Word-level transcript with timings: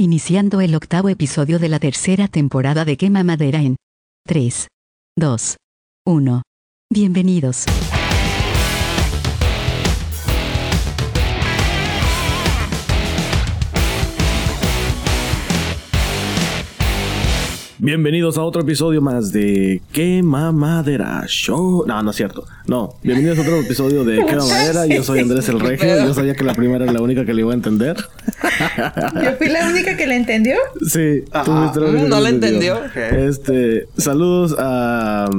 Iniciando 0.00 0.60
el 0.60 0.76
octavo 0.76 1.08
episodio 1.08 1.58
de 1.58 1.68
la 1.68 1.80
tercera 1.80 2.28
temporada 2.28 2.84
de 2.84 2.96
Quema 2.96 3.24
Madera 3.24 3.58
en 3.58 3.74
3, 4.28 4.68
2, 5.16 5.56
1. 6.06 6.42
Bienvenidos. 6.88 7.64
Bienvenidos 17.92 18.36
a 18.36 18.42
otro 18.42 18.60
episodio 18.60 19.00
más 19.00 19.32
de 19.32 19.80
Quema 19.92 20.52
Madera 20.52 21.24
Show. 21.26 21.86
No, 21.86 22.02
no 22.02 22.10
es 22.10 22.16
cierto. 22.16 22.44
No, 22.66 22.96
bienvenidos 23.02 23.38
a 23.38 23.40
otro 23.40 23.56
episodio 23.62 24.04
de 24.04 24.26
Quema 24.26 24.44
Madera. 24.46 24.84
Yo 24.84 25.02
soy 25.02 25.20
Andrés 25.20 25.48
el 25.48 25.58
Regio. 25.58 25.88
Yo 26.04 26.12
sabía 26.12 26.34
que 26.34 26.44
la 26.44 26.52
primera 26.52 26.84
era 26.84 26.92
la 26.92 27.00
única 27.00 27.24
que 27.24 27.32
le 27.32 27.40
iba 27.40 27.52
a 27.52 27.54
entender. 27.54 27.96
Yo 27.96 29.32
fui 29.38 29.48
la 29.48 29.70
única 29.70 29.96
que 29.96 30.06
le 30.06 30.16
entendió. 30.16 30.56
Sí, 30.86 31.22
tú 31.22 31.30
Ah, 31.32 31.70
fuiste 31.72 31.80
la 31.80 32.02
no 32.06 32.20
la 32.20 32.28
entendió. 32.28 32.76
Este, 32.94 33.86
saludos 33.96 34.54
a. 34.58 35.30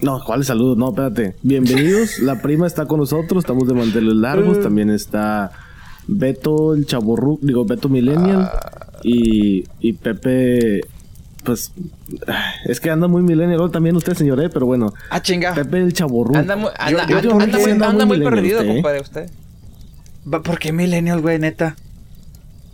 No, 0.00 0.20
¿cuáles 0.24 0.46
saludos? 0.46 0.78
No, 0.78 0.90
espérate. 0.90 1.34
Bienvenidos. 1.42 2.20
La 2.20 2.40
prima 2.40 2.68
está 2.68 2.86
con 2.86 3.00
nosotros. 3.00 3.42
Estamos 3.42 3.66
de 3.66 3.74
manteles 3.74 4.14
Mm. 4.14 4.20
largos. 4.20 4.60
También 4.62 4.90
está 4.90 5.50
Beto, 6.06 6.72
el 6.76 6.86
chaborru, 6.86 7.40
digo, 7.42 7.64
Beto 7.64 7.88
Millennial. 7.88 8.42
Ah. 8.42 8.82
Y, 9.02 9.64
y 9.80 9.92
Pepe. 9.94 10.82
Pues 11.46 11.72
es 12.66 12.80
que 12.80 12.90
anda 12.90 13.06
muy 13.08 13.22
millennial 13.22 13.70
también 13.70 13.94
usted, 13.96 14.14
señor, 14.14 14.40
eh, 14.42 14.50
pero 14.52 14.66
bueno. 14.66 14.92
Ah, 15.10 15.22
chinga. 15.22 15.54
Pepe 15.54 15.78
el 15.78 15.92
chaborru. 15.92 16.36
Anda 16.36 16.56
muy, 16.56 16.70
anda, 16.76 17.06
Yo- 17.06 17.20
yo 17.20 17.32
anda- 17.38 17.58
muy, 17.58 17.70
anda 17.70 17.88
anda 17.88 18.04
muy 18.04 18.18
millennial 18.18 18.34
perdido, 18.34 18.58
usted, 18.60 18.70
¿eh? 18.70 18.74
compadre, 18.74 19.00
usted. 19.00 19.30
¿Por 20.42 20.58
qué 20.58 20.72
millennial, 20.72 21.20
güey, 21.20 21.38
neta? 21.38 21.76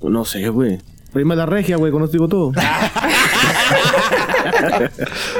No 0.02 0.24
sé, 0.24 0.48
güey. 0.48 0.80
Prima 1.12 1.34
de 1.34 1.38
la 1.40 1.46
regia, 1.46 1.76
güey, 1.76 1.92
con 1.92 2.02
esto 2.02 2.12
digo 2.12 2.28
todo. 2.28 2.52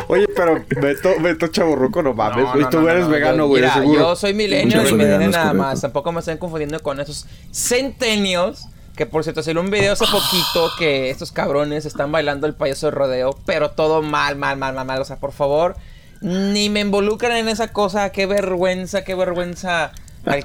Oye, 0.09 0.27
pero 0.37 0.63
Beto, 0.81 1.11
Beto 1.21 1.47
Chaborruco, 1.49 2.03
no 2.03 2.13
mames, 2.15 2.45
No, 2.45 2.51
güey. 2.53 2.63
no, 2.65 2.69
tú 2.71 2.81
no, 2.81 2.89
eres 2.89 3.05
no, 3.05 3.11
vegano, 3.11 3.47
güey, 3.47 3.69
seguro. 3.71 4.01
yo 4.01 4.17
soy 4.17 4.35
millennial 4.35 4.85
Yo 4.85 4.91
y 4.91 4.95
me 4.95 5.05
nada 5.05 5.29
correcto. 5.29 5.55
más. 5.55 5.81
Tampoco 5.81 6.13
me 6.13 6.21
estén 6.21 6.39
confundiendo 6.39 6.79
con 6.81 7.01
esos 7.01 7.27
centenios. 7.51 8.67
Que 8.97 9.07
por 9.07 9.23
cierto, 9.25 9.43
salió 9.43 9.61
un 9.63 9.71
video 9.71 9.95
hace 9.95 10.05
poquito 10.07 10.71
que 10.79 11.09
estos 11.11 11.33
cabrones 11.33 11.87
están 11.87 12.13
bailando 12.13 12.47
el 12.47 12.55
payaso 12.55 12.87
de 12.87 12.91
rodeo, 12.93 13.37
pero 13.47 13.71
todo 13.71 14.03
mal, 14.03 14.37
mal, 14.37 14.57
mal, 14.59 14.75
mal, 14.75 14.85
mal. 14.87 15.01
O 15.01 15.05
sea, 15.05 15.17
por 15.17 15.33
favor, 15.33 15.77
ni 16.21 16.69
me 16.69 16.81
involucren 16.81 17.33
en 17.37 17.49
esa 17.49 17.69
cosa. 17.73 18.11
Qué 18.11 18.27
vergüenza, 18.27 19.03
qué 19.03 19.15
vergüenza. 19.15 19.93
Ay, 20.25 20.45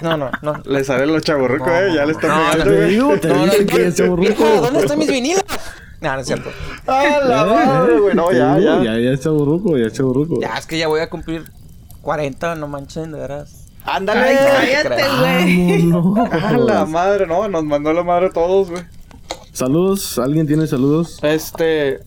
no, 0.00 0.16
no, 0.16 0.30
no. 0.42 0.60
Le 0.64 0.82
sale 0.82 1.06
los 1.06 1.22
chaborrucos, 1.22 1.68
No, 1.68 1.78
eh. 1.78 1.92
Ya 1.94 2.04
le 2.06 2.12
están 2.12 2.30
no, 2.30 2.50
pegando, 2.52 2.64
te 2.64 2.76
güey. 2.76 2.90
digo, 2.90 3.18
te 3.20 3.28
No, 3.28 3.34
no, 3.36 3.44
dije 3.44 3.64
no, 3.64 3.76
que 3.76 3.86
es 3.86 3.94
chaborruco. 3.94 4.22
vieja, 4.44 4.60
¿Dónde 4.60 4.80
están 4.80 4.98
mis 4.98 5.10
vinilos? 5.10 5.44
No, 6.00 6.14
no 6.14 6.20
es 6.20 6.26
cierto. 6.26 6.50
¡Ah, 6.86 7.18
la 7.24 7.44
madre, 7.44 7.98
güey! 8.00 8.14
No, 8.16 8.32
ya, 8.32 8.58
ya. 8.58 8.82
Ya, 8.82 8.98
ya 8.98 9.10
es 9.10 9.20
chaborruco, 9.20 9.76
ya 9.76 9.86
es 9.86 9.92
chaborruco. 9.92 10.40
Ya, 10.40 10.56
es 10.56 10.66
que 10.66 10.78
ya 10.78 10.88
voy 10.88 11.00
a 11.00 11.10
cumplir 11.10 11.44
40, 12.02 12.54
no 12.56 12.66
manchen, 12.66 13.12
de 13.12 13.18
veras. 13.20 13.67
¡Ándale! 13.90 14.20
Ay, 14.20 14.68
cállate, 14.82 15.02
güey. 15.20 15.90
Vámonos. 15.90 16.28
¡Ah, 16.30 16.56
la 16.58 16.84
madre! 16.84 17.26
No, 17.26 17.48
nos 17.48 17.64
mandó 17.64 17.92
la 17.92 18.02
madre 18.02 18.26
a 18.26 18.30
todos, 18.30 18.70
güey. 18.70 18.82
Saludos, 19.52 20.18
¿alguien 20.18 20.46
tiene 20.46 20.66
saludos? 20.66 21.18
Este... 21.22 22.00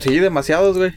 Sí, 0.00 0.18
demasiados, 0.18 0.76
güey. 0.76 0.92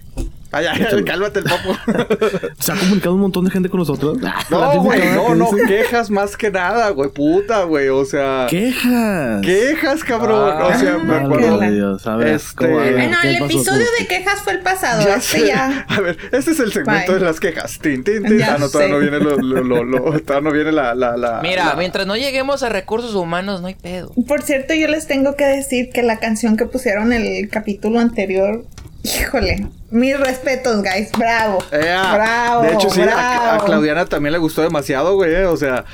Ay, 0.56 0.67
ay, 0.67 0.88
ay, 0.89 1.03
cálmate 1.03 1.39
el 1.39 1.45
papo. 1.45 1.75
¿Se 2.59 2.72
ha 2.72 2.75
comunicado 2.75 3.16
un 3.16 3.22
montón 3.22 3.44
de 3.45 3.52
gente 3.52 3.67
con 3.70 3.80
nosotros? 3.80 4.17
No, 4.50 4.72
típica 4.72 4.78
güey, 4.80 5.00
no, 5.14 5.36
no. 5.36 5.52
dice, 5.52 5.66
Quejas 5.67 6.09
más 6.09 6.38
que 6.38 6.50
nada, 6.50 6.89
güey. 6.92 7.09
Puta, 7.09 7.64
güey. 7.64 7.89
O 7.89 8.06
sea... 8.06 8.48
¿Quejas? 8.50 9.42
Quejas, 9.42 10.03
cabrón. 10.03 10.53
Ah, 10.58 10.67
o 10.67 10.80
sea, 10.80 10.98
me 10.98 11.14
Ah, 11.14 11.22
acuerdo... 11.26 11.48
Válgame 11.58 11.72
Dios, 11.73 12.08
a 12.08 12.16
ver, 12.16 12.28
Este- 12.30 12.56
¿cómo? 12.67 12.80
A 12.80 12.83
ver, 12.83 12.94
Bueno, 12.94 13.17
¿qué 13.22 13.28
el 13.30 13.33
pasó 13.39 13.45
episodio 13.53 13.86
de 14.00 14.08
quejas 14.08 14.42
fue 14.44 14.53
el 14.53 14.59
pasado. 14.59 15.06
Ya 15.06 15.16
este 15.16 15.39
sé. 15.39 15.48
ya. 15.48 15.86
A 15.89 16.00
ver, 16.00 16.17
este 16.31 16.52
es 16.52 16.59
el 16.59 16.72
segmento 16.72 17.11
Bye. 17.11 17.20
de 17.20 17.26
las 17.26 17.39
quejas. 17.39 17.78
Tin, 17.80 18.03
tin, 18.03 18.23
tin. 18.23 18.38
Ya 18.38 18.53
Ah, 18.55 18.58
no, 18.58 18.70
todavía 18.70 18.87
sé. 18.87 18.93
no 18.93 18.99
viene 18.99 19.20
lo, 19.20 19.37
lo, 19.37 19.64
lo, 19.64 19.83
lo- 19.83 20.20
todavía 20.22 20.49
no 20.49 20.55
viene 20.55 20.72
la, 20.72 20.95
la, 20.95 21.17
la. 21.17 21.39
Mira, 21.42 21.66
la- 21.66 21.76
mientras 21.76 22.08
no 22.08 22.16
lleguemos 22.16 22.64
a 22.64 22.70
recursos 22.70 23.14
humanos, 23.16 23.60
no 23.61 23.67
hay 23.67 23.76
pedo. 23.76 24.14
Por 24.27 24.42
cierto, 24.42 24.73
yo 24.73 24.87
les 24.87 25.05
tengo 25.08 25.36
que 25.36 25.43
decir 25.45 25.89
que 25.89 26.02
la 26.04 26.20
canción 26.20 26.55
que 26.55 26.66
pusieron 26.66 27.11
en 27.11 27.26
el 27.26 27.49
capítulo 27.49 27.99
anterior, 27.99 28.64
híjole, 29.04 29.67
mis 29.95 30.20
respetos, 30.20 30.82
guys, 30.83 31.11
bravo. 31.17 31.60
Ea, 31.72 32.14
bravo. 32.14 32.61
De 32.64 32.73
hecho, 32.73 32.89
sí, 32.89 33.02
a, 33.02 33.56
a. 33.56 33.66
Claudiana 33.66 34.06
también 34.06 34.33
le 34.33 34.39
gustó 34.39 34.61
demasiado, 34.61 35.16
güey. 35.16 35.33
eh, 35.33 35.45
O 35.45 35.58
sea, 35.58 35.86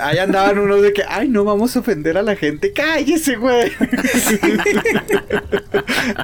ahí 0.00 0.18
andaban 0.18 0.58
unos 0.58 0.82
de 0.82 0.92
que, 0.92 1.02
ay, 1.08 1.28
no 1.28 1.44
vamos 1.44 1.76
a 1.76 1.80
ofender 1.80 2.16
a 2.16 2.22
la 2.22 2.36
gente. 2.36 2.72
Cállese, 2.72 3.36
güey. 3.36 3.70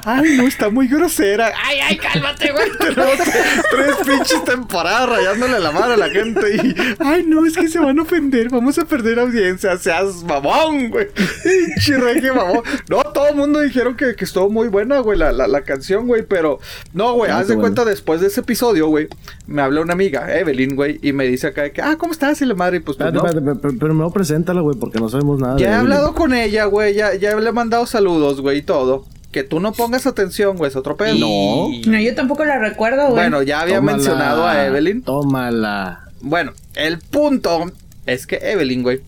ay, 0.05 0.37
no, 0.37 0.47
está 0.47 0.69
muy 0.69 0.87
grosera. 0.87 1.51
Ay, 1.63 1.79
ay, 1.79 1.97
cálmate, 1.97 2.51
güey. 2.51 2.69
Tenemos 2.79 3.17
tres 3.17 3.95
pinches 4.05 4.43
temporadas 4.43 5.09
rayándole 5.09 5.59
la 5.59 5.71
madre 5.71 5.93
a 5.93 5.97
la 5.97 6.09
gente. 6.09 6.55
Y, 6.55 6.75
ay, 6.99 7.23
no, 7.25 7.45
es 7.45 7.57
que 7.57 7.67
se 7.67 7.79
van 7.79 7.99
a 7.99 8.01
ofender. 8.03 8.49
Vamos 8.49 8.77
a 8.77 8.85
perder 8.85 9.19
audiencia. 9.19 9.77
Seas 9.77 10.23
mamón, 10.23 10.89
güey. 10.89 11.07
Pinche 11.43 11.97
reggae, 11.97 12.31
mamón. 12.31 12.63
No, 12.89 13.01
todo 13.03 13.27
el 13.29 13.35
mundo 13.35 13.59
dijeron 13.59 13.95
que, 13.95 14.15
que 14.15 14.25
estuvo 14.25 14.49
muy 14.49 14.67
buena, 14.67 14.99
güey, 14.99 15.17
la, 15.17 15.31
la, 15.31 15.47
la 15.47 15.61
canción, 15.61 16.07
güey. 16.07 16.23
Pero, 16.23 16.59
no, 16.93 17.13
güey, 17.13 17.31
haz 17.31 17.47
de 17.47 17.55
bueno. 17.55 17.61
cuenta 17.61 17.85
después 17.85 18.21
de 18.21 18.27
ese 18.27 18.41
episodio, 18.41 18.87
güey, 18.87 19.07
me 19.47 19.61
habla 19.61 19.81
una 19.81 19.93
amiga, 19.93 20.37
Evelyn, 20.37 20.75
güey, 20.75 20.99
y 21.01 21.13
me 21.13 21.25
dice 21.25 21.47
acá 21.47 21.63
de 21.63 21.71
que, 21.71 21.81
ah, 21.81 21.95
¿cómo 21.97 22.13
estás? 22.13 22.41
Y 22.41 22.45
la 22.45 22.55
madre, 22.55 22.81
pues, 22.81 22.97
pues, 22.97 23.13
no. 23.13 23.25
espérate, 23.25 23.50
pero, 23.55 23.73
pero 23.79 23.93
mejor 23.93 24.13
preséntala, 24.13 24.61
güey, 24.61 24.77
porque 24.77 24.99
no 24.99 25.09
sabemos 25.09 25.39
nada 25.39 25.55
de 25.55 25.61
Ya 25.61 25.67
he 25.67 25.69
Evelyn. 25.73 25.91
hablado 25.93 26.13
con 26.15 26.33
ella, 26.33 26.65
güey, 26.65 26.93
ya, 26.93 27.15
ya 27.15 27.35
le 27.35 27.49
he 27.49 27.51
mandado 27.53 27.85
saludos, 27.85 28.41
güey, 28.41 28.59
y 28.59 28.61
todo. 28.61 29.05
Que 29.31 29.43
tú 29.43 29.59
no 29.61 29.71
pongas 29.71 30.05
atención, 30.07 30.57
güey, 30.57 30.69
es 30.69 30.75
otro 30.75 30.97
pedo. 30.97 31.15
No. 31.17 31.67
No, 31.89 31.99
yo 31.99 32.13
tampoco 32.15 32.43
la 32.43 32.59
recuerdo, 32.59 33.03
güey. 33.03 33.13
Bueno, 33.13 33.41
ya 33.43 33.61
había 33.61 33.77
Tómala. 33.77 33.97
mencionado 33.97 34.45
a 34.47 34.65
Evelyn. 34.65 35.01
Tómala. 35.03 36.01
Bueno, 36.21 36.51
el 36.75 36.99
punto 36.99 37.71
es 38.05 38.27
que 38.27 38.35
Evelyn, 38.41 38.83
güey, 38.83 38.99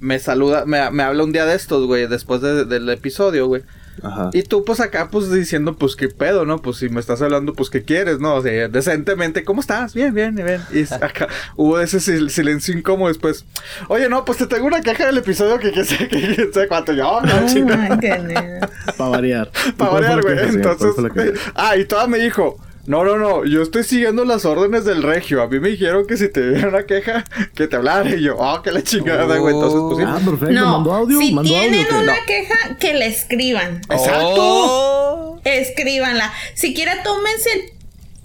me 0.00 0.18
saluda, 0.18 0.64
me, 0.66 0.90
me 0.90 1.02
habla 1.04 1.22
un 1.22 1.30
día 1.32 1.44
de 1.46 1.54
estos, 1.54 1.86
güey, 1.86 2.08
después 2.08 2.40
de- 2.40 2.64
del 2.64 2.88
episodio, 2.90 3.46
güey. 3.46 3.62
Ajá. 4.02 4.30
Y 4.32 4.42
tú, 4.42 4.64
pues 4.64 4.80
acá, 4.80 5.08
pues 5.10 5.30
diciendo, 5.30 5.76
pues 5.76 5.96
qué 5.96 6.08
pedo, 6.08 6.44
¿no? 6.46 6.58
Pues 6.62 6.78
si 6.78 6.88
me 6.88 6.98
estás 7.00 7.20
hablando, 7.22 7.52
pues 7.52 7.68
qué 7.70 7.82
quieres, 7.82 8.18
¿no? 8.20 8.34
O 8.36 8.42
sea, 8.42 8.68
decentemente, 8.68 9.44
¿cómo 9.44 9.60
estás? 9.60 9.92
Bien, 9.94 10.14
bien, 10.14 10.34
bien. 10.34 10.60
Y 10.72 10.82
acá 11.04 11.28
hubo 11.56 11.78
ese 11.78 11.98
sil- 12.00 12.28
silencio 12.30 12.76
incómodo 12.76 13.08
después. 13.08 13.44
Oye, 13.88 14.08
no, 14.08 14.24
pues 14.24 14.38
te 14.38 14.46
tengo 14.46 14.66
una 14.66 14.80
queja 14.80 15.06
del 15.06 15.18
episodio 15.18 15.58
que 15.58 15.72
quién 15.72 15.84
sabe, 15.84 16.08
que 16.08 16.34
quién 16.34 16.52
sabe 16.52 16.68
cuánto 16.68 16.92
yo, 16.92 17.20
no, 17.20 17.32
Oh 17.34 17.96
goodness. 17.96 18.64
Para 18.96 19.10
variar. 19.10 19.50
Para 19.76 19.90
¿Cuál 19.90 20.04
fue 20.04 20.14
variar, 20.16 20.22
güey. 20.22 20.48
Entonces, 20.56 21.40
ah, 21.54 21.76
y 21.76 21.84
toda 21.84 22.06
me 22.06 22.18
dijo. 22.18 22.56
No, 22.84 23.04
no, 23.04 23.16
no, 23.16 23.44
yo 23.44 23.62
estoy 23.62 23.84
siguiendo 23.84 24.24
las 24.24 24.44
órdenes 24.44 24.84
del 24.84 25.02
regio. 25.04 25.40
A 25.40 25.46
mí 25.46 25.60
me 25.60 25.68
dijeron 25.68 26.04
que 26.06 26.16
si 26.16 26.28
te 26.28 26.50
diera 26.50 26.68
una 26.68 26.84
queja, 26.84 27.24
que 27.54 27.68
te 27.68 27.76
hablara. 27.76 28.10
Y 28.10 28.22
yo, 28.22 28.36
oh, 28.36 28.60
que 28.62 28.72
la 28.72 28.82
chingada, 28.82 29.36
güey. 29.36 29.54
Entonces, 29.54 29.80
pues 29.88 29.98
sí. 29.98 30.04
Ah, 30.06 30.20
perfecto. 30.24 30.52
No, 30.52 30.72
¿Mandó 30.72 30.92
audio? 30.92 31.18
si 31.18 31.32
¿Mandó 31.32 31.48
tienen 31.48 31.86
audio? 31.86 32.00
una 32.00 32.16
queja, 32.26 32.76
que 32.80 32.94
la 32.94 33.04
escriban. 33.06 33.82
Exacto. 33.88 34.34
Oh. 34.36 35.40
Escríbanla. 35.44 36.32
Siquiera 36.54 37.02
tómense 37.04 37.52
el 37.52 37.62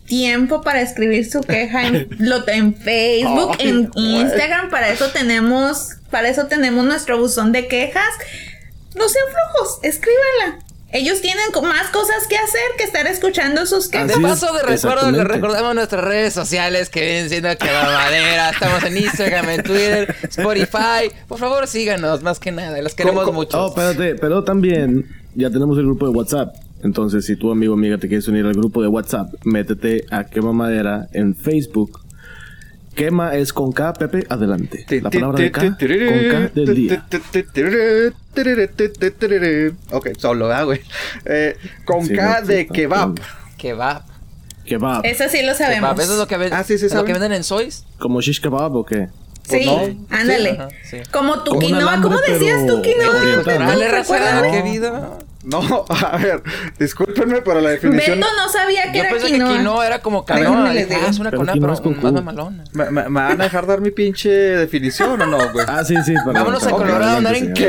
tiempo 0.07 0.61
para 0.61 0.81
escribir 0.81 1.29
su 1.29 1.41
queja 1.41 1.87
en, 1.87 2.07
lo, 2.17 2.47
en 2.47 2.75
Facebook, 2.75 3.57
en. 3.59 3.91
Instagram. 3.95 4.69
Para 4.71 4.89
eso 4.89 5.09
tenemos, 5.11 5.97
para 6.09 6.29
eso 6.29 6.47
tenemos 6.47 6.83
nuestro 6.85 7.19
buzón 7.19 7.51
de 7.51 7.67
quejas. 7.67 8.09
No 8.95 9.07
sean 9.07 9.25
flojos, 9.27 9.79
escríbanla. 9.83 10.63
Ellos 10.91 11.21
tienen 11.21 11.43
más 11.63 11.89
cosas 11.89 12.27
que 12.29 12.37
hacer 12.37 12.61
que 12.77 12.85
estar 12.85 13.05
escuchando 13.07 13.65
sus 13.65 13.89
quejas. 13.89 14.07
De 14.07 14.21
paso 14.21 14.53
de 14.53 14.63
recuerdo, 14.63 15.11
les 15.11 15.23
recordamos 15.25 15.75
nuestras 15.75 16.03
redes 16.03 16.33
sociales 16.33 16.89
que 16.89 17.01
vienen 17.01 17.29
siendo 17.29 17.49
que 17.57 17.65
madera. 17.65 18.51
Estamos 18.51 18.83
en 18.83 18.97
Instagram, 18.97 19.49
en 19.49 19.63
Twitter, 19.63 20.15
Spotify. 20.29 21.11
Por 21.27 21.39
favor, 21.39 21.67
síganos, 21.67 22.23
más 22.23 22.39
que 22.39 22.51
nada. 22.51 22.81
Los 22.81 22.95
queremos 22.95 23.25
¿Cómo- 23.25 23.39
mucho. 23.39 23.65
Oh, 23.65 23.67
espérate, 23.69 24.15
pero 24.15 24.43
también 24.45 25.05
ya 25.35 25.49
tenemos 25.49 25.77
el 25.77 25.83
grupo 25.85 26.07
de 26.09 26.15
WhatsApp. 26.15 26.55
Entonces, 26.83 27.25
si 27.25 27.35
tu 27.35 27.51
amigo 27.51 27.73
o 27.73 27.77
amiga 27.77 27.97
te 27.97 28.07
quieres 28.07 28.27
unir 28.27 28.45
al 28.45 28.53
grupo 28.53 28.81
de 28.81 28.87
WhatsApp, 28.87 29.33
métete 29.43 30.05
a 30.09 30.23
Quema 30.25 30.53
Madera 30.53 31.07
en 31.11 31.35
Facebook. 31.35 31.99
Quema 32.97 33.35
es 33.35 33.53
con 33.53 33.71
K, 33.71 33.93
Pepe, 33.93 34.25
adelante. 34.27 34.83
La 35.01 35.11
palabra 35.11 35.37
de 35.39 35.51
K 35.51 35.61
con 35.61 35.75
K 35.77 36.51
del 36.55 36.75
día. 36.75 37.05
Ok, 39.91 40.09
solo, 40.17 40.47
¿verdad, 40.47 40.65
güey? 40.65 40.81
Eh, 41.25 41.55
con 41.85 42.03
Sí, 42.05 42.15
K 42.15 42.41
no, 42.41 42.47
de 42.47 42.61
sí, 42.63 42.67
kebab. 42.67 43.19
Va. 43.19 44.03
Kebab. 44.65 45.05
Eso 45.05 45.25
sí 45.29 45.43
lo 45.43 45.53
sabemos. 45.53 45.97
¿Eso 45.99 46.13
es 46.13 46.17
lo 46.19 46.27
que, 46.27 46.37
ven- 46.37 46.53
Ah, 46.53 46.63
sí, 46.63 46.77
sí, 46.79 46.87
es 46.87 46.93
lo 46.95 47.05
que 47.05 47.13
venden 47.13 47.33
en 47.33 47.43
Soys? 47.43 47.85
¿Como 47.99 48.19
shish 48.19 48.41
kebab 48.41 48.75
o 48.75 48.83
qué? 48.83 49.09
Sí, 49.43 49.61
Pues 49.63 49.65
no. 49.95 50.05
ándale. 50.09 50.49
Sí, 50.51 50.57
ajá, 50.57 50.69
sí. 50.89 50.97
Como 51.11 51.43
tu 51.43 51.57
quinoa. 51.59 52.01
¿Cómo 52.01 52.17
decías 52.19 52.65
tu 52.65 52.81
quinoa? 52.81 53.13
Dale, 53.45 54.41
No. 54.41 54.51
qué 54.51 54.61
vida. 54.63 55.11
No, 55.49 55.85
a 55.89 56.17
ver, 56.17 56.43
discúlpenme, 56.77 57.41
pero 57.41 57.61
la 57.61 57.69
definición. 57.69 58.19
Beto 58.19 58.29
no 58.35 58.49
sabía 58.51 58.91
que 58.91 58.97
Yo 58.97 59.03
era 59.05 59.11
pensé 59.13 59.27
quinoa. 59.27 59.49
que 59.51 59.57
quinoa 59.57 59.87
era 59.87 59.99
como 60.01 60.25
canoa. 60.25 60.69
ah, 60.69 60.73
es 60.75 61.19
una 61.19 61.29
Pero 61.31 61.41
quinoa 61.43 61.55
pero 61.61 61.73
es 61.73 61.81
con 61.81 62.23
más. 62.25 62.43
¿Me, 62.73 62.85
me- 62.91 63.03
me 63.09 63.21
van 63.21 63.39
a 63.39 63.43
dejar 63.45 63.65
dar 63.65 63.79
mi 63.79 63.91
pinche 63.91 64.29
definición 64.29 65.21
o 65.21 65.25
no, 65.25 65.37
güey? 65.53 65.65
Ah, 65.69 65.83
sí, 65.85 65.95
sí. 66.05 66.13
perdón, 66.15 66.33
Vámonos 66.33 66.67
a 66.67 66.71
Colorado 66.71 67.03
a 67.13 67.17
andar 67.17 67.35
en 67.35 67.53
ti. 67.53 67.63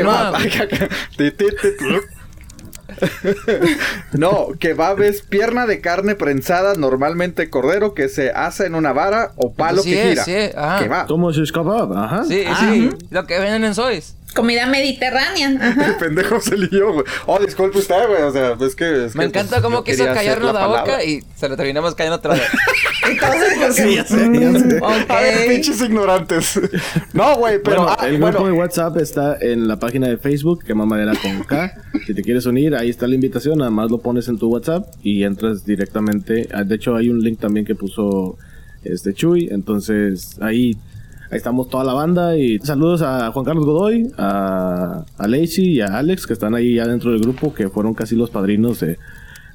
No, 4.13 4.47
kebab 4.59 5.01
es 5.01 5.21
pierna 5.21 5.65
de 5.65 5.79
carne 5.79 6.15
prensada, 6.15 6.73
normalmente 6.75 7.49
cordero, 7.49 7.93
que 7.93 8.09
se 8.09 8.31
asa 8.31 8.65
en 8.65 8.75
una 8.75 8.91
vara 8.93 9.31
o 9.37 9.53
palo 9.53 9.81
Sí 9.83 9.91
que 9.91 10.01
es, 10.03 10.09
gira. 10.09 10.23
sí 10.25 10.33
es, 10.33 10.55
ajá. 10.57 10.79
Kebab. 10.79 11.07
¿Cómo 11.07 11.31
shish 11.31 11.51
kebab? 11.51 11.93
Ajá. 11.97 12.23
Sí, 12.25 12.43
sí. 12.59 12.89
Lo 13.09 13.25
que 13.25 13.39
venden 13.39 13.63
en 13.63 13.75
Sois. 13.75 14.15
Comida 14.35 14.67
mediterránea. 14.67 15.57
Qué 15.57 15.81
Ajá. 15.81 15.97
pendejo 15.99 16.39
se 16.39 16.57
lió, 16.57 16.93
güey. 16.93 17.05
Oh, 17.25 17.39
disculpe 17.39 17.79
usted, 17.79 18.07
güey. 18.07 18.21
O 18.21 18.31
sea, 18.31 18.55
es 18.59 18.75
que. 18.75 19.05
es 19.05 19.15
Me 19.15 19.23
que, 19.23 19.29
encanta 19.29 19.55
pues, 19.55 19.61
cómo 19.63 19.83
quiso 19.83 20.05
callarnos 20.05 20.53
la, 20.53 20.67
boca 20.67 21.03
y 21.03 21.23
se 21.35 21.49
lo 21.49 21.57
terminamos 21.57 21.95
callando 21.95 22.17
otra 22.17 22.33
vez. 22.35 22.43
Entonces, 23.09 23.53
pues, 23.57 23.75
Sí, 23.79 23.95
ya 23.95 24.05
sé, 24.05 24.29
ya 24.39 24.59
sé. 24.59 24.77
ok. 24.77 25.09
A 25.09 25.21
ver, 25.21 25.47
pinches 25.47 25.81
ignorantes. 25.81 26.59
no, 27.13 27.35
güey, 27.37 27.59
pero. 27.63 27.83
bueno, 27.83 27.95
ah, 27.99 28.07
el 28.07 28.19
bueno. 28.19 28.37
grupo 28.37 28.47
de 28.47 28.53
WhatsApp 28.59 28.97
está 28.97 29.37
en 29.41 29.67
la 29.67 29.79
página 29.79 30.07
de 30.07 30.17
Facebook, 30.17 30.63
que 30.63 30.75
Mamadera 30.75 31.13
con 31.21 31.43
K. 31.43 31.73
Si 32.05 32.13
te 32.13 32.21
quieres 32.21 32.45
unir, 32.45 32.75
ahí 32.75 32.89
está 32.89 33.07
la 33.07 33.15
invitación. 33.15 33.57
Nada 33.57 33.71
más 33.71 33.89
lo 33.89 33.97
pones 33.97 34.27
en 34.27 34.37
tu 34.37 34.47
WhatsApp 34.49 34.87
y 35.01 35.23
entras 35.23 35.65
directamente. 35.65 36.47
Ah, 36.53 36.63
De 36.63 36.75
hecho, 36.75 36.95
hay 36.95 37.09
un 37.09 37.19
link 37.21 37.39
también 37.39 37.65
que 37.65 37.73
puso 37.75 38.37
este 38.83 39.13
Chuy. 39.13 39.49
Entonces, 39.51 40.37
ahí, 40.41 40.77
ahí 41.31 41.37
estamos 41.37 41.69
toda 41.69 41.83
la 41.83 41.93
banda. 41.93 42.35
Y 42.37 42.59
saludos 42.59 43.01
a 43.01 43.31
Juan 43.31 43.45
Carlos 43.45 43.65
Godoy, 43.65 44.11
a, 44.17 45.03
a 45.17 45.27
Lacey 45.27 45.65
y 45.75 45.81
a 45.81 45.97
Alex, 45.97 46.25
que 46.27 46.33
están 46.33 46.55
ahí 46.55 46.75
ya 46.75 46.87
dentro 46.87 47.11
del 47.11 47.21
grupo, 47.21 47.53
que 47.53 47.69
fueron 47.69 47.93
casi 47.93 48.15
los 48.15 48.29
padrinos 48.29 48.79
de, 48.79 48.97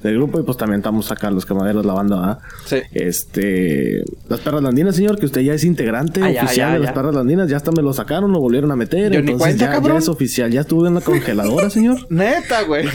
del 0.01 0.15
grupo. 0.15 0.39
Y 0.39 0.43
pues 0.43 0.57
también 0.57 0.79
estamos 0.79 1.11
acá 1.11 1.29
los 1.31 1.45
camaderos, 1.45 1.85
la 1.85 1.93
banda, 1.93 2.15
¿verdad? 2.19 2.39
Sí. 2.65 2.77
Este, 2.93 4.03
las 4.29 4.39
perras 4.41 4.61
landinas, 4.63 4.95
señor, 4.95 5.17
que 5.19 5.25
usted 5.25 5.41
ya 5.41 5.53
es 5.53 5.63
integrante 5.63 6.21
Ah, 6.23 6.31
ya, 6.31 6.43
oficial 6.43 6.67
ya, 6.69 6.73
de 6.75 6.79
ya. 6.79 6.85
las 6.85 6.93
perras 6.93 7.15
landinas, 7.15 7.49
ya 7.49 7.57
hasta 7.57 7.71
me 7.71 7.81
lo 7.81 7.93
sacaron, 7.93 8.31
lo 8.31 8.39
volvieron 8.39 8.71
a 8.71 8.75
meter, 8.75 9.11
Yo 9.11 9.21
ni 9.21 9.31
entonces 9.31 9.57
cuenta, 9.57 9.79
ya, 9.81 9.87
ya 9.93 9.97
es 9.97 10.07
oficial, 10.07 10.51
ya 10.51 10.61
estuve 10.61 10.87
en 10.87 10.95
la 10.95 11.01
congeladora, 11.01 11.69
señor, 11.69 11.97
Neta, 12.09 12.63
güey. 12.63 12.85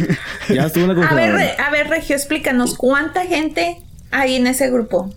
ya 0.55 0.67
estuve 0.67 0.85
en 0.85 0.89
la 0.89 0.95
A 1.07 1.15
ver, 1.15 1.31
congeladora. 1.31 1.67
A 1.67 1.71
ver, 1.71 1.89
Regio, 1.89 2.17
explícanos 2.17 2.75
cuánta 2.77 3.25
gente 3.27 3.81
hay 4.11 4.35
en 4.37 4.47
ese 4.47 4.71
grupo. 4.71 5.13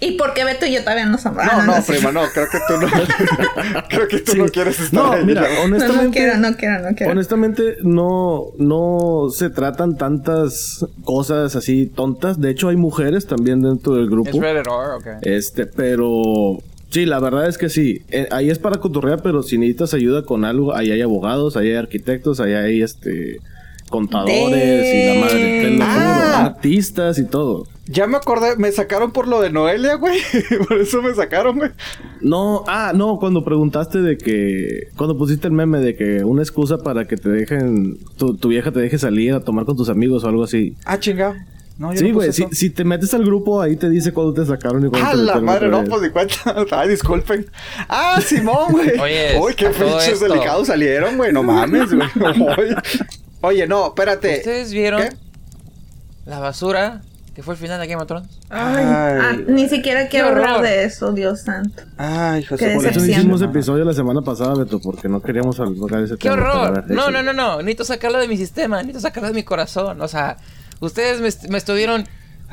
¿Y 0.00 0.12
por 0.12 0.32
qué 0.34 0.44
Beto 0.44 0.64
y 0.66 0.72
yo 0.72 0.80
todavía 0.80 1.04
no 1.06 1.18
somos? 1.18 1.44
No, 1.44 1.50
Ah, 1.52 1.62
no, 1.66 1.76
sí. 1.82 1.92
prima, 1.92 2.10
no. 2.12 2.22
Creo 2.32 2.46
que 2.50 2.58
tú 2.66 2.80
no. 2.80 2.88
creo 3.88 4.08
que 4.08 4.18
tú 4.20 4.32
Sí. 4.32 4.38
no 4.38 4.46
quieres 4.48 4.80
estar 4.80 5.04
No, 5.04 5.12
ahí, 5.12 5.24
mira, 5.24 5.42
güey. 5.42 5.54
No, 5.54 5.62
honestamente, 5.64 6.04
no 6.06 6.10
quiero, 6.12 6.36
no 6.38 6.56
quiero, 6.56 6.78
no 6.90 6.96
quiero. 6.96 7.12
honestamente 7.12 7.76
no, 7.82 8.44
no 8.58 9.28
se 9.30 9.50
tratan 9.50 9.96
tantas 9.96 10.84
cosas 11.04 11.54
así 11.56 11.86
tontas, 11.86 12.40
de 12.40 12.50
hecho 12.50 12.68
hay 12.68 12.76
mujeres 12.76 13.26
también 13.26 13.60
dentro 13.62 13.94
del 13.94 14.04
¿Es 14.04 14.10
grupo, 14.10 14.40
Reddit 14.40 14.66
or? 14.68 14.94
Ok. 14.94 15.06
este, 15.22 15.66
pero 15.66 16.58
sí, 16.90 17.04
la 17.04 17.18
verdad 17.20 17.48
es 17.48 17.58
que 17.58 17.68
sí, 17.68 18.02
Eh, 18.10 18.26
ahí 18.30 18.48
es 18.50 18.58
para 18.58 18.78
cotorrear, 18.78 19.20
pero 19.22 19.42
si 19.42 19.58
necesitas 19.58 19.92
ayuda 19.94 20.22
con 20.24 20.44
algo, 20.44 20.74
ahí 20.74 20.90
hay 20.92 21.02
abogados, 21.02 21.56
ahí 21.56 21.68
hay 21.68 21.76
arquitectos, 21.76 22.40
ahí 22.40 22.54
hay 22.54 22.82
este 22.82 23.36
contadores 23.90 24.94
y 24.94 25.06
la 25.06 25.20
madre, 25.20 25.60
te 25.62 25.70
lo 25.70 25.84
juro, 25.84 25.84
Ah. 25.84 26.44
artistas 26.46 27.18
y 27.18 27.24
todo. 27.24 27.66
Ya 27.92 28.06
me 28.06 28.18
acordé, 28.18 28.56
me 28.56 28.70
sacaron 28.70 29.10
por 29.10 29.26
lo 29.26 29.40
de 29.40 29.50
Noelia, 29.50 29.96
güey. 29.96 30.20
por 30.68 30.78
eso 30.78 31.02
me 31.02 31.12
sacaron, 31.12 31.58
güey. 31.58 31.70
No, 32.20 32.62
ah, 32.68 32.92
no, 32.94 33.18
cuando 33.18 33.44
preguntaste 33.44 34.00
de 34.00 34.16
que, 34.16 34.88
cuando 34.96 35.18
pusiste 35.18 35.48
el 35.48 35.52
meme 35.54 35.80
de 35.80 35.96
que 35.96 36.22
una 36.22 36.42
excusa 36.42 36.78
para 36.78 37.08
que 37.08 37.16
te 37.16 37.28
dejen, 37.28 37.98
tu, 38.16 38.36
tu 38.36 38.48
vieja 38.48 38.70
te 38.70 38.78
deje 38.78 38.96
salir 38.96 39.34
a 39.34 39.40
tomar 39.40 39.64
con 39.64 39.76
tus 39.76 39.88
amigos 39.88 40.22
o 40.22 40.28
algo 40.28 40.44
así. 40.44 40.76
Ah, 40.84 41.00
chingado. 41.00 41.34
No, 41.78 41.92
yo 41.92 41.98
Sí, 41.98 42.12
güey, 42.12 42.32
si, 42.32 42.44
si 42.52 42.70
te 42.70 42.84
metes 42.84 43.12
al 43.12 43.24
grupo, 43.24 43.60
ahí 43.60 43.74
te 43.74 43.90
dice 43.90 44.12
cuándo 44.12 44.34
te 44.34 44.46
sacaron 44.46 44.86
y 44.86 44.90
cuándo 44.90 45.08
Ah, 45.08 45.10
te 45.12 45.16
la 45.16 45.40
madre, 45.40 45.68
no, 45.68 45.82
pues 45.82 46.02
ni 46.02 46.10
cuenta. 46.10 46.34
Ay, 46.70 46.90
disculpen. 46.90 47.46
Ah, 47.88 48.20
Simón, 48.24 48.70
güey. 48.70 48.98
Oye, 49.00 49.40
Uy, 49.40 49.54
qué 49.54 49.70
pinches 49.70 50.08
esto. 50.12 50.28
delicados 50.28 50.68
salieron, 50.68 51.16
güey. 51.16 51.32
No 51.32 51.42
mames, 51.42 51.92
güey. 51.92 52.08
Oye. 52.56 52.76
Oye, 53.40 53.66
no, 53.66 53.88
espérate. 53.88 54.36
¿Ustedes 54.36 54.72
vieron 54.72 55.02
¿Qué? 55.02 55.08
la 56.26 56.38
basura 56.38 57.02
que 57.34 57.42
fue 57.42 57.54
el 57.54 57.60
final 57.60 57.80
de 57.80 57.86
Game 57.86 58.02
of 58.02 58.08
Thrones? 58.08 58.28
Ay, 58.50 58.84
Ay. 58.84 59.18
ah, 59.22 59.32
ni 59.46 59.68
siquiera 59.68 60.08
quiero 60.08 60.26
Qué 60.28 60.32
horror. 60.32 60.46
hablar 60.48 60.62
de 60.62 60.84
eso, 60.84 61.12
Dios 61.12 61.40
santo. 61.42 61.82
Ay, 61.96 62.42
José, 62.44 62.74
por 62.74 62.86
eso 62.86 63.04
hicimos 63.04 63.40
episodio 63.42 63.84
la 63.84 63.92
semana 63.94 64.20
pasada, 64.22 64.54
Beto, 64.54 64.80
porque 64.80 65.08
no 65.08 65.22
queríamos 65.22 65.58
hablar 65.60 66.00
de 66.00 66.04
ese 66.06 66.16
¡Qué 66.16 66.30
horror! 66.30 66.84
No, 66.88 67.10
no, 67.10 67.22
no, 67.22 67.32
no. 67.32 67.58
Necesito 67.58 67.84
sacarlo 67.84 68.18
de 68.18 68.28
mi 68.28 68.36
sistema. 68.36 68.78
Necesito 68.78 69.00
sacarlo 69.00 69.28
de 69.28 69.34
mi 69.34 69.44
corazón. 69.44 70.00
O 70.00 70.08
sea, 70.08 70.36
ustedes 70.80 71.20
me, 71.20 71.50
me 71.50 71.58
estuvieron... 71.58 72.06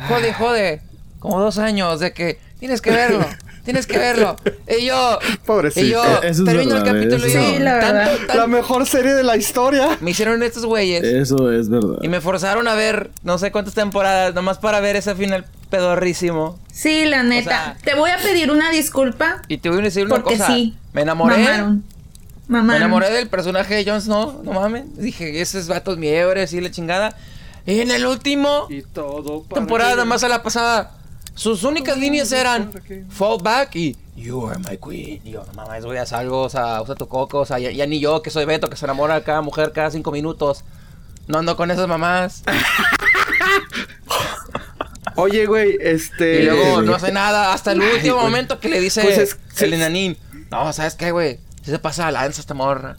Jode, 0.07 0.33
jode. 0.33 0.81
Como 1.19 1.39
dos 1.41 1.57
años 1.57 1.99
de 1.99 2.13
que... 2.13 2.39
Tienes 2.59 2.81
que 2.81 2.91
verlo. 2.91 3.25
Tienes 3.67 3.85
que 3.85 3.97
verlo. 3.97 4.37
Y 4.79 4.85
yo... 4.85 5.19
Pobrecito. 5.45 5.85
Y 5.85 5.89
yo... 5.89 6.01
Eso 6.23 6.43
es 6.43 6.45
termino 6.45 6.77
el 6.77 6.83
capítulo 6.83 7.27
y 7.27 7.31
yo... 7.33 7.39
Sí, 7.41 7.59
la 7.59 7.79
tanto- 7.81 8.33
La 8.33 8.47
mejor 8.47 8.85
serie 8.87 9.13
de 9.13 9.23
la 9.23 9.35
historia. 9.35 9.97
Me 9.99 10.11
hicieron 10.11 10.41
estos 10.41 10.65
güeyes. 10.65 11.03
Eso 11.03 11.51
es 11.51 11.67
verdad. 11.67 11.97
Y 12.01 12.07
me 12.07 12.21
forzaron 12.21 12.65
a 12.69 12.75
ver 12.75 13.11
no 13.23 13.37
sé 13.37 13.51
cuántas 13.51 13.73
temporadas, 13.73 14.33
nomás 14.33 14.57
para 14.57 14.79
ver 14.79 14.95
ese 14.95 15.13
final 15.15 15.45
pedorrísimo. 15.69 16.57
Sí, 16.71 17.05
la 17.05 17.23
neta. 17.23 17.49
sea- 17.49 17.77
Te 17.83 17.93
voy 17.99 18.09
a 18.11 18.17
pedir 18.17 18.51
una 18.51 18.71
disculpa 18.71 19.41
Y 19.49 19.57
te 19.57 19.69
voy 19.69 19.79
a 19.79 19.81
decir 19.81 20.05
una 20.05 20.15
porque 20.15 20.37
cosa. 20.37 20.47
sí. 20.47 20.75
Me 20.93 21.01
enamoré. 21.01 21.37
Mamaron. 21.37 21.83
Me 22.47 22.59
Mamaron. 22.59 22.81
enamoré 22.81 23.09
del 23.11 23.27
personaje 23.27 23.75
de 23.75 23.83
Jon 23.91 24.01
Snow, 24.01 24.41
no 24.45 24.53
mames. 24.53 24.85
Dije, 24.97 25.41
esos 25.41 25.67
vatos 25.67 25.97
miebres 25.97 26.53
y 26.53 26.61
la 26.61 26.71
chingada. 26.71 27.13
Y 27.65 27.81
en 27.81 27.91
el 27.91 28.05
último 28.05 28.67
Y 28.69 28.81
todo 28.83 29.43
para 29.43 29.59
temporada, 29.59 29.91
nada 29.91 30.05
más 30.05 30.23
a 30.23 30.29
la 30.29 30.41
pasada, 30.41 30.91
sus 31.37 31.63
únicas 31.63 31.97
líneas 31.97 32.31
eran 32.31 32.71
Fall 33.09 33.37
back 33.41 33.75
y 33.75 33.95
You 34.15 34.47
are 34.47 34.57
my 34.59 34.77
queen. 34.77 35.21
Y 35.23 35.31
yo, 35.31 35.45
no 35.45 35.53
mames, 35.53 35.85
güey, 35.85 35.99
haz 35.99 36.11
algo, 36.11 36.41
o 36.41 36.49
sea, 36.49 36.81
usa 36.81 36.95
tu 36.95 37.07
coco, 37.07 37.39
o 37.39 37.45
sea, 37.45 37.59
ya, 37.59 37.69
ya 37.69 37.85
ni 37.85 37.99
yo 37.99 38.23
que 38.23 38.31
soy 38.31 38.45
Beto, 38.45 38.67
que 38.67 38.75
se 38.75 38.85
enamora 38.85 39.13
de 39.15 39.23
cada 39.23 39.41
mujer 39.41 39.71
cada 39.73 39.91
cinco 39.91 40.11
minutos. 40.11 40.63
No 41.27 41.37
ando 41.37 41.55
con 41.55 41.69
esas 41.69 41.87
mamás. 41.87 42.41
Oye, 45.15 45.45
güey, 45.45 45.77
este. 45.79 46.41
Y 46.41 46.45
luego 46.45 46.81
sí. 46.81 46.85
no 46.87 46.95
hace 46.95 47.11
nada 47.11 47.53
hasta 47.53 47.71
el 47.71 47.81
último 47.81 48.17
momento 48.17 48.59
que 48.59 48.69
le 48.69 48.79
dice 48.79 49.01
Pues 49.03 49.17
es- 49.17 49.37
el 49.61 49.73
enanín. 49.73 50.17
No, 50.51 50.71
¿sabes 50.73 50.95
qué, 50.95 51.11
güey? 51.11 51.39
Si 51.63 51.71
se 51.71 51.79
pasa 51.79 52.07
de 52.07 52.11
lanza 52.13 52.41
esta 52.41 52.53
morra. 52.53 52.95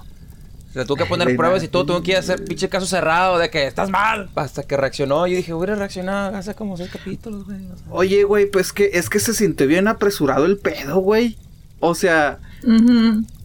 Se 0.72 0.80
le 0.80 0.84
tuvo 0.84 0.96
que 0.96 1.06
poner 1.06 1.28
Ay, 1.28 1.36
pruebas 1.36 1.62
y 1.62 1.68
todo, 1.68 1.86
tuvo 1.86 2.02
que 2.02 2.10
ir 2.10 2.16
a 2.18 2.20
hacer 2.20 2.44
pinche 2.44 2.68
caso 2.68 2.86
cerrado 2.86 3.38
de 3.38 3.48
que 3.48 3.66
estás 3.66 3.88
mal. 3.88 4.28
Hasta 4.34 4.62
que 4.62 4.76
reaccionó. 4.76 5.26
Yo 5.26 5.36
dije, 5.36 5.54
hubiera 5.54 5.74
reaccionado 5.74 6.36
hace 6.36 6.54
como 6.54 6.76
seis 6.76 6.90
capítulos, 6.92 7.46
güey. 7.46 7.64
o 7.66 7.76
sea. 7.76 7.86
Oye, 7.90 8.24
güey, 8.24 8.50
pues 8.50 8.72
que 8.72 8.90
es 8.92 9.08
que 9.08 9.18
se 9.18 9.32
sintió 9.32 9.66
bien 9.66 9.88
apresurado 9.88 10.44
el 10.44 10.58
pedo, 10.58 10.98
güey. 10.98 11.38
O 11.80 11.94
sea, 11.94 12.38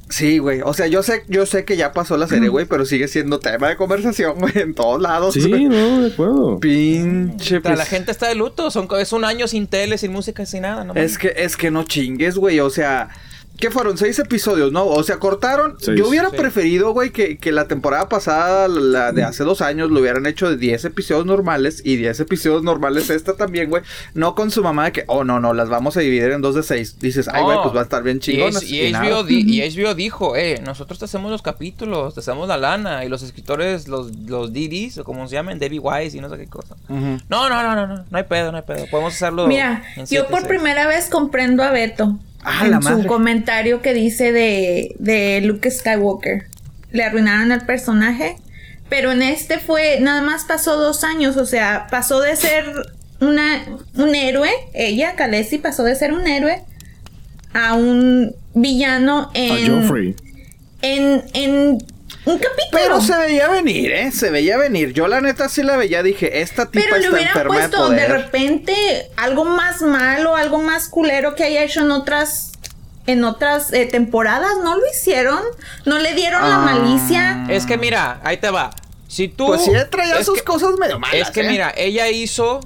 sí, 0.09 0.39
güey. 0.39 0.61
O 0.65 0.73
sea, 0.73 0.87
yo 0.87 1.01
sé, 1.01 1.23
yo 1.29 1.45
sé 1.45 1.63
que 1.63 1.77
ya 1.77 1.93
pasó 1.93 2.17
la 2.17 2.27
serie, 2.27 2.49
güey, 2.49 2.65
pero 2.65 2.85
sigue 2.85 3.07
siendo 3.07 3.39
tema 3.39 3.69
de 3.69 3.77
conversación, 3.77 4.35
güey, 4.39 4.57
en 4.57 4.73
todos 4.73 5.01
lados. 5.01 5.33
Sí, 5.33 5.47
güey. 5.47 5.65
no, 5.65 6.01
de 6.01 6.11
acuerdo. 6.11 6.59
Pinche. 6.59 7.57
O 7.59 7.61
sea, 7.61 7.75
la 7.75 7.85
gente 7.85 8.11
está 8.11 8.27
de 8.27 8.35
luto. 8.35 8.69
Son, 8.69 8.87
es 8.99 9.13
un 9.13 9.23
año 9.23 9.47
sin 9.47 9.67
tele, 9.67 9.97
sin 9.97 10.11
música, 10.11 10.45
sin 10.45 10.63
nada. 10.63 10.83
¿no? 10.83 10.93
Es 10.95 11.17
que, 11.17 11.33
es 11.37 11.55
que 11.55 11.71
no 11.71 11.83
chingues, 11.83 12.37
güey. 12.37 12.59
O 12.59 12.69
sea, 12.69 13.09
¿qué 13.59 13.71
fueron? 13.71 13.97
Seis 13.97 14.19
episodios, 14.19 14.71
¿no? 14.71 14.85
O 14.85 15.03
sea, 15.03 15.19
cortaron. 15.19 15.77
Seis. 15.79 15.97
Yo 15.97 16.07
hubiera 16.09 16.29
Sí. 16.29 16.37
preferido, 16.37 16.91
güey, 16.91 17.11
que, 17.11 17.37
que 17.37 17.51
la 17.51 17.67
temporada 17.67 18.09
pasada, 18.09 18.67
la 18.67 19.11
de 19.11 19.23
hace 19.23 19.43
dos 19.43 19.61
años, 19.61 19.89
lo 19.91 19.99
hubieran 20.01 20.25
hecho 20.25 20.49
de 20.49 20.57
10 20.57 20.85
episodios 20.85 21.25
normales 21.25 21.81
y 21.85 21.95
10 21.95 22.19
episodios 22.19 22.63
normales 22.63 23.09
esta 23.09 23.35
también, 23.35 23.69
güey. 23.69 23.83
No 24.13 24.35
con 24.35 24.51
su 24.51 24.63
mamá 24.63 24.85
de 24.85 24.91
que, 24.91 25.03
oh, 25.07 25.23
no, 25.23 25.39
no, 25.39 25.53
las 25.53 25.69
vamos 25.69 25.95
a 25.97 26.01
dividir 26.01 26.31
en 26.31 26.41
dos 26.41 26.55
de 26.55 26.63
seis. 26.63 26.99
Dices, 26.99 27.27
ay, 27.31 27.43
güey, 27.43 27.57
pues 27.63 27.75
va 27.75 27.79
a 27.81 27.83
estar 27.83 28.03
bien 28.03 28.17
Y, 28.17 28.19
chingonas. 28.19 28.63
es- 28.63 28.69
y 28.71 28.81
y 28.81 28.91
nada. 28.91 29.05
HBO, 29.05 29.23
di- 29.23 29.43
y 29.47 29.61
HBO 29.61 29.93
dijo, 29.95 30.35
eh, 30.35 30.61
nosotros 30.65 30.99
te 30.99 31.05
hacemos 31.05 31.31
los 31.31 31.41
capítulos, 31.41 32.13
te 32.13 32.19
hacemos 32.19 32.47
la 32.47 32.57
lana. 32.57 33.05
Y 33.05 33.09
los 33.09 33.23
escritores, 33.23 33.87
los, 33.87 34.15
los 34.27 34.51
DDs, 34.53 34.97
o 34.99 35.03
como 35.03 35.27
se 35.27 35.35
llaman, 35.35 35.59
Debbie 35.59 35.79
Wise 35.79 36.17
y 36.17 36.21
no 36.21 36.29
sé 36.29 36.37
qué 36.37 36.47
cosa. 36.47 36.75
No, 36.89 37.49
no, 37.49 37.49
no, 37.49 37.75
no, 37.75 37.87
no, 37.87 38.05
no 38.09 38.17
hay 38.17 38.23
pedo, 38.23 38.51
no 38.51 38.57
hay 38.57 38.63
pedo. 38.63 38.85
Podemos 38.89 39.13
hacerlo. 39.13 39.47
Mira, 39.47 39.83
en 39.95 40.05
yo 40.05 40.27
por 40.27 40.39
seis. 40.39 40.47
primera 40.49 40.87
vez 40.87 41.07
comprendo 41.09 41.63
a 41.63 41.71
Beto 41.71 42.17
Ah, 42.43 42.61
en 42.65 42.71
la 42.71 42.81
su 42.81 43.05
comentario 43.05 43.81
que 43.81 43.93
dice 43.93 44.31
de, 44.31 44.95
de 44.99 45.41
Luke 45.41 45.69
Skywalker. 45.69 46.45
Le 46.91 47.03
arruinaron 47.03 47.51
el 47.51 47.61
personaje, 47.61 48.35
pero 48.89 49.11
en 49.11 49.21
este 49.21 49.59
fue, 49.59 49.99
nada 50.01 50.21
más 50.21 50.45
pasó 50.45 50.77
dos 50.77 51.03
años, 51.03 51.37
o 51.37 51.45
sea, 51.45 51.87
pasó 51.89 52.19
de 52.21 52.35
ser 52.35 52.65
una, 53.19 53.63
un 53.95 54.13
héroe, 54.13 54.51
ella, 54.73 55.15
Khaleesi, 55.15 55.57
pasó 55.57 55.83
de 55.83 55.95
ser 55.95 56.13
un 56.13 56.27
héroe 56.27 56.61
a 57.53 57.73
un 57.73 58.35
villano 58.53 59.31
A 59.33 59.37
en, 59.37 59.81
Joffrey. 59.81 60.15
en, 60.81 61.23
en 61.33 61.77
un 62.25 62.37
capítulo. 62.37 62.69
Pero 62.71 63.01
se 63.01 63.17
veía 63.17 63.47
venir, 63.49 63.91
¿eh? 63.91 64.11
Se 64.11 64.29
veía 64.29 64.57
venir. 64.57 64.93
Yo 64.93 65.07
la 65.07 65.21
neta 65.21 65.49
sí 65.49 65.61
la 65.63 65.77
veía, 65.77 66.03
dije, 66.03 66.41
esta 66.41 66.69
tipa 66.69 66.85
Pero 66.85 66.97
le 66.97 67.01
está 67.03 67.11
hubieran 67.15 67.27
enferma 67.29 67.53
puesto 67.55 67.89
de 67.89 67.95
poder. 68.05 68.11
repente 68.11 68.75
algo 69.17 69.45
más 69.45 69.81
malo, 69.81 70.35
algo 70.35 70.59
más 70.61 70.87
culero 70.89 71.35
que 71.35 71.43
haya 71.43 71.63
hecho 71.63 71.81
en 71.81 71.91
otras 71.91 72.51
en 73.05 73.25
otras 73.25 73.73
eh, 73.73 73.85
temporadas, 73.85 74.51
no 74.63 74.77
lo 74.77 74.83
hicieron, 74.89 75.41
no 75.85 75.99
le 75.99 76.13
dieron 76.13 76.41
la 76.49 76.55
Ah. 76.55 76.59
malicia. 76.59 77.45
Es 77.49 77.65
que 77.65 77.77
mira, 77.77 78.21
ahí 78.23 78.37
te 78.37 78.49
va. 78.49 78.71
Si 79.09 79.27
tú. 79.27 79.47
Pues 79.47 79.65
sí, 79.65 79.71
traía 79.91 80.23
sus 80.23 80.37
que- 80.39 80.43
cosas 80.45 80.71
medio 80.79 80.99
malas. 80.99 81.15
Es 81.15 81.29
que 81.31 81.41
¿eh? 81.41 81.49
mira, 81.49 81.73
ella 81.75 82.07
hizo 82.07 82.61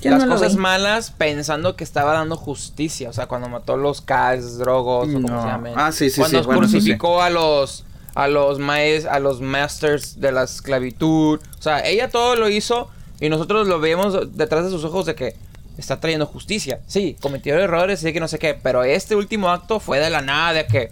Yo 0.00 0.10
las 0.10 0.24
no 0.24 0.34
cosas 0.34 0.56
vi. 0.56 0.60
malas 0.60 1.12
pensando 1.12 1.76
que 1.76 1.84
estaba 1.84 2.12
dando 2.14 2.36
justicia. 2.36 3.08
O 3.08 3.12
sea, 3.12 3.26
cuando 3.26 3.48
mató 3.48 3.74
a 3.74 3.76
los 3.76 4.00
Kaz, 4.00 4.58
Drogos, 4.58 5.08
o 5.10 5.12
como 5.12 5.28
se 5.42 5.48
llamen. 5.48 5.74
Ah, 5.76 5.92
sí, 5.92 6.10
sí, 6.10 6.20
Cuando 6.20 6.40
sí, 6.40 6.46
bueno, 6.46 6.66
sí. 6.66 6.72
crucificó 6.72 7.22
a 7.22 7.30
los 7.30 7.84
a 8.18 8.26
los 8.26 8.58
maes, 8.58 9.04
a 9.06 9.20
los 9.20 9.40
masters 9.40 10.20
de 10.20 10.32
la 10.32 10.42
esclavitud. 10.42 11.38
O 11.58 11.62
sea, 11.62 11.86
ella 11.86 12.10
todo 12.10 12.34
lo 12.34 12.48
hizo 12.48 12.90
y 13.20 13.28
nosotros 13.28 13.68
lo 13.68 13.78
vemos 13.78 14.36
detrás 14.36 14.64
de 14.64 14.70
sus 14.70 14.82
ojos 14.82 15.06
de 15.06 15.14
que 15.14 15.36
está 15.78 16.00
trayendo 16.00 16.26
justicia. 16.26 16.80
Sí, 16.88 17.16
cometió 17.20 17.56
errores, 17.56 18.00
sí 18.00 18.12
que 18.12 18.18
no 18.18 18.26
sé 18.26 18.40
qué, 18.40 18.54
pero 18.54 18.82
este 18.82 19.14
último 19.14 19.50
acto 19.50 19.78
fue 19.78 20.00
de 20.00 20.10
la 20.10 20.20
nada, 20.20 20.52
de 20.52 20.66
que... 20.66 20.90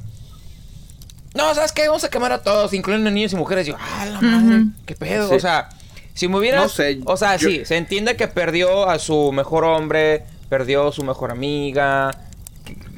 No, 1.35 1.53
¿sabes 1.53 1.73
qué? 1.73 1.89
Vamos 1.89 2.05
a 2.05 2.11
quemar 2.11 2.31
a 2.31 2.43
todos, 2.45 2.73
incluyendo 2.73 3.11
niños 3.11 3.33
y 3.33 3.37
mujeres. 3.37 3.67
Y 3.67 3.71
yo, 3.73 3.77
ah, 3.79 4.07
la 4.07 4.21
madre, 4.21 4.65
qué 4.87 4.95
pedo. 4.95 5.29
Sí. 5.29 5.35
O 5.35 5.41
sea, 5.41 5.69
si 6.15 6.29
me 6.29 6.39
hubiera... 6.39 6.61
No 6.61 6.69
sé, 6.69 7.01
O 7.07 7.17
sea, 7.17 7.35
yo- 7.37 7.49
sí, 7.49 7.65
se 7.65 7.77
entiende 7.77 8.15
que 8.17 8.29
perdió 8.29 8.89
a 8.89 9.01
su 9.01 9.33
mejor 9.33 9.65
hombre, 9.65 10.25
perdió 10.49 10.87
a 10.89 10.93
su 10.93 11.03
mejor 11.03 11.33
amiga. 11.33 12.13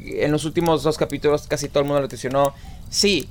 En 0.04 0.30
los 0.32 0.44
últimos 0.44 0.82
dos 0.82 0.98
capítulos 0.98 1.46
casi 1.48 1.68
todo 1.68 1.80
el 1.80 1.86
mundo 1.86 2.02
lo 2.02 2.08
traicionó. 2.08 2.54
Sí, 2.90 3.28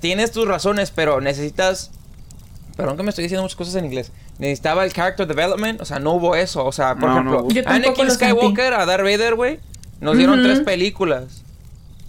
tienes 0.00 0.32
tus 0.32 0.46
razones, 0.46 0.90
pero 0.90 1.20
necesitas... 1.20 1.90
Perdón 2.76 2.96
que 2.96 3.02
me 3.02 3.10
estoy 3.10 3.22
diciendo 3.22 3.42
muchas 3.42 3.56
cosas 3.56 3.74
en 3.74 3.86
inglés. 3.86 4.12
Necesitaba 4.38 4.84
el 4.84 4.92
character 4.92 5.26
development, 5.26 5.80
o 5.80 5.84
sea, 5.84 5.98
no 5.98 6.12
hubo 6.12 6.36
eso. 6.36 6.64
O 6.64 6.70
sea, 6.72 6.94
por 6.94 7.08
No, 7.08 7.12
ejemplo, 7.14 7.48
no. 7.64 7.70
Anakin. 7.70 8.10
Skywalker 8.10 8.72
a 8.74 8.86
Darth 8.86 9.02
Vader, 9.02 9.34
güey, 9.34 9.58
nos 10.00 10.16
dieron 10.16 10.42
tres 10.44 10.60
películas. 10.60 11.42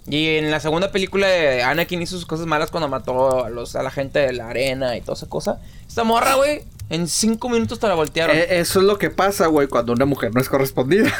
Y 0.08 0.36
en 0.36 0.50
la 0.50 0.60
segunda 0.60 0.90
película 0.92 1.26
Anakin 1.64 2.02
hizo 2.02 2.16
sus 2.16 2.26
cosas 2.26 2.46
malas 2.46 2.70
cuando 2.70 2.88
mató 2.88 3.44
a, 3.44 3.50
los, 3.50 3.74
a 3.76 3.82
la 3.82 3.90
gente 3.90 4.20
de 4.20 4.32
la 4.32 4.48
arena 4.48 4.96
y 4.96 5.00
toda 5.00 5.14
esa 5.14 5.28
cosa. 5.28 5.58
Esta 5.88 6.04
morra, 6.04 6.34
güey, 6.36 6.62
en 6.90 7.08
cinco 7.08 7.48
minutos 7.48 7.78
te 7.78 7.86
la 7.88 7.94
voltearon. 7.94 8.36
Eh, 8.36 8.46
eso 8.58 8.80
es 8.80 8.84
lo 8.84 8.98
que 8.98 9.10
pasa, 9.10 9.46
güey, 9.46 9.68
cuando 9.68 9.92
una 9.92 10.04
mujer 10.04 10.32
no 10.34 10.40
es 10.40 10.48
correspondida. 10.48 11.10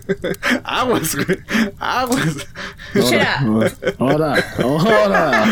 aguas, 0.64 1.14
güey. 1.16 1.38
Aguas. 1.78 2.28
Ahora, 3.98 4.44
ahora. 4.62 5.44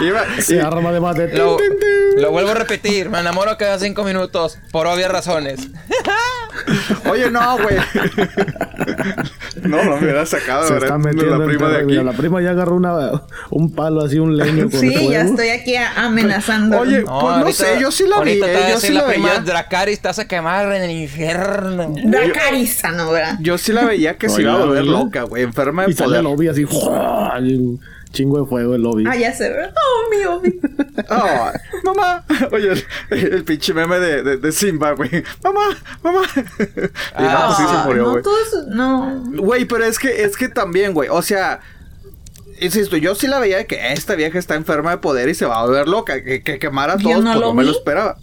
Iba- 0.00 0.24
Se 0.40 0.60
arma 0.60 0.90
de 0.92 1.00
mate. 1.00 1.36
Lo, 1.36 1.58
lo 2.16 2.30
vuelvo 2.30 2.50
a 2.50 2.54
repetir, 2.54 3.10
me 3.10 3.20
enamoro 3.20 3.56
cada 3.58 3.78
cinco 3.78 4.04
minutos 4.04 4.58
por 4.72 4.86
obvias 4.86 5.10
razones. 5.10 5.68
Oye, 7.10 7.30
no, 7.30 7.58
güey. 7.58 7.76
no, 9.62 9.82
no 9.84 9.96
me 9.96 10.02
hubiera 10.04 10.24
sacado 10.24 10.66
Se 10.66 10.74
¿verdad? 10.74 10.88
está 10.88 10.98
metiendo 10.98 11.36
la 11.38 11.44
en 11.44 11.50
prima 11.50 11.68
de 11.68 11.76
aquí. 11.78 11.86
Mira, 11.86 12.02
la 12.04 12.12
prima 12.12 12.40
ya 12.40 12.50
agarró 12.50 12.76
una, 12.76 13.22
un 13.50 13.72
palo 13.74 14.02
así, 14.02 14.18
un 14.18 14.36
leño 14.36 14.70
con 14.70 14.80
Sí, 14.80 15.08
ya 15.10 15.22
estoy 15.22 15.48
aquí 15.50 15.76
a- 15.76 16.04
amenazando. 16.04 16.78
Oye, 16.80 17.02
Pues 17.02 17.36
no 17.38 17.52
sé, 17.52 17.76
yo 17.80 17.90
sí 17.90 18.06
la 18.06 18.20
vi, 18.20 18.40
eh, 18.42 18.66
yo 18.70 18.78
sí 18.80 18.93
la 18.94 19.06
prima 19.06 19.28
veía. 19.28 19.40
Dracarys 19.40 20.00
te 20.00 20.08
a 20.08 20.28
quemar 20.28 20.72
en 20.72 20.82
el 20.82 20.90
infierno. 20.90 21.92
Dracariza, 22.04 22.90
¿no, 22.92 23.10
verdad? 23.12 23.36
Yo 23.40 23.58
sí 23.58 23.72
la 23.72 23.84
veía 23.84 24.16
que 24.16 24.28
se 24.28 24.42
iba 24.42 24.54
a 24.54 24.58
volver 24.64 24.84
loca, 24.84 25.22
güey. 25.24 25.42
Enferma 25.42 25.84
de 25.84 25.90
Y 25.92 25.94
sale 25.94 26.18
el 26.18 26.24
poder. 26.24 26.24
lobby 26.24 26.48
así. 26.48 26.66
chingo 28.12 28.40
de 28.42 28.46
fuego 28.48 28.74
el 28.76 28.82
lobby. 28.82 29.04
Ah, 29.08 29.16
ya 29.16 29.32
sé, 29.34 29.48
¿verdad? 29.50 29.74
Oh, 29.74 30.10
mi 30.16 30.24
Obi. 30.24 30.60
Oh, 31.10 31.50
mamá. 31.84 32.24
Oye, 32.52 32.72
el, 33.10 33.18
el 33.32 33.44
pinche 33.44 33.74
meme 33.74 33.98
de, 33.98 34.22
de, 34.22 34.36
de 34.36 34.52
Simba, 34.52 34.92
güey. 34.92 35.10
Mamá, 35.42 35.76
mamá. 36.02 36.22
y 36.36 37.22
no, 37.22 37.28
Ah, 37.28 37.44
pues 37.46 37.56
sí 37.58 37.64
se 37.64 37.76
Ah, 37.76 37.82
murió, 37.86 38.02
no, 38.04 38.10
güey. 38.12 38.22
no. 38.68 39.22
Güey, 39.42 39.64
pero 39.64 39.84
es 39.84 39.98
que, 39.98 40.22
es 40.22 40.36
que 40.36 40.48
también, 40.48 40.94
güey. 40.94 41.08
O 41.10 41.22
sea, 41.22 41.58
insisto, 42.60 42.96
yo 42.96 43.16
sí 43.16 43.26
la 43.26 43.40
veía 43.40 43.56
de 43.56 43.66
que 43.66 43.92
esta 43.92 44.14
vieja 44.14 44.38
está 44.38 44.54
enferma 44.54 44.92
de 44.92 44.98
poder 44.98 45.28
y 45.28 45.34
se 45.34 45.46
va 45.46 45.58
a 45.58 45.64
volver 45.66 45.88
loca. 45.88 46.22
Que, 46.22 46.42
que 46.44 46.60
quemara 46.60 46.92
a 46.92 46.98
todos, 46.98 47.16
no 47.16 47.32
pues 47.32 47.34
lo 47.40 47.46
no 47.48 47.54
me 47.54 47.64
lo 47.64 47.72
esperaba. 47.72 48.16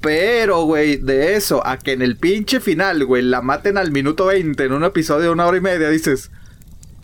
Pero, 0.00 0.64
güey, 0.64 0.96
de 0.96 1.36
eso 1.36 1.66
a 1.66 1.78
que 1.78 1.92
en 1.92 2.02
el 2.02 2.16
pinche 2.16 2.60
final, 2.60 3.04
güey, 3.04 3.22
la 3.22 3.42
maten 3.42 3.76
al 3.78 3.90
minuto 3.92 4.26
20 4.26 4.64
en 4.64 4.72
un 4.72 4.84
episodio 4.84 5.24
de 5.24 5.30
una 5.30 5.46
hora 5.46 5.58
y 5.58 5.60
media, 5.60 5.88
dices, 5.90 6.30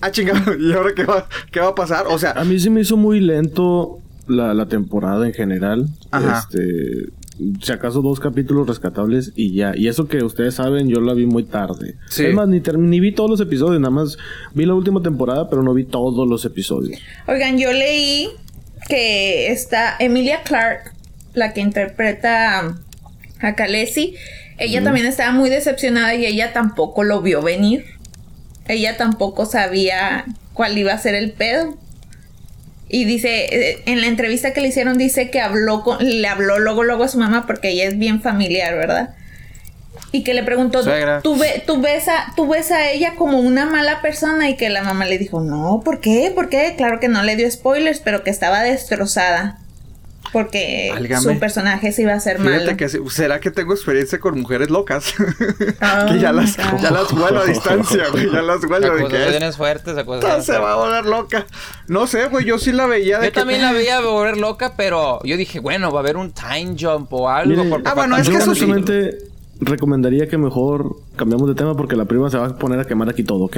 ah, 0.01 0.11
chingado, 0.11 0.55
¿y 0.59 0.73
ahora 0.73 0.95
qué 0.95 1.05
va, 1.05 1.29
qué 1.51 1.61
va 1.61 1.69
a 1.69 1.75
pasar? 1.75 2.07
O 2.09 2.19
sea, 2.19 2.33
A 2.33 2.45
mí 2.45 2.59
sí 2.59 2.71
me 2.71 2.81
hizo 2.81 2.97
muy 2.97 3.21
lento 3.21 4.01
la, 4.27 4.55
la 4.55 4.67
temporada 4.67 5.27
en 5.27 5.35
general. 5.35 5.87
Ajá. 6.11 6.47
Este, 6.49 7.11
si 7.63 7.73
acaso 7.73 8.03
dos 8.03 8.21
capítulos 8.21 8.67
rescatables 8.67 9.33
y 9.37 9.55
ya. 9.55 9.73
Y 9.77 9.89
eso 9.89 10.09
que 10.09 10.25
ustedes 10.25 10.55
saben, 10.55 10.89
yo 10.89 11.01
la 11.01 11.15
vi 11.15 11.27
muy 11.27 11.45
tarde. 11.45 11.97
Sí. 12.09 12.27
Es 12.27 12.35
más, 12.35 12.49
ni, 12.49 12.61
ni 12.61 13.01
vi 13.01 13.13
todos 13.13 13.31
los 13.31 13.41
episodios, 13.41 13.81
nada 13.81 13.91
más 13.91 14.19
vi 14.55 14.67
la 14.67 14.75
última 14.75 15.03
temporada, 15.03 15.49
pero 15.49 15.63
no 15.63 15.73
vi 15.75 15.85
todos 15.85 16.29
los 16.29 16.45
episodios. 16.45 16.99
Oigan, 17.27 17.59
yo 17.59 17.73
leí 17.73 18.29
que 18.89 19.53
está 19.53 19.97
Emilia 19.99 20.43
Clark, 20.43 20.95
la 21.35 21.53
que 21.53 21.61
interpreta 21.61 22.75
a 23.41 23.55
Khaleesi. 23.55 24.15
Ella 24.59 24.83
también 24.83 25.07
estaba 25.07 25.31
muy 25.33 25.51
decepcionada 25.51 26.15
y 26.15 26.27
ella 26.27 26.53
tampoco 26.53 27.05
lo 27.05 27.21
vio 27.23 27.43
venir. 27.43 27.85
Ella 28.67 28.97
tampoco 28.97 29.47
sabía 29.47 30.25
cuál 30.53 30.77
iba 30.77 30.93
a 30.93 30.99
ser 30.99 31.15
el 31.15 31.33
pedo. 31.33 31.77
Y 32.91 33.05
dice, 33.05 33.45
eh, 33.55 33.83
en 33.87 34.01
la 34.01 34.07
entrevista 34.07 34.53
que 34.53 34.61
le 34.63 34.69
hicieron, 34.69 34.97
dice 34.99 35.31
que 35.31 35.41
habló 35.41 35.83
con, 35.83 35.99
le 36.01 36.27
habló 36.27 36.59
luego, 36.59 36.85
luego 36.85 37.05
a 37.05 37.09
su 37.09 37.19
mamá 37.19 37.47
porque 37.47 37.69
ella 37.71 37.85
es 37.85 37.99
bien 37.99 38.21
familiar, 38.23 38.75
¿verdad? 38.77 39.11
Y 40.11 40.25
que 40.25 40.33
le 40.33 40.43
preguntó, 40.43 40.83
Suegra. 40.83 41.21
¿tú, 41.21 41.37
ve- 41.37 41.63
tú, 41.67 41.83
ves 41.83 42.09
a, 42.09 42.33
¿tú 42.35 42.49
ves 42.49 42.71
a 42.73 42.91
ella 42.91 43.15
como 43.17 43.39
una 43.41 43.67
mala 43.67 44.01
persona? 44.01 44.49
Y 44.49 44.57
que 44.57 44.71
la 44.71 44.83
mamá 44.83 45.05
le 45.05 45.19
dijo, 45.19 45.41
no, 45.43 45.83
¿por 45.85 46.01
qué? 46.01 46.33
¿Por 46.35 46.49
qué? 46.49 46.75
Claro 46.79 46.99
que 46.99 47.09
no 47.09 47.23
le 47.23 47.37
dio 47.37 47.49
spoilers, 47.51 48.01
pero 48.01 48.25
que 48.25 48.31
estaba 48.31 48.63
destrozada. 48.63 49.59
Porque 50.31 50.91
Válgame. 50.93 51.23
su 51.23 51.39
personaje 51.39 51.91
se 51.91 52.03
iba 52.03 52.13
a 52.13 52.17
hacer 52.17 52.39
malo. 52.39 52.51
Fíjate 52.57 52.77
que 52.77 52.89
se- 52.91 53.01
será 53.09 53.41
que 53.41 53.51
tengo 53.51 53.73
experiencia 53.73 54.21
con 54.21 54.39
mujeres 54.39 54.69
locas. 54.69 55.15
Oh, 55.19 56.07
que 56.13 56.19
ya 56.19 56.33
las, 56.33 56.57
God. 56.57 56.81
ya 56.83 56.91
las 56.91 57.13
vuelo 57.13 57.41
a 57.41 57.45
distancia, 57.47 58.09
güey. 58.11 58.31
Ya 58.31 58.43
las 58.43 58.61
vuelo 58.61 58.95
de 58.95 59.05
que 59.09 59.53
fuertes, 59.57 59.97
se 60.45 60.59
va 60.59 60.73
a 60.73 60.77
volver 60.77 61.07
loca. 61.07 61.47
No 61.87 62.07
sé, 62.07 62.27
güey, 62.27 62.45
yo 62.45 62.59
sí 62.59 62.73
la 62.73 62.87
veía 62.87 63.19
de 63.21 63.27
Yo 63.29 63.33
que- 63.33 63.41
también 63.41 63.63
la 63.63 63.73
veía 63.73 64.01
volver 64.01 64.37
loca, 64.37 64.75
pero 64.77 65.21
yo 65.25 65.37
dije, 65.39 65.61
bueno, 65.61 65.91
va 65.93 66.01
a 66.01 66.03
haber 66.03 66.19
un 66.19 66.31
time 66.33 66.77
jump 66.79 67.11
o 67.15 67.31
algo. 67.31 67.65
Mire, 67.65 67.83
Ah, 67.87 67.95
bueno, 67.95 68.17
es 68.19 68.29
que 68.29 68.37
eso 68.37 68.55
sí. 68.55 68.67
Recomendaría 69.61 70.29
que 70.29 70.39
mejor 70.39 70.97
cambiamos 71.17 71.49
de 71.49 71.55
tema 71.55 71.77
porque 71.77 71.97
la 71.97 72.05
prima 72.05 72.31
se 72.31 72.39
va 72.39 72.47
a 72.47 72.57
poner 72.57 72.79
a 72.81 72.85
quemar 72.85 73.09
aquí 73.09 73.25
todo, 73.25 73.45
¿ok? 73.45 73.57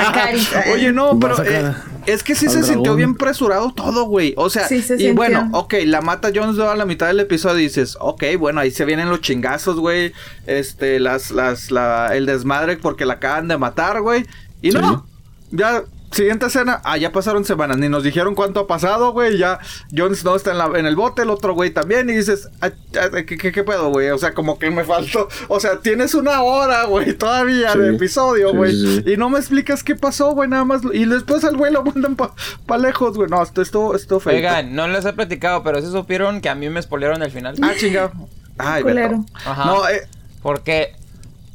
Oye, 0.74 0.92
no, 0.92 1.18
pero 1.18 1.42
eh, 1.42 1.74
es 2.06 2.22
que 2.22 2.34
sí 2.34 2.48
se 2.48 2.62
sintió 2.62 2.94
bien 2.94 3.14
presurado 3.14 3.72
todo, 3.72 4.04
güey. 4.04 4.34
O 4.36 4.50
sea, 4.50 4.68
Sí, 4.68 4.82
se 4.82 4.94
y 4.94 4.98
sintió. 4.98 5.14
bueno, 5.14 5.48
ok, 5.52 5.74
la 5.86 6.00
mata 6.02 6.30
Jones 6.34 6.58
a 6.58 6.74
la 6.76 6.84
mitad 6.84 7.06
del 7.06 7.20
episodio 7.20 7.58
y 7.60 7.64
dices, 7.64 7.96
ok, 8.00 8.24
bueno, 8.38 8.60
ahí 8.60 8.70
se 8.70 8.84
vienen 8.84 9.08
los 9.08 9.20
chingazos, 9.20 9.78
güey. 9.78 10.12
Este, 10.46 11.00
las, 11.00 11.30
las, 11.30 11.70
la, 11.70 12.14
el 12.14 12.26
desmadre 12.26 12.76
porque 12.76 13.06
la 13.06 13.14
acaban 13.14 13.48
de 13.48 13.56
matar, 13.56 14.02
güey. 14.02 14.26
Y 14.62 14.70
no, 14.70 15.06
ya, 15.50 15.84
siguiente 16.10 16.46
escena, 16.46 16.80
ah, 16.84 16.96
ya 16.96 17.12
pasaron 17.12 17.44
semanas, 17.44 17.76
ni 17.78 17.88
nos 17.88 18.02
dijeron 18.02 18.34
cuánto 18.34 18.60
ha 18.60 18.66
pasado, 18.66 19.12
güey. 19.12 19.38
Ya 19.38 19.58
Jon 19.96 20.14
Snow 20.16 20.36
está 20.36 20.50
en, 20.52 20.58
la- 20.58 20.70
en 20.78 20.86
el 20.86 20.96
bote, 20.96 21.22
el 21.22 21.30
otro 21.30 21.54
güey 21.54 21.70
también, 21.70 22.08
y 22.10 22.14
dices, 22.14 22.48
ah, 22.60 22.70
ah, 23.00 23.08
¿qué, 23.26 23.36
qué, 23.38 23.52
qué 23.52 23.62
pedo, 23.64 23.90
güey? 23.90 24.10
O 24.10 24.18
sea, 24.18 24.32
como 24.34 24.58
que 24.58 24.70
me 24.70 24.84
faltó, 24.84 25.28
o 25.48 25.60
sea, 25.60 25.80
tienes 25.80 26.14
una 26.14 26.42
hora, 26.42 26.84
güey, 26.84 27.14
todavía 27.14 27.72
Sí. 27.72 27.78
de 27.78 27.94
episodio, 27.94 28.50
Sí, 28.50 28.56
güey. 28.56 28.72
sí, 28.72 29.02
sí. 29.04 29.12
Y 29.12 29.16
no 29.16 29.28
me 29.30 29.38
explicas 29.38 29.82
qué 29.84 29.94
pasó, 29.94 30.32
güey, 30.32 30.48
nada 30.48 30.64
más. 30.64 30.82
Y 30.92 31.04
después 31.04 31.44
al 31.44 31.56
güey 31.56 31.72
lo 31.72 31.84
mandan 31.84 32.16
pa, 32.16 32.34
pa 32.66 32.78
lejos, 32.78 33.16
güey. 33.16 33.28
No, 33.30 33.42
esto 33.42 33.62
estuvo, 33.62 33.94
estuvo 33.94 34.20
feo. 34.20 34.34
Oigan, 34.34 34.74
no 34.74 34.88
les 34.88 35.04
he 35.04 35.12
platicado, 35.12 35.62
pero 35.62 35.80
sí 35.80 35.86
supieron 35.90 36.40
que 36.40 36.48
a 36.48 36.54
mí 36.54 36.68
me 36.70 36.82
spoilearon 36.82 37.22
el 37.22 37.30
final. 37.30 37.54
Ah, 37.62 37.72
chingado. 37.78 38.10
Ay. 38.58 38.82
Beto. 38.82 39.24
Ajá. 39.44 39.64
No, 39.64 39.88
eh, 39.88 40.02
Porque, 40.42 40.94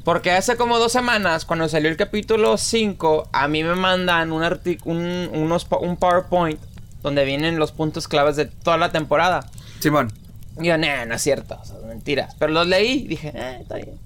porque 0.05 0.31
hace 0.31 0.55
como 0.55 0.79
dos 0.79 0.93
semanas, 0.93 1.43
cuando 1.43 1.67
salió 1.67 1.89
el 1.89 1.97
capítulo 1.97 2.55
5, 2.57 3.27
a 3.33 3.47
mí 3.49 3.63
me 3.63 3.75
mandan 3.75 4.31
un, 4.31 4.41
un, 4.85 5.29
unos, 5.33 5.67
un 5.81 5.97
PowerPoint 5.97 6.59
donde 7.03 7.25
vienen 7.25 7.59
los 7.59 7.71
puntos 7.73 8.07
claves 8.07 8.37
de 8.37 8.45
toda 8.45 8.77
la 8.77 8.91
temporada. 8.93 9.49
Simón. 9.79 10.13
Y 10.61 10.67
yo, 10.67 10.77
nah, 10.77 11.05
no 11.05 11.15
es 11.15 11.21
cierto, 11.21 11.59
o 11.61 11.65
sea, 11.65 11.75
mentiras. 11.85 12.35
Pero 12.39 12.53
los 12.53 12.65
leí 12.67 12.91
y 13.03 13.07
dije, 13.07 13.33
eh, 13.35 13.57
está 13.61 13.75
bien. 13.75 13.99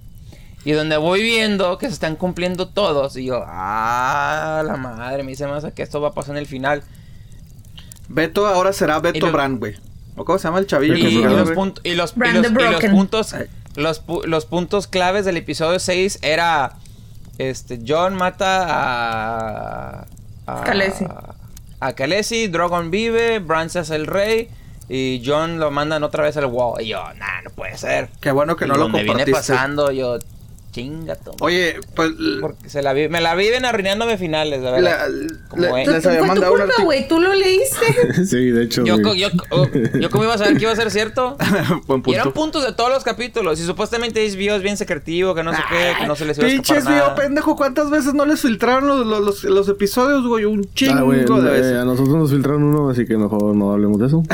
Y 0.65 0.71
donde 0.71 0.97
voy 0.97 1.21
viendo 1.21 1.77
que 1.77 1.87
se 1.87 1.93
están 1.93 2.15
cumpliendo 2.15 2.67
todos, 2.67 3.15
y 3.15 3.25
yo, 3.25 3.43
ah, 3.45 4.63
la 4.65 4.75
madre, 4.77 5.23
me 5.23 5.29
dice 5.31 5.47
más 5.47 5.63
que 5.73 5.83
esto 5.83 6.01
va 6.01 6.09
a 6.09 6.13
pasar 6.13 6.31
en 6.35 6.39
el 6.39 6.47
final. 6.47 6.83
Beto 8.07 8.47
ahora 8.47 8.73
será 8.73 8.99
Beto 8.99 9.27
lo- 9.27 9.31
Brand, 9.31 9.59
güey. 9.59 9.75
¿O 10.15 10.25
cómo 10.25 10.37
se 10.39 10.47
llama 10.47 10.59
el 10.59 10.67
chavillo? 10.67 10.95
Y, 10.95 11.01
que 11.01 11.09
y 11.09 11.13
los 11.23 11.49
y 11.83 11.95
los, 11.95 12.11
y 12.15 12.19
Brand 12.19 12.35
los- 12.37 12.43
the 12.43 12.49
y 12.51 12.53
los 12.53 12.71
Broken. 12.71 12.91
puntos 12.91 13.35
los, 13.79 14.05
pu- 14.05 14.25
los 14.25 14.45
puntos 14.45 14.88
claves 14.88 15.25
del 15.25 15.38
episodio 15.38 15.79
6 15.79 16.19
era 16.21 16.74
este 17.38 17.79
John 17.88 18.15
mata 18.15 18.65
a 18.69 20.05
a 20.45 20.63
Khaleesi. 20.63 21.05
a 21.79 21.93
Khaleesi, 21.93 22.48
Drogon 22.48 22.91
vive, 22.91 23.39
Bran 23.39 23.69
se 23.69 23.79
hace 23.79 23.95
el 23.95 24.07
rey 24.07 24.50
y 24.89 25.21
John 25.25 25.59
lo 25.59 25.69
mandan 25.71 26.03
otra 26.03 26.24
vez 26.24 26.36
al 26.38 26.45
wall. 26.48 26.81
Y 26.81 26.88
yo, 26.89 27.01
nah, 27.15 27.41
no 27.43 27.50
puede 27.51 27.77
ser. 27.77 28.09
Qué 28.19 28.31
bueno 28.31 28.55
que 28.55 28.65
Y 28.65 28.67
no 28.67 28.74
lo 28.75 28.83
donde 28.83 29.03
viene 29.03 29.24
compartiste. 29.24 29.53
pasando, 29.53 29.91
yo 29.91 30.17
Chingato. 30.71 31.35
Oye, 31.39 31.77
pues. 31.95 32.11
Porque 32.41 32.69
se 32.69 32.81
la 32.81 32.93
vi- 32.93 33.09
me 33.09 33.21
la 33.21 33.33
viven 33.35 33.65
arruinándome 33.65 34.17
finales, 34.17 34.61
la 34.61 34.71
verdad. 34.71 35.07
la- 35.09 35.47
Como 35.49 35.61
la- 35.63 35.83
les 35.83 36.05
había 36.05 36.19
tu 36.21 36.27
culpa, 36.27 36.45
artículo. 36.47 36.85
güey. 36.85 37.07
Tú 37.07 37.19
lo 37.19 37.33
leíste. 37.33 38.25
sí, 38.25 38.51
de 38.51 38.63
hecho. 38.63 38.83
Yo, 38.85 38.97
yo, 39.15 39.27
oh, 39.51 39.67
yo 39.99 40.09
cómo 40.09 40.23
iba 40.25 40.33
a 40.35 40.38
saber 40.38 40.57
que 40.57 40.63
iba 40.63 40.71
a 40.71 40.75
ser 40.75 40.91
cierto. 40.91 41.38
Buen 41.88 42.03
Y 42.05 42.13
eran 42.13 42.25
punto. 42.25 42.39
puntos 42.39 42.65
de 42.65 42.73
todos 42.73 42.91
los 42.91 43.03
capítulos. 43.03 43.59
Y 43.59 43.63
supuestamente 43.65 44.21
HBO 44.29 44.55
es 44.55 44.61
bien 44.61 44.77
secretivo, 44.77 45.33
que 45.35 45.43
no 45.43 45.53
sé 45.53 45.61
qué, 45.69 45.93
que 45.99 46.07
no 46.07 46.15
se 46.15 46.25
les 46.25 46.38
iba 46.38 46.47
a 46.47 46.49
escapar 46.51 46.75
Pinches 46.77 46.85
nada. 46.85 47.15
pendejo, 47.15 47.55
¿cuántas 47.55 47.89
veces 47.89 48.13
no 48.13 48.25
les 48.25 48.41
filtraron 48.41 48.88
los, 48.88 49.05
los, 49.07 49.21
los, 49.21 49.43
los 49.45 49.69
episodios, 49.69 50.25
güey? 50.27 50.45
Un 50.45 50.71
chingo 50.73 50.93
Ah, 50.99 51.01
güey, 51.01 51.19
de 51.25 51.25
eh, 51.25 51.51
veces. 51.51 51.77
a 51.77 51.85
nosotros 51.85 52.15
nos 52.15 52.29
filtraron 52.31 52.63
uno, 52.63 52.89
así 52.89 53.05
que 53.05 53.17
mejor 53.17 53.55
no 53.55 53.71
hablemos 53.73 53.99
de 53.99 54.07
eso. 54.07 54.23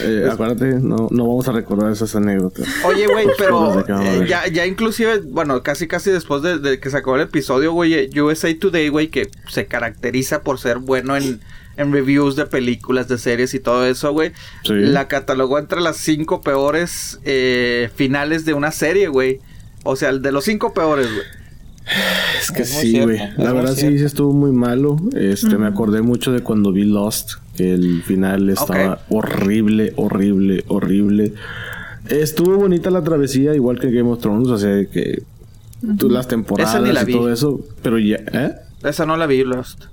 Eh, 0.00 0.28
acuérdate, 0.30 0.74
no, 0.80 1.08
no 1.10 1.26
vamos 1.26 1.48
a 1.48 1.52
recordar 1.52 1.90
esas 1.92 2.14
anécdotas. 2.14 2.66
Oye, 2.84 3.06
güey, 3.06 3.26
pero 3.38 3.80
eh, 3.80 4.26
ya, 4.28 4.46
ya 4.48 4.66
inclusive, 4.66 4.99
bueno, 5.28 5.62
casi 5.62 5.86
casi 5.88 6.10
después 6.10 6.42
de, 6.42 6.58
de 6.58 6.80
que 6.80 6.90
se 6.90 6.96
acabó 6.96 7.16
el 7.16 7.22
episodio, 7.22 7.72
güey, 7.72 7.94
eh, 7.94 8.22
USA 8.22 8.48
Today, 8.58 8.88
güey, 8.88 9.08
que 9.08 9.28
se 9.48 9.66
caracteriza 9.66 10.42
por 10.42 10.58
ser 10.58 10.78
bueno 10.78 11.16
en, 11.16 11.40
en 11.76 11.92
reviews 11.92 12.36
de 12.36 12.46
películas, 12.46 13.08
de 13.08 13.18
series 13.18 13.54
y 13.54 13.60
todo 13.60 13.86
eso, 13.86 14.12
güey, 14.12 14.32
Sí. 14.64 14.74
la 14.74 15.08
catalogó 15.08 15.58
entre 15.58 15.80
las 15.80 15.96
cinco 15.96 16.40
peores 16.40 17.18
eh, 17.24 17.90
finales 17.94 18.44
de 18.44 18.54
una 18.54 18.70
serie, 18.72 19.08
güey. 19.08 19.40
O 19.84 19.96
sea, 19.96 20.10
el 20.10 20.20
de 20.22 20.32
los 20.32 20.44
cinco 20.44 20.74
peores, 20.74 21.06
güey. 21.12 21.26
Es 22.40 22.52
que 22.52 22.62
Es 22.62 22.68
sí, 22.68 23.00
güey. 23.00 23.18
La 23.38 23.52
verdad 23.52 23.72
sí, 23.74 23.80
cierto. 23.80 23.98
sí 23.98 24.04
estuvo 24.04 24.32
muy 24.32 24.52
malo. 24.52 24.96
Este, 25.16 25.56
me 25.56 25.66
acordé 25.66 26.02
mucho 26.02 26.30
de 26.32 26.40
cuando 26.42 26.70
vi 26.72 26.84
Lost, 26.84 27.32
que 27.56 27.72
el 27.72 28.02
final 28.02 28.48
estaba 28.50 29.00
horrible, 29.08 29.92
horrible, 29.96 30.64
horrible. 30.68 31.32
Estuvo 32.10 32.56
bonita 32.56 32.90
la 32.90 33.02
travesía, 33.02 33.54
igual 33.54 33.78
que 33.80 33.90
Game 33.90 34.10
of 34.10 34.20
Thrones, 34.20 34.48
o 34.48 34.58
sea, 34.58 34.84
que 34.86 35.22
tú, 35.98 36.08
las 36.10 36.28
temporadas 36.28 36.74
Esa 36.74 36.82
ni 36.84 36.92
la 36.92 37.02
y 37.02 37.06
vi. 37.06 37.12
todo 37.12 37.32
eso, 37.32 37.60
pero 37.82 37.98
ya, 37.98 38.16
¿eh? 38.32 38.52
Esa 38.82 39.06
no 39.06 39.16
la 39.16 39.26
vi, 39.26 39.44
Lost. 39.44 39.84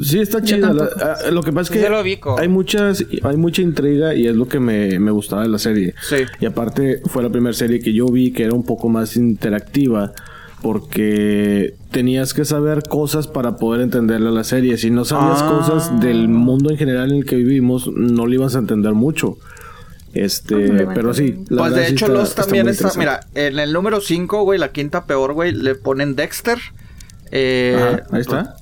Sí, 0.00 0.20
está 0.20 0.42
chida. 0.42 0.72
la- 0.72 0.88
ah, 1.00 1.30
lo 1.30 1.42
que 1.42 1.52
pasa 1.52 1.74
es 1.74 1.80
que 1.82 1.88
lo 1.90 1.98
hay 2.38 2.48
muchas, 2.48 3.04
hay 3.22 3.36
mucha 3.36 3.60
intriga 3.62 4.14
y 4.14 4.26
es 4.26 4.34
lo 4.34 4.48
que 4.48 4.58
me, 4.58 4.98
me 4.98 5.10
gustaba 5.10 5.42
de 5.42 5.48
la 5.50 5.58
serie. 5.58 5.94
Sí. 6.08 6.16
Y 6.40 6.46
aparte 6.46 7.02
fue 7.06 7.22
la 7.22 7.28
primera 7.28 7.52
serie 7.52 7.80
que 7.80 7.92
yo 7.92 8.06
vi 8.06 8.32
que 8.32 8.44
era 8.44 8.54
un 8.54 8.64
poco 8.64 8.88
más 8.88 9.16
interactiva 9.16 10.12
porque 10.62 11.74
tenías 11.90 12.32
que 12.34 12.44
saber 12.44 12.82
cosas 12.88 13.26
para 13.26 13.56
poder 13.56 13.82
entenderle 13.82 14.28
a 14.28 14.32
la 14.32 14.44
serie. 14.44 14.76
Si 14.78 14.90
no 14.90 15.04
sabías 15.04 15.42
Ah. 15.42 15.48
cosas 15.58 16.00
del 16.00 16.28
mundo 16.28 16.70
en 16.70 16.78
general 16.78 17.10
en 17.10 17.18
el 17.18 17.24
que 17.26 17.36
vivimos, 17.36 17.90
no 17.94 18.26
le 18.26 18.36
ibas 18.36 18.56
a 18.56 18.60
entender 18.60 18.94
mucho. 18.94 19.36
Este, 20.14 20.54
Complemento. 20.54 20.92
pero 20.94 21.14
sí. 21.14 21.36
la 21.48 21.62
Pues 21.62 21.74
de 21.74 21.88
hecho, 21.88 22.06
está- 22.06 22.18
Lost 22.18 22.36
también 22.36 22.68
está, 22.68 22.90
mira, 22.96 23.20
en 23.34 23.58
el 23.58 23.72
número 23.72 24.00
5, 24.00 24.42
güey, 24.44 24.58
la 24.58 24.70
quinta 24.72 25.04
peor, 25.06 25.32
güey, 25.32 25.52
le 25.52 25.74
ponen 25.74 26.14
Dexter. 26.16 26.58
Eh, 27.30 27.76
Ajá, 27.78 28.02
ahí 28.12 28.20
está. 28.20 28.56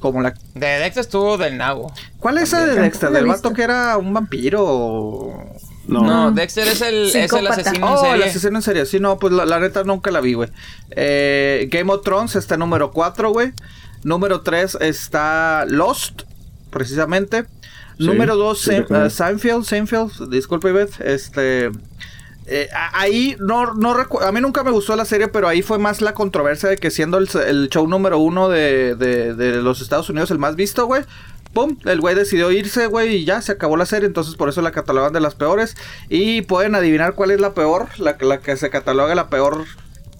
Como 0.00 0.20
la... 0.20 0.34
De 0.54 0.66
Dexter 0.66 1.00
estuvo 1.02 1.38
del 1.38 1.56
nabo. 1.56 1.92
¿Cuál 2.18 2.38
es 2.38 2.44
esa 2.44 2.66
de. 2.66 2.74
Dexter? 2.80 3.10
¿Del 3.10 3.26
vato 3.26 3.52
que 3.52 3.62
era 3.62 3.96
un 3.96 4.12
vampiro 4.12 4.64
o...? 4.66 5.56
No. 5.86 6.02
No, 6.02 6.30
Dexter 6.32 6.68
es 6.68 6.80
el, 6.80 7.06
es 7.14 7.32
el 7.32 7.46
asesino 7.46 7.76
en 7.88 7.92
Oh, 7.92 8.04
el 8.04 8.10
serie. 8.12 8.24
asesino 8.26 8.56
en 8.58 8.62
serie. 8.62 8.86
Sí, 8.86 9.00
no, 9.00 9.18
pues 9.18 9.32
la, 9.32 9.44
la 9.46 9.58
neta 9.60 9.82
nunca 9.84 10.10
la 10.10 10.20
vi, 10.20 10.34
güey. 10.34 10.48
Eh, 10.90 11.68
Game 11.72 11.92
of 11.92 12.02
Thrones 12.04 12.36
está 12.36 12.56
número 12.56 12.92
4, 12.92 13.30
güey. 13.32 13.52
Número 14.04 14.42
3 14.42 14.78
está 14.80 15.64
Lost, 15.68 16.22
precisamente. 16.70 17.46
Sí, 17.98 18.04
número 18.06 18.36
2, 18.36 18.58
sí, 18.60 18.70
creo. 18.86 19.10
Seinfeld, 19.10 19.64
Seinfeld, 19.64 20.30
disculpe, 20.30 20.70
Ivette. 20.70 21.00
Este. 21.00 21.70
eh, 22.46 22.68
ahí 22.92 23.36
no, 23.38 23.74
no 23.74 23.94
a 24.20 24.32
mí 24.32 24.40
nunca 24.40 24.64
me 24.64 24.70
gustó 24.70 24.96
la 24.96 25.04
serie, 25.04 25.28
pero 25.28 25.48
ahí 25.48 25.62
fue 25.62 25.78
más 25.78 26.00
la 26.00 26.14
controversia 26.14 26.68
de 26.68 26.76
que 26.76 26.90
siendo 26.90 27.18
el, 27.18 27.28
el 27.46 27.68
show 27.68 27.86
número 27.86 28.18
uno 28.18 28.48
de, 28.48 28.94
de, 28.96 29.34
de 29.34 29.62
los 29.62 29.80
Estados 29.80 30.08
Unidos 30.10 30.30
el 30.30 30.38
más 30.38 30.56
visto, 30.56 30.86
güey. 30.86 31.02
Pum, 31.52 31.76
el 31.84 32.00
güey 32.00 32.14
decidió 32.14 32.50
irse, 32.50 32.86
güey, 32.86 33.16
y 33.16 33.24
ya 33.26 33.42
se 33.42 33.52
acabó 33.52 33.76
la 33.76 33.84
serie, 33.84 34.06
entonces 34.06 34.36
por 34.36 34.48
eso 34.48 34.62
la 34.62 34.72
catalogan 34.72 35.12
de 35.12 35.20
las 35.20 35.34
peores. 35.34 35.76
Y 36.08 36.40
pueden 36.42 36.74
adivinar 36.74 37.12
cuál 37.14 37.30
es 37.30 37.40
la 37.40 37.52
peor, 37.52 37.88
la, 37.98 38.16
la 38.20 38.38
que 38.40 38.56
se 38.56 38.70
cataloga 38.70 39.14
la 39.14 39.28
peor. 39.28 39.66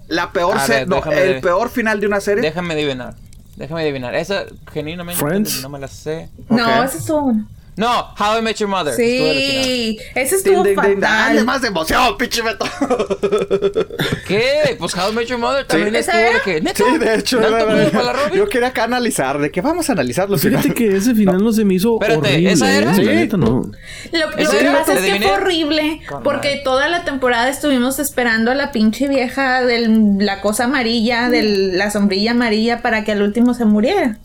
La 0.09 0.31
peor 0.33 0.57
no, 0.87 0.97
déjame 0.97 1.23
el 1.23 1.41
peor 1.41 1.71
final 1.71 2.01
de 2.01 2.07
una 2.07 2.21
serie. 2.21 2.43
Déjame 2.43 2.75
adivinar. 2.75 3.15
Déjame 3.57 3.81
adivinar. 3.81 4.15
Esa 4.15 4.45
genuinamente 4.73 5.23
no 5.63 5.71
me 5.71 5.79
la 5.79 5.89
sé. 5.89 6.29
No, 6.51 6.85
ese 6.85 6.99
estuvo 6.99 7.23
bueno. 7.23 7.49
No, 7.75 8.15
How 8.19 8.39
I 8.39 8.43
Met 8.43 8.57
Your 8.57 8.69
Mother. 8.69 8.95
Sí, 8.95 9.99
ese 10.15 10.37
estuvo 10.37 10.63
ding, 10.63 10.77
ding, 10.79 11.01
Dale 11.01 11.31
fatal. 11.41 11.45
más 11.47 11.63
de 11.63 11.69
emoción, 11.69 12.17
pinche 12.19 12.43
Beto. 12.43 12.67
¿Qué? 14.29 14.77
Pues 14.79 14.95
How 14.97 15.11
I 15.11 15.15
Met 15.15 15.27
Your 15.27 15.39
Mother 15.39 15.67
también 15.67 15.95
¿Esa 15.97 16.13
estuvo 16.13 16.27
era? 16.27 16.39
de 16.39 16.41
que. 16.45 16.61
¿Neta? 16.61 16.85
Sí, 16.85 16.99
de 16.99 17.15
hecho, 17.15 17.39
¿Tanto 17.41 17.57
era- 17.71 18.13
Robin? 18.13 18.35
yo 18.39 18.49
quería 18.49 18.69
acá 18.69 18.85
analizar, 18.85 19.39
de 19.39 19.51
que 19.51 19.61
vamos 19.63 19.89
a 19.89 19.93
analizar 19.93 20.29
los 20.29 20.43
Fíjate 20.43 20.75
que 20.75 20.97
ese 20.97 21.15
final 21.15 21.43
no, 21.43 21.53
se 21.53 21.65
me 21.65 21.75
hizo 21.75 21.95
Espérate, 22.01 22.29
horrible. 22.29 22.53
¿esa 22.53 22.77
era? 22.77 22.93
¿eh? 22.93 22.95
Sí. 22.95 23.05
La 23.05 23.13
neta 23.13 23.37
no. 23.39 23.47
Lo, 23.47 23.71
lo 24.13 24.27
¿En 24.33 24.37
que 24.37 24.71
pasa 24.71 24.95
es 24.95 25.01
que 25.01 25.21
fue 25.23 25.33
horrible 25.33 26.01
porque 26.25 26.61
toda 26.63 26.89
la 26.89 27.05
temporada 27.05 27.49
estuvimos 27.49 27.99
esperando 27.99 28.51
a 28.51 28.55
la 28.55 28.71
pinche 28.73 29.09
vieja 29.09 29.65
de 29.65 29.89
la 30.19 30.41
cosa 30.41 30.65
amarilla, 30.65 31.31
de 31.31 31.43
la 31.43 31.91
sombrilla 31.91 32.33
amarilla 32.33 32.83
para 32.83 33.05
que 33.05 33.13
al 33.13 33.23
último 33.23 33.55
se 33.55 33.65
muriera. 33.65 34.19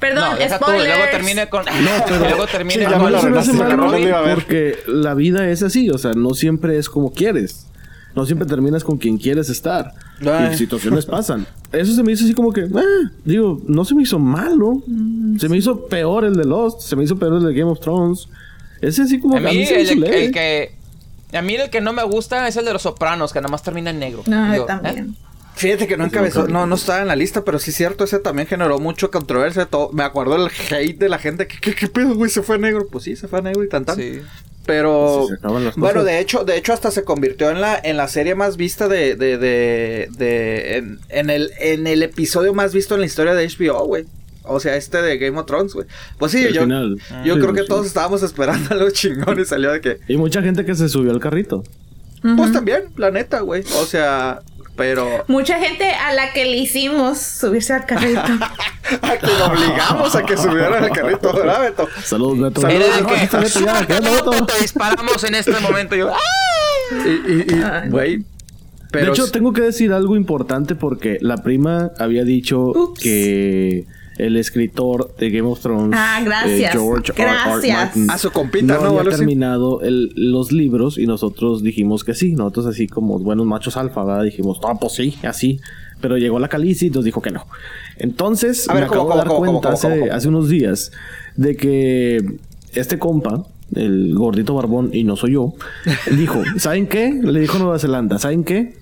Perdón, 0.00 0.30
No, 0.32 0.36
deja 0.36 0.58
tú. 0.58 0.70
Luego 0.70 1.04
termine 1.10 1.48
con. 1.48 1.64
pero- 1.64 2.18
luego 2.28 2.46
termine 2.46 2.84
Sí, 2.86 2.86
mí 2.86 3.42
se 3.42 3.52
me 3.52 3.76
no 3.76 4.34
porque 4.34 4.76
la 4.86 5.14
vida 5.14 5.48
es 5.50 5.62
así, 5.62 5.90
o 5.90 5.98
sea, 5.98 6.12
no 6.12 6.34
siempre 6.34 6.78
es 6.78 6.88
como 6.88 7.12
quieres. 7.12 7.66
No 8.14 8.24
siempre 8.24 8.46
terminas 8.48 8.82
con 8.82 8.96
quien 8.96 9.18
quieres 9.18 9.50
estar. 9.50 9.92
Ay. 10.26 10.50
Y 10.54 10.56
situaciones 10.56 11.04
pasan. 11.06 11.46
Eso 11.70 11.92
se 11.94 12.02
me 12.02 12.12
hizo 12.12 12.24
así 12.24 12.32
como 12.32 12.50
que, 12.50 12.62
eh, 12.62 12.70
digo, 13.26 13.60
no 13.66 13.84
se 13.84 13.94
me 13.94 14.02
hizo 14.04 14.18
malo. 14.18 14.82
Se 15.38 15.48
me 15.50 15.58
hizo 15.58 15.86
peor 15.86 16.24
el 16.24 16.34
de 16.34 16.44
Lost, 16.44 16.80
se 16.80 16.96
me 16.96 17.04
hizo 17.04 17.16
peor 17.18 17.34
el 17.34 17.44
de 17.44 17.52
Game 17.52 17.70
of 17.70 17.80
Thrones. 17.80 18.28
Ese 18.80 19.02
así 19.02 19.20
como 19.20 19.36
A 19.36 19.40
que 19.40 19.48
a 19.48 19.50
mí, 19.50 19.58
mí 19.58 19.66
se 19.66 19.74
me 19.74 19.80
el, 19.82 20.00
leve. 20.00 20.24
el 20.26 20.32
que. 20.32 20.76
A 21.34 21.42
mí 21.42 21.56
el 21.56 21.68
que 21.68 21.80
no 21.82 21.92
me 21.92 22.02
gusta 22.04 22.46
es 22.48 22.56
el 22.56 22.64
de 22.64 22.72
los 22.72 22.82
sopranos, 22.82 23.32
que 23.34 23.40
nada 23.40 23.50
más 23.50 23.62
termina 23.62 23.90
en 23.90 23.98
negro. 23.98 24.22
No, 24.26 24.44
Digo, 24.52 24.64
yo 24.64 24.64
también. 24.64 24.98
¿eh? 25.10 25.25
Fíjate 25.56 25.86
que 25.86 25.96
no 25.96 26.04
encabezó, 26.04 26.46
no, 26.48 26.66
no 26.66 26.74
estaba 26.74 27.00
en 27.00 27.08
la 27.08 27.16
lista, 27.16 27.42
pero 27.44 27.58
sí 27.58 27.70
es 27.70 27.76
cierto, 27.76 28.04
ese 28.04 28.18
también 28.18 28.46
generó 28.46 28.78
mucho 28.78 29.10
controversia. 29.10 29.66
Todo, 29.66 29.90
me 29.92 30.04
acuerdo 30.04 30.36
el 30.36 30.50
hate 30.70 30.98
de 30.98 31.08
la 31.08 31.18
gente. 31.18 31.46
que 31.46 31.58
¿Qué, 31.58 31.74
qué 31.74 31.88
pedo, 31.88 32.14
güey? 32.14 32.30
¿Se 32.30 32.42
fue 32.42 32.56
a 32.56 32.58
negro? 32.58 32.86
Pues 32.90 33.04
sí, 33.04 33.16
se 33.16 33.26
fue 33.26 33.38
a 33.38 33.42
negro 33.42 33.64
y 33.64 33.68
tan 33.68 33.84
tan. 33.86 33.96
Sí. 33.96 34.20
Pero 34.66 35.22
Sí, 35.22 35.28
se 35.28 35.34
acaban 35.38 35.64
las 35.64 35.76
bueno, 35.76 36.02
de 36.04 36.18
hecho, 36.18 36.44
de 36.44 36.56
hecho 36.58 36.72
hasta 36.72 36.90
se 36.90 37.04
convirtió 37.04 37.50
en 37.50 37.60
la 37.60 37.80
en 37.82 37.96
la 37.96 38.08
serie 38.08 38.34
más 38.34 38.56
vista 38.56 38.88
de 38.88 39.14
de 39.16 39.38
de, 39.38 40.08
de- 40.18 40.76
en, 40.76 40.98
en 41.08 41.30
el 41.30 41.52
en 41.60 41.86
el 41.86 42.02
episodio 42.02 42.52
más 42.52 42.74
visto 42.74 42.94
en 42.94 43.00
la 43.00 43.06
historia 43.06 43.34
de 43.34 43.46
HBO, 43.48 43.86
güey. 43.86 44.04
O 44.42 44.60
sea, 44.60 44.76
este 44.76 45.00
de 45.02 45.18
Game 45.18 45.38
of 45.38 45.46
Thrones, 45.46 45.72
güey. 45.72 45.86
Pues 46.18 46.32
sí, 46.32 46.44
El 46.44 46.52
yo 46.52 46.62
final. 46.62 46.98
yo 47.24 47.34
Sí, 47.34 47.40
creo 47.40 47.52
que 47.54 47.62
sí. 47.62 47.68
todos 47.68 47.86
estábamos 47.86 48.22
esperando 48.22 48.68
algo 48.74 48.90
chingón 48.90 49.40
y 49.40 49.44
salió 49.44 49.72
de 49.72 49.80
que 49.80 49.98
Y 50.08 50.16
mucha 50.18 50.42
gente 50.42 50.64
que 50.64 50.74
se 50.74 50.88
subió 50.88 51.12
al 51.12 51.20
carrito. 51.20 51.62
pues 52.36 52.52
también, 52.52 52.84
la 52.96 53.10
neta, 53.10 53.40
güey. 53.40 53.62
O 53.80 53.86
sea, 53.86 54.40
pero 54.76 55.24
Mucha 55.28 55.58
gente 55.58 55.90
a 55.90 56.12
la 56.12 56.32
que 56.32 56.44
le 56.44 56.56
hicimos 56.56 57.18
subirse 57.18 57.72
al 57.72 57.86
carrito. 57.86 58.20
a 59.02 59.16
que 59.16 59.26
lo 59.26 59.46
obligamos 59.46 60.14
a 60.14 60.22
que 60.24 60.36
subieran 60.36 60.84
al 60.84 60.90
carrito, 60.90 61.32
¿verdad, 61.32 61.60
Beto? 61.62 61.88
Saludos, 62.04 62.38
Beto. 62.40 62.60
Saludos, 62.60 62.88
Beto, 63.10 63.40
ya, 63.40 63.48
"Súbete, 63.48 63.86
¿qué 63.86 63.94
onda, 63.94 64.10
Beto?" 64.12 64.46
Te 64.46 64.60
disparamos 64.60 65.24
en 65.24 65.34
este 65.34 65.58
momento. 65.60 65.96
Y 65.96 65.98
yo, 66.00 66.12
¡ah! 66.14 66.94
Y, 67.06 67.32
y, 67.32 67.46
y, 67.58 67.62
Ay. 67.62 67.88
güey. 67.88 68.24
Pero 68.92 69.06
de 69.06 69.12
hecho, 69.12 69.30
tengo 69.30 69.52
que 69.52 69.62
decir 69.62 69.92
algo 69.92 70.16
importante 70.16 70.74
porque 70.74 71.18
la 71.20 71.38
prima 71.38 71.90
había 71.98 72.24
dicho 72.24 72.60
Ups. 72.68 73.00
que 73.00 73.84
el 74.18 74.36
escritor 74.36 75.14
de 75.18 75.30
Game 75.30 75.48
of 75.48 75.60
Thrones, 75.60 75.92
eh, 75.92 76.00
Ah, 76.00 76.20
gracias. 76.24 76.72
George 76.72 77.12
R. 77.16 77.22
R. 77.30 77.72
Martin, 77.72 78.10
A 78.10 78.18
su 78.18 78.30
compita, 78.30 78.74
¿no? 78.78 78.92
no 78.92 78.98
había 79.00 79.10
terminado 79.16 79.82
el- 79.82 80.10
los 80.16 80.52
libros 80.52 80.96
y 80.98 81.06
nosotros 81.06 81.62
dijimos 81.62 82.02
que 82.04 82.14
sí. 82.14 82.32
Nosotros 82.34 82.66
así 82.66 82.86
como 82.86 83.18
buenos 83.18 83.46
machos 83.46 83.76
alfa, 83.76 84.04
¿verdad? 84.04 84.24
Dijimos, 84.24 84.58
no, 84.62 84.78
pues 84.78 84.94
sí, 84.94 85.14
así. 85.22 85.60
Pero 86.00 86.16
llegó 86.18 86.38
la 86.38 86.48
calicia 86.48 86.86
y 86.86 86.90
nos 86.90 87.04
dijo 87.04 87.20
que 87.22 87.30
no. 87.30 87.46
Entonces, 87.98 88.68
A 88.68 88.74
me 88.74 88.86
¿cómo, 88.86 88.90
acabo 88.90 89.02
cómo, 89.08 89.14
de 89.14 89.18
dar 89.18 89.28
cómo, 89.28 89.38
cuenta 89.40 89.60
cómo, 89.60 89.72
hace, 89.74 89.88
cómo, 89.88 90.00
cómo? 90.00 90.12
hace 90.12 90.28
unos 90.28 90.48
días 90.48 90.92
de 91.36 91.56
que 91.56 92.22
este 92.74 92.98
compa, 92.98 93.46
el 93.74 94.14
gordito 94.14 94.54
barbón, 94.54 94.90
y 94.92 95.04
no 95.04 95.16
soy 95.16 95.32
yo, 95.32 95.54
dijo, 96.16 96.42
¿saben 96.58 96.86
qué? 96.86 97.18
Le 97.22 97.40
dijo 97.40 97.58
Nueva 97.58 97.78
Zelanda, 97.78 98.18
¿saben 98.18 98.44
qué? 98.44 98.74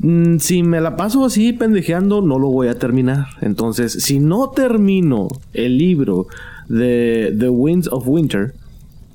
Mm, 0.00 0.38
si 0.38 0.62
me 0.62 0.80
la 0.80 0.96
paso 0.96 1.24
así 1.24 1.52
pendejeando, 1.52 2.20
no 2.22 2.38
lo 2.38 2.48
voy 2.50 2.68
a 2.68 2.78
terminar. 2.78 3.26
Entonces, 3.40 3.92
si 3.92 4.20
no 4.20 4.50
termino 4.50 5.28
el 5.52 5.78
libro 5.78 6.26
de 6.68 7.34
The 7.38 7.48
Winds 7.48 7.88
of 7.88 8.06
Winter, 8.06 8.54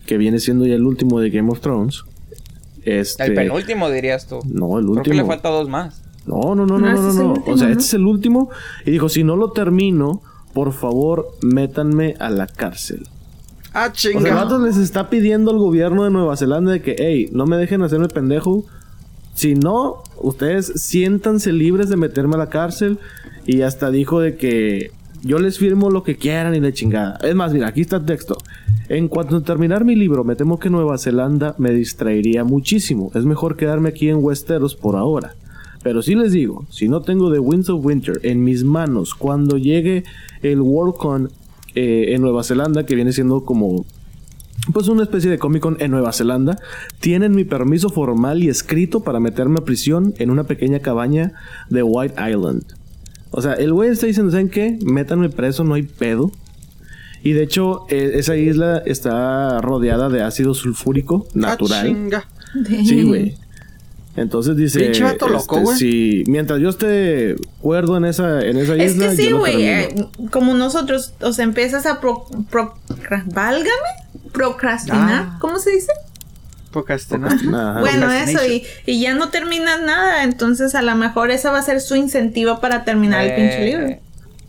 que 0.05 0.17
viene 0.17 0.39
siendo 0.39 0.65
ya 0.65 0.75
el 0.75 0.85
último 0.85 1.19
de 1.19 1.29
Game 1.29 1.49
of 1.51 1.59
Thrones, 1.61 2.03
este... 2.83 3.23
El 3.25 3.33
penúltimo 3.35 3.89
dirías 3.89 4.27
tú. 4.27 4.39
No, 4.45 4.77
el 4.79 4.85
Creo 4.85 5.03
que 5.03 5.09
le 5.11 5.15
último. 5.17 5.27
falta 5.27 5.49
dos 5.49 5.69
más. 5.69 6.01
No, 6.25 6.55
no, 6.55 6.65
no, 6.65 6.79
no, 6.79 6.91
No, 6.93 7.01
no, 7.01 7.13
no. 7.13 7.33
último, 7.33 7.53
o 7.53 7.57
sea, 7.57 7.67
¿no? 7.67 7.71
este 7.73 7.83
es 7.83 7.93
el 7.93 8.05
último. 8.05 8.49
Y 8.85 8.91
dijo, 8.91 9.09
si 9.09 9.23
no 9.23 9.35
lo 9.35 9.51
termino, 9.51 10.21
por 10.53 10.73
favor, 10.73 11.27
métanme 11.41 12.15
a 12.19 12.29
la 12.29 12.47
cárcel. 12.47 13.07
ah, 13.73 13.89
O 13.91 13.95
sea, 13.95 14.11
el 14.11 14.17
chinga. 14.17 14.35
vato 14.35 14.59
les 14.59 14.77
está 14.77 15.09
pidiendo 15.09 15.51
al 15.51 15.57
gobierno 15.57 16.03
de 16.03 16.09
Nueva 16.11 16.35
Zelanda 16.37 16.71
de 16.71 16.81
que, 16.81 16.95
hey, 16.97 17.29
no 17.31 17.45
me 17.45 17.57
dejen 17.57 17.81
hacerme 17.83 18.07
pendejo 18.09 18.65
Si 19.33 19.55
no, 19.55 20.03
ustedes 20.17 20.73
siéntanse 20.75 21.51
libres 21.51 21.89
de 21.89 21.97
meterme 21.97 22.35
a 22.35 22.39
la 22.39 22.49
cárcel. 22.49 22.99
Y 23.45 23.61
hasta 23.61 23.91
dijo 23.91 24.19
de 24.19 24.35
que 24.35 24.91
yo 25.23 25.39
les 25.39 25.57
firmo 25.57 25.89
lo 25.89 26.03
que 26.03 26.17
quieran 26.17 26.55
y 26.55 26.59
la 26.59 26.71
chingada. 26.71 27.17
Es 27.21 27.35
más, 27.35 27.53
mira, 27.53 27.67
aquí 27.67 27.81
está 27.81 27.97
el 27.97 28.05
texto. 28.05 28.37
En 28.89 29.07
cuanto 29.07 29.37
a 29.37 29.43
terminar 29.43 29.85
mi 29.85 29.95
libro, 29.95 30.23
me 30.23 30.35
temo 30.35 30.59
que 30.59 30.69
Nueva 30.69 30.97
Zelanda 30.97 31.55
me 31.57 31.71
distraería 31.71 32.43
muchísimo. 32.43 33.11
Es 33.15 33.25
mejor 33.25 33.55
quedarme 33.55 33.89
aquí 33.89 34.09
en 34.09 34.17
Westeros 34.17 34.75
por 34.75 34.95
ahora. 34.95 35.35
Pero 35.83 36.01
sí 36.01 36.15
les 36.15 36.31
digo, 36.31 36.65
si 36.69 36.87
no 36.87 37.01
tengo 37.01 37.31
The 37.31 37.39
Winds 37.39 37.69
of 37.69 37.85
Winter 37.85 38.19
en 38.23 38.43
mis 38.43 38.63
manos 38.63 39.13
cuando 39.13 39.57
llegue 39.57 40.03
el 40.41 40.61
Worldcon 40.61 41.29
eh, 41.75 42.07
en 42.09 42.21
Nueva 42.21 42.43
Zelanda, 42.43 42.85
que 42.85 42.95
viene 42.95 43.11
siendo 43.11 43.43
como 43.43 43.85
pues 44.71 44.87
una 44.87 45.03
especie 45.03 45.29
de 45.29 45.37
Comic 45.39 45.61
Con 45.61 45.77
en 45.81 45.91
Nueva 45.91 46.13
Zelanda, 46.13 46.57
tienen 46.99 47.33
mi 47.35 47.43
permiso 47.43 47.89
formal 47.89 48.41
y 48.43 48.49
escrito 48.49 49.01
para 49.03 49.19
meterme 49.19 49.59
a 49.59 49.65
prisión 49.65 50.13
en 50.19 50.29
una 50.31 50.45
pequeña 50.45 50.79
cabaña 50.79 51.33
de 51.69 51.83
White 51.83 52.15
Island. 52.29 52.63
O 53.31 53.41
sea, 53.41 53.53
el 53.53 53.73
güey 53.73 53.89
está 53.89 54.05
diciendo, 54.07 54.31
¿saben 54.31 54.49
qué? 54.49 54.77
Métanme 54.85 55.29
preso, 55.29 55.63
no 55.63 55.73
hay 55.73 55.83
pedo. 55.83 56.31
Y 57.23 57.31
de 57.33 57.43
hecho, 57.43 57.85
eh, 57.89 58.11
esa 58.15 58.35
isla 58.37 58.83
está 58.85 59.59
rodeada 59.61 60.09
de 60.09 60.21
ácido 60.21 60.53
sulfúrico 60.53 61.25
Ah, 61.29 61.39
natural. 61.39 61.87
chinga. 61.87 62.25
Sí, 62.85 63.03
güey. 63.03 63.35
Entonces 64.15 64.55
dice. 64.55 64.79
Pinche 64.79 65.03
vato 65.03 65.27
loco, 65.27 65.55
este, 65.57 65.63
güey. 65.65 65.77
Si 65.77 66.23
mientras 66.27 66.59
yo 66.59 66.69
esté 66.69 67.35
cuerdo 67.61 67.97
en 67.97 68.05
esa, 68.05 68.41
en 68.41 68.57
esa 68.57 68.75
Es 68.75 68.91
isla. 68.91 69.09
que 69.09 69.15
sí, 69.15 69.31
güey. 69.31 69.63
eh, 69.67 69.95
como 70.31 70.53
nosotros, 70.53 71.13
o 71.21 71.33
sea, 71.33 71.43
empiezas 71.45 71.85
a 71.87 71.99
pro, 71.99 72.25
pro- 72.51 72.75
válgame, 73.25 73.71
procrastinar. 74.31 75.25
Ah. 75.29 75.37
¿Cómo 75.41 75.57
se 75.59 75.71
dice? 75.71 75.91
Procrastinar. 76.71 77.33
Ajá. 77.33 77.79
bueno, 77.81 78.11
eso, 78.11 78.39
y, 78.45 78.63
y 78.85 78.99
ya 79.01 79.13
no 79.13 79.29
terminas 79.29 79.81
nada. 79.81 80.23
Entonces, 80.23 80.75
a 80.75 80.81
lo 80.81 80.95
mejor 80.95 81.29
esa 81.31 81.51
va 81.51 81.59
a 81.59 81.63
ser 81.63 81.81
su 81.81 81.95
incentivo 81.95 82.59
para 82.59 82.83
terminar 82.83 83.23
el 83.25 83.35
pinche 83.35 83.61
Eh, 83.63 83.65
libro. 83.65 83.97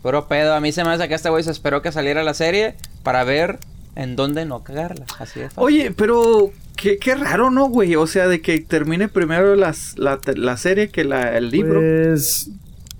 Puro 0.01 0.27
pedo. 0.27 0.53
A 0.53 0.59
mí 0.59 0.71
se 0.71 0.83
me 0.83 0.91
hace 0.91 1.07
que 1.07 1.15
este 1.15 1.29
güey 1.29 1.43
se 1.43 1.51
esperó 1.51 1.81
que 1.81 1.91
saliera 1.91 2.23
la 2.23 2.33
serie 2.35 2.75
para 3.03 3.23
ver 3.23 3.59
en 3.95 4.15
dónde 4.15 4.45
no 4.45 4.63
cagarla. 4.63 5.05
Así 5.19 5.39
de 5.39 5.45
fácil. 5.49 5.63
Oye, 5.63 5.91
pero 5.91 6.51
qué, 6.75 6.97
qué 6.97 7.15
raro, 7.15 7.51
¿no, 7.51 7.69
güey? 7.69 7.95
O 7.95 8.07
sea, 8.07 8.27
de 8.27 8.41
que 8.41 8.59
termine 8.59 9.07
primero 9.07 9.55
las, 9.55 9.97
la, 9.97 10.19
la 10.35 10.57
serie 10.57 10.89
que 10.89 11.03
la, 11.03 11.37
el 11.37 11.49
libro. 11.49 11.79
Pues. 11.79 12.51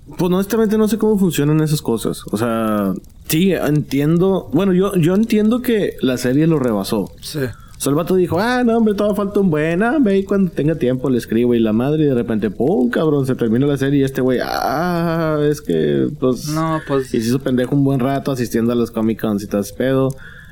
Pues 0.08 0.32
honestamente 0.32 0.78
no 0.78 0.86
sé 0.86 0.98
cómo 0.98 1.18
funcionan 1.18 1.60
esas 1.60 1.82
cosas. 1.82 2.22
O 2.30 2.36
sea, 2.36 2.94
sí, 3.26 3.52
entiendo. 3.52 4.48
Bueno, 4.52 4.72
yo, 4.72 4.94
yo 4.94 5.14
entiendo 5.14 5.62
que 5.62 5.96
la 6.00 6.16
serie 6.16 6.46
lo 6.46 6.60
rebasó. 6.60 7.10
Sí. 7.20 7.40
O 7.40 7.80
sea, 7.80 7.90
el 7.90 7.96
vato 7.96 8.14
dijo, 8.14 8.38
ah, 8.38 8.62
no, 8.64 8.78
hombre, 8.78 8.94
todavía 8.94 9.16
falta 9.16 9.40
un 9.40 9.50
buen, 9.50 9.82
ah, 9.82 9.98
ve 10.00 10.18
y 10.18 10.24
cuando 10.24 10.50
tenga 10.50 10.76
tiempo 10.76 11.10
le 11.10 11.18
escribo 11.18 11.54
y 11.54 11.58
la 11.58 11.74
madre 11.74 12.04
y 12.04 12.06
de 12.06 12.14
repente, 12.14 12.50
pum, 12.50 12.88
cabrón, 12.88 13.26
se 13.26 13.34
termina 13.34 13.66
la 13.66 13.76
serie 13.76 14.00
y 14.00 14.04
este 14.04 14.22
güey, 14.22 14.38
ah, 14.42 15.38
es 15.42 15.60
que, 15.60 16.08
pues... 16.18 16.48
No, 16.48 16.80
pues. 16.88 17.12
Y 17.12 17.20
se 17.20 17.28
hizo 17.28 17.38
pendejo 17.40 17.74
un 17.74 17.84
buen 17.84 18.00
rato 18.00 18.32
asistiendo 18.32 18.72
a 18.72 18.74
los 18.76 18.90
Comic 18.90 19.20
Cons 19.20 19.42
y 19.42 19.46
todo 19.46 19.60
ese 19.60 19.74
pedo 19.74 20.08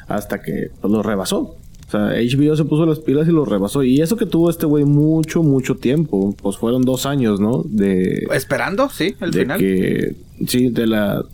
hasta 0.06 0.42
que 0.42 0.70
pues, 0.80 0.92
lo 0.92 1.02
rebasó. 1.02 1.56
Sea, 1.94 2.10
HBO 2.10 2.56
se 2.56 2.64
puso 2.64 2.86
las 2.86 2.98
pilas 2.98 3.28
y 3.28 3.30
lo 3.30 3.44
rebasó. 3.44 3.84
Y 3.84 4.00
eso 4.00 4.16
que 4.16 4.26
tuvo 4.26 4.50
este 4.50 4.66
güey 4.66 4.84
mucho, 4.84 5.42
mucho 5.42 5.76
tiempo. 5.76 6.34
Pues 6.42 6.56
fueron 6.56 6.82
dos 6.82 7.06
años, 7.06 7.38
¿no? 7.38 7.62
De, 7.64 8.26
Esperando, 8.32 8.88
sí, 8.88 9.14
el 9.20 9.30
de 9.30 9.40
final. 9.40 9.58
que... 9.58 10.16
Sí, 10.48 10.70
de 10.70 10.88
la 10.88 11.24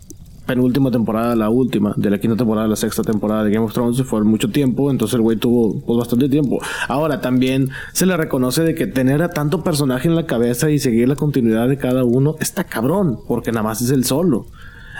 penúltima 0.46 0.90
temporada 0.90 1.32
a 1.32 1.36
la 1.36 1.48
última. 1.48 1.94
De 1.96 2.10
la 2.10 2.18
quinta 2.18 2.36
temporada 2.36 2.66
a 2.66 2.68
la 2.68 2.76
sexta 2.76 3.02
temporada 3.02 3.44
de 3.44 3.52
Game 3.52 3.64
of 3.64 3.72
Thrones. 3.72 4.02
Fue 4.02 4.22
mucho 4.22 4.50
tiempo. 4.50 4.90
Entonces 4.90 5.14
el 5.14 5.22
güey 5.22 5.38
tuvo 5.38 5.80
pues, 5.80 5.98
bastante 5.98 6.28
tiempo. 6.28 6.60
Ahora, 6.88 7.22
también 7.22 7.70
se 7.94 8.04
le 8.04 8.16
reconoce 8.18 8.62
de 8.62 8.74
que 8.74 8.86
tener 8.86 9.22
a 9.22 9.30
tanto 9.30 9.64
personaje 9.64 10.08
en 10.08 10.14
la 10.14 10.26
cabeza 10.26 10.70
y 10.70 10.78
seguir 10.78 11.08
la 11.08 11.16
continuidad 11.16 11.68
de 11.68 11.78
cada 11.78 12.04
uno 12.04 12.36
está 12.40 12.64
cabrón. 12.64 13.18
Porque 13.26 13.50
nada 13.50 13.62
más 13.62 13.80
es 13.80 13.90
el 13.90 14.04
solo. 14.04 14.46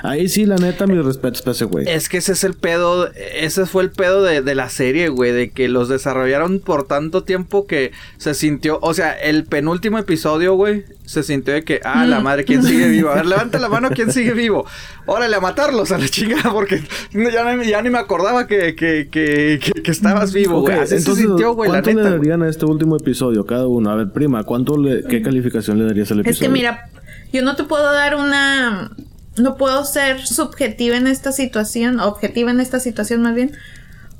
Ahí 0.03 0.29
sí, 0.29 0.47
la 0.47 0.57
neta, 0.57 0.87
mis 0.87 1.05
respetos 1.05 1.43
para 1.43 1.53
ese 1.53 1.65
güey. 1.67 1.89
Es 1.89 2.09
que 2.09 2.19
ese 2.19 2.33
es 2.33 2.45
el 2.45 2.55
pedo, 2.55 3.11
ese 3.35 3.67
fue 3.67 3.83
el 3.83 3.91
pedo 3.91 4.23
de, 4.23 4.43
de 4.43 4.55
la 4.55 4.69
serie, 4.69 5.09
güey, 5.09 5.33
de 5.33 5.51
que 5.51 5.69
los 5.69 5.89
desarrollaron 5.89 6.59
por 6.61 6.87
tanto 6.87 7.23
tiempo 7.25 7.67
que 7.67 7.93
se 8.17 8.35
sintió, 8.35 8.79
o 8.83 8.95
sea, 8.95 9.13
el 9.13 9.45
penúltimo 9.45 9.99
episodio, 9.99 10.55
güey, 10.55 10.85
se 11.05 11.23
sintió 11.23 11.53
de 11.55 11.65
que, 11.65 11.81
ah, 11.85 12.07
la 12.07 12.21
madre, 12.21 12.45
¿quién 12.45 12.63
sigue 12.63 12.89
vivo? 12.91 13.11
A 13.11 13.17
ver, 13.17 13.27
levanta 13.27 13.59
la 13.59 13.69
mano, 13.69 13.91
¿quién 13.91 14.13
sigue 14.13 14.33
vivo? 14.33 14.65
Órale, 15.07 15.35
a 15.37 15.41
matarlos 15.41 15.91
a 15.93 15.99
la 15.99 16.09
chingada, 16.09 16.53
porque 16.53 16.83
ya, 17.13 17.57
ni- 17.57 17.67
ya 17.69 17.83
ni 17.83 17.91
me 17.91 17.99
acordaba 17.99 18.47
que, 18.47 18.75
que, 18.75 19.09
que, 19.11 19.59
que- 19.63 19.83
que 19.83 19.91
estabas 19.91 20.33
vivo, 20.33 20.61
güey. 20.61 20.79
Así 20.79 20.95
entonces, 20.95 21.25
se 21.25 21.29
sintió, 21.29 21.53
güey, 21.55 21.69
la 21.69 21.83
¿cuánto 21.83 21.91
le 21.91 21.95
neta. 21.97 22.09
güey. 22.11 22.19
darían 22.21 22.43
a 22.43 22.49
este 22.49 22.65
último 22.65 22.97
episodio 22.97 23.45
cada 23.45 23.67
uno? 23.67 23.91
A 23.91 23.97
ver, 23.97 24.11
prima, 24.13 24.45
¿cuánto 24.45 24.79
le, 24.79 25.03
¿qué 25.05 25.21
calificación 25.21 25.79
le 25.79 25.85
darías 25.85 26.11
al 26.13 26.21
episodio? 26.21 26.33
Es 26.33 26.41
que 26.41 26.49
mira, 26.49 26.89
yo 27.33 27.43
no 27.43 27.57
te 27.57 27.65
puedo 27.65 27.93
dar 27.93 28.15
una... 28.15 28.91
No 29.37 29.57
puedo 29.57 29.85
ser 29.85 30.27
subjetiva 30.27 30.97
en 30.97 31.07
esta 31.07 31.33
situación, 31.33 32.01
objetiva 32.01 32.51
en 32.51 32.61
esta 32.61 32.81
situación 32.81 33.23
más 33.23 33.35
bien, 33.35 33.53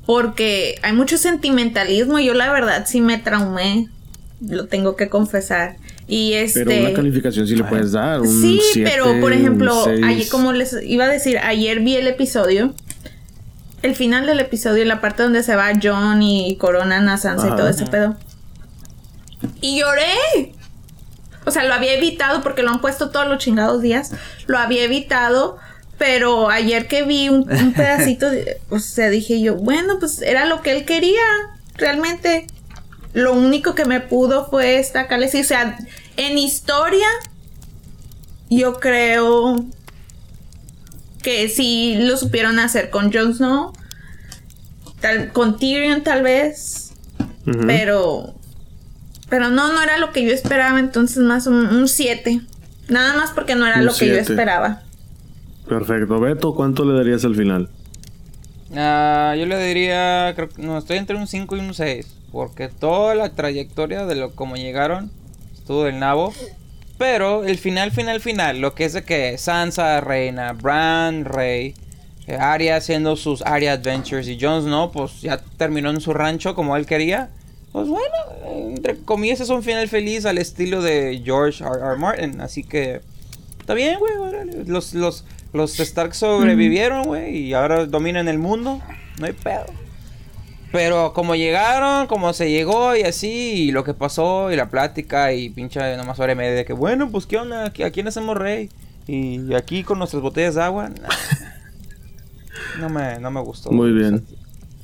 porque 0.07 0.79
hay 0.83 0.92
mucho 0.92 1.18
sentimentalismo 1.18 2.18
y 2.18 2.27
yo 2.27 2.35
la 2.35 2.53
verdad 2.53 2.85
sí 2.87 3.01
me 3.01 3.18
traumé, 3.18 3.88
lo 4.40 4.66
tengo 4.66 4.96
que 4.96 5.09
confesar. 5.09 5.77
Y 6.07 6.33
este... 6.35 6.64
Pero 6.64 6.81
una 6.81 6.92
calificación 6.92 7.46
sí 7.46 7.55
le 7.55 7.64
puedes 7.64 7.92
dar. 7.92 8.20
Un 8.20 8.29
Sí, 8.29 8.61
siete, 8.73 8.90
pero 8.90 9.20
por 9.20 9.33
ejemplo, 9.33 9.85
ayer, 10.05 10.29
como 10.29 10.53
les 10.53 10.77
iba 10.83 11.05
a 11.05 11.09
decir, 11.09 11.38
ayer 11.38 11.81
vi 11.81 11.96
el 11.96 12.07
episodio, 12.07 12.75
el 13.83 13.94
final 13.94 14.27
del 14.27 14.40
episodio, 14.40 14.85
la 14.85 15.01
parte 15.01 15.23
donde 15.23 15.42
se 15.42 15.57
va 15.57 15.73
John 15.81 16.23
y 16.23 16.57
coronan 16.57 17.09
a 17.09 17.16
Sansa 17.16 17.49
y 17.49 17.51
todo 17.51 17.68
ese 17.68 17.87
pedo. 17.87 18.16
Y 19.61 19.81
lloré. 19.81 20.53
O 21.50 21.52
sea, 21.52 21.64
lo 21.64 21.74
había 21.74 21.92
evitado 21.94 22.42
porque 22.42 22.62
lo 22.62 22.70
han 22.70 22.80
puesto 22.80 23.10
todos 23.10 23.26
los 23.28 23.38
chingados 23.38 23.82
días. 23.82 24.12
Lo 24.46 24.58
había 24.58 24.84
evitado. 24.84 25.58
Pero 25.98 26.48
ayer 26.48 26.88
que 26.88 27.02
vi 27.02 27.28
un, 27.28 27.40
un 27.52 27.72
pedacito, 27.76 28.30
de- 28.30 28.58
o 28.70 28.78
sea, 28.78 29.10
dije 29.10 29.40
yo, 29.42 29.56
bueno, 29.56 29.98
pues 29.98 30.22
era 30.22 30.46
lo 30.46 30.62
que 30.62 30.72
él 30.72 30.84
quería. 30.86 31.20
Realmente, 31.76 32.46
lo 33.12 33.34
único 33.34 33.74
que 33.74 33.84
me 33.84 34.00
pudo 34.00 34.48
fue 34.48 34.78
esta 34.78 35.06
Khaleesi. 35.08 35.40
O 35.40 35.44
sea, 35.44 35.76
en 36.16 36.38
historia, 36.38 37.06
yo 38.48 38.80
creo 38.80 39.62
que 41.22 41.48
sí 41.50 41.96
lo 42.00 42.16
supieron 42.16 42.58
hacer 42.58 42.88
con 42.90 43.12
Jon 43.12 43.34
Snow. 43.34 43.72
Tal, 45.00 45.32
con 45.32 45.58
Tyrion 45.58 46.02
tal 46.02 46.22
vez. 46.22 46.92
Pero. 47.66 48.34
Pero 49.31 49.49
no, 49.49 49.73
no 49.73 49.83
era 49.83 49.97
lo 49.99 50.12
que 50.12 50.25
yo 50.25 50.33
esperaba. 50.33 50.79
Entonces, 50.79 51.19
más 51.19 51.47
un 51.47 51.88
7. 51.88 52.40
Nada 52.88 53.16
más 53.16 53.31
porque 53.31 53.55
no 53.55 53.66
era 53.66 53.79
Un 53.79 53.87
lo 53.87 53.95
que 53.95 54.09
yo 54.09 54.16
esperaba. 54.16 54.83
Perfecto. 55.69 56.19
Beto, 56.19 56.55
¿cuánto 56.55 56.85
le 56.85 56.95
darías 56.95 57.25
al 57.25 57.37
final? 57.37 57.71
Ah, 58.77 59.35
yo 59.38 59.47
le 59.47 59.64
diría, 59.64 60.33
creo 60.35 60.49
que 60.49 60.62
no, 60.62 60.77
estoy 60.77 60.97
entre 60.97 61.16
un 61.16 61.27
5 61.27 61.57
y 61.57 61.61
un 61.61 61.75
6. 61.75 62.07
Porque 62.33 62.69
toda 62.69 63.14
la 63.14 63.31
trayectoria 63.31 64.07
de 64.07 64.16
lo 64.16 64.33
como 64.35 64.57
llegaron 64.57 65.11
estuvo 65.55 65.85
del 65.85 66.01
nabo. 66.01 66.33
Pero 66.99 67.45
el 67.45 67.59
final, 67.59 67.93
final, 67.93 68.21
final, 68.21 68.61
lo 68.61 68.75
que 68.75 68.85
es 68.85 68.93
de 68.93 69.05
que 69.05 69.38
Sansa 69.38 70.01
reina, 70.01 70.53
Bran 70.53 71.25
rey, 71.25 71.75
eh, 72.27 72.37
Arya 72.37 72.77
haciendo 72.77 73.16
sus 73.16 73.43
Arya 73.43 73.73
Adventures 73.73 74.29
y 74.29 74.38
Jon 74.38 74.62
Snow, 74.62 74.93
pues 74.93 75.23
ya 75.23 75.40
terminó 75.57 75.90
en 75.90 76.01
su 76.01 76.12
rancho 76.12 76.55
como 76.55 76.77
él 76.77 76.87
quería. 76.87 77.31
Pues 77.72 77.88
bueno, 77.88 78.14
entre 78.72 78.96
comillas 78.96 79.40
es 79.40 79.48
un 79.48 79.62
final 79.62 79.88
feliz 79.88 80.26
al 80.26 80.38
estilo 80.38 80.83
de 80.83 81.22
George 81.24 81.62
R. 81.62 81.72
R. 81.80 81.96
Martin. 81.96 82.40
Así 82.40 82.64
que 82.64 83.00
está 83.61 83.74
bien, 83.74 83.98
güey. 83.98 84.12
Los, 84.66 84.94
los, 84.94 85.24
los 85.52 85.78
Stark 85.78 86.14
sobrevivieron, 86.14 87.04
güey, 87.04 87.37
y 87.37 87.54
ahora 87.54 87.87
dominan 87.87 88.28
el 88.28 88.38
mundo. 88.38 88.80
No 89.18 89.26
hay 89.26 89.33
pedo. 89.33 89.66
Pero 90.72 91.12
como 91.12 91.35
llegaron, 91.35 92.06
como 92.06 92.33
se 92.33 92.50
llegó 92.50 92.94
y 92.94 93.02
así, 93.02 93.28
y 93.28 93.72
lo 93.72 93.83
que 93.83 93.94
pasó, 93.94 94.52
y 94.52 94.56
la 94.56 94.68
plática, 94.68 95.33
y 95.33 95.50
pinche 95.50 95.96
nomás 95.96 96.18
hora 96.20 96.33
y 96.33 96.37
media 96.37 96.54
de 96.54 96.64
que, 96.64 96.72
bueno, 96.72 97.11
pues 97.11 97.26
qué 97.26 97.38
onda, 97.38 97.66
¿a 97.66 97.90
quién 97.90 98.06
hacemos 98.06 98.37
rey? 98.37 98.70
Y 99.09 99.52
aquí 99.54 99.83
con 99.83 99.98
nuestras 99.98 100.22
botellas 100.22 100.54
de 100.54 100.62
agua, 100.62 100.88
nah. 100.88 101.09
no, 102.80 102.88
me, 102.88 103.18
no 103.18 103.30
me 103.33 103.40
gustó. 103.40 103.72
Muy 103.72 103.90
bien. 103.90 104.24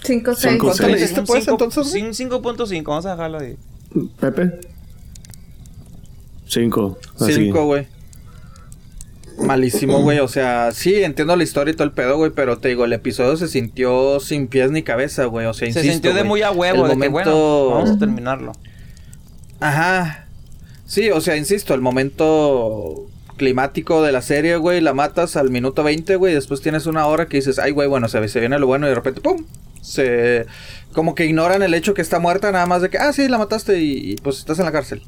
5 0.04 0.34
6. 0.34 0.52
Cinco, 0.52 0.66
¿Cuánto 0.66 0.82
le 0.88 0.98
seis. 0.98 1.08
diste, 1.08 1.22
pues, 1.22 1.44
cinco- 1.44 1.64
entonces? 1.64 1.92
sí, 1.92 2.02
un 2.02 2.14
5.5, 2.14 2.84
vamos 2.84 3.06
a 3.06 3.10
dejarlo 3.12 3.38
ahí. 3.38 3.56
Pepe. 4.20 4.60
Cinco. 6.46 6.98
Así. 7.18 7.32
Cinco, 7.32 7.64
güey. 7.64 7.86
Malísimo, 9.38 10.00
güey. 10.02 10.20
O 10.20 10.28
sea, 10.28 10.70
sí, 10.72 11.02
entiendo 11.02 11.36
la 11.36 11.42
historia 11.42 11.72
y 11.72 11.74
todo 11.74 11.84
el 11.84 11.92
pedo, 11.92 12.16
güey. 12.16 12.30
Pero 12.34 12.58
te 12.58 12.68
digo, 12.68 12.84
el 12.84 12.92
episodio 12.92 13.36
se 13.36 13.48
sintió 13.48 14.20
sin 14.20 14.46
pies 14.46 14.70
ni 14.70 14.82
cabeza, 14.82 15.24
güey. 15.26 15.46
O 15.46 15.52
sea, 15.54 15.66
Se 15.72 15.80
insisto, 15.80 15.92
sintió 15.92 16.14
de 16.14 16.24
muy 16.24 16.42
a 16.42 16.50
huevo, 16.52 16.86
el 16.86 16.92
de 16.98 16.98
que 17.04 17.08
bueno, 17.08 17.30
momento- 17.32 17.70
vamos 17.74 17.90
a 17.90 17.98
terminarlo. 17.98 18.52
Ajá. 19.60 20.26
Sí, 20.86 21.10
o 21.10 21.20
sea, 21.20 21.36
insisto, 21.36 21.74
el 21.74 21.80
momento 21.80 23.06
climático 23.36 24.02
de 24.02 24.12
la 24.12 24.22
serie, 24.22 24.56
güey, 24.56 24.80
la 24.80 24.94
matas 24.94 25.36
al 25.36 25.50
minuto 25.50 25.82
20, 25.82 26.16
güey. 26.16 26.32
Después 26.32 26.60
tienes 26.62 26.86
una 26.86 27.06
hora 27.06 27.26
que 27.26 27.36
dices, 27.38 27.58
ay, 27.58 27.72
güey, 27.72 27.88
bueno, 27.88 28.08
se, 28.08 28.26
se 28.28 28.40
viene 28.40 28.58
lo 28.58 28.66
bueno 28.66 28.86
y 28.86 28.90
de 28.90 28.94
repente, 28.94 29.20
¡pum! 29.20 29.44
Se. 29.86 30.46
Como 30.92 31.14
que 31.14 31.26
ignoran 31.26 31.62
el 31.62 31.74
hecho 31.74 31.94
que 31.94 32.02
está 32.02 32.18
muerta, 32.18 32.50
nada 32.52 32.66
más 32.66 32.82
de 32.82 32.90
que, 32.90 32.98
ah, 32.98 33.12
sí, 33.12 33.28
la 33.28 33.38
mataste 33.38 33.80
y, 33.80 34.16
pues 34.16 34.38
estás 34.38 34.58
en 34.58 34.64
la 34.64 34.72
cárcel. 34.72 35.02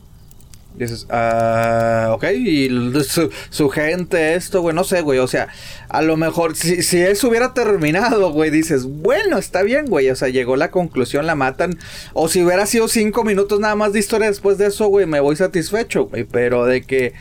Dices, 0.76 1.06
ah, 1.10 2.10
ok, 2.12 2.24
y 2.34 2.68
su, 3.02 3.30
su 3.50 3.68
gente, 3.68 4.34
esto, 4.34 4.60
güey, 4.60 4.76
no 4.76 4.84
sé, 4.84 5.00
güey, 5.00 5.18
o 5.18 5.26
sea, 5.26 5.48
a 5.88 6.02
lo 6.02 6.16
mejor, 6.16 6.54
si, 6.54 6.82
si 6.82 7.00
eso 7.00 7.28
hubiera 7.28 7.52
terminado, 7.52 8.30
güey, 8.30 8.50
dices, 8.50 8.84
bueno, 8.84 9.38
está 9.38 9.62
bien, 9.62 9.86
güey, 9.86 10.08
o 10.10 10.14
sea, 10.14 10.28
llegó 10.28 10.54
la 10.54 10.70
conclusión, 10.70 11.26
la 11.26 11.34
matan, 11.34 11.76
o 12.12 12.28
si 12.28 12.44
hubiera 12.44 12.64
sido 12.66 12.86
cinco 12.86 13.24
minutos 13.24 13.58
nada 13.58 13.74
más 13.74 13.92
de 13.92 13.98
historia 13.98 14.28
después 14.28 14.56
de 14.56 14.66
eso, 14.66 14.86
güey, 14.86 15.06
me 15.06 15.18
voy 15.18 15.34
satisfecho, 15.34 16.04
güey, 16.04 16.22
pero 16.22 16.64
de 16.64 16.82
que, 16.82 17.12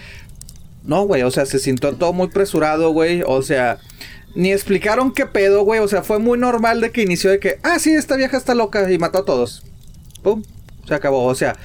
no, 0.83 1.05
güey, 1.07 1.23
o 1.23 1.31
sea, 1.31 1.47
se 1.47 1.57
sintió 1.57 1.95
todo 1.95 2.13
muy 2.13 2.27
presurado, 2.27 2.91
güey, 2.91 3.23
o 3.25 3.41
sea, 3.41 3.79
ni 4.37 4.51
explicaron 4.53 5.11
qué 5.11 5.25
pedo, 5.25 5.63
güey, 5.63 5.79
o 5.81 5.87
sea, 5.87 6.03
fue 6.03 6.19
muy 6.19 6.37
normal 6.37 6.79
de 6.79 6.91
que 6.91 7.01
inició 7.01 7.29
de 7.31 7.39
que, 7.39 7.59
ah, 7.63 7.79
sí, 7.79 7.93
esta 7.93 8.15
vieja 8.15 8.37
está 8.37 8.55
loca 8.55 8.89
y 8.91 8.97
mató 8.97 9.17
a 9.19 9.25
todos, 9.25 9.63
pum, 10.23 10.43
se 10.87 10.93
acabó, 10.93 11.25
o 11.25 11.35
sea... 11.35 11.55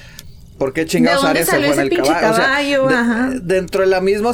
¿Por 0.58 0.72
qué 0.72 0.86
chingados 0.86 1.22
¿De 1.22 1.26
dónde 1.28 1.40
Arya 1.40 1.50
se 1.50 1.56
fue 1.74 1.74
en 1.74 1.92
el 1.92 1.96
caballo? 1.96 2.30
O 2.30 2.36
sea, 2.36 2.58
de- 2.88 2.94
Ajá. 2.94 3.30
dentro 3.42 3.80
de 3.80 3.88
la 3.88 4.00
misma. 4.00 4.32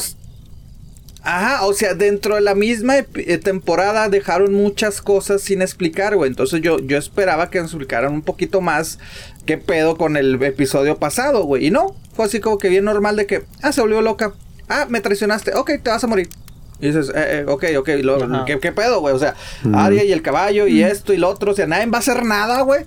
Ajá, 1.23 1.65
o 1.65 1.73
sea, 1.73 1.95
dentro 1.95 2.35
de 2.35 2.43
la 2.43 2.55
misma 2.55 2.97
eh, 2.99 3.39
temporada 3.39 4.11
dejaron 4.11 4.53
muchas 4.53 5.01
cosas 5.01 5.41
sin 5.41 5.63
explicar, 5.63 6.17
güey. 6.17 6.29
Entonces 6.29 6.61
yo, 6.61 6.81
yo 6.81 6.99
esperaba 6.99 7.49
que 7.49 7.61
nos 7.61 7.71
explicaran 7.71 8.13
un 8.13 8.21
poquito 8.23 8.61
más 8.61 8.99
qué 9.47 9.57
pedo 9.57 9.97
con 9.97 10.17
el 10.19 10.43
episodio 10.43 10.99
pasado, 10.99 11.45
güey. 11.45 11.67
Y 11.67 11.71
no, 11.71 11.97
fue 12.15 12.27
así 12.27 12.41
como 12.41 12.59
que 12.59 12.69
bien 12.69 12.85
normal 12.85 13.17
de 13.17 13.25
que, 13.27 13.45
ah, 13.63 13.73
se 13.73 13.81
volvió 13.81 14.03
loca. 14.03 14.35
Ah, 14.69 14.87
me 14.89 15.01
traicionaste. 15.01 15.55
Ok, 15.55 15.71
te 15.83 15.89
vas 15.91 16.05
a 16.05 16.07
morir. 16.09 16.29
Y 16.81 16.87
dices, 16.87 17.11
eh, 17.15 17.41
eh, 17.41 17.45
ok, 17.49 17.65
ok, 17.79 17.89
lo-. 18.03 18.45
¿qué, 18.45 18.59
qué 18.59 18.73
pedo, 18.73 19.01
güey? 19.01 19.15
O 19.15 19.19
sea, 19.19 19.35
Arya 19.73 20.05
y 20.05 20.13
el 20.13 20.23
caballo 20.23 20.67
y 20.67 20.83
esto 20.83 21.13
y 21.13 21.17
lo 21.17 21.29
otro, 21.29 21.53
o 21.53 21.55
sea, 21.55 21.67
nadie 21.67 21.87
va 21.87 21.99
a 21.99 22.01
hacer 22.01 22.25
nada, 22.25 22.63
güey. 22.63 22.85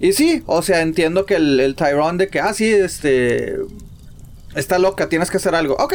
Y 0.00 0.12
sí, 0.12 0.42
o 0.46 0.62
sea, 0.62 0.80
entiendo 0.82 1.26
que 1.26 1.36
el, 1.36 1.60
el 1.60 1.74
Tyrone 1.74 2.18
de 2.18 2.28
que, 2.28 2.40
ah, 2.40 2.52
sí, 2.54 2.68
este. 2.68 3.56
Está 4.54 4.78
loca, 4.78 5.08
tienes 5.08 5.30
que 5.30 5.38
hacer 5.38 5.54
algo. 5.54 5.76
Ok. 5.76 5.94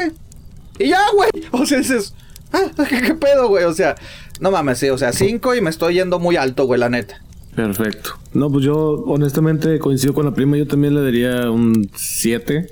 Y 0.79 0.89
ya, 0.89 1.01
güey. 1.13 1.29
O 1.51 1.65
sea, 1.65 1.79
dices, 1.79 2.13
ah, 2.51 2.71
¿qué, 2.89 3.01
qué 3.01 3.13
pedo, 3.15 3.47
güey? 3.49 3.65
O 3.65 3.73
sea, 3.73 3.95
no 4.39 4.51
mames, 4.51 4.79
sí, 4.79 4.89
o 4.89 4.97
sea, 4.97 5.12
cinco 5.13 5.55
y 5.55 5.62
me 5.62 5.69
estoy 5.69 5.95
yendo 5.95 6.19
muy 6.19 6.36
alto, 6.36 6.65
güey, 6.65 6.79
la 6.79 6.89
neta. 6.89 7.21
Perfecto. 7.55 8.12
No, 8.33 8.51
pues 8.51 8.63
yo 8.63 9.03
honestamente 9.07 9.79
coincido 9.79 10.13
con 10.13 10.25
la 10.25 10.31
prima. 10.31 10.57
Yo 10.57 10.67
también 10.67 10.93
le 10.93 11.01
daría 11.01 11.49
un 11.49 11.89
7. 11.95 12.69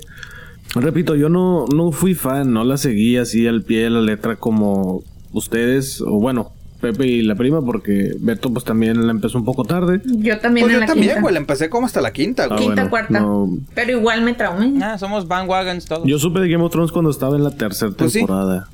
Repito, 0.80 1.14
yo 1.14 1.28
no, 1.28 1.66
no 1.66 1.92
fui 1.92 2.14
fan, 2.14 2.52
no 2.52 2.64
la 2.64 2.76
seguí 2.76 3.16
así 3.16 3.46
al 3.46 3.62
pie 3.62 3.84
de 3.84 3.90
la 3.90 4.00
letra 4.00 4.36
como 4.36 5.02
ustedes, 5.32 6.00
o 6.00 6.18
bueno, 6.20 6.52
Pepe 6.80 7.06
y 7.06 7.22
la 7.22 7.34
prima, 7.34 7.64
porque 7.64 8.12
Beto 8.20 8.52
pues 8.52 8.64
también 8.64 9.06
la 9.06 9.10
empezó 9.12 9.38
un 9.38 9.44
poco 9.46 9.64
tarde. 9.64 10.02
Yo 10.04 10.38
también 10.38 10.66
Pues 10.66 10.74
en 10.74 10.76
yo 10.76 10.80
la 10.80 10.86
también, 10.86 11.08
quinta. 11.08 11.20
güey, 11.22 11.32
la 11.34 11.40
empecé 11.40 11.70
como 11.70 11.86
hasta 11.86 12.00
la 12.02 12.12
quinta, 12.12 12.44
Ah, 12.44 12.48
güey. 12.48 12.60
Quinta, 12.60 12.74
bueno, 12.84 12.90
cuarta. 12.90 13.20
no. 13.20 13.48
Pero 13.74 13.92
igual 13.92 14.20
me 14.22 14.34
traumé. 14.34 14.84
Ah, 14.84 14.98
somos 14.98 15.26
bandwagons 15.26 15.86
todos. 15.86 16.02
Yo 16.06 16.18
supe 16.18 16.40
de 16.40 16.48
Game 16.50 16.62
of 16.62 16.70
Thrones 16.70 16.92
cuando 16.92 17.10
estaba 17.10 17.34
en 17.36 17.44
la 17.44 17.50
tercera 17.56 17.92
Pues 17.96 18.12
sí. 18.12 18.18
temporada. 18.18 18.68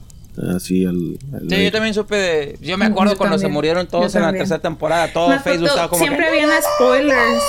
Así 0.57 0.85
al... 0.87 1.19
al- 1.33 1.49
Sí, 1.49 1.63
yo 1.65 1.71
también 1.71 1.95
supe 1.95 2.17
de. 2.17 2.59
Yo 2.63 2.77
me 2.79 2.87
acuerdo 2.87 3.13
Yo 3.13 3.19
cuando 3.19 3.39
se 3.39 3.49
murieron 3.49 3.87
todos 3.87 4.13
Yo 4.13 4.19
en 4.19 4.25
la 4.25 4.33
tercera 4.33 4.61
temporada. 4.61 5.13
Todo 5.13 5.29
Me 5.29 5.39
Facebook 5.39 5.69
estaba 5.69 5.89
como. 5.89 6.03
Siempre 6.03 6.25
que, 6.25 6.31
habían 6.31 6.51
spoilers. 6.77 7.43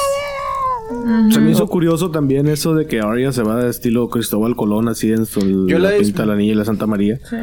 Se 1.31 1.39
me 1.39 1.51
hizo 1.51 1.67
curioso 1.67 2.11
también 2.11 2.47
eso 2.47 2.73
de 2.75 2.85
que 2.87 2.99
Arya 3.01 3.31
se 3.31 3.43
va 3.43 3.61
de 3.63 3.69
estilo 3.69 4.09
Cristóbal 4.09 4.55
Colón, 4.55 4.87
así 4.87 5.11
en 5.11 5.25
su 5.25 5.67
Yo 5.67 5.79
la 5.79 5.91
la 5.91 5.97
pinta 5.97 6.25
la 6.25 6.35
niña 6.35 6.51
y 6.53 6.55
la 6.55 6.65
Santa 6.65 6.85
María. 6.87 7.19
Sí. 7.29 7.35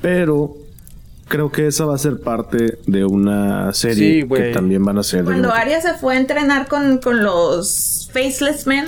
Pero 0.00 0.56
creo 1.28 1.50
que 1.50 1.66
esa 1.66 1.84
va 1.86 1.94
a 1.94 1.98
ser 1.98 2.20
parte 2.20 2.78
de 2.86 3.04
una 3.04 3.72
Sí, 3.72 3.88
serie 3.88 4.22
güey. 4.24 4.42
que 4.42 4.52
también 4.52 4.84
van 4.84 4.98
a 4.98 5.02
ser. 5.02 5.24
Cuando 5.24 5.52
Arya 5.52 5.80
se 5.80 5.94
fue 5.94 6.14
a 6.14 6.18
entrenar 6.18 6.68
con, 6.68 6.98
con 6.98 7.22
los 7.22 8.08
Faceless 8.12 8.66
Men, 8.66 8.86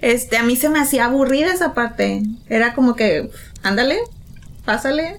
este, 0.00 0.36
a 0.36 0.42
mí 0.42 0.56
se 0.56 0.68
me 0.68 0.78
hacía 0.80 1.06
aburrida 1.06 1.52
esa 1.52 1.74
parte. 1.74 2.22
Era 2.48 2.74
como 2.74 2.94
que, 2.96 3.30
ándale, 3.62 3.98
pásale. 4.64 5.16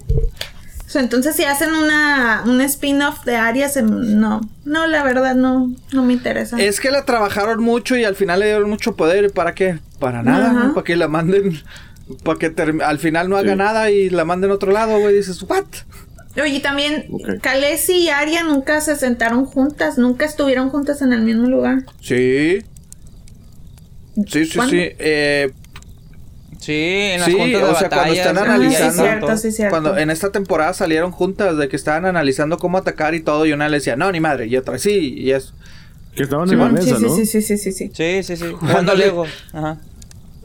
Sea, 0.94 1.02
entonces 1.02 1.34
si 1.34 1.42
hacen 1.44 1.72
una, 1.74 2.44
un 2.46 2.60
spin-off 2.60 3.24
de 3.24 3.34
Arya, 3.34 3.68
se- 3.68 3.82
no, 3.82 4.40
no, 4.64 4.86
la 4.86 5.02
verdad 5.02 5.34
no, 5.34 5.74
no 5.92 6.04
me 6.04 6.12
interesa. 6.12 6.56
Es 6.60 6.78
que 6.78 6.92
la 6.92 7.04
trabajaron 7.04 7.60
mucho 7.62 7.96
y 7.96 8.04
al 8.04 8.14
final 8.14 8.38
le 8.38 8.46
dieron 8.46 8.70
mucho 8.70 8.94
poder. 8.94 9.32
¿Para 9.32 9.54
qué? 9.56 9.80
Para 9.98 10.22
nada. 10.22 10.52
¿no? 10.52 10.72
Para 10.72 10.84
que 10.84 10.94
la 10.94 11.08
manden. 11.08 11.60
Para 12.22 12.38
que 12.38 12.54
al 12.84 12.98
final 13.00 13.28
no 13.28 13.36
haga 13.36 13.52
Sí. 13.52 13.58
nada 13.58 13.90
y 13.90 14.08
la 14.08 14.24
manden 14.24 14.52
a 14.52 14.54
otro 14.54 14.70
lado, 14.70 14.96
güey. 15.00 15.16
Dices, 15.16 15.42
¿what? 15.42 15.64
Oye, 16.40 16.60
también 16.60 17.06
Ok. 17.10 17.40
Khaleesi 17.42 17.96
y 17.96 18.08
Arya 18.10 18.44
nunca 18.44 18.80
se 18.80 18.94
sentaron 18.94 19.46
juntas, 19.46 19.98
nunca 19.98 20.24
estuvieron 20.26 20.68
juntas 20.70 21.02
en 21.02 21.12
el 21.12 21.22
mismo 21.22 21.48
lugar. 21.48 21.82
Sí. 22.00 22.58
Sí, 24.28 24.44
sí, 24.46 24.56
¿Cuándo? 24.56 24.70
sí. 24.76 24.78
Eh, 24.98 25.52
Sí, 26.64 26.72
en 26.72 27.20
las 27.20 27.28
Sí, 27.28 27.32
juntas 27.36 27.60
de 27.60 27.66
o 27.66 27.74
sea, 27.78 27.88
cuando 27.90 28.14
están 28.14 28.36
y 28.36 28.38
ahí 28.38 28.44
analizando- 28.46 28.92
Sí, 29.02 29.08
cierto, 29.08 29.36
sí, 29.36 29.52
cierto. 29.52 29.70
Cuando 29.70 29.98
en 29.98 30.10
esta 30.10 30.32
temporada 30.32 30.72
salieron 30.72 31.10
juntas 31.10 31.56
de 31.58 31.68
que 31.68 31.76
estaban 31.76 32.06
analizando 32.06 32.56
cómo 32.58 32.78
atacar 32.78 33.14
y 33.14 33.20
todo, 33.20 33.44
y 33.46 33.52
una 33.52 33.68
le 33.68 33.76
decía, 33.78 33.96
no, 33.96 34.10
ni 34.12 34.20
madre, 34.20 34.46
y 34.46 34.56
otra, 34.56 34.78
sí, 34.78 35.14
y 35.18 35.30
eso. 35.32 35.52
Que 36.14 36.22
estaban 36.22 36.48
Sí, 36.48 36.54
en 36.54 36.60
la 36.60 36.68
mesa, 36.68 36.96
sí, 36.96 37.02
¿no? 37.02 37.14
sí, 37.14 37.26
sí, 37.26 37.42
sí, 37.42 37.58
sí, 37.58 37.72
sí. 37.72 37.90
Sí, 37.92 38.22
sí, 38.22 38.36
sí. 38.36 38.44
Jugando 38.52 38.78
Ándale. 38.92 39.04
Lego. 39.06 39.26
Ajá. 39.52 39.78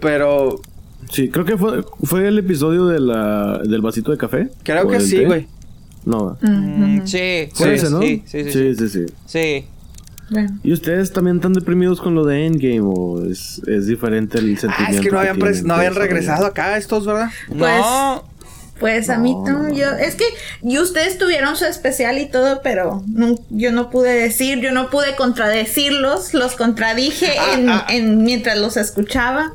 Pero 0.01 0.62
Sí, 1.12 1.29
creo 1.29 1.45
que 1.45 1.58
fue, 1.58 1.84
fue 2.03 2.27
el 2.27 2.38
episodio 2.38 2.86
de 2.86 2.99
la, 2.99 3.60
del 3.63 3.82
vasito 3.82 4.12
de 4.12 4.17
café. 4.17 4.49
creo 4.63 4.84
¿O 4.86 4.89
que 4.89 4.99
sí, 4.99 5.23
güey. 5.25 5.47
No. 6.05 6.38
Mm, 6.41 7.05
sí, 7.05 7.49
Fue 7.53 7.67
sí, 7.77 7.86
ese, 7.86 7.89
¿no? 7.89 8.01
sí, 8.01 8.23
sí, 8.25 8.43
sí, 8.43 8.51
sí, 8.51 8.75
sí. 8.75 8.75
sí, 8.75 8.89
sí. 8.89 9.05
Sí. 9.25 9.65
Bueno. 10.30 10.60
¿Y 10.63 10.74
ustedes 10.74 11.12
también 11.12 11.38
están 11.38 11.54
deprimidos 11.54 12.00
con 12.02 12.15
lo 12.15 12.26
de 12.26 12.46
Endgame 12.46 12.82
o 12.84 13.24
es, 13.26 13.62
es 13.68 13.88
diferente 13.88 14.38
el 14.39 14.56
Ah, 14.56 14.60
sentimiento? 14.62 14.98
es 14.98 15.02
que 15.02 15.12
no 15.12 15.20
habían, 15.20 15.38
pres- 15.39 15.63
no 15.63 15.74
habían 15.76 15.96
regresado 15.96 16.46
acá 16.46 16.78
estos, 16.78 17.06
¿verdad? 17.06 17.30
No. 17.50 18.24
Pues 18.80 19.10
a 19.10 19.18
mí 19.18 19.34
No, 19.34 19.44
no, 19.44 19.52
no, 19.63 19.70
no. 19.70 19.74
yo, 19.76 19.92
es 19.92 20.15
que 20.15 20.24
y 20.63 20.80
ustedes 20.80 21.18
tuvieron 21.18 21.58
su 21.58 21.65
especial 21.65 22.18
y 22.18 22.28
todo, 22.28 22.62
pero 22.63 23.04
no- 23.08 23.36
yo 23.50 23.74
no 23.74 23.89
pude 23.89 24.13
decir, 24.13 24.60
yo 24.62 24.72
no 24.72 24.89
pude 24.89 25.15
contradecirlos, 25.18 26.34
los 26.34 26.56
contradije 26.56 27.34
Ah, 27.38 27.54
en, 27.58 27.70
ah. 27.70 27.86
en- 27.89 28.24
mientras 28.24 28.58
los 28.58 28.78
escuchaba, 28.78 29.54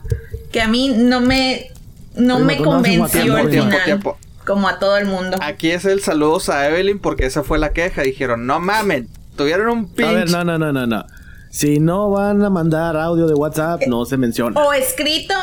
que 0.53 0.61
a 0.61 0.69
mí 0.69 0.91
no 0.95 1.21
me, 1.23 1.71
no 2.17 2.39
me 2.41 2.59
convenció 2.59 3.09
tiempo, 3.23 3.49
final, 3.51 3.85
tiempo. 3.85 4.19
como 4.45 4.69
a 4.69 4.79
todo 4.79 4.99
el 4.99 5.07
mundo. 5.07 5.39
Aquí 5.41 5.71
es 5.71 5.87
el 5.87 6.03
saludos 6.03 6.51
a 6.51 6.69
Evelyn 6.69 6.99
porque 6.99 7.25
esa 7.25 7.43
fue 7.43 7.59
la 7.59 7.73
queja. 7.73 8.03
Dijeron, 8.03 8.47
no 8.47 8.61
mamen, 8.61 9.09
tuvieron 9.37 9.69
un 9.69 9.79
A 9.79 10.13
ver, 10.13 10.25
pinche. 10.25 10.33
no, 10.33 10.45
no, 10.45 10.59
no, 10.59 10.73
no, 10.73 10.87
no. 10.87 11.05
Si 11.51 11.79
no 11.79 12.11
van 12.11 12.43
a 12.45 12.51
mandar 12.51 12.97
audio 12.97 13.27
de 13.27 13.35
WhatsApp, 13.35 13.83
no 13.87 14.05
se 14.05 14.17
menciona. 14.17 14.61
O 14.61 14.73
escrito, 14.73 15.35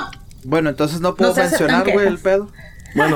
Bueno, 0.43 0.69
entonces 0.69 0.99
no 1.01 1.15
puedo 1.15 1.33
No 1.33 1.41
mencionar, 1.41 1.89
güey, 1.91 2.07
el 2.07 2.17
pedo. 2.17 2.49
Bueno, 2.93 3.15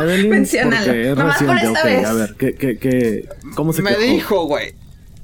Evelyn, 0.00 0.30
menciónalo. 0.30 0.86
porque 0.86 1.10
es 1.10 1.16
Nomás 1.16 1.38
por 1.42 1.48
reciente. 1.48 1.72
esta 1.78 1.84
vez. 1.88 2.06
a 2.06 2.12
ver, 2.12 2.34
¿qué, 2.38 2.54
qué, 2.54 2.78
qué, 2.78 3.28
¿cómo 3.56 3.72
se 3.72 3.82
Me 3.82 3.96
dijo, 3.96 4.44
güey. 4.44 4.76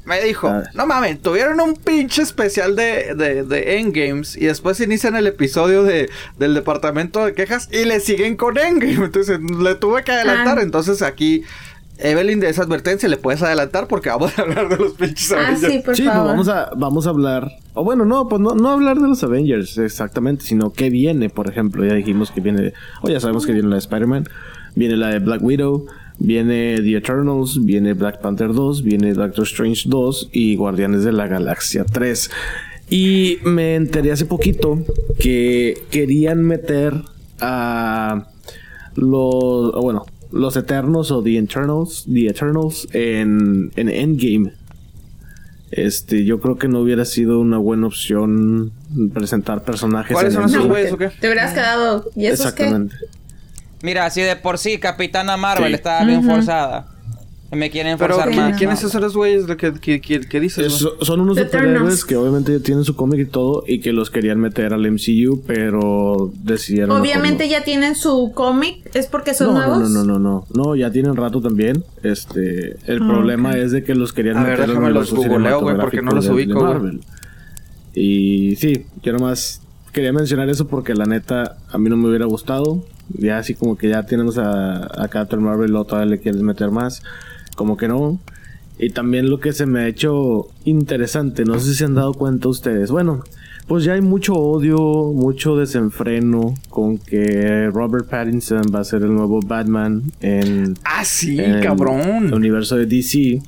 Me 0.05 0.21
dijo, 0.21 0.53
no 0.75 0.85
mames, 0.85 1.23
tuvieron 1.23 1.61
un 1.61 1.77
pinche 1.77 2.21
especial 2.23 2.75
de, 2.75 3.15
de, 3.15 3.45
de 3.45 3.79
Endgames 3.79 4.37
y 4.37 4.47
después 4.47 4.81
inician 4.81 5.15
el 5.15 5.29
episodio 5.29 5.85
de, 5.85 6.11
del 6.39 6.55
departamento 6.55 7.25
de 7.25 7.35
quejas 7.35 7.69
y 7.71 7.85
le 7.85 8.01
siguen 8.01 8.37
con 8.37 8.59
Endgame. 8.59 8.95
Entonces 9.05 9.39
le 9.41 9.75
tuve 9.77 10.03
que 10.03 10.11
adelantar. 10.11 10.59
Ah. 10.59 10.63
Entonces 10.63 11.01
aquí, 11.01 11.45
Evelyn, 12.05 12.39
de 12.39 12.51
esa 12.51 12.63
advertencia 12.63 13.09
le 13.09 13.17
puedes 13.17 13.43
adelantar 13.43 13.89
porque 13.89 14.11
vamos 14.11 14.39
a 14.39 14.43
hablar 14.43 14.69
de 14.69 14.77
los 14.77 14.93
pinches 14.93 15.33
ah 15.33 15.49
Avengers. 15.49 15.73
sí, 15.73 15.79
por 15.85 15.97
sí, 15.97 16.03
pues 16.03 16.15
favor. 16.15 16.31
vamos 16.31 16.49
a, 16.49 16.71
vamos 16.77 17.07
a 17.07 17.11
hablar. 17.11 17.51
O 17.73 17.83
bueno, 17.83 18.05
no, 18.05 18.29
pues 18.29 18.41
no, 18.41 18.55
no 18.55 18.69
hablar 18.69 19.01
de 19.01 19.09
los 19.09 19.23
Avengers 19.25 19.79
exactamente, 19.79 20.45
sino 20.45 20.73
qué 20.73 20.91
viene, 20.91 21.31
por 21.31 21.49
ejemplo. 21.49 21.85
Ya 21.85 21.95
dijimos 21.95 22.31
que 22.31 22.41
viene. 22.41 22.73
O 23.03 23.09
ya 23.09 23.21
sabemos 23.21 23.47
que 23.47 23.53
viene 23.53 23.69
la 23.69 23.77
de 23.77 23.81
Spider-Man. 23.81 24.29
Viene 24.75 24.97
la 24.97 25.09
de 25.09 25.19
Black 25.19 25.43
Widow. 25.43 25.87
Viene 26.19 26.77
The 26.83 26.97
Eternals. 26.97 27.65
Viene 27.65 27.95
Black 27.95 28.21
Panther 28.21 28.53
2. 28.53 28.83
Viene 28.83 29.15
Doctor 29.15 29.45
Strange 29.45 29.85
2. 29.87 30.29
Y 30.33 30.57
Guardianes 30.57 31.05
de 31.05 31.13
la 31.13 31.27
Galaxia 31.27 31.85
3. 31.85 32.31
Y 32.91 33.39
me 33.45 33.77
enteré 33.77 34.13
hace 34.13 34.27
poquito 34.27 34.79
que 35.19 35.83
querían 35.91 36.43
meter 36.43 36.95
a 37.41 38.27
los. 38.95 39.75
o 39.75 39.81
Bueno, 39.83 40.05
los 40.35 40.57
Eternos 40.57 41.11
o 41.11 41.23
The 41.23 41.39
Eternals. 41.39 42.05
The 42.13 42.27
Eternals 42.29 42.89
en, 42.93 43.71
en 43.77 43.89
Endgame. 43.89 44.53
Este, 45.71 46.25
yo 46.25 46.41
creo 46.41 46.57
que 46.57 46.69
no 46.69 46.81
hubiera 46.81 47.05
sido 47.05 47.41
una 47.41 47.59
buena 47.59 47.87
opción 47.89 48.73
presentar 49.13 49.65
personajes. 49.65 50.13
¿Cuáles 50.13 50.35
en 50.35 50.43
son 50.43 50.51
esos 50.51 50.67
güeyes 50.69 50.93
o 50.93 50.99
qué? 50.99 51.09
Te 51.09 51.27
hubieras 51.29 51.53
quedado. 51.53 52.05
Exactamente. 52.15 52.95
Mira, 53.83 54.09
si 54.11 54.21
de 54.23 54.37
por 54.37 54.59
sí 54.59 54.79
Capitana 54.79 55.37
Marvel 55.37 55.69
Sí. 55.69 55.75
estaba 55.75 56.05
bien 56.05 56.23
forzada. 56.25 56.94
Me 57.55 57.71
quieren 57.71 57.97
Pero, 57.99 58.15
forzar 58.15 58.31
¿quién- 58.31 58.43
más. 58.43 58.59
¿quiénes 58.59 58.83
no. 58.83 58.89
son 58.89 59.03
esos 59.03 59.17
güeyes 59.17 59.47
de 59.47 59.57
que, 59.57 59.73
que, 59.75 60.01
que, 60.01 60.21
que 60.21 60.41
dices? 60.41 60.67
Es- 60.67 60.89
son 61.07 61.21
unos 61.21 61.39
superhéroes 61.39 62.05
que 62.05 62.17
obviamente 62.17 62.53
ya 62.53 62.61
tienen 62.65 62.85
su 62.85 62.97
cómic 62.97 63.21
y 63.21 63.27
todo 63.27 63.65
y 63.67 63.81
que 63.81 63.93
los 63.93 64.11
querían 64.11 64.41
meter 64.41 64.73
al 64.73 64.87
MCU, 64.91 65.43
pero 65.47 66.33
decidieron. 66.43 67.01
Obviamente 67.01 67.45
no. 67.45 67.51
ya 67.51 67.65
tienen 67.65 67.95
su 67.95 68.33
cómic, 68.35 68.91
¿es 68.95 69.07
porque 69.07 69.35
son 69.35 69.49
no, 69.49 69.53
nuevos? 69.55 69.91
No, 69.91 70.05
no, 70.05 70.05
no, 70.05 70.19
no, 70.19 70.47
no. 70.55 70.65
No, 70.65 70.77
ya 70.77 70.91
tienen 70.91 71.17
rato 71.17 71.41
también. 71.41 71.85
Este, 72.03 72.77
el 72.87 73.03
Ah, 73.03 73.07
problema 73.09 73.57
es 73.57 73.73
de 73.73 73.83
que 73.85 73.95
los 73.95 74.13
querían 74.13 74.37
A 74.39 74.43
ver, 74.45 74.53
meter 74.53 74.69
déjame 74.69 74.87
al 74.89 74.95
los 74.95 75.13
googleo, 75.13 75.61
güey, 75.61 75.77
porque 75.77 76.03
no 76.03 76.13
los 76.13 76.29
ubico. 76.29 76.63
Marvel. 76.63 77.01
Y 77.95 78.57
sí, 78.57 78.87
yo 79.03 79.13
nomás 79.13 79.61
quería 79.93 80.13
mencionar 80.13 80.49
eso 80.49 80.67
porque 80.67 80.95
la 80.95 81.05
neta 81.07 81.57
a 81.71 81.79
mí 81.79 81.89
no 81.89 81.97
me 81.97 82.09
hubiera 82.09 82.27
gustado. 82.27 82.85
Ya 83.11 83.39
así 83.39 83.55
como 83.55 83.77
que 83.77 83.89
ya 83.91 84.05
tenemos 84.07 84.39
a, 84.39 85.03
a 85.03 85.09
Captain 85.09 85.43
Marvel, 85.43 85.71
lo 85.71 85.85
todavía 85.85 86.11
le 86.17 86.21
quieres 86.21 86.41
meter 86.43 86.71
más. 86.71 87.03
Como 87.55 87.77
que 87.77 87.89
no. 87.89 88.19
Y 88.79 88.91
también 88.91 89.31
lo 89.31 89.39
que 89.39 89.53
se 89.53 89.67
me 89.67 89.81
ha 89.81 89.89
hecho 89.89 90.49
interesante, 90.65 91.45
no 91.45 91.59
sé 91.59 91.71
si 91.71 91.75
se 91.77 91.85
han 91.85 91.95
dado 91.95 92.13
cuenta 92.13 92.49
ustedes. 92.49 92.91
Bueno, 92.91 93.23
pues 93.69 93.85
ya 93.85 93.95
hay 93.95 94.01
mucho 94.01 94.35
odio, 94.35 95.13
mucho 95.15 95.57
desenfreno 95.57 96.55
con 96.69 96.99
que 96.99 97.71
Robert 97.73 98.09
Pattinson 98.09 98.63
va 98.75 98.81
a 98.81 98.85
ser 98.85 99.03
el 99.03 99.15
nuevo 99.15 99.41
Batman 99.41 100.03
en 100.21 100.75
Ah, 100.85 101.05
sí, 101.05 101.39
en 101.41 101.63
cabrón. 101.63 102.27
El 102.27 102.35
universo 102.35 102.77
de 102.77 102.87
DC. 102.87 103.41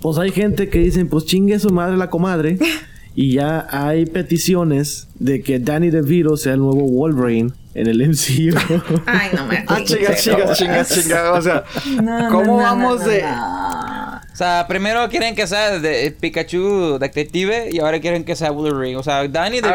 Pues 0.00 0.16
hay 0.16 0.30
gente 0.30 0.68
que 0.70 0.78
dicen, 0.78 1.08
pues 1.08 1.26
chingue 1.26 1.58
su 1.58 1.70
madre 1.70 1.96
la 1.96 2.08
comadre. 2.08 2.58
y 3.14 3.32
ya 3.34 3.66
hay 3.70 4.06
peticiones 4.06 5.08
de 5.18 5.42
que 5.42 5.58
Danny 5.58 5.90
DeVito 5.90 6.36
sea 6.36 6.54
el 6.54 6.60
nuevo 6.60 6.88
Wolverine 6.88 7.52
en 7.80 7.86
el 7.88 8.08
MCU. 8.08 8.56
Ay, 9.06 9.30
no 9.34 9.46
me 9.46 9.64
Ah, 9.66 9.80
chinga, 9.84 10.14
chinga, 10.14 10.52
chinga, 10.54 10.84
chinga. 10.84 11.32
O 11.32 11.42
sea, 11.42 11.64
No, 12.02 12.28
¿cómo 12.30 12.44
no, 12.44 12.56
no, 12.56 12.62
vamos 12.62 13.00
no, 13.00 13.06
de. 13.08 13.22
no. 13.22 14.20
O 14.32 14.36
sea, 14.36 14.66
primero 14.68 15.08
quieren 15.10 15.34
que 15.34 15.46
sea 15.46 15.78
de 15.78 16.10
Pikachu 16.18 16.98
detective 16.98 17.68
y 17.70 17.78
ahora 17.80 18.00
quieren 18.00 18.24
que 18.24 18.34
sea 18.36 18.50
Wolverine. 18.50 18.96
O 18.96 19.02
sea, 19.02 19.26
Danny 19.28 19.60
de. 19.60 19.68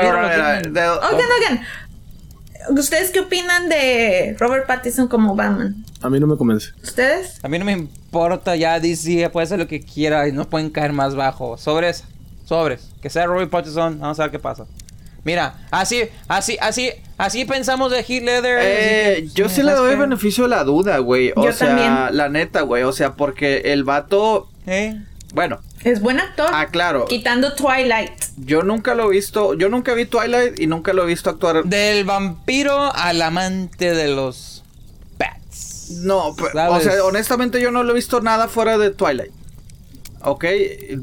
¿Ustedes 2.69 3.11
qué 3.11 3.19
opinan 3.19 3.69
de 3.69 4.35
Robert 4.39 4.65
Pattinson 4.65 5.07
como 5.07 5.35
Batman? 5.35 5.85
a 6.01 6.09
mí 6.09 6.19
no 6.19 6.27
me 6.27 6.35
convence. 6.35 6.71
¿Ustedes? 6.83 7.39
A 7.43 7.47
mí 7.47 7.57
no 7.59 7.65
me 7.65 7.71
importa, 7.73 8.55
ya 8.55 8.79
DC 8.79 9.29
puede 9.31 9.45
hacer 9.45 9.59
lo 9.59 9.67
que 9.67 9.81
quiera 9.81 10.27
y 10.27 10.31
no 10.31 10.49
pueden 10.49 10.69
caer 10.69 10.93
más 10.93 11.15
bajo. 11.15 11.57
Sobres, 11.57 12.03
sobres. 12.45 12.89
Que 13.01 13.09
sea 13.09 13.25
Robert 13.25 13.49
Pattinson, 13.49 13.99
vamos 13.99 14.19
a 14.19 14.23
ver 14.23 14.31
qué 14.31 14.39
pasa. 14.39 14.65
Mira, 15.25 15.55
así, 15.71 16.03
así, 16.29 16.57
así, 16.61 16.91
así 17.17 17.43
pensamos 17.45 17.91
de 17.91 17.97
Heath 17.99 18.23
Ledger. 18.23 18.59
Eh, 18.61 19.15
que, 19.15 19.27
yo 19.33 19.49
sí 19.49 19.61
le 19.63 19.71
¿sabes 19.71 19.79
doy 19.79 19.89
qué? 19.95 19.95
beneficio 19.97 20.43
de 20.45 20.51
la 20.51 20.63
duda, 20.63 20.99
güey. 20.99 21.33
O 21.35 21.43
Yo 21.43 21.51
sea, 21.51 21.67
también. 21.67 22.15
la 22.17 22.29
neta, 22.29 22.61
güey. 22.61 22.83
O 22.83 22.93
sea, 22.93 23.15
porque 23.15 23.63
el 23.73 23.83
vato. 23.83 24.47
¿Eh? 24.67 25.01
Bueno, 25.33 25.59
Es 25.83 25.99
buen 25.99 26.19
actor. 26.19 26.47
ah, 26.53 26.67
claro. 26.67 27.05
Quitando 27.05 27.55
Twilight. 27.55 28.11
Yo 28.37 28.61
nunca 28.63 28.95
lo 28.95 29.07
he 29.11 29.15
visto. 29.15 29.53
Yo 29.55 29.67
nunca 29.67 29.93
vi 29.95 30.05
Twilight 30.05 30.59
y 30.59 30.67
nunca 30.67 30.93
lo 30.93 31.03
he 31.03 31.07
visto 31.07 31.29
actuar. 31.29 31.63
Del 31.65 32.05
vampiro 32.05 32.93
al 32.95 33.21
amante 33.21 33.93
de 33.93 34.07
los 34.09 34.63
pets. 35.17 35.89
No, 36.03 36.35
pe- 36.35 36.43
o 36.45 36.51
¿Sabes? 36.53 36.83
sea, 36.83 37.03
honestamente 37.03 37.59
yo 37.59 37.71
no 37.71 37.83
lo 37.83 37.91
he 37.91 37.95
visto 37.95 38.21
nada 38.21 38.47
fuera 38.47 38.77
de 38.77 38.91
Twilight. 38.91 39.31
¿Ok? 40.25 40.45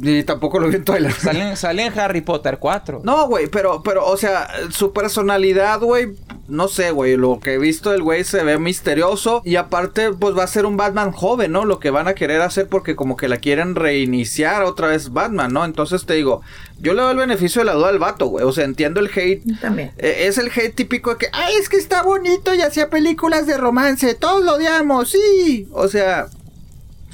Y 0.03 0.23
tampoco 0.25 0.59
lo 0.59 0.69
vi 0.69 0.77
en 0.77 0.85
Twilight. 0.85 1.17
Sale, 1.17 1.57
sale 1.57 1.87
en 1.87 1.99
Harry 1.99 2.21
Potter 2.21 2.59
4. 2.59 3.03
No, 3.05 3.29
güey, 3.29 3.47
pero, 3.47 3.83
pero, 3.83 4.07
o 4.07 4.17
sea, 4.17 4.49
su 4.71 4.93
personalidad, 4.93 5.81
güey, 5.81 6.15
no 6.49 6.69
sé, 6.69 6.91
güey, 6.91 7.17
lo 7.17 7.41
que 7.41 7.55
he 7.55 7.59
visto 7.59 7.91
del 7.91 8.03
güey 8.03 8.25
se 8.25 8.43
ve 8.43 8.59
misterioso 8.59 9.43
y 9.45 9.57
aparte, 9.57 10.13
pues 10.13 10.37
va 10.37 10.45
a 10.45 10.49
ser 10.49 10.67
un 10.67 10.77
Batman 10.77 11.13
joven, 11.13 11.53
¿no? 11.53 11.65
Lo 11.65 11.79
que 11.79 11.91
van 11.91 12.09
a 12.09 12.15
querer 12.15 12.43
hacer 12.43 12.69
porque 12.69 12.97
como 12.97 13.17
que 13.17 13.29
la 13.29 13.39
quieren 13.39 13.75
reiniciar 13.75 14.63
otra 14.65 14.89
vez 14.89 15.13
Batman, 15.13 15.53
¿no? 15.53 15.65
Entonces 15.65 16.05
te 16.05 16.15
digo, 16.15 16.43
yo 16.79 16.95
le 16.95 17.03
doy 17.03 17.13
el 17.13 17.19
beneficio 17.19 17.61
de 17.61 17.67
la 17.67 17.75
duda 17.75 17.89
al 17.89 17.99
vato, 17.99 18.27
güey, 18.27 18.45
o 18.45 18.53
sea, 18.53 18.65
entiendo 18.65 19.01
el 19.01 19.11
hate. 19.15 19.43
Yo 19.45 19.57
También. 19.61 19.93
Eh, 19.99 20.25
es 20.27 20.37
el 20.39 20.51
hate 20.55 20.75
típico 20.75 21.13
de 21.13 21.17
que, 21.19 21.29
ay, 21.33 21.55
es 21.61 21.69
que 21.69 21.77
está 21.77 22.03
bonito 22.03 22.55
y 22.55 22.61
hacía 22.61 22.91
películas 22.91 23.47
de 23.47 23.57
romance, 23.57 24.15
todos 24.15 24.45
lo 24.45 24.55
odiamos, 24.55 25.11
sí. 25.11 25.69
O 25.73 25.89
sea, 25.89 26.29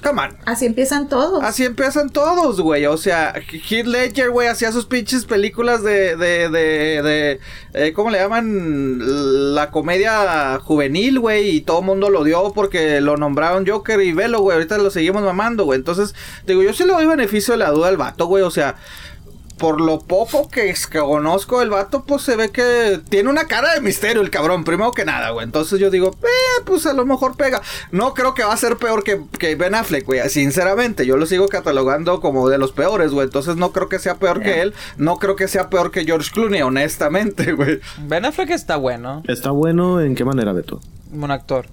come 0.02 0.22
on. 0.22 0.36
Así 0.44 0.66
empiezan 0.66 1.08
todos. 1.08 1.42
Así 1.42 1.64
empiezan 1.64 2.10
todos, 2.10 2.60
güey. 2.60 2.86
O 2.86 2.96
sea, 2.96 3.34
Heath 3.34 3.86
Ledger, 3.86 4.30
güey, 4.30 4.48
hacía 4.48 4.72
sus 4.72 4.86
pinches 4.86 5.24
películas 5.24 5.82
de, 5.82 6.16
de, 6.16 6.48
de, 6.48 7.02
de 7.02 7.40
eh, 7.74 7.92
¿cómo 7.92 8.10
le 8.10 8.18
llaman? 8.18 9.54
La 9.54 9.70
comedia 9.70 10.58
juvenil, 10.60 11.20
güey, 11.20 11.50
y 11.56 11.60
todo 11.60 11.80
el 11.80 11.86
mundo 11.86 12.10
lo 12.10 12.24
dio 12.24 12.52
porque 12.54 13.00
lo 13.00 13.16
nombraron 13.16 13.66
Joker 13.66 14.00
y 14.00 14.12
Velo, 14.12 14.40
güey. 14.40 14.56
Ahorita 14.56 14.78
lo 14.78 14.90
seguimos 14.90 15.22
mamando, 15.22 15.64
güey. 15.64 15.78
Entonces, 15.78 16.14
digo, 16.46 16.62
yo 16.62 16.72
sí 16.72 16.84
le 16.84 16.92
doy 16.92 17.06
beneficio 17.06 17.52
de 17.52 17.58
la 17.58 17.70
duda 17.70 17.88
al 17.88 17.96
vato, 17.96 18.26
güey. 18.26 18.42
O 18.42 18.50
sea, 18.50 18.76
por 19.58 19.80
lo 19.80 19.98
poco 20.00 20.48
que, 20.48 20.70
es- 20.70 20.86
que 20.86 20.98
conozco 21.00 21.60
el 21.62 21.70
vato, 21.70 22.04
pues 22.04 22.22
se 22.22 22.36
ve 22.36 22.50
que 22.50 23.00
tiene 23.08 23.28
una 23.28 23.44
cara 23.46 23.74
de 23.74 23.80
misterio 23.80 24.22
el 24.22 24.30
cabrón, 24.30 24.64
primero 24.64 24.92
que 24.92 25.04
nada, 25.04 25.30
güey. 25.30 25.44
Entonces 25.44 25.78
yo 25.80 25.90
digo, 25.90 26.16
eh, 26.22 26.62
pues 26.64 26.86
a 26.86 26.92
lo 26.92 27.04
mejor 27.04 27.36
pega. 27.36 27.60
No 27.90 28.14
creo 28.14 28.34
que 28.34 28.44
va 28.44 28.52
a 28.52 28.56
ser 28.56 28.76
peor 28.76 29.04
que, 29.04 29.20
que 29.38 29.54
Ben 29.56 29.74
Affleck, 29.74 30.06
güey. 30.06 30.26
Sinceramente, 30.30 31.04
yo 31.04 31.16
lo 31.16 31.26
sigo 31.26 31.48
catalogando 31.48 32.20
como 32.20 32.48
de 32.48 32.58
los 32.58 32.72
peores, 32.72 33.10
güey. 33.12 33.26
Entonces 33.26 33.56
no 33.56 33.72
creo 33.72 33.88
que 33.88 33.98
sea 33.98 34.14
peor 34.16 34.40
que 34.40 34.60
él. 34.62 34.74
No 34.96 35.18
creo 35.18 35.36
que 35.36 35.48
sea 35.48 35.68
peor 35.68 35.90
que 35.90 36.04
George 36.04 36.30
Clooney, 36.32 36.62
honestamente, 36.62 37.52
güey. 37.54 37.80
Ben 38.06 38.24
Affleck 38.24 38.50
está 38.50 38.76
bueno. 38.76 39.22
¿Está 39.26 39.50
bueno 39.50 40.00
en 40.00 40.14
qué 40.14 40.24
manera, 40.24 40.52
Beto? 40.52 40.80
Buen 41.10 41.30
actor. 41.30 41.66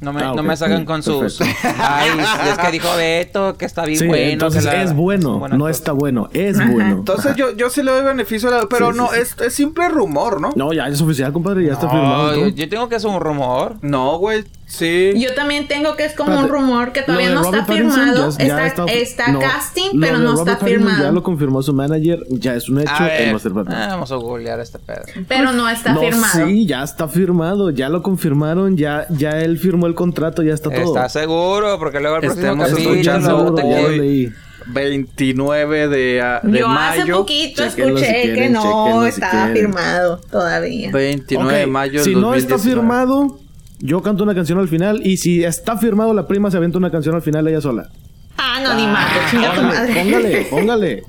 No 0.00 0.12
me, 0.12 0.22
Ah, 0.22 0.32
no 0.36 0.42
me 0.42 0.56
sacan 0.56 0.82
Mm, 0.82 0.86
con 0.86 1.02
sus. 1.02 1.40
Ay, 1.40 2.10
es 2.50 2.58
que 2.58 2.70
dijo 2.72 2.88
Beto 2.96 3.56
que 3.56 3.64
está 3.64 3.84
bien 3.86 3.98
Sí, 3.98 4.06
bueno. 4.06 4.32
entonces 4.32 4.66
que 4.66 4.76
la- 4.76 4.82
es 4.82 4.94
bueno, 4.94 5.38
buen 5.38 5.56
no 5.56 5.68
está 5.68 5.92
bueno, 5.92 6.28
es 6.34 6.58
Ajá. 6.58 6.70
bueno. 6.70 6.90
Entonces 6.98 7.26
Ajá. 7.26 7.36
yo, 7.36 7.52
yo 7.56 7.70
sí 7.70 7.82
le 7.82 7.90
doy 7.92 8.02
beneficio 8.04 8.50
de 8.50 8.58
la 8.58 8.66
Pero 8.68 8.92
Sí, 8.92 8.98
no, 8.98 9.08
sí, 9.08 9.14
sí. 9.16 9.20
Es, 9.22 9.40
es 9.40 9.54
simple 9.54 9.88
rumor, 9.88 10.40
¿no? 10.40 10.52
No, 10.56 10.72
ya 10.72 10.88
es 10.88 11.00
oficial, 11.00 11.32
compadre, 11.32 11.64
ya 11.66 11.72
está 11.74 11.88
firmado. 11.88 12.34
yo, 12.36 12.48
yo 12.48 12.68
tengo 12.68 12.88
que 12.88 12.96
hacer 12.96 13.08
un 13.10 13.20
rumor. 13.20 13.76
No, 13.80 14.18
güey. 14.18 14.44
Sí. 14.66 15.12
Yo 15.16 15.34
también 15.34 15.68
tengo 15.68 15.94
que 15.94 16.04
es 16.06 16.14
como 16.14 16.30
Espérate, 16.32 16.52
un 16.54 16.60
rumor 16.60 16.92
que 16.92 17.02
todavía 17.02 17.28
de 17.28 17.34
no 17.34 17.42
está 17.44 17.64
firmado. 17.64 18.30
ya- 18.30 18.44
ya 18.46 18.66
está 18.66 18.84
está 18.86 19.28
no, 19.28 19.38
casting, 19.38 20.00
pero 20.00 20.18
de 20.18 20.24
no 20.24 20.30
Robert 20.32 20.48
está 20.48 20.58
Pattinson 20.58 20.68
firmado. 20.86 21.04
Ya 21.04 21.12
lo 21.12 21.22
confirmó 21.22 21.62
su 21.62 21.74
manager, 21.74 22.24
ya 22.30 22.54
es 22.54 22.68
un 22.68 22.80
hecho, 22.80 22.90
A 22.92 23.08
él 23.14 23.24
ver, 23.26 23.32
va 23.34 23.36
a 23.36 23.40
ser 23.40 23.52
Batman. 23.52 23.76
ah, 23.82 23.86
vamos 23.90 24.10
a 24.12 24.16
googlear 24.16 24.58
este 24.60 24.78
pedo. 24.78 25.02
Pero 25.28 25.52
no 25.52 25.68
está 25.68 25.92
no, 25.92 26.00
firmado. 26.00 26.46
sí, 26.46 26.66
ya 26.66 26.82
está 26.82 27.06
firmado, 27.08 27.70
ya 27.70 27.88
lo 27.88 28.02
confirmaron, 28.02 28.76
ya, 28.76 29.06
ya 29.10 29.38
él 29.40 29.58
firmó 29.58 29.86
el 29.86 29.94
contrato, 29.94 30.42
ya 30.42 30.54
está 30.54 30.70
todo. 30.70 30.82
¿Estás 30.96 31.12
seguro? 31.12 31.78
Porque 31.78 32.00
luego 32.00 32.16
el 32.16 32.22
próximo 32.22 32.64
ya 32.64 32.66
escuchando 32.66 33.56
ya 33.56 33.80
lo 33.80 33.86
hoy. 33.86 33.98
leí. 33.98 34.32
29 34.66 35.88
de, 35.88 36.22
ah, 36.22 36.40
de 36.42 36.58
Yo 36.58 36.68
hace 36.70 37.00
mayo. 37.00 37.18
poquito 37.18 37.62
Chéquenlo 37.64 37.98
si 37.98 38.04
escuché 38.04 38.34
que 38.34 38.48
no 38.48 39.02
si 39.02 39.08
estaba 39.08 39.48
firmado 39.48 40.20
todavía. 40.30 40.90
29 40.90 41.54
de 41.58 41.64
Ok, 41.64 41.70
mayo 41.70 41.92
del 41.92 42.04
si 42.04 42.14
no 42.14 42.34
está 42.34 42.54
2019. 42.54 42.62
firmado, 42.80 43.38
yo 43.84 44.02
canto 44.02 44.24
una 44.24 44.34
canción 44.34 44.58
al 44.58 44.66
final. 44.68 45.00
Y 45.06 45.18
si 45.18 45.44
está 45.44 45.76
firmado, 45.76 46.12
la 46.14 46.26
prima 46.26 46.50
se 46.50 46.56
avienta 46.56 46.78
una 46.78 46.90
canción 46.90 47.14
al 47.14 47.22
final 47.22 47.46
ella 47.46 47.60
sola. 47.60 47.88
Ah, 48.36 48.58
no, 48.62 48.74
ni 48.74 48.86
madre, 48.86 49.20
chinga 49.30 49.54
tu 49.54 49.62
madre. 49.62 49.94
póngale, 50.02 50.46
póngale. 50.50 51.02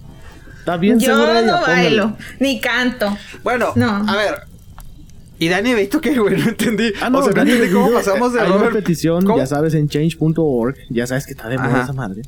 Está 0.59 0.77
bien 0.77 0.99
Yo 0.99 1.13
segura 1.15 1.39
ella, 1.41 1.51
no 1.51 1.59
póngale. 1.59 1.81
bailo, 1.83 2.17
ni 2.39 2.59
canto. 2.59 3.17
Bueno, 3.43 3.67
No. 3.75 4.03
a 4.07 4.15
ver. 4.15 4.35
¿Y 5.37 5.47
Dani 5.49 5.73
Vito 5.73 5.99
qué, 6.01 6.17
güey? 6.17 6.37
No 6.37 6.47
entendí. 6.49 6.91
Ah, 7.01 7.09
no, 7.09 7.19
o 7.19 7.23
sea, 7.23 7.31
no 7.31 7.35
Dani 7.37 7.51
entendí 7.51 7.73
cómo 7.73 7.91
pasamos 7.91 8.33
de 8.33 8.39
hay 8.41 8.47
Robert... 8.47 8.71
una 8.71 8.71
petición, 8.79 9.25
¿Cómo? 9.25 9.37
ya 9.37 9.45
sabes, 9.47 9.73
en 9.73 9.87
change.org. 9.89 10.75
Ya 10.89 11.07
sabes 11.07 11.25
que 11.25 11.31
está 11.33 11.49
de 11.49 11.57
moda 11.57 11.83
esa 11.83 11.93
madre. 11.93 12.21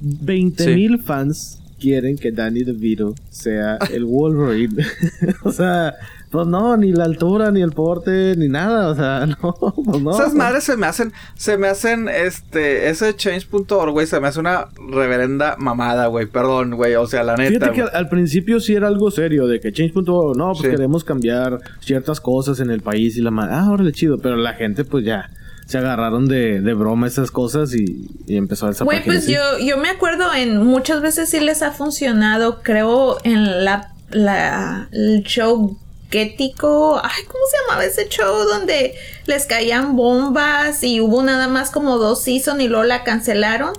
20 0.00 0.74
mil 0.74 0.98
fans 1.02 1.58
quieren 1.80 2.16
que 2.16 2.30
Danny 2.32 2.62
DeVito 2.64 3.14
sea 3.30 3.76
el 3.90 4.04
Wolverine. 4.04 4.84
o 5.42 5.52
sea, 5.52 5.94
pues 6.34 6.48
no, 6.48 6.76
ni 6.76 6.92
la 6.92 7.04
altura, 7.04 7.50
ni 7.52 7.62
el 7.62 7.70
porte, 7.70 8.34
ni 8.36 8.48
nada. 8.48 8.88
O 8.88 8.94
sea, 8.96 9.24
no, 9.42 9.54
pues 9.54 10.02
no. 10.02 10.10
Esas 10.10 10.34
madres 10.34 10.64
se 10.64 10.76
me 10.76 10.86
hacen, 10.86 11.12
se 11.36 11.56
me 11.56 11.68
hacen, 11.68 12.08
este, 12.08 12.90
ese 12.90 13.14
change.org, 13.14 13.92
güey, 13.92 14.06
se 14.06 14.18
me 14.20 14.26
hace 14.28 14.40
una 14.40 14.66
reverenda 14.90 15.54
mamada, 15.58 16.08
güey, 16.08 16.26
perdón, 16.26 16.74
güey, 16.74 16.96
o 16.96 17.06
sea, 17.06 17.22
la 17.22 17.36
neta. 17.36 17.50
Fíjate 17.66 17.72
que 17.72 17.82
al, 17.82 17.90
al 17.94 18.08
principio 18.08 18.58
sí 18.58 18.74
era 18.74 18.88
algo 18.88 19.10
serio, 19.10 19.46
de 19.46 19.60
que 19.60 19.72
change.org, 19.72 20.36
no, 20.36 20.48
pues 20.52 20.62
Sí. 20.64 20.68
queremos 20.70 21.04
cambiar 21.04 21.60
ciertas 21.80 22.20
cosas 22.20 22.58
en 22.60 22.70
el 22.70 22.80
país 22.82 23.16
y 23.16 23.20
la 23.22 23.30
madre. 23.30 23.54
Ah, 23.54 23.70
órale, 23.70 23.92
chido. 23.92 24.18
Pero 24.18 24.36
la 24.36 24.54
gente, 24.54 24.84
pues 24.84 25.04
ya 25.04 25.30
se 25.66 25.78
agarraron 25.78 26.26
de, 26.26 26.60
de 26.60 26.74
broma 26.74 27.06
esas 27.06 27.30
cosas 27.30 27.74
y, 27.74 28.10
y 28.26 28.36
empezó 28.36 28.66
a 28.66 28.70
esa 28.72 28.84
Güey, 28.84 29.02
pues 29.04 29.18
así. 29.18 29.32
yo, 29.34 29.40
yo 29.64 29.78
me 29.78 29.88
acuerdo 29.88 30.24
en 30.34 30.58
muchas 30.62 31.00
veces 31.00 31.30
sí 31.30 31.40
les 31.40 31.62
ha 31.62 31.70
funcionado, 31.70 32.60
creo, 32.62 33.16
en 33.24 33.64
la, 33.64 33.92
la 34.10 34.88
el 34.92 35.22
show 35.22 35.78
Gético. 36.10 37.00
Ay, 37.02 37.24
¿cómo 37.26 37.44
se 37.50 37.56
llamaba 37.62 37.84
ese 37.84 38.08
show 38.08 38.44
donde 38.44 38.94
les 39.26 39.46
caían 39.46 39.96
bombas 39.96 40.82
y 40.82 41.00
hubo 41.00 41.22
nada 41.22 41.48
más 41.48 41.70
como 41.70 41.98
dos 41.98 42.22
season 42.22 42.60
y 42.60 42.68
luego 42.68 42.84
la 42.84 43.04
cancelaron? 43.04 43.72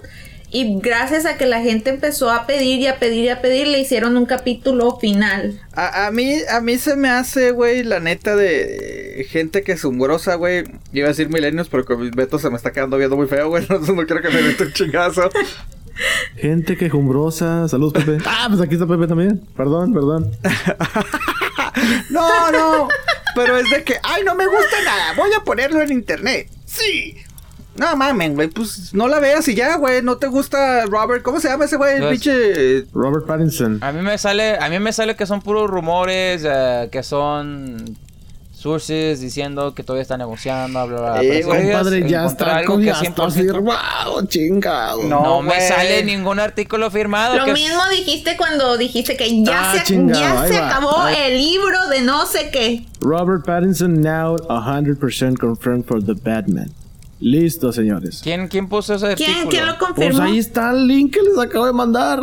Y 0.51 0.79
gracias 0.79 1.25
a 1.25 1.37
que 1.37 1.45
la 1.45 1.61
gente 1.61 1.89
empezó 1.89 2.31
a 2.31 2.45
pedir 2.45 2.79
y 2.79 2.87
a 2.87 2.97
pedir 2.97 3.25
y 3.25 3.29
a 3.29 3.41
pedir, 3.41 3.67
le 3.67 3.79
hicieron 3.79 4.15
un 4.15 4.25
capítulo 4.25 4.97
final. 4.97 5.59
A, 5.73 6.07
a 6.07 6.11
mí, 6.11 6.37
a 6.49 6.61
mí 6.61 6.77
se 6.77 6.95
me 6.95 7.09
hace, 7.09 7.51
güey, 7.51 7.83
la 7.83 7.99
neta 7.99 8.35
de 8.37 9.25
gente 9.29 9.63
que 9.63 9.73
es 9.73 9.83
humbrosa, 9.83 10.35
güey. 10.35 10.63
Iba 10.93 11.07
a 11.07 11.09
decir 11.09 11.29
milenios, 11.29 11.67
pero 11.67 11.83
con 11.83 11.99
mi 11.99 12.09
Beto 12.09 12.39
se 12.39 12.49
me 12.49 12.55
está 12.55 12.71
quedando 12.71 12.97
viendo 12.97 13.17
muy 13.17 13.27
feo, 13.27 13.49
güey. 13.49 13.63
Entonces 13.69 13.93
no 13.93 14.05
quiero 14.05 14.21
que 14.21 14.29
me 14.29 14.41
meta 14.41 14.63
un 14.63 14.71
chingazo. 14.71 15.29
Gente 16.37 16.77
quejumbrosa. 16.77 17.67
Saludos, 17.67 17.93
Pepe. 17.93 18.23
ah, 18.25 18.45
pues 18.49 18.61
aquí 18.61 18.75
está 18.75 18.87
Pepe 18.87 19.07
también. 19.07 19.41
Perdón, 19.55 19.93
perdón. 19.93 20.31
No, 22.09 22.51
no. 22.51 22.87
Pero 23.35 23.57
es 23.57 23.69
de 23.69 23.83
que, 23.83 23.97
ay, 24.03 24.23
no 24.23 24.35
me 24.35 24.45
gusta 24.45 24.81
nada. 24.85 25.13
Voy 25.15 25.31
a 25.33 25.43
ponerlo 25.43 25.81
en 25.81 25.91
internet. 25.91 26.49
Sí. 26.65 27.17
No 27.75 27.93
mamen, 27.97 28.35
güey, 28.35 28.47
pues 28.47 28.93
no 28.93 29.09
la 29.09 29.19
veas 29.19 29.45
y 29.49 29.55
ya, 29.55 29.75
güey. 29.75 30.01
No 30.01 30.17
te 30.17 30.27
gusta 30.27 30.85
Robert. 30.85 31.21
¿Cómo 31.23 31.41
se 31.41 31.49
llama 31.49 31.65
ese 31.65 31.75
güey? 31.75 31.95
El 31.95 32.01
Pues- 32.03 32.11
pinche. 32.21 32.85
Robert 32.93 33.25
Pattinson. 33.25 33.79
A 33.83 33.91
mí 33.91 34.01
me 34.01 34.17
sale, 34.17 34.57
a 34.57 34.69
mí 34.69 34.79
me 34.79 34.93
sale 34.93 35.17
que 35.17 35.25
son 35.25 35.41
puros 35.41 35.69
rumores, 35.69 36.43
eh, 36.45 36.87
que 36.89 37.03
son 37.03 37.97
sources 38.55 39.19
diciendo 39.19 39.73
que 39.75 39.83
todavía 39.83 40.01
está 40.01 40.17
negociando, 40.17 40.87
bla, 40.87 40.97
bla, 40.99 41.11
bla. 41.13 41.23
Eh, 41.23 41.43
Compadre, 41.43 42.09
ya 42.09 42.25
está, 42.25 42.57
algo 42.57 42.73
con- 42.75 42.83
que 42.83 42.89
está 42.89 43.01
100% 43.27 43.31
firmado, 43.31 44.25
chingado. 44.27 45.03
No. 45.03 45.21
No 45.23 45.41
me 45.41 45.59
sale 45.61 46.03
ningún 46.03 46.39
artículo 46.39 46.89
firmado. 46.89 47.35
Lo 47.37 47.45
que 47.45 47.53
mismo 47.53 47.81
dijiste 47.91 48.35
cuando 48.37 48.77
dijiste 48.77 49.15
que 49.17 49.43
ya 49.43 49.71
Ah, 49.71 49.77
se, 49.77 49.83
chingado, 49.83 50.19
ya 50.19 50.47
se 50.47 50.59
va. 50.59 50.69
acabó 50.69 50.97
Ahí- 51.01 51.15
el 51.27 51.37
libro 51.37 51.87
de 51.89 52.01
no 52.01 52.25
sé 52.25 52.49
qué. 52.51 52.85
Robert 53.01 53.45
Pattinson 53.45 54.01
now 54.01 54.35
100% 54.49 55.37
confirmed 55.37 55.85
for 55.85 56.03
the 56.03 56.13
Batman. 56.13 56.71
Listo, 57.19 57.71
señores. 57.71 58.19
¿Quién, 58.23 58.47
¿Quién 58.49 58.67
puso 58.67 58.95
ese 58.95 59.15
¿Quién, 59.15 59.29
artículo? 59.31 59.49
¿quién 59.49 59.65
lo 59.67 59.77
Pues 59.77 59.89
confirmó? 59.93 60.21
ahí 60.23 60.37
está 60.37 60.71
el 60.71 60.85
link 60.87 61.13
que 61.13 61.21
les 61.21 61.37
acabo 61.37 61.65
de 61.65 61.73
mandar. 61.73 62.21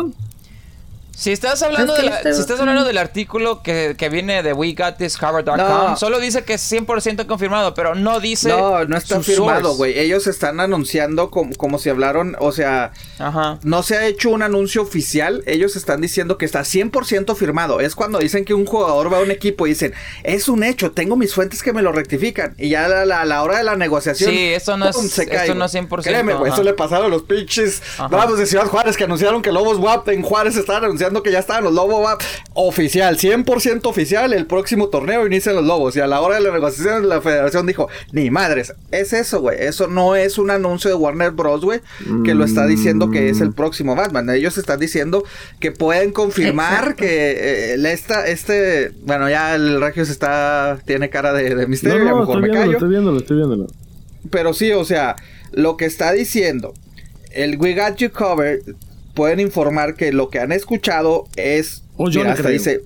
Si 1.15 1.31
estás 1.31 1.61
hablando, 1.61 1.93
Es 1.93 1.99
que 1.99 2.05
de 2.05 2.09
la- 2.11 2.17
este- 2.17 2.33
si 2.33 2.41
estás 2.41 2.59
hablando 2.59 2.83
del 2.83 2.97
artículo 2.97 3.61
que, 3.61 3.95
que 3.97 4.09
viene 4.09 4.41
de 4.41 4.51
WeGotThisHarvard.com, 4.53 5.57
No. 5.57 5.95
solo 5.97 6.19
dice 6.19 6.43
que 6.43 6.53
es 6.55 6.61
100% 6.61 7.27
confirmado, 7.27 7.73
pero 7.75 7.93
no 7.95 8.19
dice. 8.19 8.49
No, 8.49 8.83
no 8.85 8.97
está 8.97 9.21
firmado, 9.21 9.75
güey. 9.75 9.97
Ellos 9.99 10.25
están 10.27 10.59
anunciando 10.59 11.29
como, 11.29 11.53
como 11.55 11.77
si 11.77 11.89
hablaron, 11.89 12.35
o 12.39 12.51
sea, 12.51 12.91
Ajá. 13.19 13.59
no 13.63 13.83
se 13.83 13.95
ha 13.97 14.05
hecho 14.07 14.31
un 14.31 14.41
anuncio 14.41 14.81
oficial. 14.81 15.43
Ellos 15.45 15.75
están 15.75 16.01
diciendo 16.01 16.37
que 16.39 16.45
está 16.45 16.63
100% 16.63 17.35
firmado. 17.35 17.79
Es 17.79 17.93
cuando 17.95 18.17
dicen 18.19 18.43
que 18.43 18.53
un 18.55 18.65
jugador 18.65 19.13
va 19.13 19.17
a 19.19 19.21
un 19.21 19.29
equipo 19.31 19.67
y 19.67 19.69
dicen, 19.71 19.93
es 20.23 20.49
un 20.49 20.63
hecho, 20.63 20.91
tengo 20.93 21.15
mis 21.15 21.33
fuentes 21.33 21.61
que 21.61 21.73
me 21.73 21.83
lo 21.83 21.91
rectifican. 21.91 22.55
Y 22.57 22.69
ya 22.69 22.85
a 22.85 22.87
la, 22.87 23.05
la- 23.05 23.25
la 23.25 23.43
hora 23.43 23.59
de 23.59 23.63
la 23.63 23.75
negociación. 23.75 24.31
Sí, 24.31 24.47
esto 24.53 24.77
no 24.77 24.89
es- 24.89 24.95
se 25.11 25.23
esto 25.23 25.53
no 25.53 25.65
es 25.65 25.71
100%, 25.71 26.09
Créeme, 26.09 26.33
güey, 26.33 26.51
eso 26.51 26.63
le 26.63 26.73
pasaron 26.73 27.05
a 27.05 27.09
los 27.09 27.21
pinches. 27.23 27.81
Bravos 28.09 28.39
de 28.39 28.45
Ciudad 28.47 28.65
Juárez 28.65 28.97
que 28.97 29.03
anunciaron 29.03 29.41
que 29.43 29.51
Lobos 29.51 29.77
WAP 29.77 30.09
en 30.09 30.23
Juárez 30.23 30.55
estaban 30.57 30.83
anunciando 30.85 31.02
que 31.23 31.31
ya 31.31 31.39
estaban 31.39 31.63
los 31.63 31.73
Lobos 31.73 32.03
WAP 32.03 32.21
oficial, 32.53 33.17
100% 33.17 33.85
oficial. 33.85 34.33
El 34.33 34.45
próximo 34.45 34.89
torneo 34.89 35.25
inician 35.27 35.55
los 35.55 35.65
Lobos. 35.65 35.95
Y 35.95 35.99
a 35.99 36.07
la 36.07 36.21
hora 36.21 36.35
de 36.35 36.41
la 36.41 36.51
negociación, 36.51 37.09
la 37.09 37.21
federación 37.21 37.65
dijo, 37.65 37.89
ni 38.11 38.29
madres, 38.29 38.73
es 38.91 39.13
eso, 39.13 39.41
güey. 39.41 39.57
Eso 39.59 39.87
no 39.87 40.15
es 40.15 40.37
un 40.37 40.49
anuncio 40.49 40.89
de 40.89 40.95
Warner 40.95 41.31
Bros, 41.31 41.61
güey, 41.63 41.81
que 42.23 42.33
lo 42.33 42.45
está 42.45 42.65
diciendo 42.65 43.09
que 43.11 43.29
es 43.29 43.41
el 43.41 43.53
próximo 43.53 43.95
Batman. 43.95 44.29
Ellos 44.29 44.57
están 44.57 44.79
diciendo 44.79 45.23
que 45.59 45.71
pueden 45.71 46.11
confirmar 46.11 46.73
Exacto. 46.73 46.95
que 47.03 47.73
eh, 47.73 47.91
esta, 47.91 48.25
este, 48.27 48.91
bueno, 49.05 49.29
ya 49.29 49.55
el 49.55 49.81
Regio 49.81 50.05
se 50.05 50.11
está, 50.11 50.79
tiene 50.85 51.09
cara 51.09 51.33
de, 51.33 51.55
de 51.55 51.63
No, 51.63 51.67
misterio, 51.67 52.01
a 52.01 52.05
lo 52.05 52.09
no, 52.11 52.19
mejor 52.21 52.35
estoy 52.37 52.41
me 52.41 52.47
viéndolo, 52.47 52.61
callo. 52.65 52.77
estoy 52.77 52.89
viéndolo, 52.89 53.17
estoy 53.19 53.37
viéndolo. 53.37 53.67
Pero 54.31 54.53
sí, 54.53 54.71
o 54.71 54.85
sea, 54.85 55.15
lo 55.51 55.75
que 55.77 55.85
está 55.85 56.11
diciendo 56.13 56.73
el 57.31 57.57
We 57.57 57.73
Got 57.73 57.97
You 57.97 58.11
Covered 58.11 58.61
pueden 59.13 59.39
informar 59.39 59.95
que 59.95 60.11
lo 60.11 60.29
que 60.29 60.39
han 60.39 60.51
escuchado 60.51 61.27
es. 61.35 61.83
Oh, 61.97 62.09
yo 62.09 62.21
mira, 62.21 62.29
le 62.29 62.31
hasta 62.31 62.43
creo. 62.43 62.53
dice. 62.53 62.81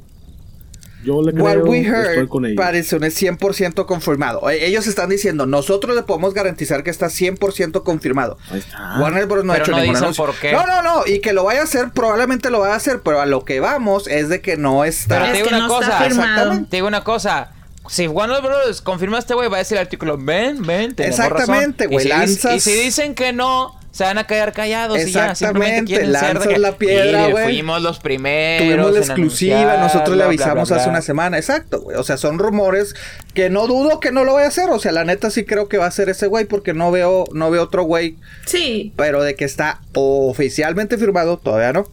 Yo 1.04 1.22
le 1.22 1.32
What 1.40 1.52
creo, 1.54 1.66
we 1.66 1.80
estoy 1.82 1.94
heard 1.94 2.28
con 2.28 2.46
ellos. 2.46 2.58
parece 2.58 2.96
un 2.96 3.04
100% 3.04 3.86
confirmado. 3.86 4.50
Eh, 4.50 4.66
Ellos 4.66 4.88
están 4.88 5.10
diciendo, 5.10 5.46
nosotros 5.46 5.96
le 5.96 6.02
podemos 6.04 6.34
garantizar 6.34 6.84
que 6.84 6.90
está 6.90 7.06
100% 7.08 7.84
confirmado. 7.84 8.38
Ahí 8.50 8.60
está. 8.60 8.98
Warner 9.00 9.28
Bros. 9.28 9.46
no 9.46 9.54
ha 9.54 9.56
Pero 9.58 9.66
hecho 9.66 9.72
no 9.74 9.80
ningún 9.82 9.96
anuncio. 9.96 10.26
por 10.26 10.36
qué. 10.36 10.52
No, 10.52 10.66
no, 10.66 10.82
no. 10.82 11.04
Y 11.06 11.20
que 11.20 11.34
lo 11.34 11.44
vaya 11.46 11.62
a 11.62 11.64
hacer, 11.64 11.92
probablemente 11.92 12.50
lo 12.50 12.60
vaya 12.62 12.74
a 12.74 12.78
hacer. 12.78 13.02
Pero 13.04 13.22
a 13.22 13.26
lo 13.28 13.46
que 13.46 13.60
vamos 13.60 14.08
es 14.08 14.28
de 14.28 14.42
que 14.42 14.58
no 14.58 14.84
está. 14.84 15.20
Pero 15.20 15.26
Es 15.26 15.32
te 15.32 15.38
digo 15.38 15.50
que 15.50 15.56
una 15.56 15.68
no 15.68 15.74
cosa. 15.74 16.66
Te 16.70 16.76
digo 16.78 16.88
una 16.88 17.04
cosa. 17.04 17.52
Si 17.88 18.08
Warner 18.08 18.42
Bros. 18.42 18.82
confirma 18.82 19.18
a 19.18 19.20
este 19.20 19.34
güey, 19.36 19.48
va 19.50 19.58
a 19.58 19.60
decir 19.60 19.78
el 19.78 19.84
artículo, 19.84 20.18
ven, 20.18 20.62
ven, 20.64 20.94
tenemos 20.94 21.20
Exactamente, 21.20 21.86
razón". 21.86 21.94
güey, 21.94 22.28
si, 22.28 22.48
y 22.50 22.60
si 22.60 22.74
dicen 22.74 23.16
que 23.16 23.32
no, 23.32 23.80
se 23.98 24.04
van 24.04 24.20
a 24.20 24.28
quedar 24.28 24.54
callados 24.54 25.00
y 25.00 25.12
ya. 25.12 25.34
Simplemente 25.34 25.80
Exactamente, 25.80 25.92
quieren 25.92 26.14
ser 26.14 26.40
de 26.40 26.54
que, 26.54 26.60
la 26.60 26.78
piedra, 26.78 27.20
"Mire, 27.22 27.32
güey. 27.32 27.46
Fuimos 27.46 27.82
los 27.82 27.98
primeros. 27.98 28.68
Tuvimos 28.68 28.92
la 28.92 29.00
exclusiva, 29.00 29.58
anunciar, 29.58 29.80
nosotros 29.80 30.10
le 30.10 30.16
bla, 30.16 30.16
bla, 30.18 30.26
avisamos 30.28 30.70
bla, 30.70 30.78
hace 30.78 30.86
bla". 30.86 30.92
una 30.92 31.02
semana, 31.02 31.38
exacto, 31.40 31.82
güey. 31.82 31.98
O 31.98 32.04
sea, 32.04 32.18
son 32.18 32.38
rumores 32.38 32.94
que 33.34 33.50
no 33.50 33.66
dudo 33.66 34.00
que 34.00 34.12
no 34.12 34.24
lo 34.24 34.36
vaya 34.36 34.46
a 34.46 34.50
hacer. 34.50 34.70
O 34.70 34.78
sea, 34.78 34.92
la 34.92 35.04
neta 35.04 35.32
sí 35.32 35.46
creo 35.46 35.68
que 35.68 35.80
va 35.80 35.88
a 35.88 35.92
ser 35.92 36.10
ese 36.10 36.28
güey 36.28 36.46
porque 36.46 36.76
no 36.76 36.92
veo, 36.92 37.24
no 37.34 37.50
veo 37.50 37.64
otro 37.64 37.86
güey. 37.86 38.18
Sí. 38.46 38.94
Pero 38.96 39.24
de 39.24 39.34
que 39.34 39.46
está 39.46 39.82
oficialmente 39.96 41.00
firmado, 41.00 41.38
todavía 41.38 41.74
no. 41.74 41.88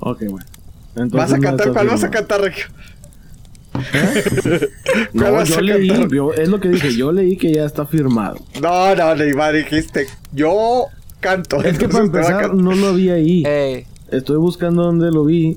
Ok, 0.00 0.24
bueno. 0.28 0.44
Entonces 0.96 1.12
¿Vas 1.12 1.32
a 1.32 1.38
cantar? 1.38 1.72
¿Cuál 1.72 1.86
vas 1.86 2.02
a 2.02 2.10
cantar, 2.10 2.40
Regio? 2.40 2.66
¿Cuál 4.42 4.70
No, 5.12 5.44
yo 5.44 5.60
leí, 5.60 6.08
yo- 6.10 6.32
es 6.32 6.48
lo 6.48 6.60
que 6.60 6.68
dije, 6.68 6.94
yo 6.96 7.12
leí 7.12 7.36
que 7.36 7.52
ya 7.52 7.64
está 7.64 7.86
firmado. 7.86 8.36
No, 8.60 8.94
no, 8.94 9.14
Neymar, 9.14 9.54
dijiste, 9.54 10.06
yo 10.32 10.86
canto. 11.20 11.62
Es 11.62 11.78
que 11.78 11.88
para 11.88 12.04
empezar 12.04 12.54
no 12.54 12.72
lo 12.74 12.94
vi 12.94 13.10
ahí. 13.10 13.42
Ey, 13.46 13.86
Estoy 14.10 14.36
buscando 14.36 14.82
dónde 14.84 15.10
lo 15.10 15.24
vi. 15.24 15.56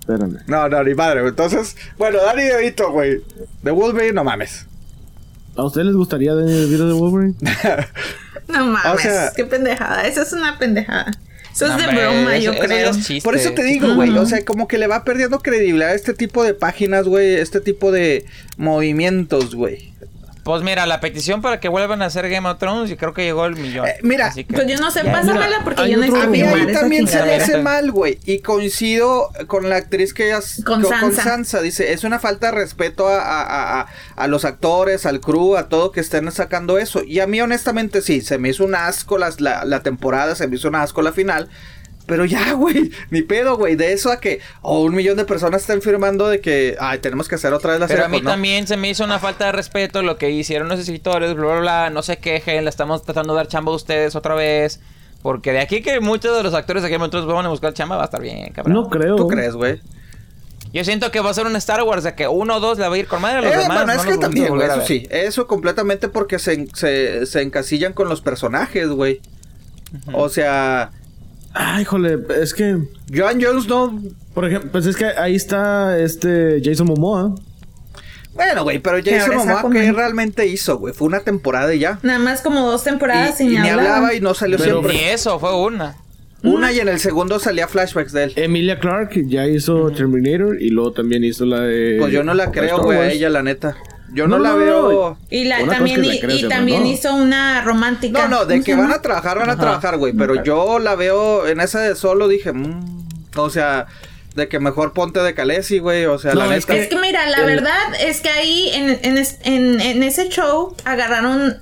Espérame. 0.00 0.38
No, 0.46 0.68
no, 0.68 0.82
ni 0.84 0.94
madre, 0.94 1.20
güey. 1.20 1.30
Entonces, 1.30 1.76
bueno, 1.98 2.18
Dani 2.24 2.42
DeVito, 2.44 2.90
güey. 2.92 3.20
De 3.62 3.70
Wolverine, 3.70 4.12
no 4.12 4.24
mames. 4.24 4.66
¿A 5.56 5.64
ustedes 5.64 5.86
les 5.88 5.96
gustaría 5.96 6.32
ver 6.34 6.48
el 6.48 6.66
video 6.68 6.86
de 6.88 6.92
Wolverine? 6.94 7.34
No 8.48 8.64
mames. 8.66 8.92
O 8.94 8.98
sea- 8.98 9.32
qué 9.34 9.44
pendejada. 9.44 10.06
Eso 10.06 10.22
es 10.22 10.32
una 10.32 10.56
pendejada. 10.56 11.10
Eso 11.56 11.66
es 11.66 11.76
de 11.76 11.84
hombre, 11.86 12.02
broma, 12.04 12.36
eso- 12.36 12.44
yo 12.44 12.52
eso 12.52 12.62
creo. 12.62 12.90
es 12.90 12.96
chiste. 13.06 13.22
Por 13.22 13.34
eso 13.36 13.52
te 13.52 13.64
digo, 13.64 13.94
güey, 13.94 14.10
o 14.16 14.26
sea, 14.26 14.44
como 14.44 14.68
que 14.68 14.78
le 14.78 14.86
va 14.86 15.04
perdiendo 15.04 15.40
credibilidad 15.40 15.90
a 15.90 15.94
este 15.94 16.12
tipo 16.14 16.44
de 16.44 16.54
páginas, 16.54 17.06
güey, 17.06 17.34
este 17.34 17.60
tipo 17.60 17.90
de 17.92 18.24
movimientos, 18.56 19.54
güey. 19.54 19.92
Pues 20.46 20.62
mira, 20.62 20.86
la 20.86 21.00
petición 21.00 21.42
para 21.42 21.58
que 21.58 21.68
vuelvan 21.68 22.02
a 22.02 22.06
hacer 22.06 22.28
Game 22.30 22.48
of 22.48 22.58
Thrones, 22.58 22.88
yo 22.88 22.96
creo 22.96 23.12
que 23.12 23.24
llegó 23.24 23.46
el 23.46 23.56
millón. 23.56 23.84
Eh, 23.88 23.96
mira, 24.02 24.28
Así 24.28 24.44
que- 24.44 24.54
Pues 24.54 24.66
yo 24.68 24.76
no 24.78 24.92
sé, 24.92 25.02
pásamela 25.04 25.60
porque 25.64 25.82
hay 25.82 25.90
yo 25.90 25.96
necesito 25.98 26.22
A 26.22 26.26
mí 26.28 26.40
ahí 26.40 26.72
también 26.72 27.08
se 27.08 27.18
chingada. 27.18 27.36
hace 27.36 27.58
mal, 27.58 27.90
güey. 27.90 28.20
Y 28.24 28.38
coincido 28.38 29.30
con 29.48 29.68
la 29.68 29.74
actriz 29.74 30.14
que 30.14 30.32
has- 30.32 30.62
Con 30.64 30.84
Sansa. 30.84 31.22
Sansa. 31.24 31.60
Dice, 31.60 31.92
es 31.92 32.04
una 32.04 32.20
falta 32.20 32.46
de 32.46 32.52
respeto 32.52 33.08
a, 33.08 33.20
a- 33.20 33.80
a- 33.80 33.86
a 34.14 34.26
los 34.28 34.44
actores, 34.44 35.04
al 35.04 35.20
crew, 35.20 35.56
a 35.56 35.68
todo 35.68 35.90
que 35.90 35.98
estén 35.98 36.30
sacando 36.30 36.78
eso. 36.78 37.02
Y 37.02 37.18
a 37.18 37.26
mí, 37.26 37.40
honestamente, 37.40 38.00
sí, 38.00 38.20
se 38.20 38.38
me 38.38 38.50
hizo 38.50 38.64
un 38.64 38.76
asco 38.76 39.18
las- 39.18 39.40
la, 39.40 39.64
la 39.64 39.82
temporada, 39.82 40.36
se 40.36 40.46
me 40.46 40.54
hizo 40.54 40.68
un 40.68 40.76
asco 40.76 41.02
la 41.02 41.10
final. 41.12 41.48
Pero 42.06 42.24
ya, 42.24 42.52
güey, 42.54 42.90
ni 43.10 43.22
pedo, 43.22 43.56
güey. 43.56 43.74
De 43.76 43.92
eso 43.92 44.10
a 44.12 44.20
que 44.20 44.40
oh, 44.62 44.82
un 44.84 44.94
millón 44.94 45.16
de 45.16 45.24
personas 45.24 45.62
estén 45.62 45.82
firmando 45.82 46.28
de 46.28 46.40
que, 46.40 46.76
ay, 46.80 46.98
tenemos 47.00 47.28
que 47.28 47.34
hacer 47.34 47.52
otra 47.52 47.72
vez 47.72 47.80
la 47.80 47.86
Pero 47.88 48.02
serie. 48.02 48.06
a 48.06 48.08
mí 48.08 48.16
pues 48.18 48.24
no. 48.24 48.30
también 48.30 48.66
se 48.66 48.76
me 48.76 48.88
hizo 48.90 49.04
una 49.04 49.18
falta 49.18 49.46
de 49.46 49.52
respeto 49.52 50.02
lo 50.02 50.16
que 50.16 50.30
hicieron 50.30 50.68
los 50.68 50.78
escritores, 50.80 51.34
bla, 51.34 51.44
bla, 51.46 51.60
bla. 51.60 51.90
No 51.90 52.02
se 52.02 52.18
quejen, 52.18 52.64
le 52.64 52.70
estamos 52.70 53.02
tratando 53.02 53.32
de 53.34 53.38
dar 53.38 53.48
chamba 53.48 53.72
a 53.72 53.74
ustedes 53.74 54.14
otra 54.14 54.34
vez. 54.34 54.80
Porque 55.22 55.50
de 55.52 55.58
aquí 55.60 55.82
que 55.82 55.98
muchos 55.98 56.36
de 56.36 56.42
los 56.44 56.54
actores 56.54 56.84
de 56.84 56.88
Game 56.90 57.02
of 57.04 57.10
Thrones 57.10 57.26
van 57.26 57.46
a 57.46 57.48
buscar 57.48 57.74
chamba 57.74 57.96
va 57.96 58.02
a 58.02 58.04
estar 58.04 58.20
bien, 58.22 58.52
cabrón. 58.52 58.74
No 58.74 58.88
creo. 58.88 59.16
¿Tú 59.16 59.26
crees, 59.26 59.54
güey? 59.54 59.80
Yo 60.72 60.84
siento 60.84 61.10
que 61.10 61.20
va 61.20 61.30
a 61.30 61.34
ser 61.34 61.46
un 61.46 61.56
Star 61.56 61.82
Wars 61.82 62.04
de 62.04 62.14
que 62.14 62.28
uno 62.28 62.56
o 62.56 62.60
dos 62.60 62.78
le 62.78 62.86
va 62.86 62.94
a 62.94 62.98
ir 62.98 63.06
con 63.08 63.20
madre 63.22 63.38
a 63.38 63.40
los 63.40 63.52
Eh, 63.52 63.56
demás. 63.58 63.78
bueno, 63.78 63.92
es 63.92 63.98
no 63.98 64.02
que 64.04 64.08
vamos 64.10 64.18
a 64.18 64.26
también, 64.26 64.48
güey, 64.54 64.68
eso 64.68 64.80
sí. 64.86 65.06
Eso 65.10 65.46
completamente 65.46 66.08
porque 66.08 66.38
se, 66.38 66.66
se, 66.74 67.24
se 67.26 67.42
encasillan 67.42 67.92
con 67.92 68.08
los 68.08 68.20
personajes, 68.20 68.88
güey. 68.88 69.20
O 70.12 70.28
sea, 70.28 70.90
Ay, 71.58 71.82
híjole, 71.82 72.18
es 72.40 72.52
que, 72.52 72.76
Joan 73.14 73.40
Jones 73.42 73.66
no... 73.66 73.98
por 74.34 74.44
ejemplo, 74.46 74.70
pues 74.72 74.84
es 74.86 74.94
que 74.96 75.06
ahí 75.06 75.34
está 75.34 75.98
este 75.98 76.60
Jason 76.62 76.86
Momoa. 76.86 77.34
Bueno, 78.34 78.64
güey, 78.64 78.78
pero 78.78 78.98
Jason 79.02 79.36
Momoa, 79.36 79.70
¿qué 79.72 79.90
realmente 79.90 80.46
hizo, 80.46 80.76
güey? 80.76 80.92
Fue 80.92 81.06
una 81.06 81.20
temporada 81.20 81.74
y 81.74 81.78
ya. 81.78 81.98
Nada 82.02 82.18
más 82.18 82.42
como 82.42 82.60
dos 82.70 82.84
temporadas 82.84 83.40
Y, 83.40 83.44
y, 83.44 83.56
y 83.56 83.58
ni 83.58 83.68
hablaba 83.70 84.12
y 84.12 84.20
no 84.20 84.34
salió 84.34 84.58
Pero- 84.58 84.82
siempre. 84.82 84.92
Ni 84.92 85.04
eso, 85.04 85.38
fue 85.38 85.56
una. 85.58 85.96
Una 86.42 86.70
y 86.70 86.78
en 86.78 86.88
el 86.88 87.00
segundo 87.00 87.38
salía 87.40 87.66
flashbacks 87.66 88.12
de 88.12 88.24
él. 88.24 88.32
Emilia 88.36 88.78
Clarke 88.78 89.24
ya 89.26 89.46
hizo 89.46 89.90
Terminator 89.90 90.60
y 90.60 90.68
luego 90.68 90.92
también 90.92 91.24
hizo 91.24 91.46
la 91.46 91.60
de. 91.62 91.96
Pues 91.98 92.12
yo 92.12 92.22
no 92.22 92.34
la 92.34 92.52
creo, 92.52 92.78
güey, 92.82 92.98
a 92.98 93.10
ella, 93.10 93.30
la 93.30 93.42
neta. 93.42 93.76
Yo 94.12 94.26
No, 94.28 94.38
no, 94.38 94.44
la 94.44 94.54
veo... 94.54 95.18
Y 95.30 95.44
la, 95.44 95.66
también, 95.66 96.04
y, 96.04 96.20
la 96.42 96.48
también 96.48 96.82
no. 96.82 96.88
hizo 96.88 97.14
una 97.14 97.62
romántica. 97.62 98.22
No, 98.22 98.28
no, 98.28 98.44
de 98.46 98.54
¿Cómo 98.56 98.64
que 98.64 98.74
van 98.76 98.92
a 98.92 99.02
trabajar, 99.02 99.38
van 99.38 99.50
a 99.50 99.52
Ajá. 99.54 99.60
trabajar, 99.62 99.96
güey. 99.98 100.12
Pero 100.12 100.42
yo 100.42 100.78
la 100.78 100.94
veo 100.94 101.46
en 101.46 101.60
esa 101.60 101.80
de 101.80 101.94
solo, 101.96 102.28
dije, 102.28 102.52
mm, 102.52 103.06
o 103.36 103.50
sea, 103.50 103.86
de 104.34 104.48
que 104.48 104.60
mejor 104.60 104.92
ponte 104.92 105.20
de 105.20 105.34
Calesi, 105.34 105.78
güey. 105.78 106.04
O 106.06 106.18
sea, 106.18 106.34
No, 106.34 106.46
la 106.46 106.56
es 106.56 106.68
neta. 106.68 106.80
Es 106.80 106.88
que 106.88 106.96
mira, 106.96 107.26
la 107.26 107.38
El- 107.38 107.46
verdad 107.46 107.94
es 108.00 108.20
que 108.20 108.28
ahí 108.30 108.70
en, 108.74 108.98
en, 109.02 109.18
es- 109.18 109.38
en- 109.44 109.80
en 109.80 110.02
ese 110.02 110.28
show 110.28 110.74
agarraron 110.84 111.56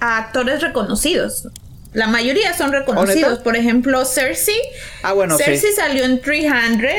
a 0.00 0.18
actores 0.18 0.60
reconocidos. 0.62 1.48
La 1.92 2.08
mayoría 2.08 2.52
son 2.52 2.72
reconocidos. 2.72 3.30
neta? 3.30 3.42
Por 3.42 3.56
ejemplo, 3.56 4.04
Cersei. 4.04 4.54
Ah, 5.02 5.12
bueno, 5.14 5.38
Cersei 5.38 5.70
sí. 5.70 5.76
salió 5.76 6.04
en 6.04 6.20
300. 6.20 6.90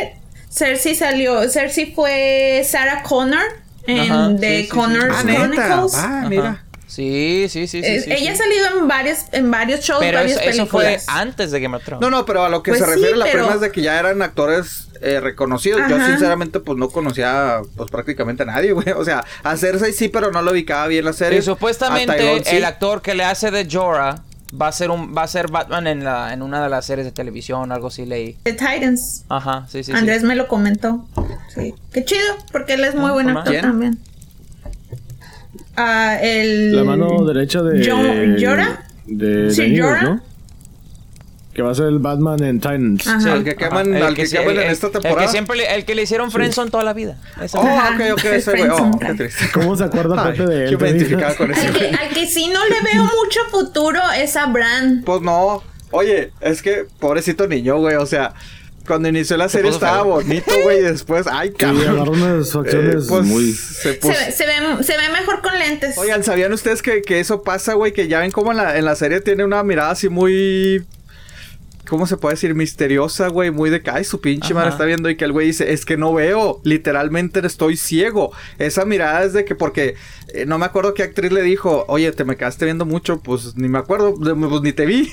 Cersei 0.50 0.96
salió. 0.96 1.48
Cersei 1.50 1.94
fue 1.94 2.66
Sarah 2.68 3.04
Connor 3.04 3.44
en 3.88 4.12
Ajá, 4.12 4.30
sí, 4.30 4.36
The 4.40 4.58
sí, 4.58 4.64
sí. 4.64 4.70
Connor 4.70 5.12
Ah. 5.12 5.22
Chronicles. 5.24 5.94
Ah, 5.96 6.26
mira. 6.30 6.64
Sí, 6.88 7.48
sí, 7.50 7.68
sí, 7.68 7.82
sí. 7.84 7.88
Es- 7.88 8.06
sí, 8.06 8.12
ella 8.12 8.20
sí. 8.20 8.28
ha 8.30 8.36
salido 8.36 8.80
en 8.80 8.88
varios, 8.88 9.18
en 9.34 9.52
varios 9.52 9.82
shows, 9.82 10.00
Pero 10.00 10.20
varias 10.20 10.40
eso, 10.40 10.50
eso 10.50 10.66
fue 10.68 10.86
películas. 10.86 11.06
antes 11.10 11.52
de 11.52 11.60
Game 11.60 11.76
of 11.76 11.84
Thrones. 11.84 12.02
No, 12.02 12.10
no, 12.10 12.26
pero 12.26 12.44
a 12.46 12.50
lo 12.50 12.64
que 12.64 12.72
Pues 12.72 12.80
se 12.80 12.86
sí, 12.86 12.92
refiere 12.92 13.18
la 13.18 13.26
pero- 13.26 13.40
prima 13.40 13.56
es 13.56 13.62
de 13.62 13.72
que 13.72 13.82
ya 13.82 14.00
eran 14.00 14.22
actores 14.22 14.86
eh, 15.02 15.20
reconocidos. 15.20 15.82
Yo 15.90 16.04
sinceramente 16.04 16.60
pues 16.60 16.78
no 16.80 16.90
conocía 16.90 17.60
pues 17.76 17.92
prácticamente 17.92 18.44
a 18.44 18.46
nadie, 18.48 18.72
güey. 18.72 18.88
O 18.96 19.04
sea, 19.06 19.24
a 19.44 19.58
Cersei 19.58 19.92
sí, 19.94 20.08
pero 20.08 20.32
no 20.32 20.42
lo 20.42 20.52
ubicaba 20.52 20.88
bien 20.88 21.06
la 21.06 21.14
serie. 21.14 21.40
Y 21.40 21.42
supuestamente 21.44 22.16
Tyrone, 22.16 22.44
sí. 22.44 22.56
el 22.56 22.66
actor 22.66 23.02
que 23.02 23.14
le 23.14 23.24
hace 23.26 23.52
de 23.52 23.68
Jorah 23.70 24.24
Va 24.60 24.68
a 24.68 24.72
ser 24.72 24.92
un 24.92 25.16
va 25.16 25.24
a 25.24 25.28
ser 25.28 25.52
Batman 25.52 25.88
en 25.88 26.04
la 26.04 26.34
en 26.34 26.42
una 26.42 26.64
de 26.64 26.70
las 26.70 26.86
series 26.86 27.06
de 27.06 27.12
televisión, 27.12 27.72
algo 27.72 27.88
así 27.88 28.06
leí. 28.06 28.38
The 28.44 28.54
Titans. 28.54 29.26
Ajá, 29.28 29.66
sí, 29.68 29.84
sí, 29.84 29.92
sí. 29.92 29.98
Andrés 29.98 30.24
me 30.24 30.36
lo 30.36 30.48
comentó. 30.48 31.06
Sí. 31.54 31.74
Qué 31.92 32.06
chido, 32.06 32.22
porque 32.52 32.76
él 32.76 32.84
es 32.86 32.96
muy 32.96 33.12
buen 33.12 33.30
actor 33.30 33.52
¿Quién? 33.52 33.62
también. 33.62 34.00
Ah, 35.76 36.18
el... 36.22 36.76
La 36.76 36.84
mano 36.84 37.24
derecha 37.26 37.62
de. 37.62 37.84
¿Llora? 37.84 38.84
De 39.06 39.52
Sí, 39.52 39.62
Daniels, 39.62 39.80
¿Llora? 39.80 40.02
¿no? 40.02 40.22
Que 41.58 41.64
va 41.64 41.72
a 41.72 41.76
ser 41.76 41.88
el 41.88 41.98
Batman 41.98 42.42
en 42.44 42.60
Titans. 42.60 43.08
Ajá. 43.08 43.34
Al 43.34 43.44
que 43.44 43.56
queman, 43.56 43.96
al 43.96 44.14
que 44.14 44.28
sí, 44.28 44.38
queman 44.38 44.52
el- 44.52 44.58
en 44.60 44.68
el- 44.68 44.72
esta 44.74 44.88
El 44.88 44.94
que 44.94 45.00
temporada. 45.00 45.28
siempre 45.32 45.58
le, 45.58 45.74
el 45.76 45.86
que 45.86 45.96
le 45.96 46.04
hicieron 46.04 46.32
friendzone 46.32 46.70
toda 46.70 46.84
la 46.84 46.94
vida. 46.94 47.18
Ese 47.42 47.58
Oh, 47.58 47.62
ok, 47.62 48.02
ok, 48.14 48.26
ese 48.26 48.52
güey. 48.58 48.70
Oh, 48.70 48.92
qué 49.00 49.14
triste. 49.16 49.46
¿Cómo 49.54 49.76
se 49.76 49.84
acuerda 49.84 50.24
Pepe 50.32 50.46
de 50.46 50.66
él? 50.66 50.72
yo 50.72 50.78
me 50.78 50.90
identificaba 50.92 51.34
con 51.34 51.52
ese 51.52 51.66
Al 51.68 51.74
que, 51.74 51.80
güey. 51.80 51.94
al 51.96 52.10
que 52.14 52.28
sí 52.28 52.48
no 52.54 52.64
le 52.64 52.76
veo 52.94 53.04
mucho 53.04 53.40
futuro 53.50 54.00
es 54.18 54.36
a 54.36 54.46
Bran. 54.46 55.02
Pues 55.04 55.22
no. 55.24 55.64
Oye, 55.90 56.32
es 56.42 56.62
que 56.62 56.86
pobrecito 57.00 57.48
niño, 57.48 57.78
güey. 57.80 57.96
O 57.96 58.06
sea, 58.06 58.34
cuando 58.86 59.10
inició 59.10 59.36
la 59.36 59.50
serie 59.50 59.72
estaba 59.72 60.04
feo. 60.04 60.12
bonito, 60.12 60.52
güey. 60.64 60.78
y 60.78 60.82
Después, 60.84 61.26
ay, 61.26 61.50
Sí, 61.50 61.56
cabrón. 61.58 62.08
unas 62.10 62.50
Eh, 62.50 62.52
facciones 62.52 63.06
pues, 63.10 63.26
muy. 63.26 63.52
se 63.52 63.94
ve- 63.94 64.00
se, 64.32 64.46
ve, 64.46 64.84
se 64.84 64.96
ve 64.96 65.10
mejor 65.12 65.42
con 65.42 65.58
lentes. 65.58 65.98
Oigan, 65.98 66.24
¿sabían 66.24 66.54
ustedes 66.54 66.84
que, 66.84 67.02
que 67.02 67.20
eso 67.20 67.42
pasa, 67.42 67.74
güey? 67.74 67.94
Que 67.94 68.08
ya 68.08 68.20
ven 68.20 68.30
cómo 68.30 68.52
en 68.52 68.58
la, 68.58 68.78
en 68.78 68.86
la 68.86 68.96
serie 68.96 69.22
tiene 69.22 69.44
una 69.44 69.64
mirada 69.64 69.90
así 69.90 70.08
muy... 70.08 70.86
¿Cómo 71.90 72.06
se 72.08 72.18
puede 72.18 72.36
decir? 72.36 72.54
Misteriosa, 72.56 73.28
güey. 73.30 73.52
Muy 73.52 73.70
de 73.70 73.82
que, 73.82 73.90
ay, 73.90 74.04
su 74.04 74.20
pinche 74.22 74.54
madre 74.54 74.70
está 74.70 74.86
viendo. 74.86 75.10
Y 75.10 75.16
que 75.16 75.26
el 75.26 75.32
güey 75.32 75.48
dice, 75.48 75.72
es 75.74 75.86
que 75.86 75.98
no 75.98 76.14
veo. 76.14 76.60
Literalmente 76.64 77.46
estoy 77.46 77.78
ciego. 77.78 78.32
Esa 78.60 78.86
mirada 78.86 79.24
es 79.24 79.34
de 79.34 79.46
que, 79.46 79.56
porque 79.56 79.96
eh, 80.34 80.46
no 80.46 80.58
me 80.58 80.66
acuerdo 80.66 80.94
qué 80.94 81.04
actriz 81.04 81.32
le 81.32 81.42
dijo, 81.42 81.86
oye, 81.88 82.12
te 82.12 82.26
me 82.26 82.36
quedaste 82.36 82.66
viendo 82.66 82.86
mucho. 82.86 83.20
Pues 83.20 83.56
ni 83.56 83.68
me 83.70 83.78
acuerdo, 83.78 84.16
pues 84.16 84.62
ni 84.62 84.74
te 84.74 84.86
vi. 84.86 85.10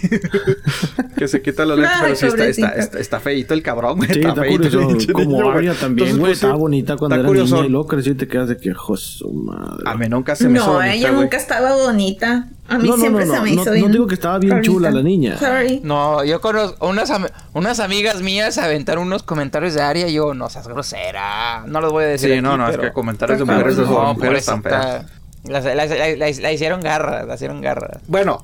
que 1.16 1.28
se 1.28 1.42
quita 1.42 1.64
los 1.64 1.78
lentes, 1.78 1.96
Ay, 1.96 2.02
pero 2.02 2.16
sí 2.16 2.26
está, 2.26 2.46
está, 2.46 2.68
está, 2.80 2.98
está 2.98 3.20
feíto 3.20 3.54
el 3.54 3.62
cabrón, 3.62 3.98
güey. 3.98 4.12
Sí, 4.12 4.20
está 4.20 4.34
feíto 4.34 4.62
curioso. 4.80 5.12
Como 5.12 5.30
niño. 5.30 5.50
Arya 5.50 5.74
también, 5.74 6.08
güey. 6.10 6.20
pues, 6.20 6.38
sí, 6.38 6.44
estaba 6.44 6.56
bonita 6.56 6.96
cuando 6.96 7.16
era 7.16 7.26
curioso. 7.26 7.54
niña 7.56 7.66
y 7.66 7.70
luego 7.70 7.86
creció 7.86 8.12
y 8.12 8.16
te 8.16 8.26
quedas 8.26 8.48
de 8.48 8.56
que, 8.56 8.74
"Jo, 8.74 8.96
su 8.96 9.32
madre. 9.32 9.82
A 9.86 9.94
mí 9.96 10.08
nunca 10.08 10.34
se 10.34 10.48
me 10.48 10.58
hizo 10.58 10.66
no, 10.66 10.72
bonita, 10.74 10.94
ella 10.94 11.12
nunca 11.12 11.36
estaba 11.36 11.74
bonita. 11.76 12.48
A 12.68 12.78
mí 12.78 12.88
No, 12.88 12.96
no, 12.96 13.00
siempre 13.00 13.26
no, 13.26 13.32
se 13.32 13.36
no, 13.38 13.44
me 13.44 13.50
no, 13.54 13.60
hizo 13.62 13.70
no 13.70 13.76
bien. 13.76 13.92
digo 13.92 14.06
que 14.06 14.14
estaba 14.14 14.38
bien 14.38 14.62
chula 14.62 14.90
la 14.90 15.02
niña. 15.02 15.36
Sorry. 15.38 15.80
No, 15.84 16.24
yo 16.24 16.40
conozco 16.40 16.88
unas, 16.88 17.10
am- 17.10 17.26
unas 17.52 17.78
amigas 17.80 18.22
mías 18.22 18.56
aventaron 18.58 19.06
unos 19.06 19.22
comentarios 19.22 19.74
de 19.74 19.82
Aria 19.82 20.08
y 20.08 20.14
yo, 20.14 20.32
no 20.34 20.48
seas 20.48 20.66
grosera. 20.66 21.64
No 21.66 21.80
los 21.82 21.92
voy 21.92 22.04
a 22.04 22.06
decir. 22.08 22.28
Sí, 22.30 22.32
aquí, 22.34 22.42
no, 22.42 22.56
no, 22.56 22.68
es 22.68 22.78
que 22.78 22.92
comentarios 22.92 23.38
de 23.38 23.44
mujeres 23.44 23.76
de. 23.76 23.82
No, 23.84 24.14
mujeres 24.14 24.46
tan 24.46 24.62
feas. 24.62 25.04
La, 25.44 25.60
la- 25.60 25.74
la- 25.74 25.86
la- 25.86 26.16
la 26.16 26.52
hicieron 26.52 26.80
garras, 26.80 27.26
la 27.26 27.34
hicieron 27.34 27.60
garras. 27.60 28.00
Bueno, 28.06 28.42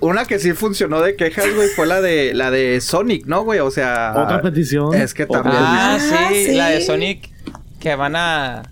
una 0.00 0.24
que 0.24 0.40
sí 0.40 0.54
funcionó 0.54 1.00
de 1.00 1.14
quejas, 1.14 1.54
güey, 1.54 1.68
fue 1.68 1.86
la 1.86 2.00
de 2.00 2.34
la 2.34 2.50
de 2.50 2.80
Sonic, 2.80 3.26
¿no, 3.26 3.44
güey? 3.44 3.60
O 3.60 3.70
sea, 3.70 4.12
Otra 4.16 4.42
petición. 4.42 4.92
Es 4.94 5.14
que 5.14 5.24
también. 5.26 5.54
Ah, 5.56 5.98
Ah, 6.00 6.28
sí, 6.32 6.46
sí. 6.46 6.52
la 6.56 6.70
de 6.70 6.80
Sonic 6.80 7.30
que 7.78 7.94
van 7.94 8.16
a 8.16 8.62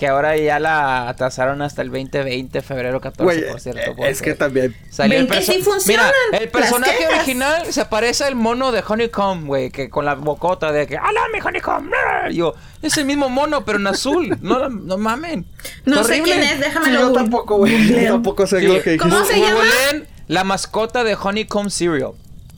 que 0.00 0.08
ahora 0.08 0.34
ya 0.34 0.58
la 0.58 1.10
atrasaron 1.10 1.60
hasta 1.60 1.82
el 1.82 1.90
2020, 1.90 2.62
febrero 2.62 3.02
14, 3.02 3.22
Güey, 3.22 3.50
por 3.52 3.60
cierto. 3.60 3.80
eh, 3.82 3.92
porque 3.94 4.08
es 4.10 4.22
que 4.22 4.34
también. 4.34 4.74
salió 4.88 5.18
el 5.18 5.28
que 5.28 5.42
sí 5.42 5.60
funcionan 5.60 6.10
Mira, 6.32 6.42
el 6.42 6.48
personaje 6.48 7.06
original 7.06 7.70
se 7.70 7.84
parece 7.84 8.24
al 8.24 8.34
mono 8.34 8.72
de 8.72 8.82
Honeycomb, 8.88 9.46
güey, 9.46 9.70
que 9.70 9.90
con 9.90 10.06
la 10.06 10.14
bocota 10.14 10.72
de 10.72 10.86
que 10.86 10.96
¡Hola, 10.96 11.20
mi 11.34 11.38
Honeycomb! 11.38 11.90
Y 12.30 12.36
Yo, 12.36 12.54
es 12.80 12.96
el 12.96 13.04
mismo 13.04 13.28
mono, 13.28 13.62
pero 13.66 13.78
en 13.78 13.88
azul. 13.88 14.38
No, 14.40 14.70
no 14.70 14.96
mamen. 14.96 15.44
No 15.84 16.02
sé 16.02 16.22
quién 16.22 16.40
es, 16.44 16.52
Sí, 16.52 16.56
déjamelo. 16.62 17.00
yo 17.00 17.12
tampoco, 17.12 17.58
güey. 17.58 17.88
Yo 18.02 18.12
tampoco 18.12 18.46
sé 18.46 18.60
Sí. 18.60 18.66
lo 18.68 18.82
que. 18.82 18.96
¿Cómo 18.96 19.22
se 19.26 19.38
llama? 19.38 19.60
la 20.28 20.44
mascota 20.44 21.04
de 21.04 21.14
Honeycomb 21.14 21.68
Cereal. 21.68 22.12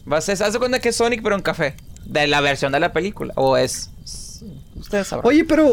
Vas 0.05 0.29
a 0.29 0.49
de 0.49 0.59
cuenta 0.61 0.79
que 0.79 0.91
es 0.91 0.97
Sonic, 0.97 1.23
pero 1.25 1.35
en 1.35 1.43
café. 1.43 1.75
De 2.05 2.29
la 2.29 2.41
versión 2.41 2.71
de 2.71 2.79
la 2.79 2.93
película. 2.93 3.33
O 3.35 3.57
es. 3.57 3.91
es- 4.05 4.45
Ustedes 4.77 5.09
sabrán. 5.09 5.27
Oye, 5.27 5.45
pero. 5.45 5.73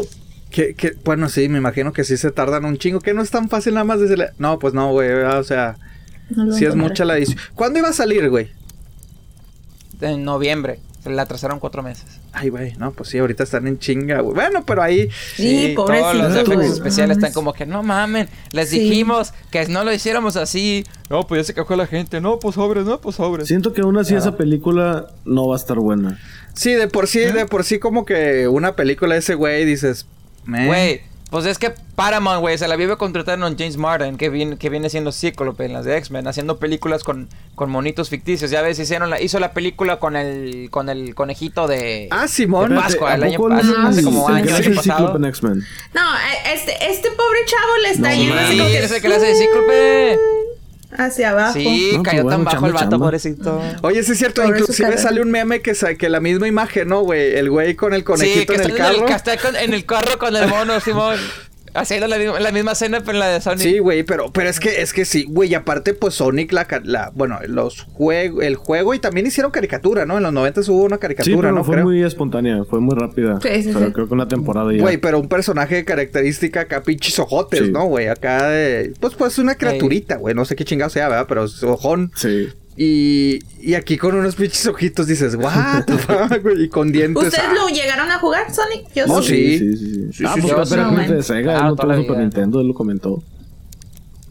Que, 0.50 0.74
que, 0.74 0.94
bueno, 1.04 1.28
sí, 1.28 1.48
me 1.48 1.58
imagino 1.58 1.92
que 1.92 2.02
sí 2.04 2.16
se 2.16 2.30
tardan 2.32 2.64
un 2.64 2.76
chingo. 2.78 3.00
Que 3.00 3.14
no 3.14 3.22
es 3.22 3.30
tan 3.30 3.48
fácil 3.48 3.74
nada 3.74 3.84
más 3.84 4.00
decirle. 4.00 4.30
No, 4.38 4.58
pues 4.58 4.74
no, 4.74 4.90
güey. 4.92 5.10
O 5.10 5.44
sea, 5.44 5.76
No 6.30 6.52
sí 6.52 6.64
es 6.64 6.74
mucha 6.74 7.04
la 7.04 7.16
edición. 7.16 7.38
¿Cuándo 7.54 7.78
iba 7.78 7.88
a 7.88 7.92
salir, 7.92 8.28
güey? 8.30 8.50
En 10.00 10.24
noviembre. 10.24 10.80
Se 11.02 11.08
la 11.08 11.22
atrasaron 11.22 11.60
cuatro 11.60 11.82
meses. 11.82 12.04
Ay, 12.32 12.50
güey, 12.50 12.74
no, 12.76 12.92
pues 12.92 13.08
sí, 13.08 13.16
ahorita 13.18 13.42
están 13.42 13.66
en 13.66 13.78
chinga, 13.78 14.20
güey. 14.20 14.34
Bueno, 14.34 14.64
pero 14.66 14.82
ahí. 14.82 15.08
Sí, 15.34 15.72
todos 15.74 16.14
los 16.14 16.36
efectos 16.36 16.64
especiales 16.66 17.16
están 17.16 17.32
como 17.32 17.54
que 17.54 17.64
no 17.64 17.82
mamen. 17.82 18.28
Les 18.52 18.68
Sí. 18.68 18.80
dijimos 18.80 19.32
que 19.50 19.66
no 19.68 19.82
lo 19.82 19.92
hiciéramos 19.94 20.36
así. 20.36 20.84
No, 21.08 21.26
pues 21.26 21.40
ya 21.40 21.44
se 21.44 21.54
quejó 21.54 21.74
la 21.74 21.86
gente. 21.86 22.20
No, 22.20 22.38
pues 22.38 22.56
sobres, 22.56 22.84
no, 22.84 23.00
pues 23.00 23.16
sobres. 23.16 23.48
Siento 23.48 23.72
que 23.72 23.80
aún 23.80 23.96
así 23.96 24.14
esa 24.14 24.36
película 24.36 25.06
no 25.24 25.48
va 25.48 25.56
a 25.56 25.58
estar 25.58 25.78
buena. 25.78 26.18
Sí, 26.54 26.72
de 26.74 26.86
por 26.88 27.06
sí, 27.06 27.20
de 27.20 27.46
por 27.46 27.64
sí, 27.64 27.78
como 27.78 28.04
que 28.04 28.46
una 28.48 28.76
película 28.76 29.14
de 29.14 29.20
ese 29.20 29.34
güey 29.34 29.64
dices. 29.64 30.06
"Meh". 30.44 30.66
Güey, 30.66 31.02
pues 31.30 31.46
es 31.46 31.58
que 31.58 31.72
Paramount, 31.94 32.40
güey, 32.40 32.58
se 32.58 32.66
la 32.66 32.74
vive 32.74 32.96
contratando 32.96 33.46
a 33.46 33.50
James 33.50 33.76
Martin, 33.76 34.16
que 34.16 34.30
viene, 34.30 34.56
que 34.56 34.68
viene 34.68 34.90
siendo 34.90 35.12
Cíclope 35.12 35.64
en 35.64 35.72
las 35.72 35.84
de 35.84 35.96
X-Men, 35.98 36.26
haciendo 36.26 36.58
películas 36.58 37.04
con, 37.04 37.28
con 37.54 37.70
monitos 37.70 38.08
ficticios. 38.08 38.50
Ya 38.50 38.62
ves, 38.62 38.78
hicieron 38.80 39.10
la, 39.10 39.20
hizo 39.20 39.38
la 39.38 39.52
película 39.52 40.00
con 40.00 40.16
el, 40.16 40.70
con 40.70 40.88
el 40.88 41.14
conejito 41.14 41.68
de... 41.68 42.08
Ah, 42.10 42.26
Simón. 42.26 42.74
Pascua, 42.74 43.12
¿a 43.12 43.14
el 43.14 43.22
año 43.22 43.38
no? 43.38 43.86
hace 43.86 44.02
como 44.02 44.28
el 44.28 44.36
año, 44.36 44.54
hace 44.56 44.70
el 44.70 44.74
pasado. 44.74 44.98
Cíclope 44.98 45.18
en 45.18 45.24
X-Men. 45.26 45.64
No, 45.94 46.16
eh, 46.16 46.54
este, 46.54 46.90
este 46.90 47.10
pobre 47.12 47.38
chavo 47.46 47.76
le 47.82 47.90
está 47.90 48.08
No, 48.08 48.14
yendo 48.14 48.34
así 48.34 48.52
Sí, 48.52 48.58
como 48.58 48.70
que 48.70 48.84
ese 48.84 49.00
que 49.00 49.08
le 49.08 49.14
hace 49.14 49.26
de 49.26 49.34
Cíclope. 49.36 50.18
Hacia 50.96 51.30
abajo. 51.30 51.52
Sí, 51.54 51.92
No, 51.96 52.02
cayó 52.02 52.22
pues 52.22 52.34
tan 52.34 52.44
bajo 52.44 52.54
chamba, 52.56 52.68
el 52.68 52.74
vato, 52.74 52.84
chamba. 52.90 53.06
pobrecito. 53.06 53.62
Oye, 53.82 54.02
sí 54.02 54.12
es 54.12 54.18
cierto, 54.18 54.44
inclusive 54.44 54.98
sale 54.98 55.20
un 55.22 55.30
meme 55.30 55.60
que, 55.62 55.74
sa- 55.74 55.94
que 55.94 56.08
la 56.08 56.20
misma 56.20 56.48
imagen, 56.48 56.88
¿no, 56.88 57.00
güey? 57.02 57.34
El 57.36 57.50
güey 57.50 57.74
con 57.76 57.92
el 57.94 58.00
Sí, 58.00 58.04
conejito 58.04 58.52
que 58.54 58.58
en 58.58 58.64
el 58.64 58.70
en 58.70 58.76
el, 58.76 58.78
carro. 58.94 59.06
que 59.06 59.12
está 59.12 59.36
con- 59.36 59.56
en 59.56 59.74
el 59.74 59.84
carro 59.86 60.18
con 60.18 60.34
el 60.36 60.48
mono, 60.48 60.80
Simón. 60.80 61.16
Haciendo 61.74 62.06
la, 62.08 62.18
misma- 62.18 62.40
la 62.40 62.50
misma 62.52 62.72
escena, 62.72 63.00
pero 63.00 63.12
en 63.12 63.18
la 63.20 63.28
de 63.28 63.40
Sonic. 63.40 63.60
Sí, 63.60 63.78
güey, 63.78 64.02
pero, 64.02 64.32
pero 64.32 64.48
es 64.48 64.58
que, 64.60 64.80
es 64.82 64.92
que 64.92 65.04
sí, 65.04 65.26
güey, 65.28 65.50
y 65.50 65.54
aparte, 65.54 65.94
pues 65.94 66.14
Sonic, 66.14 66.52
la, 66.52 66.66
la 66.84 67.10
bueno, 67.14 67.38
los 67.46 67.82
juegos, 67.92 68.44
el 68.44 68.56
juego, 68.56 68.92
y 68.94 68.98
también 68.98 69.26
hicieron 69.26 69.52
caricatura, 69.52 70.06
¿no? 70.06 70.16
En 70.16 70.22
los 70.24 70.32
90 70.32 70.60
hubo 70.68 70.84
una 70.84 70.96
Sí, 70.96 71.00
caricatura, 71.00 71.36
pero 71.48 71.52
¿no? 71.52 71.64
fue 71.64 71.74
Creo. 71.76 71.84
muy 71.86 72.02
espontánea, 72.02 72.64
fue 72.64 72.80
muy 72.80 72.94
rápida. 72.96 73.38
Sí, 73.42 73.62
sí, 73.62 73.70
pero 73.72 73.86
sí. 73.86 73.92
creo 73.92 74.08
que 74.08 74.14
una 74.14 74.28
temporada 74.28 74.72
ya. 74.72 74.80
Güey, 74.82 74.96
pero 74.98 75.18
un 75.20 75.28
personaje 75.28 75.76
de 75.76 75.84
característica 75.84 76.62
acá, 76.62 76.82
pinches 76.82 77.18
ojotes, 77.18 77.60
Sí. 77.66 77.70
¿no, 77.72 77.84
güey? 77.86 78.08
Acá 78.08 78.48
de. 78.48 78.92
Pues, 79.00 79.14
pues 79.14 79.38
una 79.38 79.54
criaturita, 79.54 80.16
güey. 80.16 80.34
No 80.34 80.44
sé 80.44 80.56
qué 80.56 80.64
chingado 80.64 80.90
sea, 80.90 81.08
¿verdad? 81.08 81.26
Pero 81.28 81.44
es 81.44 81.62
ojón. 81.62 82.10
Sí. 82.16 82.48
Y, 82.82 83.40
y 83.60 83.74
aquí 83.74 83.98
con 83.98 84.14
unos 84.14 84.36
pinches 84.36 84.66
ojitos 84.66 85.06
dices, 85.06 85.34
what 85.34 85.84
the 85.84 85.98
fuck, 85.98 86.42
güey. 86.42 86.62
Y 86.64 86.68
con 86.70 86.90
dientes. 86.90 87.24
¿Ustedes 87.24 87.44
ah. 87.46 87.52
lo 87.52 87.68
llegaron 87.68 88.10
a 88.10 88.18
jugar, 88.18 88.50
Sonic? 88.54 88.90
Yo 88.94 89.06
No, 89.06 89.20
sí. 89.22 89.58
sí. 89.58 89.58
Sí, 89.58 89.76
sí, 89.76 89.86
sí. 89.86 90.12
Sí, 90.14 90.24
ah, 90.26 90.32
sí, 90.34 90.40
pues 90.40 90.68
sí. 90.70 90.76
De 90.76 90.82
man. 90.84 91.22
Sega, 91.22 91.56
Ah, 91.56 91.58
él 91.58 91.64
no 91.64 91.76
toda 91.76 91.76
tuvo 91.76 91.92
la 91.92 91.96
Super. 91.98 92.16
Nintendo, 92.16 92.60
él 92.62 92.68
lo 92.68 92.72
comentó. 92.72 93.22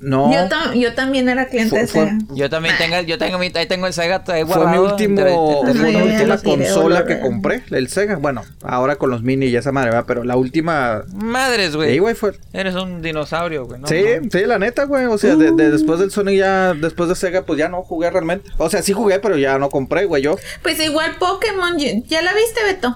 No. 0.01 0.31
Yo, 0.31 0.47
tam- 0.47 0.73
yo 0.79 0.93
también 0.93 1.27
era 1.27 1.47
cliente 1.47 1.71
Fue- 1.71 1.79
de 1.81 1.87
fue- 1.87 2.05
Sega. 2.05 2.17
Yo 2.33 2.49
también 2.49 2.75
tengo, 2.77 3.01
yo 3.01 3.17
tengo, 3.17 3.37
mi- 3.37 3.51
ahí 3.53 3.67
tengo 3.67 3.85
el 3.85 3.91
Sega 3.93 4.23
ahí 4.27 4.45
Fue 4.45 4.65
mi 4.67 4.77
último, 4.77 5.19
entre- 5.19 5.33
fue 5.33 5.91
ya 5.91 6.03
última 6.03 6.37
consola 6.37 7.05
que 7.05 7.19
compré, 7.19 7.63
el 7.71 7.89
Sega. 7.89 8.15
Bueno, 8.15 8.43
ahora 8.61 8.95
con 8.95 9.09
los 9.09 9.23
mini 9.23 9.47
y 9.47 9.55
esa 9.57 9.71
madre, 9.73 9.89
¿verdad? 9.89 10.05
Pero 10.07 10.23
la 10.23 10.37
última. 10.37 11.03
Madres, 11.13 11.71
Sí, 11.71 11.75
güey. 11.75 11.99
güey, 11.99 12.15
fue. 12.15 12.31
Eres 12.53 12.75
un 12.75 13.01
dinosaurio, 13.01 13.65
güey. 13.65 13.81
¿no? 13.81 13.87
sí, 13.87 14.01
No. 14.21 14.29
sí, 14.31 14.45
la 14.45 14.57
neta, 14.57 14.85
güey. 14.85 15.05
O 15.05 15.17
sea, 15.17 15.35
de, 15.35 15.51
de- 15.51 15.69
después 15.71 15.99
del 15.99 16.11
Sonic 16.11 16.37
ya, 16.37 16.73
después 16.73 17.09
de 17.09 17.15
Sega, 17.15 17.43
pues 17.45 17.59
ya 17.59 17.67
no 17.67 17.81
jugué 17.83 18.09
realmente. 18.09 18.49
O 18.57 18.69
sea, 18.69 18.81
sí 18.81 18.93
jugué, 18.93 19.19
pero 19.19 19.37
ya 19.37 19.57
no 19.59 19.69
compré, 19.69 20.05
güey, 20.05 20.23
yo. 20.23 20.37
Pues 20.63 20.79
igual 20.81 21.17
Pokémon, 21.19 21.77
¿ya 21.77 21.89
¿ya 22.07 22.21
la 22.21 22.31
viste, 22.33 22.61
Beto? 22.65 22.95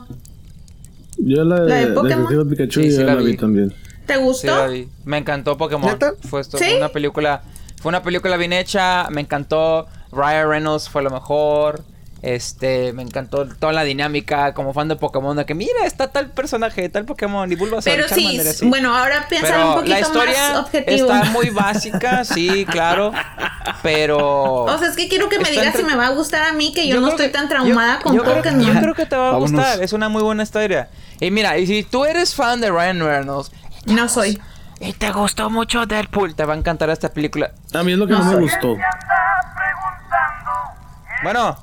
Yo 1.17 1.43
la, 1.43 1.59
¿La 1.59 1.75
de 1.75 1.85
de 1.87 1.93
Pokémon? 1.93 2.27
Detective 2.29 2.45
Pikachu 2.49 2.81
Sí, 2.81 2.89
ya 2.91 2.97
sí 2.97 3.03
la 3.03 3.15
la 3.15 3.21
vi 3.21 3.31
vi. 3.31 3.37
también. 3.37 3.73
¿Te 4.05 4.15
Sí, 4.15 4.19
gustó? 4.19 4.55
la 4.57 4.67
vi. 4.67 4.89
Me 5.05 5.17
encantó 5.17 5.57
Pokémon. 5.57 5.91
¿Neta? 5.91 6.13
Fue 6.29 6.41
esto, 6.41 6.57
¿Sí? 6.57 6.73
una 6.77 6.89
película, 6.89 7.41
fue 7.81 7.89
una 7.89 8.03
película 8.03 8.37
bien 8.37 8.53
hecha, 8.53 9.07
me 9.09 9.21
encantó. 9.21 9.87
Ryan 10.11 10.49
Reynolds 10.49 10.89
fue 10.89 11.01
lo 11.03 11.09
mejor. 11.09 11.83
Este, 12.21 12.93
me 12.93 13.03
encantó 13.03 13.45
toda 13.49 13.73
la 13.73 13.83
dinámica 13.83 14.53
como 14.53 14.73
fan 14.73 14.87
de 14.87 14.95
Pokémon 14.95 15.35
de 15.35 15.45
que 15.45 15.55
mira, 15.55 15.85
está 15.85 16.09
tal 16.09 16.29
personaje, 16.31 16.87
tal 16.87 17.03
Pokémon 17.03 17.51
y 17.51 17.55
Bulbasaur, 17.55 17.93
Pero 17.97 18.07
sí, 18.07 18.39
así. 18.39 18.65
bueno, 18.65 18.95
ahora 18.95 19.25
piensa 19.27 19.65
un 19.65 19.73
poquito 19.75 19.93
la 19.93 19.99
historia 19.99 20.49
más 20.53 20.57
objetivo. 20.59 21.11
está 21.13 21.29
muy 21.31 21.49
básica, 21.49 22.23
sí, 22.23 22.65
claro, 22.65 23.11
pero 23.81 24.17
O 24.63 24.77
sea, 24.77 24.87
es 24.87 24.95
que 24.95 25.09
quiero 25.09 25.27
que 25.27 25.37
me 25.39 25.49
digas 25.49 25.65
entre- 25.67 25.81
si 25.81 25.87
me 25.87 25.95
va 25.95 26.07
a 26.07 26.11
gustar 26.11 26.43
a 26.43 26.53
mí, 26.53 26.73
que 26.73 26.87
yo, 26.87 27.01
no 27.01 27.09
estoy 27.09 27.27
que- 27.27 27.33
tan 27.33 27.49
traumada 27.49 27.97
yo- 27.97 28.03
con 28.03 28.15
yo 28.15 28.23
creo- 28.23 28.35
Pokémon. 28.37 28.61
Yo 28.73 28.79
creo 28.81 28.93
que 28.95 29.05
te 29.05 29.15
va 29.17 29.27
a 29.27 29.31
Vámonos. 29.31 29.51
gustar, 29.51 29.83
es 29.83 29.91
una 29.93 30.07
muy 30.09 30.23
buena 30.23 30.43
historia. 30.43 30.89
Y 31.19 31.29
mira, 31.31 31.57
y 31.57 31.67
si 31.67 31.83
tú 31.83 32.05
eres 32.05 32.33
fan 32.35 32.59
de 32.61 32.69
Ryan 32.71 32.99
Reynolds 33.01 33.51
No 33.85 34.07
soy. 34.07 34.41
y 34.79 34.93
te 34.93 35.11
gustó 35.11 35.49
mucho 35.49 35.85
Deadpool, 35.85 36.35
te 36.35 36.45
va 36.45 36.53
a 36.53 36.57
encantar 36.57 36.89
esta 36.89 37.09
película. 37.09 37.51
A 37.73 37.83
mí 37.83 37.93
es 37.93 37.97
lo 37.97 38.07
que 38.07 38.13
No 38.13 38.23
no, 38.23 38.31
me 38.31 38.41
gustó. 38.41 38.75
Bueno. 41.23 41.57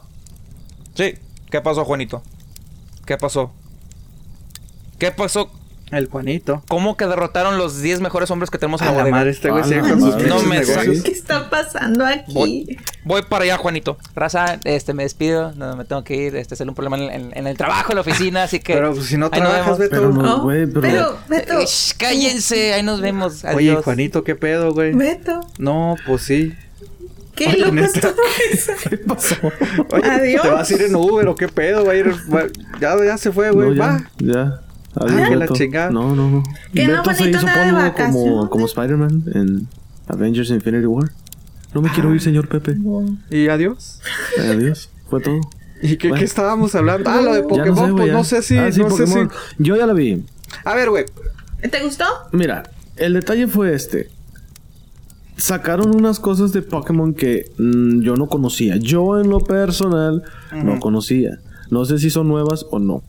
Sí. 0.95 1.19
¿Qué 1.51 1.61
pasó, 1.61 1.85
Juanito? 1.85 2.23
¿Qué 3.05 3.17
pasó? 3.19 3.53
¿Qué 4.99 5.11
pasó? 5.13 5.51
El 5.91 6.09
Juanito. 6.09 6.63
¿Cómo 6.69 6.97
que 6.97 7.07
derrotaron 7.07 7.59
los 7.59 7.81
10 7.83 8.01
mejores 8.01 8.31
hombres 8.31 8.49
que 8.51 8.59
tenemos 8.59 8.81
en 8.81 8.89
A 8.89 8.91
la 8.93 8.97
la 8.99 9.03
bodega? 9.03 9.17
madre, 9.17 9.31
este 9.31 9.51
güey 9.51 9.63
Ah, 9.75 9.81
con 9.81 10.01
sus 10.01 10.17
No 10.27 10.41
me 10.43 10.59
negocios. 10.61 11.03
¿Qué 11.03 11.11
está 11.11 11.51
pasando 11.51 12.07
aquí? 12.07 12.33
Voy, 12.33 12.79
voy 13.05 13.23
para 13.23 13.45
allá, 13.45 13.57
Juanito. 13.57 13.99
Raza, 14.15 14.61
este, 14.65 14.95
me 14.95 15.03
despido. 15.03 15.53
No, 15.57 15.75
me 15.77 15.85
tengo 15.85 16.05
que 16.05 16.15
ir. 16.15 16.37
Este 16.37 16.55
es 16.55 16.61
un 16.61 16.75
problema 16.75 16.97
en, 16.97 17.11
en- 17.11 17.37
en 17.37 17.47
el 17.47 17.57
trabajo, 17.57 17.91
en 17.93 17.97
la 17.97 18.01
oficina, 18.03 18.45
así 18.45 18.61
que... 18.61 18.75
Pero 18.81 18.95
pues, 18.95 19.07
si 19.07 19.17
no 19.17 19.31
trabajas, 19.31 19.65
vemos. 19.65 19.79
Beto. 19.79 19.91
Pero 19.91 20.13
no, 20.13 20.37
Oh, 20.37 20.43
güey, 20.43 20.67
pero... 20.67 20.81
pero, 20.81 21.19
Beto, 21.29 21.59
Eh, 21.61 21.67
shh, 21.67 21.95
cállense, 21.99 22.73
ahí 22.75 22.83
nos 22.83 23.01
vemos. 23.01 23.45
Adiós. 23.45 23.57
Oye, 23.57 23.83
Juanito, 23.83 24.23
¿qué 24.23 24.37
pedo, 24.37 24.73
güey? 24.73 24.93
Beto, 24.93 25.41
No, 25.59 25.97
pues 26.07 26.23
sí. 26.23 26.55
qué 27.35 27.47
Oye, 27.49 27.59
loco 27.59 27.77
estuvo 27.79 28.13
eso. 28.53 28.73
¿Qué 28.89 28.97
pasó? 28.99 29.35
Oye, 29.93 30.09
Adiós. 30.09 30.43
¿Te 30.43 30.51
vas 30.51 30.71
a 30.71 30.75
ir 30.75 30.83
en 30.83 30.95
Uber 30.95 31.27
o 31.29 31.35
qué 31.35 31.49
pedo? 31.49 31.85
Va 31.85 31.93
a 31.93 31.97
ir. 31.97 32.13
va- 32.33 32.47
Ya, 32.81 32.95
ya 33.05 33.19
se 33.19 33.33
fue, 33.33 33.51
güey. 33.51 33.71
No, 33.71 33.75
ya, 33.75 33.83
Va. 33.83 34.11
ya. 34.19 34.61
Adiós, 34.97 35.21
Ah, 35.25 35.29
que 35.29 35.37
la 35.37 35.49
chingada. 35.49 35.91
No, 35.91 36.15
no, 36.17 36.29
no. 36.31 36.43
Que 36.75 36.87
no, 36.89 37.03
Beto 37.03 37.15
se 37.15 37.31
hizo 37.31 37.47
nada 37.47 37.85
de 37.85 37.93
como, 37.95 38.51
como 38.51 38.67
Spider-Man 38.67 39.25
en 39.35 39.69
Avengers 40.09 40.51
Infinity 40.51 40.87
War. 40.87 41.11
No 41.75 41.83
me 41.83 41.91
quiero 41.91 42.13
ir, 42.15 42.21
señor 42.21 42.49
Pepe. 42.49 42.77
Y 43.31 43.49
adiós. 43.49 44.01
Adiós. 44.39 44.91
Fue 45.09 45.21
todo. 45.21 45.41
¿Y 45.83 45.97
qué, 45.97 46.09
Bueno. 46.09 46.19
qué 46.19 46.25
estábamos 46.25 46.75
hablando? 46.75 47.09
Ah, 47.09 47.21
lo 47.23 47.33
de 47.33 47.43
Pokémon, 47.43 47.93
güey, 47.93 47.95
pues 47.95 48.07
ya. 48.09 48.13
no 48.13 48.25
sé 48.25 48.43
si. 48.43 48.59
Ah, 48.59 48.71
sí, 48.73 48.81
no 48.81 48.91
sé 48.91 49.07
si. 49.07 49.19
Yo 49.59 49.77
ya 49.77 49.87
la 49.87 49.93
vi. 49.93 50.25
A 50.65 50.75
ver, 50.75 50.91
güey. 50.91 51.05
¿Te 51.71 51.83
gustó? 51.83 52.05
Mira, 52.33 52.65
el 52.97 53.15
detalle 53.15 53.47
fue 53.47 53.75
este. 53.75 54.11
Sacaron 55.37 55.95
unas 55.95 56.21
cosas 56.21 56.53
de 56.53 56.61
Pokémon 56.61 57.15
que 57.15 57.51
mm, 57.57 58.03
yo 58.03 58.17
no 58.17 58.27
conocía. 58.27 58.77
Yo 58.77 59.19
en 59.21 59.31
lo 59.31 59.41
personal 59.41 60.23
no 60.53 60.79
conocía. 60.81 61.39
No 61.71 61.85
sé 61.87 61.99
si 61.99 62.11
son 62.11 62.29
nuevas 62.29 62.67
o 62.71 62.79
no. 62.79 63.03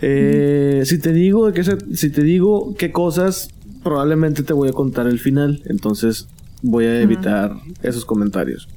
Eh, 0.00 0.82
Si 0.84 0.98
te 0.98 1.12
digo 1.12 1.52
se- 1.54 1.96
si 1.96 2.10
te 2.10 2.22
digo 2.22 2.74
qué 2.76 2.92
cosas, 2.92 3.48
probablemente 3.82 4.42
te 4.42 4.52
voy 4.52 4.68
a 4.68 4.72
contar 4.72 5.06
el 5.06 5.18
final. 5.18 5.62
Entonces 5.66 6.28
voy 6.62 6.84
a 6.86 7.00
evitar 7.00 7.52
esos 7.82 8.04
comentarios. 8.04 8.68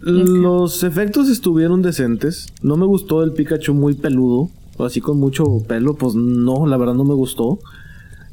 Los 0.00 0.82
efectos 0.82 1.28
estuvieron 1.28 1.80
decentes. 1.82 2.46
No 2.62 2.76
me 2.76 2.86
gustó 2.86 3.22
el 3.22 3.32
Pikachu 3.32 3.74
muy 3.74 3.94
peludo. 3.94 4.50
o 4.78 4.84
Así 4.84 5.00
con 5.00 5.18
mucho 5.18 5.44
pelo. 5.68 5.94
Pues 5.94 6.14
no, 6.14 6.66
la 6.66 6.76
verdad 6.76 6.94
no 6.94 7.04
me 7.04 7.14
gustó. 7.14 7.60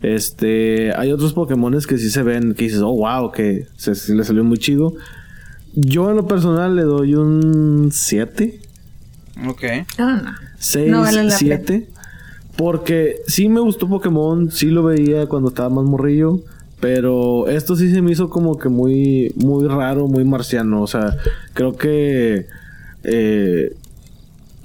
Este, 0.02 0.94
hay 0.96 1.12
otros 1.12 1.34
Pokémones 1.34 1.86
que 1.86 1.98
sí 1.98 2.10
se 2.10 2.24
ven, 2.24 2.54
que 2.54 2.64
dices, 2.66 2.82
oh 2.82 2.96
wow, 2.96 3.32
que 3.32 3.68
se, 3.76 3.94
se 3.96 4.16
le 4.16 4.24
salió 4.24 4.44
muy 4.44 4.58
chido. 4.58 4.94
Yo 5.76 6.10
en 6.10 6.16
lo 6.16 6.26
personal 6.26 6.76
le 6.76 6.84
doy 6.84 7.14
un 7.16 7.90
7, 7.92 8.62
Ok. 9.48 9.64
No, 9.98 10.18
no. 10.22 10.32
6, 10.58 10.92
No 10.92 11.02
vale 11.02 11.24
la 11.24 11.32
7. 11.32 11.88
Porque 12.58 13.18
sí 13.28 13.48
me 13.48 13.62
gustó 13.62 13.88
Pokémon, 13.88 14.52
sí 14.52 14.68
lo 14.68 14.84
veía 14.84 15.28
cuando 15.28 15.50
estaba 15.50 15.70
más 15.70 15.86
morrillo. 15.86 16.40
Pero 16.80 17.48
esto 17.48 17.76
sí 17.76 17.92
se 17.92 18.02
me 18.02 18.12
hizo 18.12 18.30
como 18.30 18.58
que 18.58 18.70
muy, 18.70 19.34
muy 19.36 19.68
raro, 19.68 20.08
muy 20.08 20.24
marciano. 20.24 20.82
O 20.82 20.88
sea, 20.88 21.16
creo 21.54 21.76
que 21.76 22.46
eh, 23.04 23.76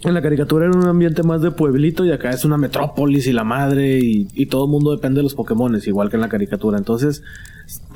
en 0.02 0.14
la 0.14 0.22
caricatura 0.22 0.66
era 0.66 0.76
un 0.76 0.86
ambiente 0.86 1.22
más 1.22 1.42
de 1.42 1.50
pueblito 1.50 2.04
y 2.04 2.12
acá 2.12 2.30
es 2.30 2.44
una 2.44 2.56
metrópolis 2.56 3.26
y 3.26 3.32
la 3.32 3.42
madre 3.42 3.98
y, 3.98 4.28
y 4.34 4.46
todo 4.46 4.66
el 4.66 4.70
mundo 4.70 4.92
depende 4.92 5.18
de 5.18 5.22
los 5.24 5.34
Pokémones, 5.34 5.86
igual 5.88 6.08
que 6.10 6.16
en 6.16 6.20
la 6.20 6.28
caricatura. 6.28 6.78
Entonces, 6.78 7.22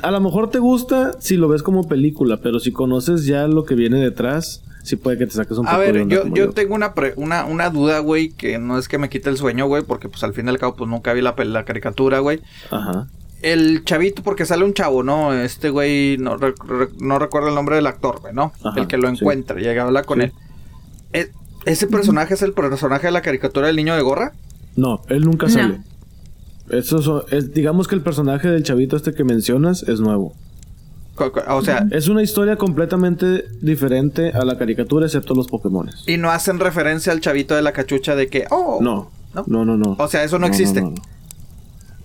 a 0.03 0.11
lo 0.11 0.21
mejor 0.21 0.51
te 0.51 0.59
gusta 0.59 1.13
si 1.21 1.37
lo 1.37 1.49
ves 1.49 1.63
como 1.63 1.87
película, 1.87 2.39
pero 2.39 2.59
si 2.59 2.73
conoces 2.73 3.25
ya 3.25 3.47
lo 3.47 3.65
que 3.65 3.75
viene 3.75 4.01
detrás, 4.01 4.63
sí 4.83 4.97
puede 4.97 5.19
que 5.19 5.27
te 5.27 5.33
saques 5.33 5.59
un 5.59 5.65
poco 5.65 5.77
A 5.77 5.81
de 5.81 5.93
ver, 5.93 6.03
onda 6.03 6.15
yo, 6.15 6.35
yo 6.35 6.51
tengo 6.51 6.75
una, 6.75 6.95
pre- 6.95 7.15
una, 7.17 7.45
una 7.45 7.71
duda, 7.71 7.99
güey, 8.01 8.31
que 8.31 8.59
no 8.59 8.79
es 8.79 8.89
que 8.89 8.99
me 8.99 9.09
quite 9.09 9.29
el 9.31 9.37
sueño, 9.37 9.67
güey, 9.67 9.83
porque 9.83 10.09
pues 10.09 10.23
al 10.25 10.35
fin 10.35 10.47
y 10.47 10.49
al 10.51 10.59
cabo 10.59 10.75
pues 10.77 10.89
nunca 10.91 11.13
vi 11.13 11.21
la, 11.21 11.35
la 11.37 11.65
caricatura, 11.65 12.19
güey. 12.21 12.41
Ajá. 12.71 13.07
El 13.43 13.85
chavito, 13.85 14.23
porque 14.25 14.45
sale 14.47 14.65
un 14.65 14.75
chavo, 14.75 15.03
¿no? 15.05 15.33
Este 15.33 15.71
güey, 15.71 16.17
no, 16.19 16.37
re- 16.37 16.55
re- 16.67 16.89
no 17.01 17.19
recuerdo 17.19 17.49
el 17.51 17.55
nombre 17.55 17.77
del 17.77 17.87
actor, 17.87 18.21
güey, 18.21 18.35
¿no? 18.35 18.53
Ajá, 18.65 18.81
el 18.81 18.87
que 18.89 18.97
lo 18.99 19.09
sí. 19.11 19.17
encuentra, 19.21 19.61
llega 19.61 19.83
a 19.83 19.87
hablar 19.87 20.05
con 20.07 20.19
Sí. 20.21 20.25
él. 20.25 20.33
E- 21.13 21.31
¿Ese 21.65 21.87
personaje 21.87 22.35
es 22.35 22.43
el 22.43 22.53
personaje 22.53 23.07
de 23.07 23.13
la 23.13 23.23
caricatura 23.23 23.67
del 23.69 23.77
niño 23.77 23.95
de 23.95 24.03
gorra? 24.03 24.33
No, 24.77 25.03
él 25.09 25.23
nunca 25.25 25.47
No. 25.47 25.53
sale. 25.53 25.81
Eso 26.71 27.01
so- 27.01 27.27
es- 27.29 27.53
digamos 27.55 27.89
que 27.89 27.95
el 27.95 28.03
personaje 28.03 28.49
del 28.49 28.63
chavito 28.63 28.97
este 28.97 29.15
que 29.15 29.25
mencionas 29.25 29.83
es 29.85 30.01
nuevo. 30.01 30.35
O 31.49 31.63
sea, 31.63 31.87
Es 31.91 32.09
una 32.09 32.23
historia 32.23 32.57
completamente 32.57 33.45
diferente 33.61 34.31
a 34.33 34.45
la 34.45 34.57
caricatura, 34.59 35.07
excepto 35.07 35.35
los 35.35 35.47
Pokémones. 35.49 36.05
y 36.07 36.17
no 36.17 36.31
hacen 36.31 36.59
referencia 36.61 37.13
al 37.13 37.21
chavito 37.21 37.55
de 37.55 37.63
la 37.63 37.73
cachucha 37.73 38.15
de 38.17 38.29
que, 38.29 38.47
oh, 38.51 38.79
No, 38.81 39.11
¿No? 39.35 39.45
no, 39.47 39.65
no, 39.65 39.77
no. 39.77 39.97
O 39.99 40.09
sea, 40.09 40.25
eso 40.25 40.39
no 40.39 40.47
existe. 40.47 40.81
no. 40.83 40.95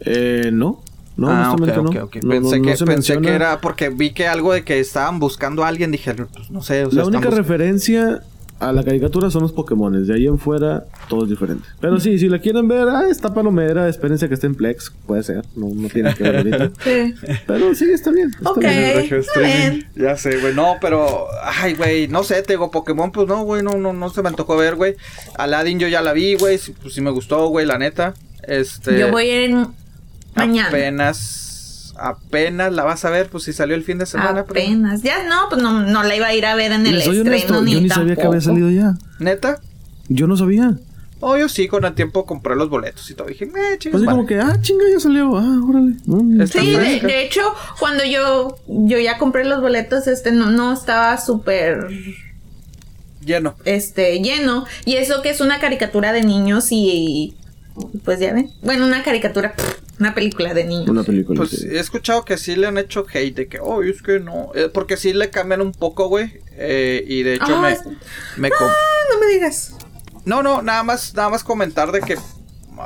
Eh, 0.01 0.49
no. 0.51 0.81
No, 1.15 1.29
ah, 1.29 1.53
honestamente 1.53 1.99
ok, 1.99 2.05
ok. 2.05 2.15
no. 2.23 2.33
No, 2.33 2.49
Pensé, 2.49 2.61
que, 2.61 2.85
pensé 2.85 3.21
que 3.21 3.29
era 3.29 3.61
porque 3.61 3.89
vi 3.89 4.13
que 4.13 4.27
algo 4.27 4.51
de 4.51 4.63
que 4.63 4.79
estaban 4.79 5.19
buscando 5.19 5.63
a 5.63 5.67
alguien, 5.67 5.91
dije, 5.91 6.13
pues 6.15 6.49
no 6.49 6.63
sé, 6.63 6.85
o 6.85 6.89
sea, 6.91 7.03
La 7.03 7.07
única 7.07 7.29
referencia 7.29 8.23
a 8.59 8.71
la 8.71 8.83
caricatura 8.83 9.29
son 9.29 9.41
los 9.41 9.51
Pokémones. 9.51 10.07
De 10.07 10.13
ahí 10.15 10.27
en 10.27 10.37
fuera, 10.39 10.85
todo 11.09 11.23
es 11.23 11.29
diferente. 11.29 11.67
Pero 11.81 11.99
sí, 11.99 12.17
si 12.17 12.29
la 12.29 12.39
quieren 12.39 12.67
ver, 12.67 12.87
ah, 12.89 13.03
está 13.09 13.33
palomera, 13.33 13.89
espérense 13.89 14.27
que 14.27 14.35
esté 14.35 14.47
en 14.47 14.55
Plex. 14.55 14.91
Puede 15.05 15.23
ser, 15.23 15.43
no, 15.55 15.69
no 15.73 15.89
tiene 15.89 16.13
que 16.13 16.23
ver 16.23 16.35
ahorita. 16.37 16.71
Sí. 16.83 17.13
Pero 17.47 17.75
sí, 17.75 17.85
está 17.91 18.11
bien. 18.11 18.29
Está 18.29 18.51
Ok. 18.51 18.59
bien. 18.59 19.13
Está 19.13 19.39
bien. 19.39 19.87
Ya 19.95 20.15
sé, 20.17 20.37
güey. 20.39 20.53
No, 20.53 20.77
pero. 20.79 21.25
Ay, 21.43 21.73
güey. 21.75 22.07
No 22.07 22.23
sé, 22.23 22.41
te 22.43 22.53
digo, 22.53 22.71
Pokémon, 22.71 23.11
pues 23.11 23.27
no, 23.27 23.43
güey. 23.43 23.63
No, 23.63 23.77
no, 23.77 23.91
no 23.93 24.09
se 24.09 24.21
me 24.21 24.31
tocó 24.31 24.55
ver, 24.57 24.75
güey. 24.75 24.95
Aladdin 25.37 25.79
yo 25.79 25.87
ya 25.87 26.01
la 26.01 26.13
vi, 26.13 26.35
güey. 26.35 26.59
Pues 26.81 26.93
sí 26.93 27.01
me 27.01 27.11
gustó, 27.11 27.47
güey, 27.47 27.65
la 27.65 27.77
neta. 27.77 28.13
Este. 28.47 28.99
Yo 28.99 29.11
voy 29.11 29.29
a 29.29 29.45
ir 29.45 29.55
mañana. 30.35 30.67
Apenas. 30.69 31.39
Apenas 31.95 32.73
la 32.73 32.83
vas 32.83 33.05
a 33.05 33.09
ver, 33.09 33.29
pues 33.29 33.43
si 33.43 33.53
salió 33.53 33.75
el 33.75 33.83
fin 33.83 33.97
de 33.99 34.05
semana. 34.05 34.45
pero- 34.45 34.59
Apenas. 34.59 35.01
Ya 35.03 35.23
no, 35.27 35.47
pues 35.49 35.61
no, 35.61 35.81
no 35.83 36.03
la 36.03 36.15
iba 36.15 36.27
a 36.27 36.33
ir 36.33 36.45
a 36.45 36.55
ver 36.55 36.71
en 36.71 36.85
el 36.87 36.97
estreno 36.97 37.21
honesto, 37.21 37.61
ni 37.61 37.73
yo 37.73 37.81
ni 37.81 37.89
sabía 37.89 38.15
que 38.15 38.21
había 38.23 38.39
tampoco. 38.39 38.41
salido 38.41 38.69
ya. 38.71 38.93
¿Neta? 39.19 39.59
Yo 40.09 40.27
no 40.27 40.35
sabía. 40.35 40.75
Oh, 41.25 41.37
yo 41.37 41.47
sí, 41.47 41.69
con 41.69 41.85
el 41.85 41.93
tiempo 41.93 42.25
compré 42.25 42.55
los 42.57 42.69
boletos 42.69 43.09
y 43.09 43.13
todo. 43.13 43.27
Dije, 43.27 43.45
eh, 43.45 43.77
Pues 43.81 43.95
así 43.95 44.05
como 44.05 44.25
que, 44.25 44.39
ah, 44.39 44.57
chinga, 44.59 44.83
ya 44.91 44.99
salió. 44.99 45.37
Ah, 45.37 45.57
órale. 45.65 45.93
Sí, 46.47 46.75
de, 46.75 47.23
hecho, 47.23 47.41
cuando 47.79 48.03
yo, 48.03 48.57
yo 48.67 48.99
ya 48.99 49.17
compré 49.17 49.45
los 49.45 49.61
boletos, 49.61 50.07
este 50.07 50.33
no, 50.33 50.51
no 50.51 50.73
estaba 50.73 51.17
súper 51.17 51.87
Lleno. 53.25 53.55
este 53.63 54.19
lleno. 54.19 54.65
Y 54.83 54.95
eso 54.95 55.21
que 55.21 55.29
es 55.29 55.39
una 55.39 55.59
caricatura 55.59 56.11
de 56.11 56.23
niños 56.23 56.67
y 56.71 57.35
pues 58.03 58.19
ya 58.19 58.33
ven. 58.33 58.49
Bueno, 58.61 58.85
una 58.85 59.01
caricatura, 59.03 59.53
pff, 59.55 59.82
una 59.99 60.13
película 60.15 60.53
de 60.53 60.63
niños. 60.65 60.89
Una 60.89 61.03
película. 61.03 61.37
Pues 61.37 61.51
sí. 61.51 61.67
he 61.69 61.79
escuchado 61.79 62.25
que 62.25 62.37
sí 62.37 62.55
le 62.55 62.67
han 62.67 62.77
hecho 62.77 63.05
hate 63.11 63.35
de 63.35 63.47
que, 63.47 63.59
oh, 63.59 63.83
es 63.83 64.01
que 64.01 64.19
no. 64.19 64.51
Eh, 64.55 64.69
porque 64.73 64.97
sí 64.97 65.13
le 65.13 65.29
cambian 65.29 65.61
un 65.61 65.71
poco, 65.71 66.07
güey. 66.07 66.41
eh, 66.57 67.03
y 67.07 67.23
de 67.23 67.35
hecho 67.35 67.59
me, 67.59 67.71
es- 67.73 67.81
me 68.37 68.49
Ah, 68.49 68.73
no 69.13 69.19
me 69.19 69.27
digas. 69.33 69.75
No, 70.25 70.41
no, 70.43 70.61
nada 70.61 70.83
más, 70.83 71.13
nada 71.15 71.29
más 71.29 71.43
comentar 71.43 71.91
de 71.91 72.01
que, 72.01 72.17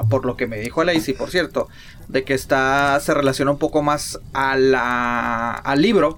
por 0.09 0.25
lo 0.25 0.35
que 0.37 0.47
me 0.47 0.59
dijo 0.59 0.83
Lacey, 0.83 1.13
por 1.13 1.29
cierto, 1.31 1.67
de 2.07 2.23
que 2.23 2.33
está, 2.33 2.99
se 2.99 3.13
relaciona 3.13 3.51
un 3.51 3.57
poco 3.57 3.81
más 3.83 4.19
a 4.33 4.57
la, 4.57 5.51
al 5.51 5.81
libro 5.81 6.17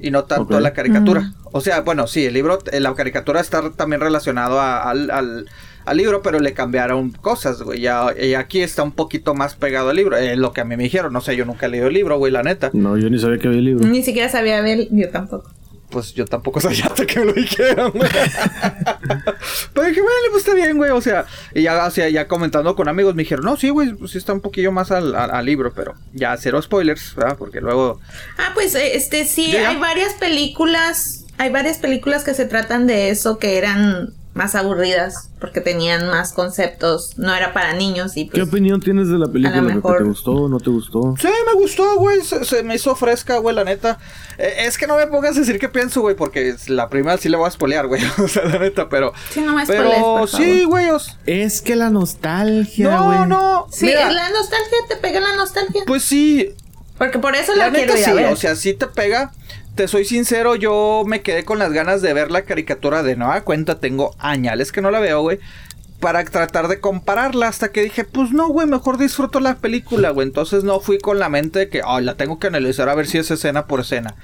y 0.00 0.10
no 0.10 0.24
tanto 0.24 0.56
a 0.56 0.60
la 0.60 0.72
caricatura. 0.72 1.20
Mm. 1.22 1.34
O 1.52 1.60
sea, 1.60 1.80
bueno, 1.80 2.06
sí, 2.06 2.24
el 2.26 2.34
libro, 2.34 2.58
eh, 2.72 2.80
la 2.80 2.94
caricatura 2.94 3.40
está 3.40 3.70
también 3.70 4.00
relacionado 4.00 4.60
a- 4.60 4.82
al, 4.90 5.10
al, 5.10 5.50
al 5.86 5.96
libro, 5.96 6.20
pero 6.22 6.38
le 6.40 6.52
cambiaron 6.52 7.10
cosas, 7.12 7.62
güey. 7.62 7.80
Ya, 7.80 8.08
y 8.20 8.34
aquí 8.34 8.60
está 8.60 8.82
un 8.82 8.92
poquito 8.92 9.34
más 9.34 9.54
pegado 9.54 9.88
al 9.90 9.96
libro, 9.96 10.16
es 10.16 10.36
lo 10.36 10.52
que 10.52 10.60
a 10.60 10.64
mí 10.64 10.76
me 10.76 10.82
dijeron. 10.82 11.12
No 11.12 11.20
sé, 11.20 11.36
yo 11.36 11.44
nunca 11.44 11.66
he 11.66 11.68
leído 11.68 11.86
el 11.86 11.94
libro, 11.94 12.18
güey, 12.18 12.32
la 12.32 12.42
neta. 12.42 12.70
No, 12.74 12.96
yo 12.98 13.08
ni 13.08 13.18
sabía 13.18 13.38
que 13.38 13.48
había 13.48 13.60
libro. 13.60 13.86
Ni 13.86 14.02
siquiera 14.02 14.28
sabía 14.28 14.60
ver, 14.60 14.88
yo 14.90 15.08
tampoco. 15.10 15.50
Pues 15.88 16.12
yo 16.14 16.24
tampoco 16.24 16.60
sabía 16.60 16.86
hasta 16.86 17.06
que 17.06 17.20
me 17.20 17.26
lo 17.26 17.32
dijeron, 17.32 17.92
güey. 17.94 18.10
Pero 19.72 19.86
dije, 19.88 20.00
bueno, 20.00 20.16
pues 20.30 20.42
está 20.44 20.54
bien, 20.54 20.76
güey. 20.76 20.90
O 20.90 21.00
sea, 21.00 21.26
y 21.54 21.62
ya, 21.62 21.86
o 21.86 21.90
sea, 21.90 22.08
ya 22.08 22.26
comentando 22.26 22.74
con 22.74 22.88
amigos 22.88 23.14
me 23.14 23.22
dijeron, 23.22 23.44
no, 23.44 23.56
sí, 23.56 23.68
güey, 23.68 23.92
pues 23.94 24.10
sí 24.12 24.18
está 24.18 24.32
un 24.32 24.40
poquillo 24.40 24.72
más 24.72 24.90
al, 24.90 25.14
al- 25.14 25.30
al 25.30 25.46
libro, 25.46 25.72
pero 25.74 25.94
ya 26.12 26.36
cero 26.36 26.60
spoilers, 26.60 27.14
¿verdad? 27.14 27.36
Porque 27.38 27.60
luego. 27.60 28.00
Ah, 28.38 28.50
pues 28.54 28.74
eh, 28.74 28.96
este 28.96 29.24
sí, 29.24 29.52
ya- 29.52 29.70
hay 29.70 29.76
varias 29.78 30.14
películas, 30.14 31.24
hay 31.38 31.50
varias 31.50 31.78
películas 31.78 32.24
que 32.24 32.34
se 32.34 32.46
tratan 32.46 32.86
de 32.86 33.10
eso 33.10 33.38
que 33.38 33.56
eran 33.58 34.10
más 34.36 34.54
aburridas 34.54 35.30
porque 35.40 35.62
tenían 35.62 36.08
más 36.08 36.34
conceptos, 36.34 37.16
no 37.18 37.34
era 37.34 37.54
para 37.54 37.72
niños 37.72 38.16
y 38.18 38.26
¿Qué 38.28 38.40
pues 38.40 38.48
opinión 38.48 38.80
tienes 38.80 39.08
de 39.08 39.16
la 39.18 39.26
película? 39.28 39.62
Mejor- 39.62 39.98
¿Te 39.98 40.04
gustó 40.04 40.32
o 40.32 40.48
no 40.48 40.60
te 40.60 40.68
gustó? 40.68 41.14
Sí, 41.18 41.28
me 41.46 41.54
gustó, 41.54 41.96
güey. 41.96 42.20
Se, 42.22 42.44
se 42.44 42.62
me 42.62 42.74
hizo 42.74 42.94
fresca, 42.94 43.38
güey, 43.38 43.56
la 43.56 43.64
neta. 43.64 43.98
Eh, 44.36 44.66
es 44.66 44.76
que 44.76 44.86
no 44.86 44.96
me 44.98 45.06
pongas 45.06 45.36
a 45.36 45.40
decir 45.40 45.58
qué 45.58 45.70
pienso, 45.70 46.02
güey, 46.02 46.14
porque 46.16 46.50
es- 46.50 46.68
la 46.68 46.88
primera 46.90 47.16
sí 47.16 47.30
le 47.30 47.38
voy 47.38 47.48
a 47.48 47.50
spoilear, 47.50 47.86
güey. 47.86 48.02
O 48.22 48.28
sea, 48.28 48.44
la 48.44 48.58
neta, 48.58 48.88
pero. 48.90 49.12
Sí, 49.30 49.40
no 49.40 49.54
me 49.54 49.64
Pero 49.66 49.80
spoilees, 49.84 50.02
por 50.02 50.28
sí, 50.28 50.34
favor. 50.60 50.66
güey. 50.68 50.90
os- 50.90 51.18
Es 51.24 51.62
que 51.62 51.74
la 51.74 51.88
nostalgia, 51.88 52.90
No, 52.90 53.26
no. 53.26 53.66
Sí, 53.72 53.86
mira, 53.86 54.12
la 54.12 54.28
nostalgia 54.30 54.78
te 54.88 54.96
pega 54.96 55.18
la 55.20 55.34
nostalgia. 55.36 55.82
Pues 55.86 56.02
sí, 56.04 56.54
porque 56.98 57.18
por 57.18 57.34
eso 57.34 57.54
la, 57.54 57.68
La 57.68 57.72
quiero 57.72 57.86
neta 57.94 57.98
ir 57.98 58.04
sí, 58.04 58.10
a 58.10 58.14
ver. 58.14 58.32
o 58.32 58.36
sea, 58.36 58.54
sí 58.54 58.74
te 58.74 58.86
pega. 58.86 59.32
Te 59.76 59.88
soy 59.88 60.06
sincero, 60.06 60.54
yo 60.54 61.04
me 61.06 61.20
quedé 61.20 61.44
con 61.44 61.58
las 61.58 61.70
ganas 61.70 62.00
de 62.00 62.14
ver 62.14 62.30
la 62.30 62.46
caricatura 62.46 63.02
de 63.02 63.14
nueva 63.14 63.42
cuenta. 63.42 63.78
Tengo 63.78 64.14
añales 64.18 64.72
que 64.72 64.80
no 64.80 64.90
la 64.90 65.00
veo, 65.00 65.20
güey. 65.20 65.38
para 66.00 66.24
tratar 66.24 66.68
de 66.68 66.80
compararla 66.80 67.48
hasta 67.48 67.72
que 67.72 67.82
dije, 67.82 68.04
pues 68.04 68.30
no, 68.30 68.48
güey, 68.48 68.66
mejor 68.66 68.96
disfruto 68.96 69.38
la 69.38 69.56
película, 69.56 70.10
güey. 70.10 70.26
Entonces 70.26 70.64
no 70.64 70.80
fui 70.80 70.98
con 70.98 71.18
la 71.18 71.28
mente 71.28 71.58
de 71.58 71.68
que, 71.68 71.82
oh, 71.82 72.00
la 72.00 72.14
tengo 72.14 72.38
que 72.38 72.46
analizar 72.46 72.88
a 72.88 72.94
ver 72.94 73.06
si 73.06 73.18
es 73.18 73.30
escena 73.30 73.66
por 73.66 73.80
escena. 73.80 74.14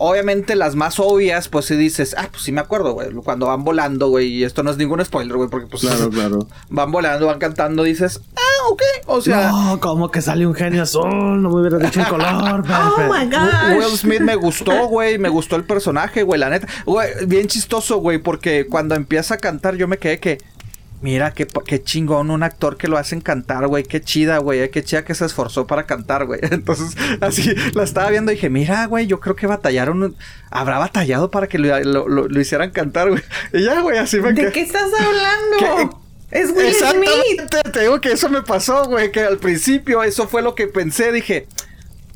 Obviamente 0.00 0.54
las 0.54 0.74
más 0.74 0.98
obvias, 1.00 1.48
pues 1.48 1.66
si 1.66 1.76
dices, 1.76 2.14
ah, 2.18 2.28
pues 2.30 2.42
sí 2.42 2.52
me 2.52 2.60
acuerdo, 2.60 2.92
güey, 2.92 3.10
cuando 3.24 3.46
van 3.46 3.64
volando, 3.64 4.08
güey, 4.08 4.28
y 4.28 4.44
esto 4.44 4.62
no 4.62 4.70
es 4.70 4.76
ningún 4.76 5.04
spoiler, 5.04 5.36
güey, 5.36 5.48
porque 5.48 5.66
pues 5.66 5.82
Claro, 5.82 6.10
claro. 6.10 6.46
van 6.68 6.90
volando, 6.92 7.26
van 7.26 7.38
cantando, 7.38 7.82
dices, 7.82 8.20
ah, 8.36 8.68
ok, 8.70 8.82
o 9.06 9.20
sea... 9.20 9.50
No, 9.50 9.80
como 9.80 10.10
que 10.10 10.22
sale 10.22 10.46
un 10.46 10.54
genio 10.54 10.82
azul, 10.82 11.42
no 11.42 11.50
me 11.50 11.60
hubiera 11.60 11.78
dicho 11.78 12.00
el 12.00 12.06
color. 12.06 12.64
Oh 12.68 13.02
my 13.12 13.26
Will 13.76 13.84
gosh. 13.84 13.98
Smith 13.98 14.20
me 14.20 14.34
gustó, 14.36 14.86
güey. 14.88 15.18
Me 15.18 15.28
gustó 15.28 15.56
el 15.56 15.64
personaje, 15.64 16.22
güey. 16.22 16.38
La 16.40 16.50
neta. 16.50 16.66
Güey, 16.84 17.26
bien 17.26 17.46
chistoso, 17.48 17.98
güey. 17.98 18.18
Porque 18.18 18.66
cuando 18.66 18.94
empieza 18.94 19.34
a 19.34 19.38
cantar, 19.38 19.76
yo 19.76 19.88
me 19.88 19.98
quedé 19.98 20.18
que. 20.20 20.38
Mira, 21.00 21.32
qué, 21.32 21.46
qué 21.64 21.80
chingón 21.82 22.30
un 22.32 22.42
actor 22.42 22.76
que 22.76 22.88
lo 22.88 22.98
hacen 22.98 23.20
cantar, 23.20 23.68
güey. 23.68 23.84
Qué 23.84 24.00
chida, 24.00 24.38
güey. 24.38 24.60
eh, 24.60 24.70
Qué 24.70 24.82
chida 24.82 25.04
que 25.04 25.14
se 25.14 25.24
esforzó 25.26 25.66
para 25.66 25.84
cantar, 25.86 26.26
güey. 26.26 26.40
Entonces, 26.50 26.96
así 27.20 27.54
la 27.74 27.84
estaba 27.84 28.10
viendo 28.10 28.32
y 28.32 28.34
dije, 28.34 28.50
mira, 28.50 28.84
güey, 28.86 29.06
yo 29.06 29.20
creo 29.20 29.36
que 29.36 29.46
batallaron. 29.46 30.16
Habrá 30.50 30.78
batallado 30.78 31.30
para 31.30 31.46
que 31.46 31.58
lo, 31.58 31.78
lo- 31.84 32.08
lo- 32.08 32.26
lo 32.28 32.40
hicieran 32.40 32.70
cantar, 32.72 33.10
güey. 33.10 33.22
Y 33.52 33.62
ya, 33.64 33.80
güey, 33.80 33.98
así 33.98 34.20
me 34.20 34.32
¿De 34.32 34.50
qué 34.50 34.62
estás 34.62 34.90
hablando? 34.98 36.00
Es 36.30 36.50
Will 36.50 36.74
Smith. 36.74 37.50
Te 37.72 37.80
digo 37.80 38.02
que 38.02 38.12
eso 38.12 38.28
me 38.28 38.42
pasó, 38.42 38.84
güey, 38.84 39.10
que 39.10 39.20
al 39.20 39.38
principio 39.38 40.02
eso 40.02 40.28
fue 40.28 40.42
lo 40.42 40.54
que 40.54 40.66
pensé, 40.66 41.10
dije, 41.10 41.46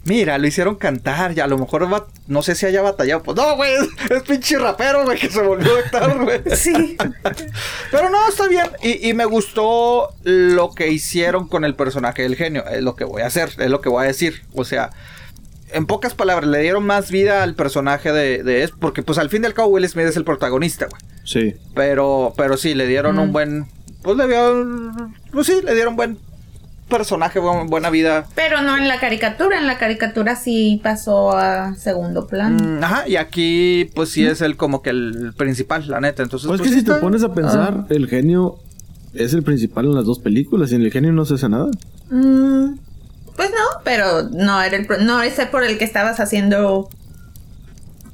mira, 0.05 0.39
lo 0.39 0.47
hicieron 0.47 0.77
cantar, 0.77 1.35
ya 1.35 1.45
a 1.45 1.49
lo 1.49 1.59
mejor 1.59 1.93
va, 1.93 2.07
no 2.27 2.43
sé 2.43 2.55
si 2.55 2.67
haya 2.67 2.83
batallado, 2.83 3.23
pues 3.23 3.37
no, 3.37 3.57
güey, 3.57 3.73
es, 4.11 4.23
pinche 4.23 4.59
rapero, 4.59 5.05
güey, 5.05 5.19
que 5.19 5.31
se 5.31 5.43
volvió 5.43 5.77
a 5.77 5.79
actor, 5.81 6.25
güey. 6.25 6.41
Sí. 6.57 6.97
Pero 7.91 8.11
no, 8.11 8.29
está 8.29 8.49
bien, 8.49 8.67
y, 8.83 9.09
y 9.09 9.15
me 9.15 9.25
gustó 9.25 10.15
lo 10.23 10.73
que 10.75 10.89
hicieron 10.89 11.49
con 11.49 11.65
el 11.65 11.75
personaje 11.75 12.23
del 12.23 12.37
genio, 12.37 12.65
es 12.67 12.83
lo 12.83 12.97
que 12.97 13.05
voy 13.05 13.23
a 13.23 13.27
hacer, 13.27 13.51
es 13.59 13.71
lo 13.71 13.81
que 13.81 13.89
voy 13.89 14.05
a 14.05 14.09
decir, 14.09 14.43
o 14.55 14.65
sea... 14.65 14.91
En 15.75 15.87
pocas 15.87 16.13
palabras, 16.13 16.51
le 16.51 16.59
dieron 16.59 16.85
más 16.85 17.11
vida 17.11 17.43
al 17.43 17.55
personaje 17.55 18.13
de, 18.13 18.43
de 18.43 18.63
es 18.63 18.73
porque 18.73 19.03
pues 19.03 19.17
al 19.17 19.31
fin 19.31 19.43
y 19.43 19.47
al 19.47 19.55
cabo 19.55 19.69
Will 19.69 19.89
Smith 19.89 20.05
es 20.05 20.19
el 20.19 20.25
protagonista, 20.25 20.85
güey. 20.85 21.01
Sí. 21.25 21.55
Pero, 21.75 22.35
pero 22.37 22.59
sí, 22.59 22.75
le 22.75 22.87
dieron 22.87 23.19
un 23.19 23.33
buen. 23.33 23.69
Pues 24.03 24.19
le 24.19 24.27
dieron. 24.27 25.17
Pues 25.33 25.47
sí, 25.47 25.63
le 25.65 25.75
dieron 25.75 25.97
buen 25.97 26.19
personaje, 26.93 27.41
buen- 27.41 27.67
buena 27.69 27.91
vida. 27.91 28.27
Pero 28.37 28.63
no 28.63 28.77
en 28.79 28.87
la 28.87 29.01
caricatura. 29.01 29.59
En 29.59 29.67
la 29.67 29.79
caricatura 29.79 30.37
sí 30.37 30.81
pasó 30.83 31.37
a 31.37 31.75
segundo 31.75 32.27
plano. 32.29 32.63
Mm, 32.63 32.85
Ajá, 32.85 33.09
y 33.09 33.17
aquí, 33.17 33.91
pues 33.95 34.11
sí 34.11 34.25
es 34.25 34.41
el 34.41 34.57
como 34.57 34.83
que 34.83 34.91
el 34.91 35.33
principal, 35.37 35.89
la 35.89 36.01
neta. 36.01 36.23
Entonces, 36.23 36.47
Pues 36.47 36.61
pues, 36.61 36.71
que 36.71 36.75
sí 36.77 36.81
si 36.83 36.87
te 36.87 36.95
pones 37.01 37.25
a 37.25 37.35
pensar, 37.35 37.87
el 37.89 38.07
genio 38.09 38.57
es 39.15 39.35
el 39.35 39.43
principal 39.43 39.87
en 39.87 39.95
las 39.95 40.05
dos 40.05 40.19
películas 40.21 40.71
y 40.73 40.77
en 40.77 40.83
el 40.83 40.93
genio 40.93 41.13
no 41.13 41.25
se 41.25 41.35
hace 41.35 41.49
nada. 41.49 41.67
Mm, 42.11 42.77
pues 43.37 43.51
no, 43.51 43.81
pero 43.85 44.23
no 44.31 44.63
era 44.63 44.77
el 44.77 44.87
pro- 44.87 44.99
no 44.99 45.21
ese 45.23 45.47
por 45.47 45.65
el 45.65 45.79
que 45.79 45.85
estabas 45.85 46.21
haciendo 46.21 46.89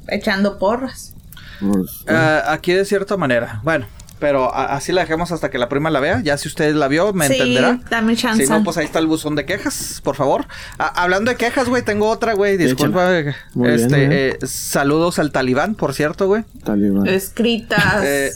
echando 0.08 0.58
porras. 0.58 1.14
Pues, 1.60 2.04
Ah, 2.06 2.44
aquí 2.52 2.72
de 2.72 2.84
cierta 2.84 3.16
manera. 3.16 3.60
Bueno, 3.64 3.86
pero 4.18 4.54
así 4.54 4.92
la 4.92 5.02
dejamos 5.02 5.32
hasta 5.32 5.50
que 5.50 5.58
la 5.58 5.68
prima 5.68 5.90
la 5.90 6.00
vea. 6.00 6.20
Ya 6.22 6.36
si 6.38 6.48
usted 6.48 6.74
la 6.74 6.88
vio, 6.88 7.12
me 7.12 7.26
sí, 7.28 7.34
entenderá. 7.34 7.80
dame 7.90 8.16
chance. 8.16 8.44
Si 8.44 8.50
no, 8.50 8.62
pues 8.64 8.76
ahí 8.76 8.84
está 8.84 8.98
el 8.98 9.06
buzón 9.06 9.34
de 9.34 9.44
quejas, 9.46 10.00
por 10.04 10.16
favor. 10.16 10.46
Ah, 10.78 10.92
hablando 10.96 11.30
de 11.30 11.36
quejas, 11.36 11.68
güey, 11.68 11.82
tengo 11.82 12.08
otra, 12.08 12.34
güey. 12.34 12.56
Disculpa. 12.56 13.18
Este, 13.18 13.96
bien. 13.96 14.12
eh, 14.12 14.38
saludos 14.44 15.18
al 15.18 15.32
talibán, 15.32 15.74
por 15.74 15.94
cierto, 15.94 16.26
güey. 16.26 16.44
talibán. 16.64 17.06
Escritas. 17.06 18.02
Eh, 18.04 18.32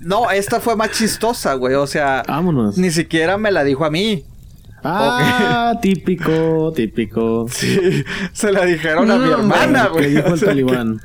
no, 0.00 0.30
esta 0.30 0.60
fue 0.60 0.74
más 0.76 0.90
chistosa, 0.90 1.54
güey. 1.54 1.74
O 1.74 1.86
sea, 1.86 2.22
Vámonos. 2.26 2.76
ni 2.76 2.90
siquiera 2.90 3.38
me 3.38 3.50
la 3.52 3.64
dijo 3.64 3.84
a 3.84 3.90
mí. 3.90 4.24
Ah, 4.84 5.74
típico, 5.82 6.72
típico. 6.74 7.46
Sí, 7.48 8.04
se 8.32 8.50
la 8.50 8.64
dijeron 8.64 9.10
a 9.10 9.16
mi 9.16 9.30
hermana, 9.30 9.84
¿Qué 9.84 9.90
güey. 9.90 10.10
dijo 10.16 10.28
O 10.28 10.32
el 10.34 10.38
sea, 10.40 10.48
talibán? 10.48 11.00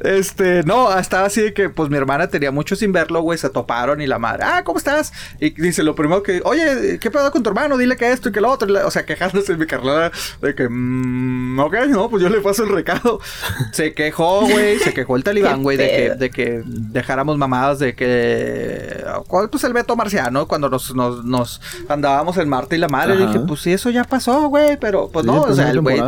Este, 0.00 0.62
no, 0.64 0.96
estaba 0.98 1.26
así 1.26 1.40
de 1.40 1.54
que, 1.54 1.70
pues 1.70 1.90
mi 1.90 1.96
hermana 1.96 2.28
tenía 2.28 2.50
mucho 2.50 2.76
sin 2.76 2.92
verlo, 2.92 3.22
güey, 3.22 3.38
se 3.38 3.50
toparon 3.50 4.00
y 4.00 4.06
la 4.06 4.18
madre, 4.18 4.44
ah, 4.44 4.62
¿cómo 4.64 4.78
estás? 4.78 5.12
Y 5.40 5.50
dice 5.50 5.82
lo 5.82 5.94
primero 5.94 6.22
que, 6.22 6.42
oye, 6.44 6.98
¿qué 7.00 7.10
pedo 7.10 7.30
con 7.30 7.42
tu 7.42 7.50
hermano? 7.50 7.76
Dile 7.76 7.96
que 7.96 8.12
esto 8.12 8.28
y 8.28 8.32
que 8.32 8.40
lo 8.40 8.50
otro. 8.50 8.66
O 8.86 8.90
sea, 8.90 9.06
quejándose 9.06 9.52
en 9.52 9.58
mi 9.58 9.66
carnal 9.66 10.12
de 10.42 10.54
que, 10.54 10.68
mmm, 10.68 11.58
ok, 11.58 11.74
no, 11.88 12.10
pues 12.10 12.22
yo 12.22 12.28
le 12.28 12.40
paso 12.40 12.64
el 12.64 12.70
recado. 12.70 13.20
Se 13.72 13.94
quejó, 13.94 14.40
güey, 14.42 14.78
se 14.78 14.92
quejó 14.92 15.16
el 15.16 15.24
talibán, 15.24 15.62
güey, 15.62 15.76
de 15.76 15.88
que, 15.88 16.14
de 16.14 16.30
que 16.30 16.62
dejáramos 16.64 17.38
mamadas 17.38 17.78
de 17.78 17.94
que, 17.94 19.04
¿cuál? 19.26 19.50
pues 19.50 19.64
el 19.64 19.72
Beto 19.72 19.96
Marciano, 19.96 20.46
cuando 20.46 20.68
nos, 20.68 20.94
nos, 20.94 21.24
nos 21.24 21.60
andábamos 21.88 22.36
en 22.38 22.48
Marte 22.48 22.76
y 22.76 22.78
la 22.78 22.88
madre, 22.88 23.16
dije, 23.16 23.40
pues 23.40 23.60
sí, 23.60 23.72
eso 23.72 23.90
ya 23.90 24.04
pasó, 24.04 24.48
güey, 24.48 24.76
pero 24.78 25.08
pues 25.08 25.24
no, 25.24 25.42
o 25.42 25.54
sea, 25.54 25.70
el 25.70 25.80
güey 25.80 26.00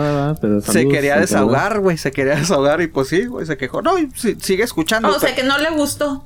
se 0.63 0.89
quería 0.89 1.19
desahogar, 1.19 1.81
güey, 1.81 1.97
se 1.97 2.13
quería 2.13 2.37
desahogar 2.37 2.81
y 2.81 2.89
pues 2.89 3.09
sí, 3.09 3.27
güey, 3.27 3.38
se 3.47 3.57
quejó. 3.57 3.83
No, 3.83 3.99
y 3.99 4.09
si- 4.15 4.37
sigue 4.41 4.63
escuchando. 4.65 5.09
o 5.09 5.19
sea 5.21 5.35
que 5.35 5.43
no 5.45 5.59
le 5.59 5.71
gustó 5.71 6.25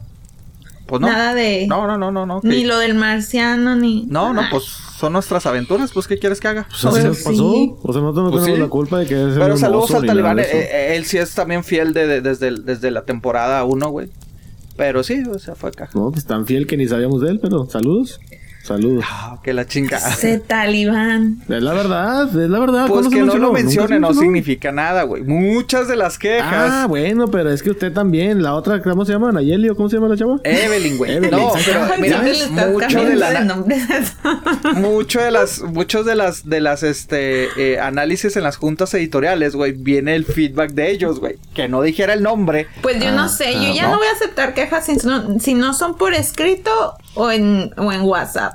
pues 0.87 1.01
no. 1.01 1.07
nada 1.09 1.35
de 1.35 1.67
No, 1.69 1.87
no, 1.87 1.97
no, 1.97 2.11
no, 2.11 2.27
no. 2.27 2.41
ni 2.43 2.63
que- 2.63 2.67
lo 2.67 2.79
del 2.79 2.95
marciano 2.95 3.77
ni 3.77 4.05
No, 4.11 4.33
no, 4.35 4.43
pues 4.51 4.65
son 4.65 5.13
nuestras 5.15 5.47
aventuras, 5.47 5.91
pues 5.93 6.07
¿qué 6.07 6.19
quieres 6.19 6.39
que 6.41 6.49
haga? 6.49 6.67
Pues 6.69 6.85
así 6.85 7.01
Pues 7.07 7.23
pasó. 7.25 7.53
sí. 7.53 7.75
O 7.83 7.93
sea, 7.93 8.03
nosotros 8.03 8.25
no 8.27 8.31
Pues 8.31 8.43
tenemos 8.45 8.57
sí. 8.59 8.63
la 8.63 8.69
culpa 8.69 8.99
de 9.01 9.07
que 9.07 9.15
Pero 9.15 9.57
saludos 9.57 9.91
al 9.95 10.07
talibán, 10.07 10.37
de 10.37 10.43
eh, 10.43 10.49
eh, 10.53 10.97
él 10.97 11.05
sí 11.07 11.19
es 11.19 11.35
también 11.35 11.65
fiel 11.65 11.93
de, 11.93 12.07
de- 12.07 12.21
desde, 12.21 12.49
el- 12.49 12.65
desde 12.65 12.91
la 12.91 13.03
temporada 13.05 13.65
1, 13.65 13.89
güey. 13.91 14.11
Pero 14.77 15.03
sí, 15.03 15.23
o 15.29 15.39
sea, 15.39 15.55
fue 15.55 15.71
caja. 15.73 15.93
No, 15.99 16.11
pues 16.11 16.25
tan 16.25 16.47
fiel 16.47 16.67
que 16.67 16.77
ni 16.77 16.87
sabíamos 16.89 17.21
de 17.21 17.31
él, 17.31 17.41
pero 17.41 17.67
saludos. 17.69 18.19
Saludos. 18.63 19.05
Ah, 19.09 19.39
que 19.43 19.53
la 19.53 19.67
chingada. 19.67 20.09
ese 20.13 20.39
talibán 20.39 21.43
Es 21.49 21.63
la 21.63 21.73
verdad, 21.73 22.29
es 22.29 22.49
la 22.49 22.59
verdad. 22.59 22.87
Pues 22.87 23.09
¿Cuándo 23.09 23.11
se 23.11 23.17
que 23.17 23.23
no 23.23 23.35
lo 23.35 23.49
¿Nunca 23.49 23.59
se 23.59 23.65
mencione 23.65 24.01
no 24.01 24.15
significa 24.15 24.71
nada, 24.73 25.03
güey. 25.03 25.23
Muchas 25.23 25.89
de 25.89 25.97
las 25.97 26.17
quejas. 26.19 26.71
Ah, 26.71 26.87
bueno, 26.89 27.29
pero 27.29 27.51
es 27.51 27.63
que 27.63 27.71
usted 27.71 27.93
también. 27.93 28.43
La 28.43 28.55
otra, 28.55 28.81
¿cómo 28.83 29.05
se 29.05 29.13
llama? 29.13 29.33
¿Nayeli 29.33 29.69
o 29.69 29.75
cómo 29.77 29.89
se 29.89 29.97
llama 29.97 30.09
la 30.09 30.17
chava? 30.17 30.37
Evelyn, 30.45 30.97
güey. 30.97 31.13
Evelyn, 31.13 31.31
No, 31.31 31.53
pero 31.65 31.81
mira, 31.99 32.23
mucho 32.51 33.05
de 33.05 33.17
la 33.17 33.57
mucho 34.75 35.21
de 35.21 35.31
las 35.31 35.63
muchos 35.63 36.07
de 36.07 36.15
las 36.15 36.49
de 36.49 36.61
las 36.61 36.83
este 36.83 37.49
eh, 37.57 37.81
análisis 37.81 38.37
en 38.37 38.45
las 38.45 38.57
juntas 38.57 38.95
editoriales, 38.95 39.57
güey, 39.57 39.73
viene 39.73 40.15
el 40.15 40.25
feedback 40.25 40.73
de 40.73 40.91
ellos, 40.91 41.21
güey, 41.21 41.37
que 41.55 41.69
no 41.69 41.83
dijera 41.83 42.15
el 42.15 42.23
nombre. 42.23 42.69
Pues 42.81 43.03
yo 43.03 43.09
Ah, 43.09 43.13
no 43.13 43.29
sé, 43.29 43.53
yo 43.55 43.71
ah, 43.71 43.75
ya 43.75 43.83
¿no? 43.85 43.91
no 43.93 43.97
voy 43.99 44.07
a 44.07 44.13
aceptar 44.13 44.55
quejas 44.55 44.87
si 44.87 44.97
no, 45.07 45.39
si 45.41 45.55
no 45.55 45.75
son 45.75 45.97
por 45.97 46.15
escrito 46.15 46.71
o 47.15 47.31
en, 47.31 47.71
o 47.77 47.93
en 47.93 48.03
WhatsApp. 48.03 48.52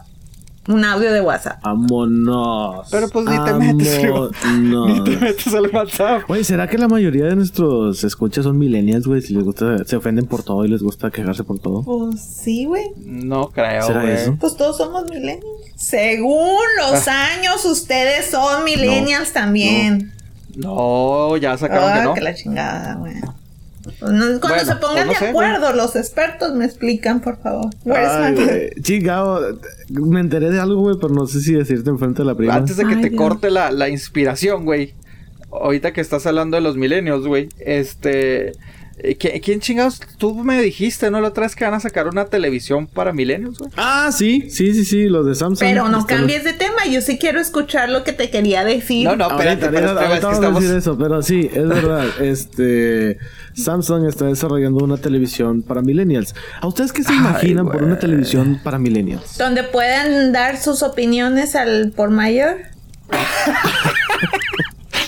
Un 0.68 0.84
audio 0.84 1.11
de 1.13 1.22
WhatsApp. 1.22 1.61
Vámonos. 1.63 2.88
Pero 2.91 3.07
pues 3.09 3.26
ni 3.26 3.43
te 3.43 3.53
metes, 3.53 4.11
güey. 4.11 4.30
Ni 4.93 5.03
te 5.03 5.18
metes 5.18 5.53
al 5.53 5.70
WhatsApp. 5.74 6.30
Oye, 6.30 6.43
¿será 6.43 6.68
que 6.68 6.78
la 6.78 6.88
mayoría 6.88 7.26
de 7.26 7.36
nuestros 7.36 8.03
escuchas 8.03 8.43
son 8.43 8.57
millennials, 8.57 9.07
güey? 9.07 9.22
Si 9.22 9.34
les 9.34 9.43
gusta, 9.43 9.84
se 9.86 9.95
ofenden 9.95 10.26
por 10.26 10.43
todo 10.43 10.65
y 10.65 10.68
les 10.68 10.82
gusta 10.84 11.09
quejarse 11.09 11.43
por 11.43 11.59
todo. 11.59 11.84
Pues 11.84 12.20
sí, 12.22 12.65
güey. 12.65 12.86
No 12.97 13.49
creo, 13.49 13.82
¿Será 13.84 14.01
güey. 14.01 14.13
eso? 14.13 14.36
Pues 14.39 14.55
todos 14.57 14.78
somos 14.78 15.05
millennials. 15.09 15.45
Según 15.76 16.57
los 16.80 17.07
Ah. 17.07 17.28
años, 17.38 17.63
ustedes 17.65 18.30
son 18.30 18.63
millennials 18.65 19.32
también. 19.32 20.11
No, 20.55 21.38
ya 21.38 21.57
sacaron 21.57 21.89
Ah, 21.91 21.97
que 21.99 22.03
no. 22.03 22.13
que 22.15 22.22
la 22.22 22.34
chingada, 22.36 22.95
güey. 22.95 23.13
No- 24.12 24.39
cuando 24.39 24.47
Bueno, 24.47 24.66
se 24.66 24.76
pongan 24.76 25.08
no 25.08 25.14
de 25.14 25.20
sé, 25.20 25.28
acuerdo, 25.30 25.74
los 25.74 25.95
expertos 25.95 26.53
me 26.55 26.66
explican, 26.66 27.22
por 27.22 27.38
favor. 27.41 27.70
Ay. 27.93 28.70
Chingado, 28.82 29.58
me 29.89 30.20
enteré 30.20 30.49
de 30.51 30.60
algo, 30.60 30.82
güey, 30.82 30.95
pero 30.99 31.14
no 31.14 31.28
sé 31.28 31.41
si 31.41 31.53
decirte 31.53 31.89
enfrente 31.89 32.22
de 32.24 32.26
la 32.28 32.36
prima. 32.36 32.55
Antes 32.55 32.78
de 32.78 32.86
que 32.86 32.95
Ay, 32.95 33.01
te 33.01 33.10
Dios. 33.10 33.22
corte 33.22 33.49
la, 33.51 33.72
la 33.72 33.89
inspiración, 33.89 34.66
güey. 34.66 34.93
Ahorita 35.51 35.93
que 35.93 36.01
estás 36.01 36.26
hablando 36.26 36.58
de 36.58 36.62
los 36.62 36.76
milenios, 36.78 37.26
güey. 37.26 37.49
Este. 37.60 38.51
Eh, 39.00 39.18
¿qui- 39.18 39.41
¿Quién 39.43 39.60
chingados? 39.60 40.02
Tú 40.18 40.34
me 40.43 40.62
dijiste, 40.62 41.12
¿no? 41.12 41.22
La 41.22 41.28
otra 41.30 41.43
vez 41.43 41.56
que 41.56 41.64
van 41.66 41.74
a 41.76 41.80
sacar 41.80 42.08
una 42.08 42.26
televisión 42.26 42.88
para 42.88 43.14
milenios, 43.14 43.58
güey. 43.60 43.70
Ah, 43.78 44.10
sí, 44.12 44.50
sí, 44.50 44.74
sí, 44.74 44.86
sí, 44.86 45.06
los 45.08 45.26
de 45.26 45.36
Samsung. 45.36 45.60
Pero 45.68 45.88
no 45.89 46.00
Están- 46.00 46.18
cambies 46.20 46.43
de 46.43 46.54
tema, 46.54 46.86
yo 46.89 47.02
sí 47.02 47.18
quiero 47.20 47.39
escuchar 47.39 47.89
lo 47.89 48.04
que 48.04 48.14
te 48.14 48.30
quería 48.30 48.64
decir. 48.64 49.06
No, 49.08 49.16
no, 49.16 49.30
espérate, 49.30 49.68
pero 49.70 49.91
es 50.02 50.10
que 50.10 50.14
estamos. 50.16 50.62
decir 50.62 50.76
eso, 50.78 50.98
pero 50.98 51.22
sí, 51.22 51.50
es 51.54 51.68
verdad. 51.68 52.06
este 52.22 53.18
Samsung 53.54 54.08
está 54.08 54.26
desarrollando 54.26 54.84
una 54.84 54.98
televisión 54.98 55.62
para 55.62 55.82
millennials. 55.82 56.34
¿A 56.62 56.68
ustedes 56.68 56.91
qué 56.91 57.04
se 57.04 57.12
Ay, 57.12 57.18
imaginan 57.20 57.68
por 57.68 57.84
una 57.84 58.00
televisión 58.00 58.60
para 58.64 58.78
millennials? 58.80 59.38
Donde 59.38 59.64
puedan 59.64 60.32
dar 60.32 60.58
sus 60.58 60.82
opiniones 60.84 61.56
al 61.56 61.91
por 61.95 62.10
mayor. 62.10 62.58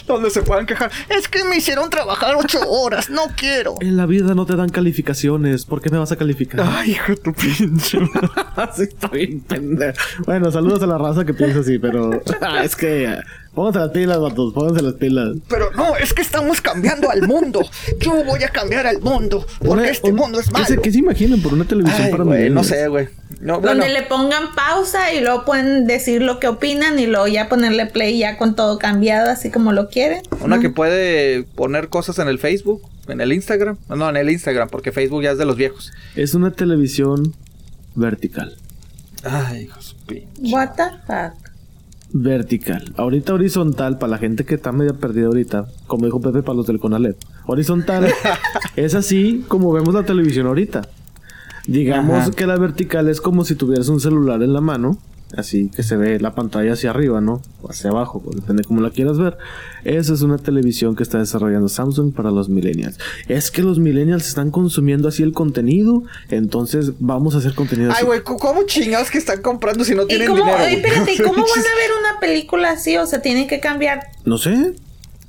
Donde 0.10 0.32
se 0.32 0.42
puedan 0.42 0.66
quejar. 0.66 0.92
Es 1.08 1.28
que 1.28 1.44
me 1.44 1.58
hicieron 1.58 1.90
trabajar 1.92 2.36
ocho 2.36 2.60
horas, 2.68 3.12
no 3.12 3.28
quiero. 3.38 3.76
En 3.80 3.96
la 3.96 4.08
vida 4.08 4.34
no 4.34 4.48
te 4.48 4.56
dan 4.56 4.70
calificaciones. 4.70 5.66
¿Por 5.66 5.82
qué 5.82 5.92
me 5.92 6.00
vas 6.00 6.12
a 6.12 6.16
calificar? 6.16 6.62
Ay, 6.68 6.92
hijo 6.92 7.12
de 7.12 7.18
tu 7.18 7.32
pinche. 7.32 8.00
Bien 9.12 9.40
pendejo. 9.42 10.00
Bueno, 10.26 10.50
saludos 10.52 10.82
a 10.82 10.88
la 10.88 10.98
raza 10.98 11.26
que 11.26 11.36
piensa 11.36 11.60
así, 11.60 11.78
pero 11.78 12.10
ah, 12.42 12.64
es 12.64 12.76
que 12.76 13.20
Pónganse 13.54 13.80
las 13.80 13.90
pilas, 13.90 14.20
vatos, 14.20 14.54
pónganse 14.54 14.82
las 14.84 14.94
pilas. 14.94 15.30
Pero 15.50 15.72
no, 15.72 15.96
es 15.98 16.14
que 16.14 16.22
estamos 16.22 16.62
cambiando 16.62 17.10
al 17.10 17.28
mundo. 17.28 17.62
Yo 18.00 18.24
voy 18.24 18.44
a 18.44 18.50
cambiar 18.50 18.88
al 18.88 19.02
mundo. 19.02 19.46
Porque 19.58 19.72
Una- 19.74 19.90
este 19.90 20.12
un- 20.12 20.16
mundo 20.18 20.40
es 20.40 20.46
¿qué 20.48 20.52
malo. 20.54 20.66
se, 20.66 20.78
qué 20.78 20.92
se 20.92 21.00
imaginan 21.00 21.42
por 21.42 21.54
una 21.54 21.66
televisión 21.66 22.04
Ay, 22.06 22.12
para 22.12 22.24
güey, 22.24 22.50
no 22.50 22.64
sé, 22.64 22.88
güey. 22.88 23.10
No, 23.42 23.54
Donde 23.54 23.68
bueno, 23.70 23.88
le 23.88 24.04
pongan 24.04 24.54
pausa 24.56 25.14
y 25.14 25.22
luego 25.22 25.46
pueden 25.46 25.88
decir 25.88 26.22
lo 26.22 26.40
que 26.40 26.48
opinan 26.48 27.00
y 27.00 27.08
luego 27.08 27.28
ya 27.28 27.48
ponerle 27.50 27.86
play 27.86 28.18
ya 28.20 28.38
con 28.38 28.56
todo 28.56 28.78
cambiado 28.78 29.30
así 29.30 29.50
como 29.50 29.72
lo 29.72 29.90
quieren. 29.90 30.22
una 30.42 30.60
que 30.60 30.70
puede 30.70 31.44
poner 31.44 31.88
cosas 31.90 32.20
en 32.20 32.28
el 32.28 32.38
Facebook, 32.40 32.82
en 33.08 33.22
el 33.22 33.32
Instagram. 33.34 33.78
No, 33.90 34.10
en 34.10 34.18
el 34.18 34.30
Instagram, 34.30 34.70
porque 34.70 34.92
Facebook 34.92 35.24
ya 35.24 35.32
es 35.32 35.38
de 35.38 35.46
los 35.46 35.56
viejos. 35.56 35.92
Es 36.16 36.34
una 36.34 36.52
televisión 36.52 37.34
vertical. 37.96 38.56
Ay, 39.24 39.64
hijos 39.64 39.96
pinche. 40.06 40.28
What 40.54 40.72
the 40.76 40.84
fuck. 41.08 41.49
Vertical. 42.12 42.94
Ahorita 42.98 43.34
horizontal, 43.34 44.00
para 44.00 44.12
la 44.12 44.18
gente 44.18 44.44
que 44.44 44.56
está 44.56 44.72
media 44.72 44.94
perdida 44.94 45.28
ahorita, 45.28 45.68
como 45.88 46.06
dijo 46.06 46.20
Pepe 46.20 46.42
para 46.42 46.56
los 46.56 46.66
del 46.66 46.80
Conalep. 46.80 47.18
Horizontal 47.46 48.08
es 48.76 48.96
así 48.96 49.46
como 49.48 49.72
vemos 49.72 49.94
la 49.94 50.04
televisión 50.04 50.48
ahorita. 50.48 50.88
Digamos 51.68 52.18
Ajá. 52.18 52.32
que 52.32 52.48
la 52.48 52.58
vertical 52.58 53.10
es 53.10 53.22
como 53.22 53.46
si 53.46 53.54
tuvieras 53.54 53.90
un 53.90 54.00
celular 54.00 54.42
en 54.42 54.54
la 54.54 54.62
mano, 54.62 54.98
así 55.38 55.70
que 55.70 55.84
se 55.84 55.96
ve 55.98 56.20
la 56.20 56.34
pantalla 56.36 56.74
hacia 56.74 56.90
arriba, 56.90 57.22
¿no? 57.22 57.42
O 57.62 57.70
hacia 57.70 57.90
abajo, 57.90 58.22
pues, 58.22 58.36
depende 58.38 58.64
cómo 58.64 58.82
la 58.82 58.90
quieras 58.90 59.18
ver. 59.18 59.38
Esa 59.84 60.14
es 60.14 60.22
una 60.22 60.38
televisión 60.38 60.96
que 60.96 61.04
está 61.04 61.20
desarrollando 61.20 61.70
Samsung 61.70 62.14
para 62.14 62.32
los 62.32 62.50
millennials. 62.50 62.98
Es 63.28 63.52
que 63.52 63.62
los 63.62 63.80
millennials 63.80 64.28
están 64.28 64.52
consumiendo 64.52 65.08
así 65.08 65.24
el 65.24 65.34
contenido, 65.34 66.04
entonces 66.30 66.94
vamos 67.00 67.36
a 67.36 67.40
hacer 67.40 67.54
contenido 67.54 67.92
así. 67.92 68.00
Ay, 68.02 68.06
güey, 68.06 68.22
¿cómo 68.24 68.64
chingados 68.66 69.10
que 69.12 69.18
están 69.18 69.42
comprando 69.42 69.84
si 69.84 69.96
no 69.96 70.04
¿Y 70.04 70.08
tienen 70.08 70.28
cómo, 70.28 70.40
dinero? 70.44 70.58
ay, 70.60 70.76
espérate, 70.76 71.14
¿y 71.14 71.18
cómo 71.24 71.34
van 71.34 71.44
a 71.44 71.76
ver 71.76 71.92
una 72.00 72.20
película 72.20 72.72
así? 72.72 72.98
O 72.98 73.06
sea, 73.06 73.22
tienen 73.22 73.48
que 73.48 73.60
cambiar 73.60 74.08
No 74.26 74.38
sé. 74.38 74.74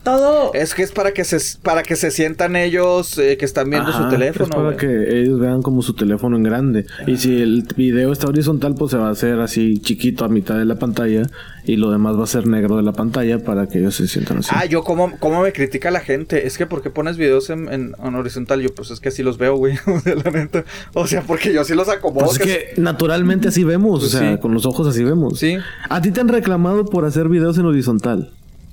Todo. 0.03 0.53
Es 0.55 0.75
que 0.75 0.83
es 0.83 0.93
para 0.93 1.13
que 1.13 1.25
se, 1.25 1.39
para 1.63 1.83
que 1.83 1.97
se 1.97 2.11
sientan 2.11 2.57
ellos 2.57 3.19
eh, 3.19 3.37
que 3.37 3.45
están 3.45 3.71
viendo 3.71 3.91
Ajá, 3.91 4.05
su 4.05 4.09
teléfono. 4.11 4.45
Es 4.47 4.51
para 4.51 4.63
güey. 4.65 4.77
que 4.77 5.21
ellos 5.21 5.39
vean 5.41 5.63
como 5.63 5.83
su 5.83 5.95
teléfono 5.95 6.37
en 6.37 6.43
grande. 6.43 6.87
Y 7.07 7.17
si 7.19 7.41
el 7.41 7.65
video 7.77 8.13
está 8.13 8.27
horizontal, 8.29 8.75
pues 8.75 8.91
se 8.93 8.97
va 8.97 9.09
a 9.09 9.13
hacer 9.13 9.41
así 9.41 9.79
chiquito 9.79 10.25
a 10.25 10.29
mitad 10.29 10.59
de 10.59 10.65
la 10.65 10.77
pantalla. 10.79 11.23
Y 11.65 11.77
lo 11.77 11.91
demás 11.91 12.19
va 12.19 12.25
a 12.25 12.27
ser 12.27 12.47
negro 12.47 12.77
de 12.79 12.83
la 12.83 12.93
pantalla 12.93 13.39
para 13.45 13.69
que 13.69 13.79
ellos 13.79 13.95
se 13.95 14.09
sientan 14.09 14.39
así. 14.39 14.49
Ah, 14.53 14.65
yo 14.65 14.83
cómo, 14.83 15.13
cómo 15.21 15.43
me 15.43 15.53
critica 15.53 15.91
la 15.91 16.01
gente. 16.01 16.47
Es 16.47 16.57
que 16.59 16.67
¿por 16.67 16.83
qué 16.83 16.91
pones 16.91 17.17
videos 17.17 17.51
en, 17.51 17.71
en- 17.73 17.95
en 18.03 18.15
horizontal? 18.15 18.61
Yo, 18.63 18.75
pues 18.75 18.91
es 18.91 18.99
que 19.01 19.11
así 19.11 19.23
los 19.23 19.39
veo, 19.39 19.57
güey. 19.57 19.75
O 19.87 20.01
sea, 20.01 20.15
la 20.15 20.31
neta. 20.31 20.65
O 20.95 21.07
sea, 21.07 21.23
porque 21.23 21.53
yo 21.53 21.61
así 21.61 21.75
los 21.75 21.89
acomodo. 21.89 22.27
Pues 22.27 22.41
es 22.41 22.47
que- 22.47 22.75
que 22.75 22.81
naturalmente 22.81 23.49
así 23.49 23.63
vemos, 23.65 24.01
Pues 24.01 24.15
o 24.15 24.19
sea, 24.19 24.33
sí. 24.35 24.41
con 24.41 24.55
los 24.55 24.65
ojos 24.67 24.87
así 24.89 25.05
vemos. 25.05 25.39
Sí. 25.39 25.57
A 25.89 26.01
ti 26.01 26.11
te 26.11 26.21
han 26.21 26.29
reclamado 26.29 26.87
por 26.87 27.05
hacer 27.05 27.29
videos 27.29 27.59
en 27.59 27.67
horizontal. 27.67 28.31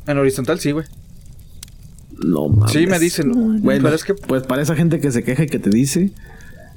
En 0.08 0.18
horizontal 0.18 0.60
sí, 0.60 0.72
güey. 0.72 0.86
No 2.26 2.48
mames. 2.50 2.72
Sí, 2.72 2.88
me 2.88 3.00
dicen. 3.00 3.62
Bueno, 3.62 3.84
pero 3.84 3.96
es 3.96 4.04
que 4.04 4.14
pues 4.14 4.44
para 4.44 4.62
esa 4.62 4.76
gente 4.76 5.00
que 5.00 5.12
se 5.12 5.24
queja 5.24 5.44
y 5.44 5.48
que 5.48 5.60
te 5.60 5.70
dice, 5.70 6.12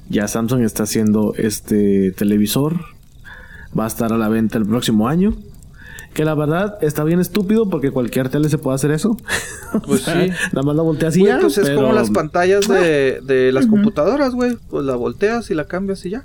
ya 0.09 0.28
Samsung 0.28 0.62
está 0.62 0.82
haciendo 0.84 1.34
este 1.36 2.12
televisor. 2.12 2.76
Va 3.78 3.84
a 3.84 3.88
estar 3.88 4.12
a 4.12 4.18
la 4.18 4.28
venta 4.28 4.59
el 4.59 4.66
próximo 4.66 5.09
año. 5.09 5.34
Que 6.14 6.24
la 6.24 6.34
verdad 6.34 6.76
está 6.82 7.05
bien 7.05 7.20
estúpido 7.20 7.70
porque 7.70 7.93
cualquier 7.93 8.28
tele 8.30 8.49
se 8.49 8.59
puede 8.59 8.74
hacer 8.74 8.91
eso. 8.91 9.16
Pues 9.86 10.03
sí. 10.03 10.11
Nada 10.53 10.62
más 10.64 10.74
la 10.74 10.82
volteas 10.82 11.16
y 11.16 11.24
ya. 11.24 11.38
pues 11.38 11.57
es 11.57 11.70
como 11.70 11.93
las 11.93 12.11
pantallas 12.11 12.66
de, 12.66 13.20
de 13.22 13.53
las 13.53 13.68
computadoras, 13.68 14.34
güey. 14.34 14.57
Pues 14.68 14.84
la 14.84 14.97
volteas 14.97 15.49
y 15.53 15.55
la 15.55 15.66
cambias 15.66 16.05
y 16.07 16.11
ya. 16.11 16.24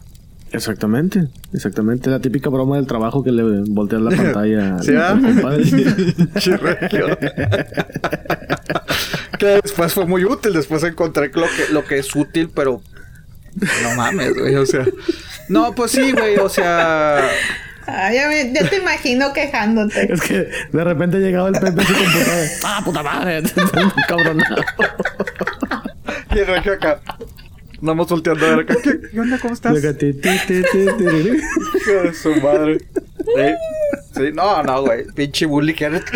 Exactamente, 0.55 1.27
exactamente. 1.53 2.09
La 2.09 2.19
típica 2.19 2.49
broma 2.49 2.77
del 2.77 2.87
trabajo 2.87 3.23
que 3.23 3.31
le 3.31 3.43
volteas 3.67 4.01
la 4.01 4.11
pantalla 4.15 4.79
¿Sí, 4.81 4.91
al- 4.91 5.01
ah? 5.01 5.19
al 5.49 5.63
que 9.39 9.45
después 9.63 9.93
fue 9.93 10.05
muy 10.05 10.23
útil. 10.25 10.53
Después 10.53 10.83
encontré 10.83 11.27
lo 11.33 11.43
que, 11.43 11.73
lo 11.73 11.85
que 11.85 11.97
es 11.99 12.15
útil, 12.15 12.49
pero. 12.53 12.81
No 13.83 13.95
mames, 13.95 14.33
güey. 14.37 14.55
O 14.55 14.65
sea. 14.65 14.85
No, 15.49 15.73
pues 15.73 15.91
sí, 15.91 16.11
güey. 16.11 16.37
O 16.37 16.49
sea. 16.49 17.29
Ah, 17.87 18.11
ya, 18.11 18.27
me- 18.27 18.51
ya 18.51 18.67
te 18.67 18.77
imagino 18.77 19.31
quejándote. 19.31 20.11
Es 20.11 20.19
que 20.21 20.49
de 20.71 20.83
repente 20.83 21.19
llegaba 21.19 21.49
el 21.49 21.53
Pepe 21.53 21.81
a 21.81 21.85
su 21.85 21.93
computadora. 21.93 22.47
¡Ah, 22.63 22.81
puta 22.83 23.03
madre! 23.03 23.43
Cabronado. 24.07 24.55
Y 26.35 26.39
acá. 26.69 26.99
Andamos 27.85 28.09
volteando 28.09 28.43
a 28.47 28.49
ver 28.49 28.59
acá. 28.61 28.75
¿Qué, 28.83 28.99
¿Qué 29.11 29.19
onda? 29.19 29.37
¿Cómo 29.37 29.53
estás? 29.53 29.77
Hijo 29.77 29.85
de 29.85 29.93
su 32.19 32.33
madre. 32.41 32.79
Sí. 32.79 32.85
Sí, 34.15 34.21
no, 34.33 34.63
no, 34.63 34.81
güey. 34.81 35.05
Pinche 35.13 35.45
bully 35.45 35.75
que 35.75 35.85
eres. 35.85 36.01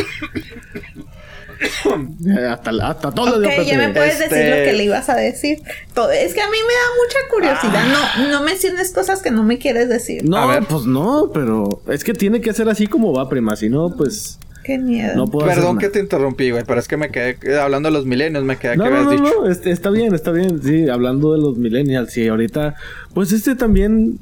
Hasta, 2.50 2.72
hasta 2.88 3.12
todo 3.12 3.36
Ok, 3.36 3.42
le 3.42 3.50
dio 3.56 3.64
ya 3.64 3.78
me 3.78 3.90
puedes 3.90 4.20
Este- 4.22 4.34
decir 4.34 4.50
lo 4.60 4.64
que 4.66 4.74
le 4.78 4.84
ibas 4.86 5.10
a 5.10 5.16
decir. 5.16 5.62
Todo. 5.94 6.10
Es 6.10 6.34
que 6.34 6.42
a 6.42 6.50
mí 6.50 6.58
me 6.66 6.74
da 6.74 6.90
mucha 7.04 7.20
curiosidad. 7.30 7.84
Ah. 7.86 8.16
No, 8.24 8.30
no 8.40 8.44
menciones 8.46 8.92
cosas 8.92 9.22
que 9.22 9.30
no 9.30 9.44
me 9.44 9.60
quieres 9.60 9.90
decir. 9.90 10.24
No, 10.24 10.38
A 10.38 10.48
ver. 10.48 10.64
pues 10.68 10.86
no, 10.86 11.30
pero 11.34 11.82
es 11.90 12.04
que 12.04 12.14
tiene 12.14 12.42
que 12.42 12.52
ser 12.54 12.68
así 12.70 12.88
como 12.88 13.14
va, 13.14 13.30
prima. 13.30 13.56
Si 13.58 13.70
no, 13.70 13.94
pues 13.96 14.40
Qué 14.70 14.78
miedo. 14.78 15.16
no 15.16 15.26
puedo 15.26 15.48
Perdón 15.48 15.80
que 15.80 15.90
te 15.90 16.00
interrumpí, 16.00 16.52
güey. 16.52 16.64
Pero 16.64 16.80
es 16.80 16.88
que 16.88 16.96
me 16.96 17.10
quedé 17.10 17.40
eh, 17.42 17.58
hablando 17.58 17.90
de 17.90 17.94
los 17.94 18.06
milenios. 18.06 18.44
Me 18.44 18.58
quedé 18.58 18.78
No, 18.78 18.84
que 18.84 18.90
no, 18.92 18.96
habías 18.98 19.20
no, 19.20 19.26
dicho. 19.26 19.42
no, 19.42 19.50
este, 19.50 19.72
está 19.72 19.90
bien, 19.90 20.14
está 20.14 20.32
bien. 20.32 20.62
Sí, 20.62 20.88
hablando 20.90 21.34
de 21.34 21.40
los 21.40 21.58
millennials, 21.58 22.12
sí, 22.12 22.28
ahorita, 22.28 22.76
pues 23.16 23.32
este 23.32 23.56
también, 23.56 24.20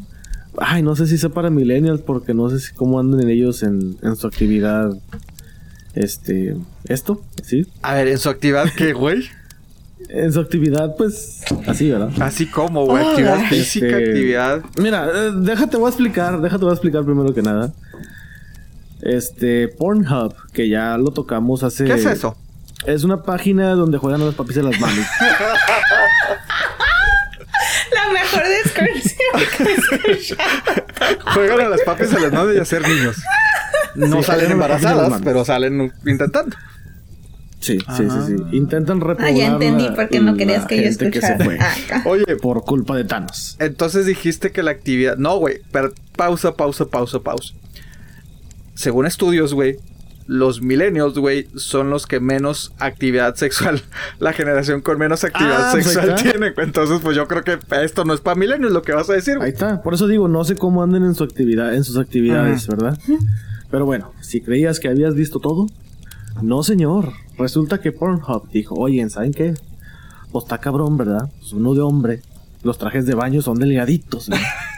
ay, 0.58 0.84
no 0.84 0.95
sé 0.95 1.06
si 1.06 1.18
sea 1.18 1.32
para 1.32 1.50
millennials, 1.50 2.00
porque 2.02 2.34
no 2.34 2.50
sé 2.50 2.62
si 2.62 2.74
cómo 2.74 2.98
andan 2.98 3.30
ellos 3.30 3.62
en, 3.62 3.98
en 4.02 4.16
su 4.16 4.26
actividad, 4.26 4.91
este, 5.95 6.56
esto, 6.88 7.22
sí, 7.43 7.68
A 7.82 7.95
ver, 7.95 8.08
en 8.08 8.18
su 8.18 8.30
actividad, 8.30 8.68
¿qué, 8.78 8.93
güey? 8.93 9.24
en 10.10 10.32
su 10.32 10.39
actividad, 10.39 10.95
pues, 10.95 11.41
así, 11.66 11.89
¿verdad? 11.89 12.12
Así 12.22 12.45
como, 12.45 12.86
güey. 12.86 13.06
Actividad 13.06 13.41
física, 13.50 13.88
Este, 13.88 14.06
actividad. 14.06 14.62
Mira, 14.80 15.10
eh, 15.14 15.32
déjate, 15.41 15.76
voy 15.76 15.88
a 15.88 15.89
explicar, 15.89 16.39
déjate, 16.39 16.62
voy 16.64 16.70
a 16.72 16.74
explicar 16.76 17.04
primero 17.04 17.34
que 17.34 17.41
nada. 17.41 17.74
Este, 19.02 19.68
Pornhub, 19.68 20.34
que 20.54 20.70
ya 20.70 20.98
lo 20.98 21.12
tocamos 21.12 21.64
hace... 21.64 21.86
¿Qué 21.86 21.93
es 21.93 22.06
eso? 22.06 22.36
Es 22.86 23.04
una 23.04 23.24
página 23.24 23.72
donde 23.72 23.98
juegan 23.98 24.22
a 24.22 24.26
las 24.26 24.36
papis 24.36 24.56
de 24.56 24.64
las 24.64 24.80
manos. 24.80 25.06
La 27.93 28.12
mejor 28.14 28.43
descripción 28.48 29.18
que 29.58 29.64
he. 29.74 31.32
Juegan 31.34 31.62
a 31.62 31.70
las 31.70 31.82
papis 31.82 32.14
a 32.14 32.20
las 32.20 32.32
manos 32.32 32.56
y 32.56 32.60
a 32.60 32.66
ser 32.66 32.88
niños. 32.88 33.18
No 33.95 34.18
Sí, 34.18 34.24
salen 34.24 34.52
embarazadas, 34.52 35.22
pero 35.24 35.43
salen 35.45 35.91
intentando. 36.06 36.56
Sí, 37.60 37.80
sí, 37.98 38.04
sí, 38.10 38.18
sí. 38.28 38.36
Intentan 38.56 39.02
Ah, 39.02 39.06
repoblar 39.08 39.34
ya 39.34 39.48
entendí 39.48 39.86
la- 39.86 39.95
por 39.95 40.10
qué 40.10 40.20
no 40.20 40.38
querías 40.38 40.66
que 40.68 40.78
yo 40.78 40.84
gente 40.84 41.10
que 41.10 41.22
se 41.22 41.28
escuchara. 41.34 41.45
fue. 41.45 41.58
Ah. 41.60 42.04
Oye, 42.06 42.36
por 42.38 42.64
culpa 42.64 42.95
de 42.95 43.04
Thanos. 43.04 43.56
entonces 43.60 44.06
dijiste 44.06 44.52
que 44.52 44.62
la 44.62 44.72
actividad. 44.72 45.18
No, 45.18 45.38
güey. 45.38 45.62
Pero 45.72 45.91
pausa, 46.16 46.54
pausa, 46.56 46.86
pausa, 46.86 47.20
pausa. 47.20 47.54
Según 48.78 49.06
estudios, 49.06 49.54
güey. 49.54 49.76
Los 50.30 50.62
millennials, 50.62 51.18
güey, 51.18 51.48
son 51.56 51.90
los 51.90 52.06
que 52.06 52.20
menos 52.20 52.74
actividad 52.80 53.36
sexual, 53.36 53.82
la 54.20 54.34
generación 54.34 54.82
con 54.82 55.00
menos 55.00 55.24
actividad 55.24 55.70
Ah, 55.70 55.70
pues 55.72 55.86
sexual 55.86 56.10
está. 56.10 56.22
tiene. 56.22 56.54
Entonces, 56.58 57.00
pues 57.02 57.16
yo 57.16 57.30
creo 57.30 57.46
que 57.46 57.58
esto 57.82 58.04
no 58.04 58.14
es 58.14 58.20
para 58.20 58.36
millennials 58.36 58.74
lo 58.74 58.82
que 58.82 58.92
vas 58.92 59.10
a 59.10 59.14
decir, 59.14 59.38
Ahí 59.40 59.52
está. 59.52 59.82
Por 59.82 59.94
eso 59.94 60.06
digo, 60.06 60.28
no 60.28 60.44
sé 60.44 60.56
cómo 60.58 60.84
anden 60.84 61.06
en 61.06 61.16
su 61.16 61.24
actividad, 61.24 61.74
en 61.74 61.86
sus 61.86 61.98
actividades, 61.98 62.68
¿verdad? 62.68 63.00
Pero 63.72 63.86
bueno, 63.86 64.12
si 64.20 64.42
creías 64.42 64.82
que 64.82 64.90
habías 64.90 65.16
visto 65.16 65.40
todo, 65.40 65.68
no 66.42 66.62
señor. 66.62 67.14
Resulta 67.38 67.80
que 67.80 67.94
Pornhub 67.94 68.50
dijo, 68.52 68.76
oye, 68.76 69.10
¿saben 69.10 69.32
qué? 69.32 69.54
Pues 70.34 70.44
está 70.44 70.58
cabrón, 70.58 70.98
¿verdad? 70.98 71.32
Pues 71.40 71.54
uno 71.54 71.74
de 71.74 71.80
hombre. 71.80 72.22
Los 72.64 72.78
trajes 72.78 73.06
de 73.06 73.16
baño 73.16 73.42
son 73.42 73.60
delgaditos, 73.60 74.28
¿no? 74.28 74.36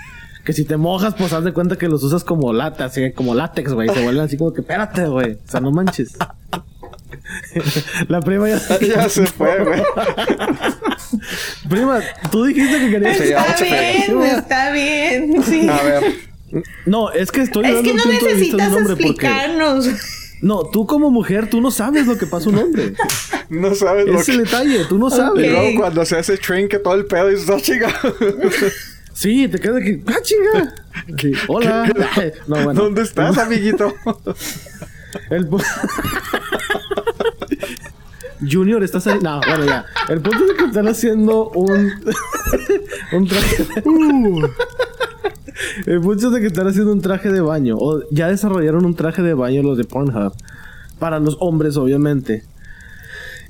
que 0.49 0.53
si 0.53 0.65
te 0.65 0.77
mojas, 0.77 1.13
pues 1.15 1.31
haz 1.31 1.43
de 1.43 1.53
cuenta 1.53 1.75
que 1.77 1.87
los 1.87 2.01
usas 2.03 2.23
como 2.23 2.51
lata, 2.53 2.85
así 2.85 3.11
como 3.11 3.35
látex, 3.35 3.71
güey. 3.71 3.87
Se 3.89 4.01
vuelven 4.01 4.23
así 4.23 4.35
como 4.35 4.51
que, 4.51 4.61
espérate, 4.61 5.05
güey. 5.05 5.33
O 5.33 5.37
sea, 5.51 5.59
no 5.59 5.69
manches. 5.69 6.17
La 8.07 8.19
prima 8.19 8.49
ya 8.49 8.59
Ya 8.81 9.07
se 9.09 9.27
fue, 9.27 9.63
güey. 9.63 9.83
Prima, 11.69 11.99
tú 12.31 12.45
dijiste 12.45 12.79
que 12.79 12.89
querías... 12.89 13.19
Está 13.19 13.63
bien, 13.63 14.23
está 14.23 14.71
bien. 14.71 15.43
Sí. 15.43 15.69
A 15.69 15.83
ver. 15.83 16.03
No, 16.87 17.11
es 17.11 17.31
que 17.31 17.41
estoy 17.41 17.65
Es 17.67 17.81
que 17.83 17.93
no 17.93 18.05
necesitas 18.05 18.69
porque... 18.69 18.93
explicarnos. 18.93 19.87
No, 20.41 20.63
tú 20.63 20.87
como 20.87 21.11
mujer, 21.11 21.47
tú 21.47 21.61
no 21.61 21.69
sabes 21.69 22.07
lo 22.07 22.17
que 22.17 22.25
pasa 22.25 22.49
a 22.49 22.53
un 22.53 22.57
hombre. 22.57 22.93
No 23.49 23.75
sabes 23.75 24.07
lo 24.07 24.13
Ese 24.13 24.19
es 24.19 24.25
que. 24.25 24.31
el 24.31 24.43
detalle, 24.45 24.85
tú 24.85 24.97
no 24.97 25.09
Y 25.09 25.11
sabes. 25.11 25.51
luego 25.51 25.79
cuando 25.79 26.03
se 26.05 26.17
hace 26.17 26.37
train 26.39 26.67
que 26.67 26.79
todo 26.79 26.95
el 26.95 27.05
pedo 27.05 27.29
y 27.29 27.35
dices, 27.35 27.49
"Ah, 27.51 27.57
chinga. 27.61 27.93
Sí, 29.19 29.49
te 29.49 29.59
quedas 29.59 29.81
aquí, 29.81 30.01
¡ah, 30.07 30.21
chinga! 30.23 30.73
Sí, 31.19 31.33
Hola. 31.49 31.91
No, 32.47 32.63
bueno. 32.63 32.73
¿Dónde 32.73 33.01
estás, 33.01 33.37
amiguito? 33.37 33.93
El 35.29 35.49
Junior, 38.49 38.81
¿estás 38.81 39.07
ahí? 39.07 39.19
No, 39.21 39.41
bueno, 39.45 39.65
ya. 39.65 39.85
El 40.07 40.21
punto 40.21 40.45
es 40.45 40.57
que 40.57 40.63
están 40.63 40.87
haciendo 40.87 41.49
un... 41.49 41.91
un 43.11 43.27
traje... 43.27 43.65
El 45.85 45.99
punto 45.99 46.27
es 46.27 46.33
de 46.33 46.39
que 46.39 46.47
están 46.47 46.67
haciendo 46.67 46.93
un 46.93 47.01
traje 47.01 47.29
de 47.29 47.41
baño. 47.41 47.75
O 47.77 48.01
ya 48.11 48.29
desarrollaron 48.29 48.85
un 48.85 48.95
traje 48.95 49.21
de 49.21 49.33
baño 49.33 49.63
los 49.63 49.77
de 49.77 49.83
Pornhub. 49.83 50.31
para 50.97 51.19
los 51.19 51.35
hombres, 51.41 51.75
obviamente. 51.75 52.45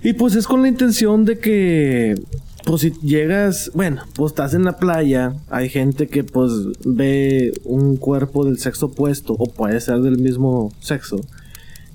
Y 0.01 0.13
pues 0.13 0.33
es 0.35 0.47
con 0.47 0.63
la 0.63 0.67
intención 0.67 1.25
de 1.25 1.37
que, 1.37 2.15
pues 2.65 2.81
si 2.81 2.91
llegas, 3.01 3.71
bueno, 3.73 4.03
pues 4.15 4.31
estás 4.31 4.53
en 4.53 4.63
la 4.63 4.77
playa, 4.77 5.33
hay 5.49 5.69
gente 5.69 6.07
que 6.07 6.23
pues 6.23 6.51
ve 6.85 7.53
un 7.63 7.97
cuerpo 7.97 8.45
del 8.45 8.59
sexo 8.59 8.87
opuesto 8.87 9.33
o 9.33 9.45
puede 9.51 9.79
ser 9.79 9.99
del 9.99 10.17
mismo 10.17 10.71
sexo. 10.79 11.21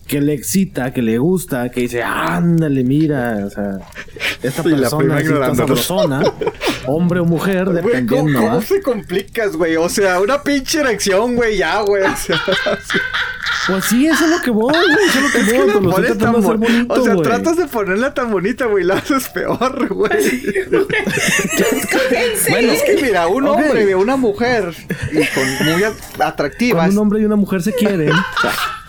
Que 0.06 0.20
le 0.20 0.34
excita, 0.34 0.92
que 0.92 1.00
le 1.00 1.16
gusta, 1.18 1.70
que 1.70 1.80
dice, 1.80 2.02
ándale, 2.02 2.84
mira, 2.84 3.38
o 3.46 3.50
sea, 3.50 3.78
esta 4.42 4.62
Y 4.68 4.70
la 4.72 4.76
persona 4.90 5.06
toda 5.08 5.20
ignorándolo. 5.22 5.76
sabrosona, 5.76 6.22
hombre 6.86 7.20
o 7.20 7.24
mujer, 7.24 7.64
¿cómo, 7.64 7.76
dependiendo, 7.76 8.38
cómo 8.40 8.52
¿ah? 8.58 8.62
se 8.62 8.82
complicas, 8.82 9.56
güey? 9.56 9.76
O 9.76 9.88
sea, 9.88 10.20
una 10.20 10.42
pinche 10.42 10.80
erección, 10.80 11.36
güey, 11.36 11.56
ya, 11.56 11.80
güey. 11.80 12.02
O 12.04 12.16
sea, 12.16 12.38
Pues 13.66 13.86
sí, 13.86 14.06
eso 14.06 14.24
es 14.26 14.30
lo 14.30 14.42
que 14.42 14.50
voy, 14.50 14.74
güey, 14.74 15.06
eso 15.08 15.18
es 15.18 15.24
lo 15.24 15.30
que 15.32 15.38
es 15.38 15.46
que 15.52 15.58
voy, 15.58 15.84
lo 15.84 15.98
estoy 15.98 16.18
tan 16.18 16.36
hacer 16.36 16.56
bonito, 16.58 16.94
O 16.94 17.02
sea, 17.02 17.16
tratas 17.16 17.56
de 17.56 17.66
ponerla 17.66 18.12
tan 18.12 18.30
bonita, 18.30 18.66
güey, 18.66 18.84
la 18.84 18.96
haces 18.96 19.28
peor, 19.30 19.88
güey. 19.88 20.42
Bueno, 22.50 22.72
es 22.72 22.82
que 22.82 22.98
mira, 23.02 23.26
un 23.26 23.46
hombre 23.48 23.84
ve 23.86 23.94
una 23.94 24.16
mujer 24.16 24.74
y 25.12 25.26
con 25.28 25.72
muy 25.72 25.82
at- 25.82 25.94
atractiva 26.20 26.80
Cuando 26.80 27.00
un 27.00 27.06
hombre 27.06 27.20
y 27.20 27.24
una 27.24 27.36
mujer 27.36 27.62
se 27.62 27.72
quieren, 27.72 28.12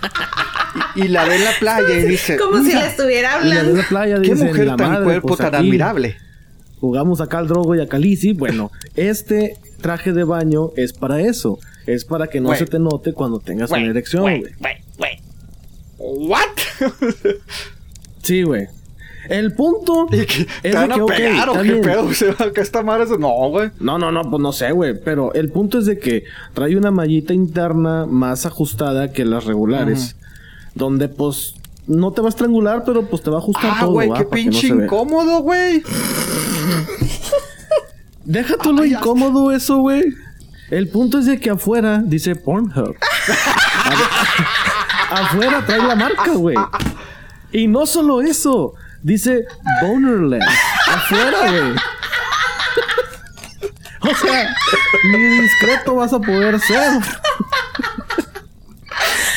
y 0.95 1.07
la 1.07 1.25
ve 1.25 1.35
en 1.35 1.43
la 1.43 1.51
playa 1.59 1.99
y 1.99 2.03
dice, 2.05 2.37
Como 2.37 2.57
si 2.57 2.63
"Mira, 2.65 2.81
le 2.81 2.87
estuviera 2.87 3.39
y 3.43 3.47
la 3.49 3.53
de 3.53 3.59
hablando. 3.59 3.81
la 3.81 3.87
playa 3.87 4.15
qué 4.21 4.29
dicen, 4.31 4.47
mujer 4.47 4.67
la 4.67 4.75
tan 4.77 4.89
madre, 4.91 5.03
cuerpo 5.05 5.27
pues, 5.29 5.37
tan 5.39 5.47
aquí 5.55 5.67
admirable. 5.67 6.17
Jugamos 6.79 7.21
acá 7.21 7.37
al 7.39 7.47
Drogo 7.47 7.75
y 7.75 7.81
a 7.81 7.87
Calici. 7.87 8.33
Bueno, 8.33 8.71
este 8.95 9.57
traje 9.81 10.13
de 10.13 10.23
baño 10.23 10.71
es 10.75 10.93
para 10.93 11.21
eso. 11.21 11.57
Es 11.87 12.03
para 12.05 12.27
que 12.27 12.41
no 12.41 12.53
se 12.55 12.65
te 12.65 12.79
note 12.79 13.13
cuando 13.13 13.39
tengas 13.39 13.71
una 13.71 13.85
erección, 13.85 14.23
güey. 14.23 14.43
What? 15.97 16.49
Sí, 18.23 18.41
güey. 18.41 18.67
El 19.30 19.53
punto 19.53 20.07
¿Y 20.11 20.26
que 20.26 20.41
es 20.41 20.47
¿Te 20.61 20.73
van 20.73 20.91
a 20.91 20.95
que, 20.95 21.01
ok, 21.01 21.13
pegar 21.15 21.49
o 21.49 21.61
qué 21.61 21.76
pedo? 21.76 22.05
O 22.05 22.13
sea, 22.13 22.36
que 22.53 22.61
esta 22.61 22.84
madre 22.84 23.03
es... 23.05 23.09
No, 23.19 23.30
güey. 23.49 23.71
No, 23.80 23.97
no, 23.97 24.11
no, 24.11 24.21
pues 24.23 24.41
no 24.41 24.51
sé, 24.51 24.71
güey. 24.71 24.93
Pero 25.03 25.34
el 25.34 25.51
punto 25.51 25.80
es 25.80 25.86
de 25.86 25.97
que 25.99 26.23
trae 26.53 26.76
una 26.78 26.91
mallita 26.91 27.34
interna 27.34 28.05
más 28.05 28.45
ajustada 28.45 29.11
que 29.11 29.26
las 29.26 29.45
regulares. 29.45 30.15
Donde, 30.76 31.07
pues, 31.07 31.55
no 31.88 32.11
te 32.11 32.21
va 32.21 32.28
a 32.28 32.30
estrangular, 32.30 32.84
pero 32.86 33.05
pues 33.07 33.21
te 33.21 33.30
va 33.30 33.38
a 33.38 33.39
ajustar 33.39 33.71
Ah, 33.76 33.78
todo, 33.82 33.91
güey, 33.91 34.09
¿va? 34.09 34.17
qué 34.17 34.23
no 34.23 34.30
pinche 34.30 34.67
se 34.67 34.73
vea. 34.73 34.86
incómodo, 34.86 35.39
güey. 35.41 35.82
Deja 38.26 38.55
tú 38.57 38.73
lo 38.73 38.84
incómodo 38.86 39.51
eso, 39.51 39.78
güey. 39.78 40.03
El 40.71 40.88
punto 40.89 41.19
es 41.19 41.28
de 41.28 41.39
que 41.39 41.51
afuera 41.51 42.01
dice 42.03 42.36
Pornhub. 42.36 42.95
Afuera 45.11 45.63
trae 45.65 45.82
la 45.88 45.95
marca, 45.95 46.34
güey. 46.34 46.57
Y 47.51 47.67
no 47.67 47.86
solo 47.86 48.21
eso, 48.21 48.73
dice 49.05 49.45
Bonerless. 49.81 50.43
Afuera, 50.87 51.51
güey. 51.51 51.75
O 54.01 54.15
sea, 54.15 54.55
ni 55.11 55.41
discreto 55.41 55.95
vas 55.95 56.13
a 56.13 56.19
poder 56.19 56.59
ser. 56.59 57.01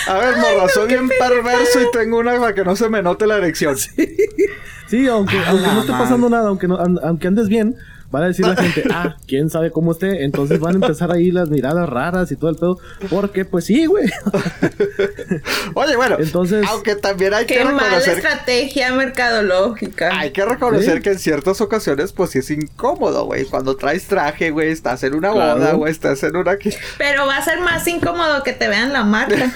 A 0.07 0.15
ver, 0.15 0.37
morra, 0.39 0.69
soy 0.73 0.89
bien 0.89 1.09
perverso 1.09 1.83
y 1.83 1.91
tengo 1.91 2.19
una 2.19 2.39
para 2.39 2.55
que 2.55 2.65
no 2.65 2.75
se 2.77 2.89
me 2.89 3.03
note 3.03 3.27
la 3.27 3.37
erección. 3.37 3.77
Sí, 3.77 5.07
aunque, 5.07 5.37
aunque 5.47 5.67
no 5.67 5.81
esté 5.81 5.93
madre. 5.93 6.05
pasando 6.05 6.31
nada, 6.31 6.49
aunque, 6.49 6.67
no, 6.67 6.77
aunque 6.77 7.27
andes 7.29 7.49
bien, 7.49 7.77
van 8.11 8.23
a 8.23 8.27
decir 8.29 8.47
la 8.47 8.57
gente, 8.57 8.85
ah, 8.93 9.17
quién 9.27 9.51
sabe 9.51 9.71
cómo 9.71 9.93
esté. 9.93 10.25
Entonces 10.25 10.59
van 10.61 10.73
a 10.73 10.87
empezar 10.87 11.11
ahí 11.13 11.31
las 11.31 11.49
miradas 11.51 11.89
raras 11.89 12.31
y 12.33 12.37
todo 12.37 12.51
el 12.51 12.57
pedo. 12.57 12.79
Porque, 13.11 13.45
pues 13.45 13.65
sí, 13.67 13.87
güey. 13.87 14.09
Oye, 15.75 15.97
bueno, 15.97 16.17
Entonces- 16.19 16.67
aunque 16.69 16.95
también 16.97 17.35
hay 17.35 17.47
que 17.47 17.55
Qué 17.59 17.65
mala 17.65 17.81
reconocer 17.83 18.17
estrategia 18.19 18.93
mercadológica. 18.93 20.19
Hay 20.19 20.33
que 20.33 20.45
reconocer 20.45 20.97
¿Sí? 20.97 21.03
que 21.03 21.11
en 21.11 21.19
ciertas 21.19 21.61
ocasiones, 21.61 22.13
pues 22.13 22.31
sí 22.31 22.39
es 22.39 22.51
incómodo, 22.51 23.25
güey. 23.27 23.45
Cuando 23.45 23.77
traes 23.77 24.07
traje, 24.07 24.51
güey, 24.51 24.71
estás 24.71 25.03
en 25.03 25.15
una 25.15 25.33
Claro. 25.33 25.59
boda, 25.61 25.73
güey, 25.75 25.93
estás 25.93 26.23
en 26.23 26.37
una. 26.37 26.57
Pero 26.99 27.27
va 27.27 27.37
a 27.37 27.45
ser 27.45 27.61
más 27.61 27.87
incómodo 27.87 28.43
que 28.43 28.53
te 28.53 28.69
vean 28.69 28.93
la 28.93 29.05
marca. 29.05 29.53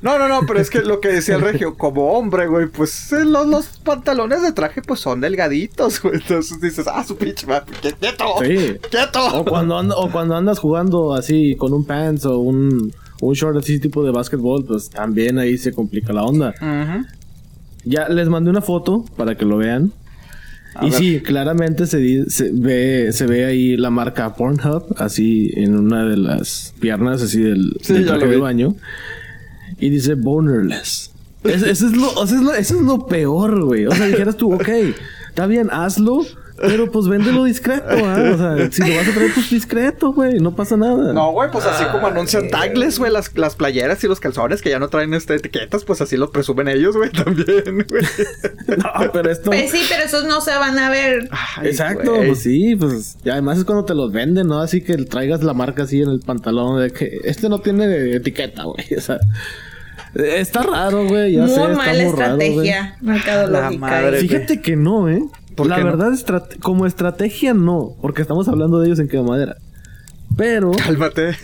No, 0.00 0.18
no, 0.18 0.28
no, 0.28 0.46
pero 0.46 0.60
es 0.60 0.70
que 0.70 0.80
lo 0.80 1.00
que 1.00 1.08
decía 1.08 1.34
el 1.34 1.42
regio, 1.42 1.76
como 1.76 2.12
hombre, 2.14 2.46
güey, 2.46 2.66
pues 2.68 3.12
eh, 3.12 3.24
los, 3.26 3.46
los 3.46 3.66
pantalones 3.84 4.40
de 4.40 4.52
traje, 4.52 4.80
pues 4.80 5.00
son 5.00 5.20
delgaditos, 5.20 6.00
güey. 6.00 6.14
Entonces 6.16 6.58
dices, 6.60 6.86
ah, 6.90 7.04
su 7.04 7.16
pinche 7.28 7.46
madre, 7.46 7.66
quieto, 8.00 8.24
Sí. 8.42 8.76
quieto. 8.90 9.40
O 9.40 9.44
cuando, 9.44 9.78
and- 9.78 9.92
o 9.96 10.10
cuando 10.10 10.34
andas 10.36 10.58
jugando 10.58 11.14
así 11.14 11.54
con 11.56 11.72
un 11.72 11.84
pants 11.84 12.24
o 12.26 12.38
un, 12.38 12.92
un 13.20 13.34
short 13.34 13.56
así 13.58 13.78
tipo 13.80 14.04
de 14.04 14.10
básquetbol, 14.10 14.64
pues 14.64 14.90
también 14.90 15.38
ahí 15.38 15.56
se 15.58 15.72
complica 15.72 16.12
la 16.12 16.24
onda. 16.24 16.54
Ujú. 16.60 17.06
Ya 17.84 18.08
les 18.08 18.28
mandé 18.28 18.50
una 18.50 18.60
foto 18.62 19.04
para 19.16 19.36
que 19.36 19.44
lo 19.44 19.56
vean. 19.56 19.92
y 20.82 20.92
sí, 20.92 21.20
claramente 21.20 21.86
se, 21.86 21.96
di- 21.98 22.26
se 22.28 22.50
ve 22.52 23.08
se 23.12 23.26
ve 23.26 23.46
ahí 23.46 23.76
la 23.76 23.90
marca 23.90 24.34
Pornhub 24.36 24.84
así 24.98 25.50
en 25.56 25.76
una 25.76 26.04
de 26.04 26.16
las 26.16 26.72
piernas 26.78 27.20
así 27.22 27.40
del, 27.40 27.76
Sí, 27.80 27.94
del 27.94 28.02
lo 28.04 28.08
traje 28.12 28.26
de 28.28 28.36
baño 28.36 28.74
y 29.80 29.88
dice 29.90 30.14
bonerless. 30.14 31.10
Es- 31.42 31.62
eso, 31.62 31.86
es 31.86 31.96
lo, 31.96 32.12
o 32.12 32.26
sea, 32.26 32.36
es 32.38 32.42
lo- 32.44 32.54
eso 32.54 32.76
es 32.76 32.82
lo 32.82 33.06
peor, 33.06 33.64
güey. 33.64 33.86
O 33.86 33.90
sea, 33.92 34.06
dijeras 34.06 34.36
tú, 34.36 34.52
ok, 34.54 34.68
está 35.30 35.46
bien, 35.46 35.68
hazlo, 35.72 36.20
pero 36.60 36.90
pues 36.90 37.06
véndelo 37.06 37.44
discreto, 37.44 37.86
¿ah? 37.88 38.32
O 38.34 38.38
sea, 38.38 38.72
si 38.72 38.82
lo 38.82 38.96
vas 38.96 39.08
a 39.08 39.12
traer, 39.12 39.32
pues 39.34 39.50
discreto, 39.50 40.12
güey, 40.12 40.40
no 40.40 40.54
pasa 40.54 40.76
nada. 40.76 41.12
No, 41.12 41.32
güey, 41.32 41.50
pues 41.50 41.64
así 41.66 41.84
como 41.92 42.06
anuncian 42.06 42.48
tagles, 42.48 42.98
güey, 42.98 43.12
las, 43.12 43.36
las 43.36 43.56
playeras 43.56 44.02
y 44.04 44.08
los 44.08 44.20
calzones 44.20 44.62
que 44.62 44.70
ya 44.70 44.78
no 44.78 44.88
traen 44.88 45.14
este, 45.14 45.34
etiquetas, 45.34 45.84
pues 45.84 46.00
así 46.00 46.16
lo 46.16 46.30
presumen 46.30 46.68
ellos, 46.68 46.96
güey, 46.96 47.10
también, 47.12 47.86
güey. 47.88 48.02
No, 48.76 49.12
pero 49.12 49.30
esto. 49.30 49.50
Pues 49.50 49.70
sí, 49.70 49.82
pero 49.88 50.04
esos 50.04 50.24
no 50.24 50.40
se 50.40 50.52
van 50.52 50.78
a 50.78 50.90
ver. 50.90 51.28
Ay, 51.30 51.68
Exacto, 51.68 52.14
pues 52.26 52.40
sí, 52.40 52.76
pues. 52.76 53.16
Y 53.24 53.30
además 53.30 53.58
es 53.58 53.64
cuando 53.64 53.84
te 53.84 53.94
los 53.94 54.12
venden, 54.12 54.48
¿no? 54.48 54.60
Así 54.60 54.82
que 54.82 54.96
traigas 54.96 55.42
la 55.42 55.54
marca 55.54 55.84
así 55.84 56.02
en 56.02 56.08
el 56.08 56.20
pantalón 56.20 56.80
de 56.80 56.90
que 56.90 57.20
este 57.24 57.48
no 57.48 57.60
tiene 57.60 58.16
etiqueta, 58.16 58.64
güey. 58.64 58.94
O 58.96 59.00
sea, 59.00 59.18
está 60.14 60.62
raro, 60.62 61.06
güey. 61.06 61.34
Ya 61.34 61.42
muy 61.42 61.50
sé, 61.50 61.60
está 61.60 61.68
mala 61.74 61.92
muy 61.92 62.12
raro, 62.12 62.12
estrategia 62.12 62.96
mercadológica. 63.00 63.70
La 63.70 63.78
madre. 63.78 64.20
Fíjate 64.20 64.60
que 64.60 64.76
no, 64.76 65.08
¿eh? 65.08 65.22
¿Por 65.58 65.66
la 65.68 65.76
qué 65.76 65.84
no? 65.84 65.90
verdad, 65.90 66.12
estrate- 66.12 66.58
como 66.60 66.86
estrategia 66.86 67.52
no, 67.54 67.94
porque 68.00 68.22
estamos 68.22 68.48
hablando 68.48 68.80
de 68.80 68.86
ellos 68.86 68.98
en 68.98 69.08
qué 69.08 69.20
madera. 69.22 69.56
Pero, 70.36 70.70
Cálmate. 70.72 71.36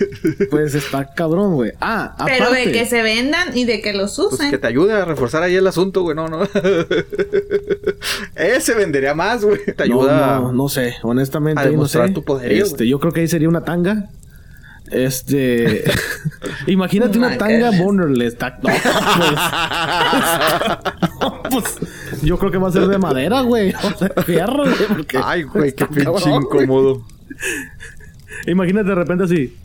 pues 0.50 0.74
está 0.76 1.06
cabrón, 1.14 1.54
güey. 1.54 1.72
Ah, 1.80 2.14
Pero 2.26 2.44
aparte. 2.44 2.66
de 2.66 2.72
que 2.72 2.86
se 2.86 3.02
vendan 3.02 3.56
y 3.56 3.64
de 3.64 3.80
que 3.80 3.92
los 3.94 4.14
Pues 4.16 4.34
usen. 4.34 4.50
que 4.50 4.58
te 4.58 4.66
ayude 4.66 4.92
a 4.92 5.04
reforzar 5.04 5.42
ahí 5.42 5.56
el 5.56 5.66
asunto, 5.66 6.02
güey. 6.02 6.14
No, 6.14 6.28
no. 6.28 6.40
Ese 8.36 8.74
vendería 8.74 9.14
más, 9.14 9.44
güey. 9.44 9.58
Te 9.64 9.88
No, 9.88 10.02
ayuda. 10.02 10.38
No, 10.40 10.52
no 10.52 10.68
sé, 10.68 10.94
honestamente, 11.02 11.60
a 11.60 11.62
ahí 11.64 11.68
no 11.70 11.72
demostrar 11.72 12.08
sé. 12.08 12.14
tu 12.14 12.22
poderío, 12.24 12.62
Este, 12.64 12.86
yo 12.86 13.00
creo 13.00 13.12
que 13.12 13.20
ahí 13.22 13.28
sería 13.28 13.48
una 13.48 13.64
tanga. 13.64 14.10
Este, 14.90 15.82
imagínate 16.66 17.16
una 17.18 17.36
tanga 17.38 17.70
bonerless. 17.72 18.36
ta- 18.36 18.58
No, 18.62 18.68
pues, 18.68 18.82
no, 21.20 21.42
pues, 21.50 21.64
yo 22.24 22.38
creo 22.38 22.50
que 22.50 22.58
va 22.58 22.68
a 22.68 22.72
ser 22.72 22.86
de 22.86 22.98
madera, 22.98 23.40
güey. 23.42 23.72
O 23.72 23.98
sea, 23.98 24.10
fierro, 24.24 24.64
güey. 24.64 24.88
porque 24.88 25.20
Ay, 25.22 25.42
güey, 25.44 25.72
qué 25.74 25.86
pinche 25.86 26.04
cabrón, 26.04 26.44
güey. 26.44 26.64
incómodo. 26.64 27.02
Imagínate 28.46 28.88
de 28.88 28.94
repente 28.94 29.24
así. 29.24 29.56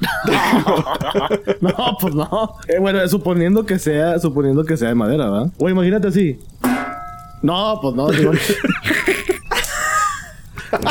no, 1.60 1.96
pues 2.00 2.14
no. 2.14 2.56
Eh, 2.68 2.78
bueno, 2.78 3.06
suponiendo 3.08 3.64
que 3.64 3.78
sea, 3.78 4.18
suponiendo 4.18 4.64
que 4.64 4.76
sea 4.76 4.88
de 4.88 4.94
madera, 4.94 5.30
¿verdad? 5.30 5.52
O 5.58 5.68
imagínate 5.68 6.08
así. 6.08 6.38
No, 7.42 7.78
pues 7.80 7.94
no. 7.94 8.08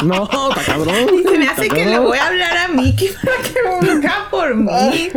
No, 0.03 0.49
está 0.49 0.63
cabrón. 0.65 0.95
Se 1.23 1.38
me 1.38 1.47
hace 1.47 1.69
que 1.69 1.86
le 1.86 1.99
voy 1.99 2.17
a 2.17 2.27
hablar 2.27 2.57
a 2.57 2.67
Mickey 2.69 3.09
para 3.23 3.38
que 3.41 3.86
venga 3.86 4.27
por 4.29 4.55
mí. 4.55 5.09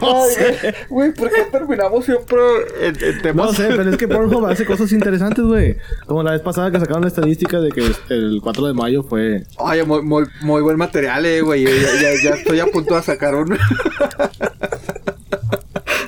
No 0.00 0.24
Ay, 0.24 0.34
sé. 0.34 0.74
Güey, 0.88 1.12
¿por 1.12 1.30
qué 1.30 1.42
terminamos 1.50 2.04
siempre 2.04 2.38
en, 2.80 3.02
en 3.02 3.22
temas? 3.22 3.46
No 3.46 3.52
sé, 3.52 3.68
pero 3.68 3.90
es 3.90 3.96
que 3.96 4.08
Pornhub 4.08 4.46
hace 4.46 4.64
cosas 4.64 4.92
interesantes, 4.92 5.44
güey. 5.44 5.76
Como 6.06 6.22
la 6.22 6.32
vez 6.32 6.42
pasada 6.42 6.70
que 6.70 6.80
sacaron 6.80 7.02
la 7.02 7.08
estadística 7.08 7.60
de 7.60 7.70
que 7.70 7.92
el 8.08 8.40
4 8.42 8.66
de 8.66 8.74
mayo 8.74 9.02
fue... 9.02 9.44
Oye, 9.58 9.84
muy, 9.84 10.02
muy, 10.02 10.24
muy 10.40 10.62
buen 10.62 10.76
material, 10.76 11.24
eh, 11.26 11.40
güey. 11.40 11.64
Ya, 11.64 11.70
ya, 12.00 12.10
ya 12.22 12.30
estoy 12.30 12.60
a 12.60 12.66
punto 12.66 12.94
de 12.94 13.02
sacar 13.02 13.34
un. 13.34 13.54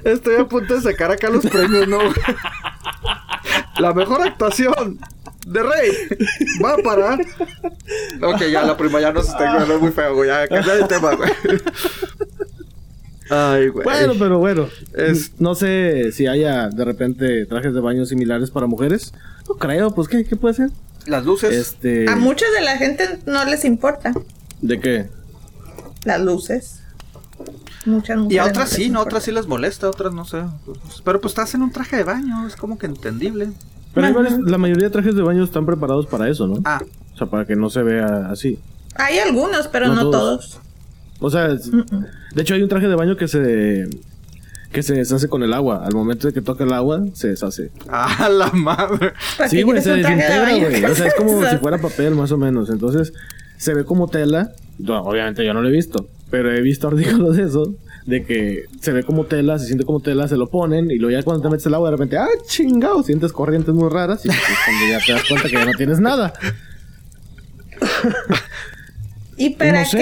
estoy 0.05 0.37
a 0.37 0.47
punto 0.47 0.75
de 0.75 0.81
sacar 0.81 1.11
acá 1.11 1.29
los 1.29 1.47
premios, 1.47 1.89
¿no? 1.89 1.99
La 3.79 3.93
mejor 3.93 4.23
actuación 4.23 4.99
de 5.47 5.63
Rey 5.63 5.91
va 6.65 6.77
para. 6.85 7.15
Ok, 8.23 8.43
ya 8.53 8.63
la 8.65 8.77
prima 8.77 9.01
ya 9.01 9.13
nos 9.13 9.27
está 9.29 9.39
quedando 9.53 9.79
muy 9.81 9.93
feo, 9.93 10.15
güey. 10.15 10.29
Ya 10.29 10.47
cambia 10.49 10.75
de 10.75 10.85
tema, 10.85 11.15
güey. 11.15 11.31
Ay, 13.29 13.69
güey. 13.69 13.85
Bueno, 13.85 14.15
pero 14.19 14.39
bueno. 14.39 14.69
Es- 14.95 15.33
No 15.41 15.55
sé 15.55 16.13
si 16.13 16.27
haya 16.27 16.69
de 16.69 16.85
repente 16.85 17.47
trajes 17.47 17.75
de 17.75 17.81
baño 17.81 18.07
similares 18.07 18.51
para 18.51 18.67
mujeres. 18.67 19.13
No 19.49 19.55
creo, 19.57 19.93
pues 19.95 20.09
¿qué, 20.09 20.25
qué 20.25 20.37
puede 20.37 20.55
ser? 20.55 20.71
Las 21.07 21.25
luces. 21.25 21.53
Este... 21.53 22.09
A 22.09 22.17
mucha 22.17 22.47
de 22.57 22.65
la 22.65 22.77
gente 22.79 23.21
no 23.27 23.45
les 23.45 23.65
importa 23.65 24.13
¿De 24.61 24.81
qué? 24.81 25.07
las 26.05 26.21
luces. 26.21 26.81
muchas 27.85 28.17
Y 28.17 28.21
mujeres. 28.21 28.41
a 28.47 28.49
otras 28.49 28.71
sí, 28.71 28.91
no, 28.91 29.01
a 29.01 29.03
otras 29.03 29.25
sí 29.25 29.33
les 29.33 29.47
molesta, 29.47 29.87
a 29.87 29.91
otras 29.91 30.13
no 30.13 30.25
sé. 30.25 30.43
Pero 31.05 31.21
pues 31.21 31.33
estás 31.33 31.55
en 31.55 31.63
un 31.63 31.73
traje 31.73 31.97
de 31.97 32.05
baño, 32.05 32.47
es 32.47 32.55
como 32.57 32.79
que 32.79 32.87
entendible. 32.87 33.49
Pero 33.97 34.15
varios- 34.15 34.39
la 34.49 34.59
mayoría 34.59 34.85
de 34.85 34.91
trajes 34.91 35.15
de 35.17 35.23
baño 35.23 35.43
están 35.43 35.67
preparados 35.67 36.07
para 36.07 36.29
eso, 36.29 36.47
¿no? 36.47 36.61
Ah, 36.65 36.81
O 37.15 37.19
sea, 37.19 37.27
para 37.27 37.45
que 37.47 37.57
no 37.57 37.69
se 37.71 37.83
vea 37.83 38.29
así. 38.31 38.59
Hay 38.95 39.19
algunos, 39.19 39.67
pero 39.69 39.89
No 39.89 39.95
no, 39.97 40.11
todos. 40.11 40.51
todos. 40.51 40.61
O 41.21 41.31
sea, 41.31 41.47
es- 41.49 41.71
de 41.71 42.43
hecho 42.43 42.55
hay 42.55 42.63
un 42.63 42.69
traje 42.69 42.87
de 42.89 42.95
baño 42.95 43.17
que 43.17 43.27
se 43.27 43.89
que 44.73 44.83
se 44.83 44.95
deshace 44.95 45.29
con 45.29 45.43
el 45.43 45.55
agua. 45.55 45.87
Al 45.87 45.95
momento 45.95 46.27
de 46.27 46.35
que 46.35 46.43
toca 46.43 46.65
el 46.65 46.73
agua, 46.73 47.03
se 47.15 47.29
deshace. 47.29 47.71
a 47.89 48.29
la 48.29 48.51
madre. 48.53 49.13
¿Para 49.39 49.49
Sí, 49.49 49.57
qué 49.59 49.63
güey, 49.63 49.81
se 49.81 49.91
desintegra, 49.93 50.51
güey. 50.59 50.85
O 50.85 50.95
sea, 50.95 51.07
es 51.07 51.15
como 51.15 51.43
si 51.51 51.57
fuera 51.57 51.79
papel, 51.79 52.15
más 52.15 52.31
o 52.33 52.37
menos. 52.37 52.69
Entonces, 52.69 53.13
se 53.57 53.73
ve 53.73 53.85
como 53.85 54.09
tela. 54.09 54.51
No, 54.79 55.01
obviamente 55.03 55.47
yo 55.47 55.55
no 55.55 55.63
lo 55.63 55.69
he 55.69 55.73
visto, 55.73 56.07
pero 56.31 56.53
he 56.53 56.61
visto 56.61 56.89
artículos 56.89 57.37
de 57.37 57.45
eso. 57.45 57.75
De 58.07 58.25
que 58.25 58.65
se 58.81 58.93
ve 58.93 59.03
como 59.03 59.25
tela, 59.25 59.59
se 59.59 59.67
siente 59.67 59.85
como 59.85 60.01
tela, 60.01 60.29
se 60.29 60.37
lo 60.37 60.49
ponen 60.49 60.91
y 60.93 60.97
luego 60.97 61.19
ya 61.19 61.25
cuando 61.25 61.43
te 61.43 61.49
metes 61.51 61.67
el 61.67 61.75
agua 61.75 61.91
de 61.91 61.97
repente, 61.97 62.17
ah, 62.17 62.29
chingado, 62.47 63.03
sientes 63.03 63.33
corrientes 63.33 63.75
muy 63.75 63.89
raras 63.91 64.25
y 64.25 64.29
pues, 64.29 64.39
es 64.39 64.59
cuando 64.65 64.87
ya 64.93 65.01
te 65.05 65.13
das 65.13 65.25
cuenta 65.29 65.49
que 65.49 65.55
ya 65.55 65.65
no 65.65 65.73
tienes 65.73 65.99
nada. 66.01 66.33
¿Y 69.37 69.51
para 69.51 69.81
no 69.81 69.87
sé. 69.87 69.97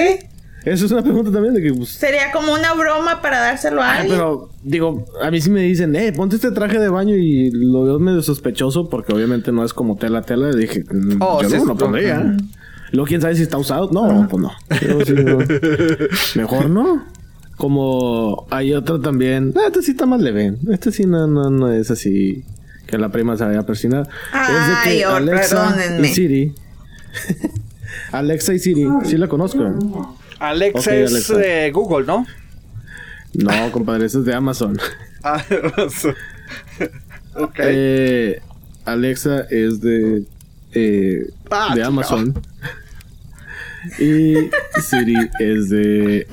qué? 0.64 0.70
Eso 0.70 0.86
es 0.86 0.92
una 0.92 1.02
pregunta 1.02 1.30
también 1.30 1.52
de 1.55 1.61
que, 1.62 1.74
pues, 1.74 1.90
Sería 1.90 2.32
como 2.32 2.52
una 2.55 2.72
broma 2.74 3.20
para 3.20 3.38
dárselo 3.38 3.82
a 3.82 3.86
Ah, 3.90 3.94
alguien. 3.98 4.16
pero 4.16 4.48
digo, 4.62 5.05
a 5.20 5.30
mí 5.30 5.40
sí 5.40 5.50
me 5.50 5.61
dicen, 5.62 5.94
eh, 5.94 6.12
ponte 6.12 6.36
este 6.36 6.52
traje 6.52 6.78
de 6.78 6.88
baño 6.88 7.16
y 7.16 7.50
lo 7.50 7.84
veo 7.84 7.98
medio 7.98 8.22
sospechoso 8.22 8.88
porque 8.88 9.12
obviamente 9.12 9.52
no 9.52 9.62
es 9.64 9.74
como 9.74 9.96
tela 9.96 10.22
tela. 10.22 10.50
Y 10.55 10.57
dije, 10.57 10.84
mm, 10.90 11.18
Oh, 11.20 11.42
yo 11.42 11.50
sí 11.50 11.57
no 11.59 11.64
lo 11.66 11.76
pondría. 11.76 12.34
Luego, 12.92 13.07
quién 13.07 13.20
sabe 13.20 13.34
si 13.34 13.42
está 13.42 13.59
usado. 13.59 13.90
No, 13.92 14.26
pues 14.28 14.42
no. 14.42 14.52
Yo 14.80 15.05
sí, 15.05 15.12
no. 15.14 15.38
Mejor 16.36 16.70
no. 16.70 17.05
Como 17.57 18.46
hay 18.50 18.72
otro 18.74 19.00
también. 19.00 19.52
Ah, 19.57 19.62
este 19.68 19.82
sí 19.82 19.92
está 19.92 20.07
más 20.07 20.20
leve. 20.20 20.57
Este 20.70 20.90
sí 20.92 21.07
no, 21.07 21.26
no, 21.26 21.50
no 21.50 21.70
es 21.70 21.90
así 21.90 22.44
que 22.86 22.98
la 22.98 23.11
prima 23.11 23.36
se 23.36 23.44
vaya 23.44 23.61
a 23.61 23.66
persinar. 23.66 24.09
Ay, 24.32 25.02
oh, 25.05 25.24
perdónenme. 25.24 26.09
y 26.09 26.14
Siri. 26.14 26.55
Alexa 28.12 28.52
y 28.55 28.59
Siri, 28.59 28.86
sí 29.05 29.16
la 29.16 29.28
conozco. 29.28 30.18
Alexa 30.38 30.94
es 30.94 31.11
Alexa. 31.11 31.36
de 31.38 31.70
Google, 31.70 32.07
¿no? 32.07 32.26
No, 33.34 33.72
compadre, 33.72 34.07
eso 34.07 34.20
es 34.20 34.24
de 34.24 34.34
Amazon. 34.34 34.78
Ah. 35.26 35.42
Eh, 37.59 38.40
Alexa 38.84 39.46
es 39.50 39.80
de 39.80 40.24
eh, 40.72 41.30
Ah, 41.50 41.72
de. 41.74 41.82
Amazon. 41.82 42.34
Y 43.99 44.35
Siri 44.80 45.14
es 45.41 45.68
de. 45.70 46.26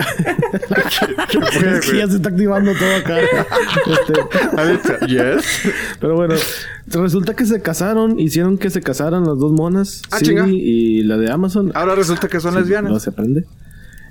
Es 1.72 1.90
que 1.90 1.96
ya 1.98 2.08
se 2.08 2.16
está 2.16 2.28
activando 2.30 2.72
todo 2.74 2.96
acá. 2.96 3.18
Este, 4.72 5.06
yes. 5.06 5.44
pero 6.00 6.14
bueno, 6.16 6.34
resulta 6.86 7.34
que 7.34 7.46
se 7.46 7.60
casaron, 7.60 8.18
hicieron 8.18 8.58
que 8.58 8.70
se 8.70 8.80
casaran 8.80 9.24
las 9.26 9.38
dos 9.38 9.52
monas, 9.52 10.02
Ah, 10.10 10.18
Siri 10.18 10.30
chinga. 10.30 10.48
y 10.48 11.02
la 11.02 11.16
de 11.18 11.30
Amazon. 11.30 11.72
Ahora 11.74 11.94
resulta 11.94 12.28
que 12.28 12.40
son 12.40 12.52
Sí, 12.54 12.60
lesbianas. 12.60 12.92
No 12.92 13.00
se 13.00 13.10
aprende. 13.10 13.44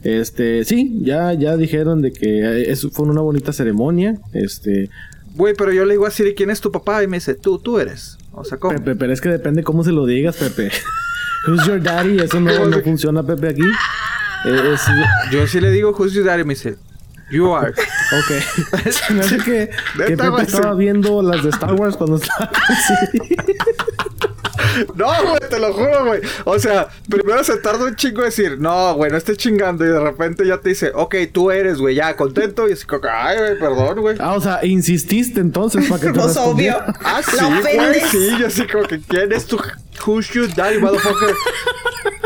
Este, 0.04 0.66
sí, 0.66 1.00
ya, 1.04 1.34
ya 1.34 1.58
dijeron 1.58 2.02
de 2.02 2.12
que 2.12 2.40
eh, 2.40 2.72
eso 2.72 2.90
fue 2.90 3.06
una 3.08 3.22
bonita 3.22 3.54
ceremonia. 3.54 4.18
Este, 4.34 4.90
Güey, 5.36 5.54
pero 5.58 5.72
yo 5.72 5.86
le 5.86 5.94
digo 5.94 6.06
a 6.06 6.12
Siri, 6.12 6.34
¿quién 6.36 6.50
es 6.50 6.60
tu 6.60 6.72
papá? 6.72 7.04
Y 7.04 7.08
me 7.08 7.18
dice, 7.18 7.36
tú, 7.36 7.58
tú 7.60 7.80
eres. 7.80 8.18
O 8.34 8.44
sea, 8.44 8.58
¿cómo? 8.58 8.76
Pepe, 8.78 8.96
pero 8.96 9.14
es 9.14 9.22
que 9.22 9.30
depende 9.30 9.64
cómo 9.64 9.84
se 9.84 9.92
lo 9.92 10.06
digas, 10.06 10.38
Pepe. 10.38 10.72
Who's 11.48 11.66
your 11.66 11.80
daddy? 11.80 12.20
Eso 12.20 12.40
no, 12.40 12.66
no 12.68 12.82
funciona, 12.82 13.24
Pepe, 13.24 13.50
aquí. 13.50 13.64
Eh, 14.46 14.74
es, 14.74 14.82
Yo 15.32 15.48
sí 15.48 15.60
le 15.60 15.72
digo, 15.72 15.92
who's 15.98 16.14
your 16.14 16.26
daddy? 16.26 16.44
Me 16.44 16.54
dice, 16.54 16.76
you 17.32 17.54
are. 17.56 17.72
ok. 17.72 18.90
Se 18.92 19.14
me 19.14 19.22
hace 19.22 19.38
que, 19.38 19.70
que 20.08 20.18
Pepe 20.18 20.42
estaba 20.42 20.74
viendo 20.76 21.22
las 21.22 21.44
de 21.44 21.50
Star 21.50 21.74
Wars 21.74 21.96
cuando 21.98 22.18
estaba 22.18 22.50
Siri. 23.12 23.38
No, 24.96 25.08
güey, 25.24 25.40
te 25.50 25.60
lo 25.60 25.74
juro, 25.74 26.06
güey. 26.06 26.22
O 26.46 26.60
sea, 26.60 26.90
primero 27.10 27.44
se 27.44 27.58
tarda 27.58 27.86
un 27.86 27.96
chingo 27.96 28.22
decir, 28.22 28.60
no, 28.60 28.94
güey, 28.96 29.12
no 29.12 29.18
estés 29.18 29.38
chingando. 29.38 29.86
Y 29.86 29.90
de 29.90 30.00
repente 30.00 30.46
ya 30.46 30.58
te 30.58 30.70
dice, 30.70 30.92
ok, 30.94 31.16
tú 31.32 31.52
eres, 31.52 31.78
güey, 31.78 31.96
ya 31.96 32.16
contento. 32.16 32.68
Y 32.70 32.74
así 32.74 32.86
como, 32.86 33.02
que, 33.02 33.10
ay, 33.10 33.38
güey, 33.38 33.60
perdón, 33.60 34.02
güey. 34.02 34.18
Ah, 34.20 34.34
o 34.34 34.42
sea, 34.42 34.64
insististe 34.66 35.40
entonces 35.40 35.88
para 35.90 36.02
que 36.02 36.08
te 36.12 36.20
Pues 36.22 36.38
obvio. 36.38 36.76
Ah, 37.04 37.22
sí, 37.24 37.38
güey, 37.64 38.02
sí. 38.10 38.30
Yo 38.40 38.48
así 38.48 38.68
como 38.68 38.86
que, 38.86 39.00
¿quién 39.02 39.32
es 39.32 39.46
tu 39.46 39.60
who's 40.06 40.30
your 40.30 40.54
daddy, 40.54 40.80
motherfucker? 40.80 41.36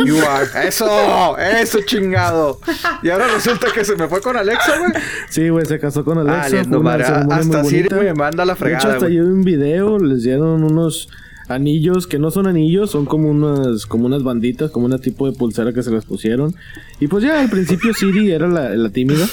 You 0.06 0.18
are. 0.26 0.68
Eso, 0.68 1.38
eso 1.38 1.80
chingado. 1.82 2.60
Y 3.02 3.10
ahora 3.10 3.28
resulta 3.28 3.68
que 3.74 3.84
se 3.86 3.96
me 3.96 4.08
fue 4.08 4.22
con 4.22 4.36
Alexa, 4.38 4.78
güey. 4.78 4.92
Sí, 5.30 5.50
güey, 5.50 5.66
se 5.66 5.80
casó 5.80 6.04
con 6.04 6.18
Alexa. 6.18 6.64
Fue 6.64 6.78
una 6.78 6.80
madre. 6.80 7.04
Hasta 7.06 7.64
Siri 7.64 7.90
me 7.90 8.14
manda 8.14 8.46
la 8.46 8.54
De 8.54 8.58
hecho, 8.58 8.66
fregada, 8.66 8.94
hasta 8.94 9.06
güey. 9.06 9.16
yo 9.16 9.24
vi 9.24 9.30
un 9.30 9.44
video, 9.44 9.98
les 10.00 10.24
dieron 10.24 10.64
unos 10.64 11.10
anillos 11.48 12.08
que 12.08 12.20
no 12.20 12.32
son 12.32 12.48
anillos, 12.48 12.92
son 12.92 13.06
como 13.06 13.30
unas, 13.30 13.86
como 13.86 14.06
unas 14.06 14.24
banditas, 14.24 14.72
como 14.72 14.86
una 14.86 14.98
tipo 15.00 15.30
de 15.30 15.38
pulsera 15.38 15.74
que 15.74 15.84
se 15.84 15.92
les 15.92 16.06
pusieron. 16.06 16.54
Y 17.00 17.08
pues 17.08 17.24
ya 17.24 17.42
al 17.42 17.50
principio 17.50 17.94
Siri 17.94 18.32
era 18.32 18.48
la, 18.48 18.70
la 18.76 18.90
tímida. 18.90 19.26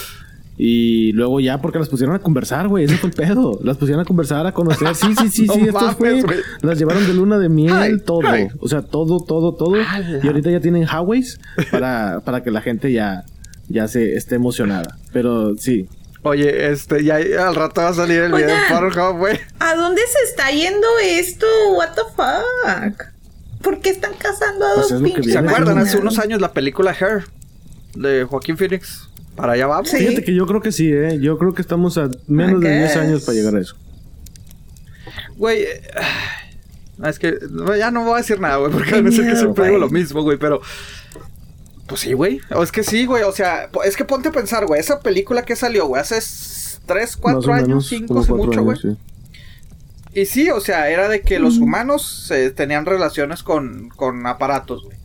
Y 0.55 1.11
luego 1.13 1.39
ya, 1.39 1.59
porque 1.61 1.79
las 1.79 1.89
pusieron 1.89 2.15
a 2.15 2.19
conversar, 2.19 2.67
güey. 2.67 2.85
Ese 2.85 2.97
fue 2.97 3.09
el 3.09 3.15
pedo. 3.15 3.59
Las 3.63 3.77
pusieron 3.77 4.01
a 4.01 4.05
conversar, 4.05 4.45
a 4.45 4.51
conocer. 4.53 4.93
Sí, 4.93 5.07
sí, 5.19 5.29
sí, 5.29 5.45
No 5.47 5.53
sí. 5.55 5.61
esto 5.61 5.91
fue. 5.97 6.21
Las 6.61 6.77
llevaron 6.77 7.07
de 7.07 7.13
luna 7.15 7.39
de 7.39 7.49
miel, 7.49 7.73
Ay, 7.73 7.93
todo. 8.05 8.21
ay. 8.27 8.47
O 8.59 8.67
sea, 8.69 8.83
todo, 8.83 9.19
todo, 9.19 9.53
todo. 9.55 9.75
Y 9.77 10.27
ahorita 10.27 10.51
ya 10.51 10.59
tienen 10.59 10.83
highways 10.83 11.39
para, 11.71 12.21
para 12.23 12.43
que 12.43 12.51
la 12.51 12.61
gente 12.61 12.91
ya, 12.93 13.25
ya 13.67 13.87
se 13.87 14.15
esté 14.15 14.35
emocionada. 14.35 14.99
Pero 15.11 15.57
sí, 15.57 15.87
Oye, 16.23 16.71
este, 16.71 17.03
ya 17.03 17.15
al 17.15 17.55
rato 17.55 17.81
va 17.81 17.89
a 17.89 17.93
salir 17.93 18.21
el 18.21 18.31
video 18.31 18.47
de 18.47 18.53
Oigan. 18.53 18.91
Pornhub, 18.91 19.17
güey. 19.17 19.39
¿A 19.59 19.75
dónde 19.75 20.01
se 20.01 20.29
está 20.29 20.51
yendo 20.51 20.87
esto? 21.03 21.45
What 21.75 21.89
the 21.95 22.01
fuck? 22.15 23.03
¿Por 23.61 23.79
qué 23.79 23.89
están 23.89 24.13
casando 24.13 24.65
a 24.65 24.75
Pues 24.75 24.89
dos 24.89 25.01
pinches 25.01 25.33
¿Se 25.33 25.37
acuerdan? 25.37 25.77
Hace 25.77 25.97
unos 25.97 26.19
años 26.19 26.39
la 26.41 26.53
película 26.53 26.91
Hair 26.97 27.25
de 27.95 28.23
Joaquín 28.23 28.57
Phoenix. 28.57 29.09
Para 29.35 29.53
allá 29.53 29.67
vamos. 29.67 29.89
Sí. 29.89 29.97
Fíjate 29.97 30.23
que 30.23 30.33
yo 30.33 30.45
creo 30.45 30.61
que 30.61 30.71
sí, 30.71 30.91
¿eh? 30.91 31.17
Yo 31.19 31.37
creo 31.37 31.53
que 31.53 31.61
estamos 31.61 31.97
a 31.97 32.09
menos 32.27 32.61
de 32.61 32.69
10 32.69 32.81
guess. 32.83 32.97
años 32.97 33.23
para 33.23 33.35
llegar 33.35 33.55
a 33.55 33.61
eso. 33.61 33.75
Güey, 35.35 35.63
eh, 35.63 35.81
es 37.05 37.19
que 37.19 37.37
ya 37.77 37.91
no 37.91 38.05
voy 38.05 38.13
a 38.13 38.17
decir 38.17 38.39
nada, 38.39 38.57
güey, 38.57 38.71
porque 38.71 38.95
a 38.95 39.01
decir 39.01 39.25
que 39.27 39.35
siempre 39.35 39.65
digo 39.65 39.77
lo 39.77 39.89
mismo, 39.89 40.21
güey, 40.21 40.37
pero. 40.37 40.61
Pues 41.87 42.01
sí, 42.01 42.13
güey. 42.13 42.39
O 42.51 42.63
es 42.63 42.71
que 42.71 42.83
sí, 42.83 43.05
güey. 43.05 43.23
O 43.23 43.31
sea, 43.31 43.69
es 43.85 43.95
que 43.95 44.05
ponte 44.05 44.29
a 44.29 44.31
pensar, 44.31 44.65
güey. 44.65 44.79
Esa 44.79 44.99
película 45.01 45.43
que 45.43 45.55
salió, 45.55 45.87
güey, 45.87 46.01
hace 46.01 46.19
3, 46.85 47.17
4 47.17 47.39
Más 47.39 47.47
o 47.47 47.53
años, 47.53 47.67
menos, 47.67 47.87
5, 47.87 48.07
como 48.07 48.19
hace 48.21 48.29
cuatro 48.29 48.47
mucho, 48.47 48.63
güey. 48.63 48.77
sí. 48.77 48.97
Y 50.15 50.25
sí, 50.25 50.49
o 50.51 50.59
sea, 50.59 50.89
era 50.89 51.09
de 51.09 51.21
que 51.21 51.39
los 51.39 51.57
humanos 51.57 52.29
eh, 52.31 52.51
tenían 52.51 52.85
relaciones 52.85 53.41
con, 53.41 53.89
con 53.89 54.27
aparatos, 54.27 54.83
güey. 54.83 54.97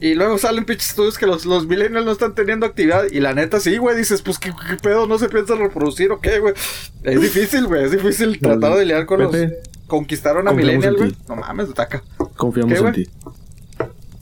Y 0.00 0.14
luego 0.14 0.38
salen 0.38 0.64
pinches 0.64 0.90
estudios 0.90 1.18
que 1.18 1.26
los, 1.26 1.44
los 1.44 1.66
millennials 1.66 2.04
no 2.04 2.12
están 2.12 2.34
teniendo 2.34 2.66
actividad. 2.66 3.04
Y 3.10 3.20
la 3.20 3.34
neta, 3.34 3.58
sí, 3.58 3.78
güey, 3.78 3.96
dices, 3.96 4.22
pues, 4.22 4.38
¿qué, 4.38 4.52
qué 4.68 4.76
pedo? 4.76 5.06
¿No 5.06 5.18
se 5.18 5.28
piensa 5.28 5.56
reproducir 5.56 6.12
o 6.12 6.20
qué, 6.20 6.38
güey? 6.38 6.54
Es 7.02 7.20
difícil, 7.20 7.66
güey, 7.66 7.84
es 7.84 7.90
difícil 7.90 8.38
tratar 8.38 8.76
de 8.76 8.84
lidiar 8.84 9.06
con 9.06 9.22
los... 9.22 9.34
Conquistar 9.86 10.36
a 10.36 10.44
confiamos 10.44 10.56
millennial, 10.56 10.94
en 10.94 11.00
güey. 11.00 11.16
No 11.28 11.36
mames, 11.36 11.72
taca. 11.72 12.04
Confiamos 12.36 12.78
¿Qué, 12.78 12.86
en 12.86 12.92
ti. 12.92 13.08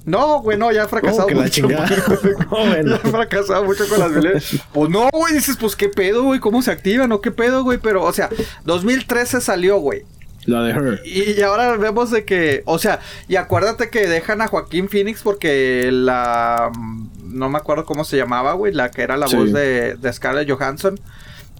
No, 0.06 0.40
güey, 0.40 0.56
no, 0.56 0.70
ya 0.72 0.84
he 0.84 0.88
fracasado 0.88 1.24
Oh, 1.24 1.26
que 1.26 1.34
la 1.34 1.42
mucho. 1.42 1.66
Oh, 2.50 2.64
bueno. 2.66 2.96
Ya 2.96 3.08
he 3.08 3.10
fracasado 3.10 3.64
mucho 3.64 3.86
con 3.88 3.98
las 3.98 4.10
millennials. 4.12 4.56
Pues 4.72 4.88
no, 4.90 5.10
güey, 5.12 5.34
dices, 5.34 5.56
pues, 5.60 5.76
¿qué 5.76 5.88
pedo, 5.88 6.22
güey? 6.22 6.40
¿Cómo 6.40 6.62
se 6.62 6.70
activan 6.70 7.10
o 7.12 7.20
qué 7.20 7.32
pedo, 7.32 7.64
güey? 7.64 7.78
Pero, 7.78 8.02
o 8.04 8.12
sea, 8.12 8.30
2013 8.64 9.40
salió, 9.40 9.78
güey. 9.78 10.04
La 10.44 10.62
de 10.62 10.70
Her. 10.70 11.02
Y 11.04 11.42
ahora 11.42 11.76
vemos 11.76 12.12
de 12.12 12.24
que, 12.24 12.62
o 12.66 12.78
sea, 12.78 13.00
y 13.26 13.34
acuérdate 13.34 13.90
que 13.90 14.06
dejan 14.06 14.40
a 14.42 14.46
Joaquín 14.46 14.88
Phoenix 14.88 15.22
porque 15.22 15.90
la, 15.92 16.70
mm, 16.72 17.36
no 17.36 17.48
me 17.50 17.58
acuerdo 17.58 17.84
cómo 17.84 18.04
se 18.04 18.16
llamaba, 18.16 18.52
güey, 18.52 18.72
la 18.72 18.92
que 18.92 19.02
era 19.02 19.16
la 19.16 19.26
Sí. 19.26 19.34
voz 19.34 19.52
de, 19.52 19.96
de 19.96 20.12
Scarlett 20.12 20.48
Johansson, 20.48 21.00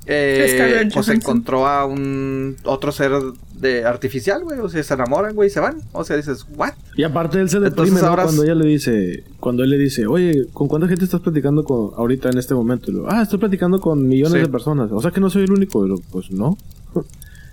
eh, 0.07 0.89
pues 0.95 1.09
encontró 1.09 1.67
a 1.67 1.85
un 1.87 2.57
otro 2.65 2.93
ser 2.93 3.13
de 3.59 3.85
artificial, 3.85 4.45
güey, 4.45 4.61
o 4.61 4.69
sea, 4.69 4.83
se 4.83 4.95
enamoran, 4.95 5.35
güey, 5.35 5.49
y 5.49 5.51
se 5.51 5.61
van, 5.61 5.79
o 5.93 6.05
sea, 6.05 6.17
dices, 6.17 6.47
what? 6.57 6.75
Y 6.97 7.03
aparte 7.03 7.41
él 7.41 7.49
se 7.49 7.57
Entonces 7.57 7.95
deprime 7.95 8.01
cuando 8.23 8.45
ella 8.45 8.55
le 8.55 8.67
dice, 8.67 9.25
cuando 9.41 9.65
él 9.65 9.71
le 9.71 9.79
dice, 9.79 10.07
oye, 10.07 10.47
¿con 10.53 10.69
cuánta 10.69 10.87
gente 10.89 11.05
estás 11.05 11.21
platicando 11.21 11.65
con 11.65 11.91
ahorita 11.97 12.31
en 12.31 12.39
este 12.39 12.55
momento? 12.55 12.91
Y 12.91 12.95
luego, 12.95 13.09
ah, 13.11 13.23
estoy 13.23 13.39
platicando 13.39 13.81
con 13.81 14.07
millones 14.07 14.35
Sí. 14.35 14.39
de 14.41 14.49
personas. 14.49 14.91
O 14.93 15.01
sea 15.01 15.11
que 15.11 15.21
no 15.21 15.31
soy 15.31 15.45
el 15.45 15.53
único. 15.53 15.85
Y 15.85 15.89
luego, 15.89 16.03
pues 16.11 16.31
no. 16.31 16.57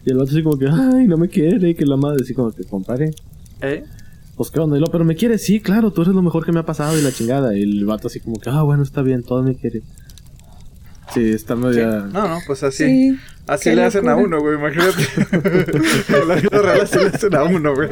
Y 0.06 0.12
el 0.12 0.18
vato 0.18 0.32
así 0.32 0.44
como 0.44 0.58
que, 0.60 0.68
ay, 0.68 1.08
no 1.08 1.16
me 1.18 1.30
quiere, 1.30 1.74
que 1.76 1.86
la 1.86 1.96
madre 1.96 2.18
así 2.24 2.34
como 2.34 2.52
que, 2.52 2.66
compadre, 2.66 3.12
¿Eh? 3.62 3.86
pues 4.36 4.52
qué 4.52 4.60
onda. 4.60 4.76
Y 4.76 4.80
luego, 4.80 4.92
pero 4.92 5.06
me 5.06 5.16
quiere, 5.16 5.38
sí, 5.38 5.62
claro, 5.62 5.92
tú 5.92 6.02
eres 6.02 6.14
lo 6.14 6.22
mejor 6.22 6.46
que 6.46 6.52
me 6.52 6.60
ha 6.60 6.66
pasado 6.66 7.00
y 7.00 7.02
la 7.02 7.14
chingada. 7.14 7.58
Y 7.58 7.62
el 7.62 7.86
vato 7.86 8.08
así 8.08 8.20
como 8.20 8.38
que, 8.38 8.50
ah, 8.50 8.64
bueno, 8.64 8.84
está 8.84 9.02
bien, 9.02 9.24
todo 9.24 9.42
me 9.44 9.56
quiere. 9.56 9.82
Sí, 11.14 11.32
está 11.34 11.56
Sí. 11.56 11.60
media... 11.62 11.86
No, 12.12 12.28
no, 12.28 12.40
pues 12.48 12.64
así. 12.64 12.86
Sí. 12.86 13.20
Así 13.46 13.70
Qué 13.72 13.76
le 13.76 13.84
hacen 13.84 14.08
a 14.08 14.16
uno, 14.16 14.40
güey, 14.40 14.56
imagínate. 14.56 15.04
en 16.18 16.28
la 16.30 16.36
vida 16.36 16.60
real 16.62 16.82
así 16.82 16.98
le 16.98 17.08
hacen 17.08 17.36
a 17.36 17.44
uno, 17.44 17.76
güey. 17.76 17.90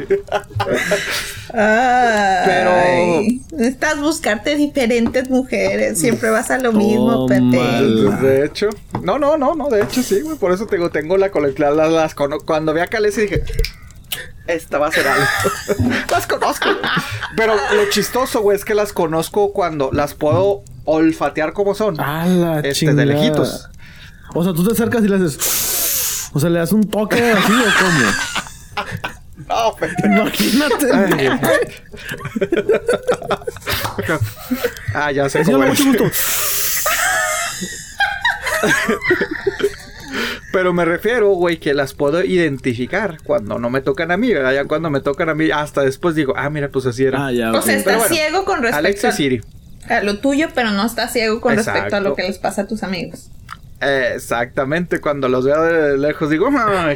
Ay. 1.52 2.42
Pero, 2.46 3.56
Necesitas 3.58 4.00
buscarte 4.00 4.56
diferentes 4.56 5.28
mujeres. 5.28 5.98
Siempre 5.98 6.30
vas 6.30 6.50
a 6.50 6.58
lo 6.58 6.72
mismo, 6.72 7.26
Pepe. 7.26 7.40
Tómala. 7.40 8.16
De 8.22 8.46
hecho, 8.46 8.68
no, 9.02 9.18
no, 9.18 9.36
no, 9.36 9.54
no, 9.54 9.68
de 9.68 9.82
hecho 9.82 10.02
sí, 10.02 10.20
güey. 10.22 10.36
Por 10.38 10.52
eso 10.52 10.66
tengo, 10.66 10.90
tengo 10.90 11.16
la 11.18 11.30
colección. 11.30 11.76
Las, 11.76 11.92
las 11.92 12.14
cono- 12.14 12.40
cuando 12.40 12.72
vi 12.72 12.80
a 12.80 12.86
Calesi 12.86 13.22
dije, 13.22 13.42
esta 14.46 14.78
va 14.78 14.88
a 14.88 14.92
ser 14.92 15.06
algo. 15.06 15.26
las 16.10 16.26
conozco. 16.26 16.68
güey. 16.70 16.80
Pero 17.36 17.54
lo 17.74 17.90
chistoso, 17.90 18.40
güey, 18.40 18.56
es 18.56 18.64
que 18.64 18.74
las 18.74 18.92
conozco 18.94 19.52
cuando 19.52 19.90
las 19.92 20.14
puedo 20.14 20.64
olfatear 20.84 21.52
como 21.52 21.74
son. 21.74 22.00
A 22.00 22.26
la 22.26 22.56
este, 22.58 22.72
chingada. 22.72 23.00
de 23.00 23.06
lejitos. 23.06 23.68
O 24.34 24.42
sea, 24.42 24.52
tú 24.52 24.64
te 24.64 24.72
acercas 24.72 25.04
y 25.04 25.08
le 25.08 25.16
haces. 25.16 26.30
O 26.32 26.40
sea, 26.40 26.48
le 26.50 26.58
das 26.58 26.72
un 26.72 26.88
toque 26.88 27.32
así 27.32 27.52
o 27.52 27.72
cómo. 27.80 29.12
No, 29.48 29.74
Pepe. 29.74 29.94
Imagínate. 30.04 30.86
Ah, 34.94 35.10
ya 35.10 35.28
sé 35.28 35.42
cómo 35.42 35.64
es. 35.64 35.84
gusto. 35.84 36.04
Pero 40.52 40.72
me 40.74 40.84
refiero, 40.84 41.30
güey, 41.30 41.58
que 41.58 41.72
las 41.72 41.94
puedo 41.94 42.22
identificar 42.22 43.18
cuando 43.24 43.58
no 43.58 43.70
me 43.70 43.80
tocan 43.80 44.10
a 44.10 44.18
mí, 44.18 44.32
¿verdad? 44.32 44.52
Ya 44.52 44.64
cuando 44.66 44.90
me 44.90 45.00
tocan 45.00 45.30
a 45.30 45.34
mí, 45.34 45.50
hasta 45.50 45.80
después 45.82 46.14
digo, 46.14 46.34
ah, 46.36 46.50
mira, 46.50 46.68
pues 46.68 46.84
así 46.86 47.04
era. 47.04 47.26
Ah, 47.26 47.32
ya. 47.32 47.52
O 47.52 47.62
sea, 47.62 47.74
estás 47.74 47.96
bueno, 47.96 48.14
ciego 48.14 48.44
con 48.44 48.62
respecto 48.62 48.76
Alex 48.78 49.04
y 49.04 49.06
a, 49.06 49.12
Siri. 49.12 49.40
A 49.88 50.02
lo 50.02 50.18
tuyo, 50.18 50.48
pero 50.54 50.70
no 50.70 50.84
estás 50.86 51.12
ciego 51.12 51.40
con 51.40 51.56
respecto 51.56 51.96
a 51.96 52.00
lo 52.00 52.10
Exacto. 52.10 52.14
que 52.16 52.22
les 52.22 52.38
pasa 52.38 52.62
a 52.62 52.66
tus 52.66 52.82
amigos. 52.82 53.30
Eh, 53.80 54.12
exactamente, 54.14 55.00
cuando 55.00 55.28
los 55.28 55.44
veo 55.44 55.60
de 55.62 55.98
lejos 55.98 56.30
digo, 56.30 56.48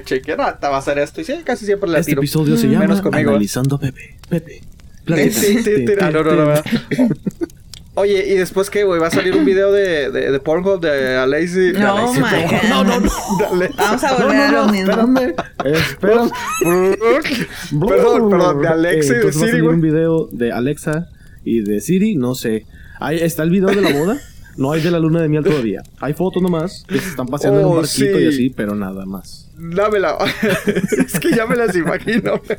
cheque, 0.05 0.37
rata, 0.37 0.69
va 0.69 0.77
a 0.77 0.79
hacer 0.79 0.99
esto. 1.01 1.21
Y 1.21 1.25
sí, 1.25 1.35
casi 1.45 1.67
siempre 1.67 1.91
le 1.91 1.99
Este 1.99 2.13
tiro. 2.13 2.21
episodio 2.21 2.57
se 2.57 2.69
llama 2.69 2.81
Menos 2.87 3.01
conmigo. 3.01 3.31
Analizando 3.31 3.77
a 3.77 3.81
Pepe. 3.81 4.17
Pepe. 4.29 4.61
Sí, 5.07 5.31
sí, 5.31 5.63
sí, 5.63 5.87
sí. 5.87 5.93
Ah, 6.01 6.11
no, 6.13 6.23
no, 6.23 6.35
no. 6.35 6.55
Oye, 7.95 8.27
¿y 8.29 8.35
después 8.35 8.69
qué, 8.71 8.85
güey? 8.85 9.01
¿Va 9.01 9.07
a 9.07 9.11
salir 9.11 9.35
un 9.35 9.45
video 9.47 9.73
de, 9.73 10.11
de, 10.11 10.31
de 10.31 10.39
Pornhub 10.41 10.81
de 10.81 11.17
Alexi? 11.17 11.73
de 11.73 11.79
No. 11.79 12.13
No, 12.13 12.85
no, 12.85 13.01
no. 13.01 13.11
Dale. 13.41 13.71
Vamos 13.77 14.05
a 14.05 14.11
No, 14.19 14.25
volver 14.27 14.41
a 14.43 14.53
lo 14.53 14.69
mismo. 14.69 14.91
espérame. 14.93 15.35
Espérame. 15.65 16.31
perdón, 17.89 18.31
perdón, 18.31 18.63
de 18.63 18.69
Alexi 18.69 19.13
Eh, 19.13 19.19
de 19.21 19.29
a 19.29 19.33
Siri, 19.33 19.61
güey. 19.61 19.75
un 19.75 19.81
video 19.81 20.29
de 20.31 20.53
Alexa 20.53 21.09
y 21.45 21.61
de 21.61 21.81
Siri, 21.81 22.17
no 22.17 22.35
sé. 22.35 22.67
Ahí 23.01 23.18
está 23.20 23.43
el 23.43 23.51
video 23.51 23.68
de 23.68 23.81
la 23.82 23.93
boda. 23.93 24.18
No 24.59 24.73
hay 24.73 24.81
de 24.81 24.90
la 24.90 24.98
luna 24.98 25.20
de 25.20 25.28
miel 25.28 25.44
todavía. 25.44 25.82
Hay 26.01 26.14
fotos 26.14 26.43
nomás 26.43 26.82
que 26.89 26.98
se 26.98 27.10
están 27.10 27.27
paseando 27.27 27.60
en 27.60 27.66
un 27.66 27.73
Oh, 27.73 27.77
barquito 27.77 28.16
sí. 28.16 28.24
y 28.24 28.27
así, 28.28 28.48
pero 28.48 28.74
nada 28.74 29.05
más. 29.05 29.51
Dámela. 29.55 30.16
es 31.06 31.20
que 31.20 31.32
ya 31.36 31.44
me 31.44 31.56
las 31.56 31.77
imagino. 31.77 32.40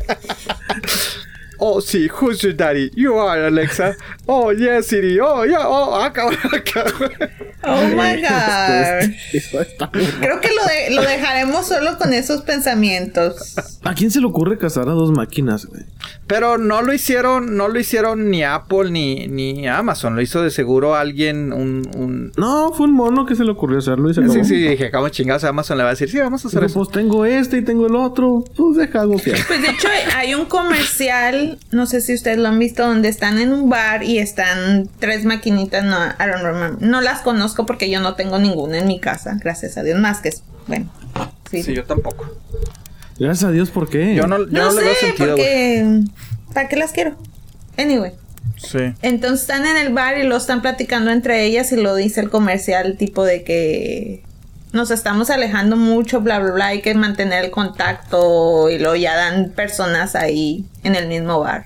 Oh, 1.60 1.82
sí, 1.82 2.08
who's 2.22 2.40
your 2.44 2.54
daddy? 2.56 2.92
You 2.96 3.20
are 3.20 3.48
Alexa. 3.48 3.96
Oh, 4.28 4.52
yes, 4.54 4.86
Siri. 4.90 5.20
Oh, 5.20 5.44
yeah. 5.44 5.68
Oh, 5.68 5.96
acá, 6.00 6.30
acá. 6.56 6.86
Oh 7.64 7.88
my 7.88 8.22
god. 8.22 9.10
Creo 10.22 10.40
que 10.40 10.50
lo, 10.54 10.64
de- 10.66 10.92
lo 10.94 11.02
dejaremos 11.02 11.68
solo 11.68 11.98
con 11.98 12.14
esos 12.14 12.44
pensamientos. 12.44 13.56
¿A 13.84 13.96
quién 13.96 14.12
se 14.12 14.20
le 14.20 14.28
ocurre 14.28 14.60
casar 14.60 14.88
a 14.88 14.92
dos 14.92 15.10
máquinas, 15.12 15.66
güey? 15.66 15.82
Pero 16.28 16.58
no 16.58 16.82
lo 16.82 16.94
hicieron, 16.94 17.56
no 17.56 17.68
lo 17.68 17.80
hicieron 17.80 18.30
ni 18.30 18.44
Apple 18.44 18.92
ni, 18.92 19.28
ni 19.28 19.68
Amazon. 19.68 20.16
Lo 20.16 20.22
hizo 20.22 20.42
de 20.42 20.52
seguro 20.52 20.96
alguien, 20.96 21.54
un... 21.54 21.90
un... 21.96 22.32
No, 22.38 22.72
fue 22.74 22.86
un 22.88 22.94
mono 22.94 23.26
que 23.26 23.36
se 23.36 23.44
le 23.44 23.52
ocurrió 23.52 23.80
hacerlo 23.80 24.10
y 24.10 24.14
se. 24.14 24.28
Sí, 24.30 24.44
sí, 24.44 24.56
dije, 24.56 24.92
¿cómo 24.92 25.10
chingados 25.10 25.44
Amazon 25.44 25.78
le 25.78 25.84
va 25.84 25.90
a 25.90 25.94
decir? 25.94 26.10
Sí, 26.10 26.20
vamos 26.20 26.44
a 26.44 26.48
hacer 26.48 26.62
Dijo, 26.62 26.70
eso. 26.70 26.80
pues 26.80 26.92
tengo 26.92 27.26
este 27.26 27.58
y 27.58 27.62
tengo 27.64 27.88
el 27.88 27.96
otro. 27.96 28.44
Pues 28.56 28.78
deja 28.78 29.02
algo 29.02 29.18
fiel. 29.18 29.38
Pues 29.48 29.62
de 29.62 29.70
hecho 29.70 29.88
hay 30.16 30.34
un 30.36 30.46
comercial, 30.46 31.58
no 31.72 31.86
sé 31.86 32.02
si 32.02 32.14
ustedes 32.14 32.38
lo 32.38 32.48
han 32.50 32.60
visto, 32.60 32.86
donde 32.86 33.08
están 33.08 33.40
en 33.40 33.54
un 33.54 33.70
bar 33.70 34.04
y 34.04 34.18
están 34.20 34.90
tres 35.00 35.26
maquinitas, 35.26 35.84
no, 35.84 35.98
I 35.98 36.30
don't 36.30 36.44
remember. 36.44 36.82
No 36.88 37.02
las 37.02 37.22
conozco 37.22 37.66
porque 37.66 37.90
yo 37.90 38.02
no 38.02 38.16
tengo 38.16 38.38
ninguna 38.40 38.80
en 38.80 38.88
mi 38.88 39.00
casa, 39.00 39.38
gracias 39.40 39.78
a 39.78 39.84
Dios, 39.84 40.00
más 40.00 40.20
que, 40.22 40.32
bueno, 40.68 40.92
sí. 41.50 41.64
Sí, 41.64 41.74
yo 41.74 41.84
tampoco. 41.86 42.26
Gracias 43.20 43.50
a 43.50 43.52
Dios, 43.52 43.70
¿por 43.70 43.90
qué? 43.90 44.16
Yo 44.16 44.28
no, 44.28 44.40
yo 44.40 44.46
no, 44.46 44.66
no, 44.66 44.72
le 44.74 44.82
veo 44.84 44.94
sé, 44.94 45.08
sentido, 45.08 45.30
porque, 45.30 46.02
¿para 46.54 46.68
qué 46.68 46.76
las 46.76 46.92
quiero? 46.92 47.16
Anyway. 47.78 48.14
Sí. 48.58 48.80
Entonces 49.02 49.42
están 49.42 49.66
en 49.66 49.78
el 49.78 49.94
bar 49.94 50.18
y 50.18 50.24
lo 50.24 50.36
están 50.38 50.62
platicando 50.62 51.12
entre 51.12 51.46
ellas 51.46 51.72
y 51.72 51.76
lo 51.78 51.96
dice 51.96 52.22
el 52.22 52.30
comercial 52.30 52.98
tipo 52.98 53.24
de 53.24 53.44
que 53.44 54.24
nos 54.74 54.92
estamos 54.92 55.30
alejando 55.30 55.76
mucho, 55.76 56.22
bla, 56.22 56.40
bla, 56.40 56.52
bla, 56.52 56.66
hay 56.68 56.82
que 56.82 56.94
mantener 56.94 57.46
el 57.46 57.52
contacto 57.52 58.70
y 58.70 58.80
luego 58.80 58.96
ya 58.96 59.16
dan 59.16 59.52
personas 59.52 60.16
ahí 60.16 60.66
en 60.84 60.96
el 60.96 61.08
mismo 61.08 61.40
bar. 61.40 61.66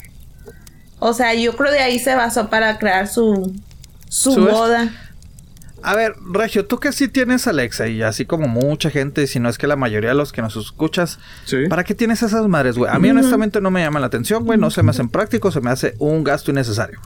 O 0.99 1.13
sea, 1.13 1.33
yo 1.33 1.55
creo 1.55 1.71
de 1.71 1.79
ahí 1.79 1.97
se 1.97 2.15
basó 2.15 2.49
para 2.49 2.77
crear 2.77 3.07
su, 3.07 3.53
su, 4.07 4.33
Su 4.33 4.45
boda. 4.45 4.91
A 5.83 5.95
ver, 5.95 6.13
Regio, 6.31 6.65
tú 6.65 6.79
que 6.79 6.91
sí 6.91 7.07
tienes 7.07 7.47
Alexa 7.47 7.87
y 7.87 8.01
así 8.03 8.25
como 8.25 8.47
mucha 8.47 8.89
gente, 8.89 9.25
si 9.27 9.39
no 9.39 9.49
es 9.49 9.57
que 9.57 9.65
la 9.67 9.75
mayoría 9.75 10.09
de 10.09 10.15
los 10.15 10.31
que 10.31 10.41
nos 10.41 10.55
escuchas, 10.55 11.17
Sí. 11.45 11.67
¿para 11.69 11.83
qué 11.83 11.95
tienes 11.95 12.21
esas 12.23 12.47
madres, 12.47 12.77
güey? 12.77 12.91
A 12.93 12.99
mí 12.99 13.09
honestamente 13.09 13.61
no 13.61 13.71
me 13.71 13.81
llama 13.81 13.99
la 13.99 14.07
atención, 14.07 14.45
güey, 14.45 14.59
no 14.59 14.69
se 14.71 14.83
me 14.83 14.91
hacen 14.91 15.09
prácticos, 15.09 15.53
se 15.55 15.61
me 15.61 15.69
hace 15.71 15.95
un 15.99 16.23
gasto 16.23 16.51
innecesario. 16.51 16.99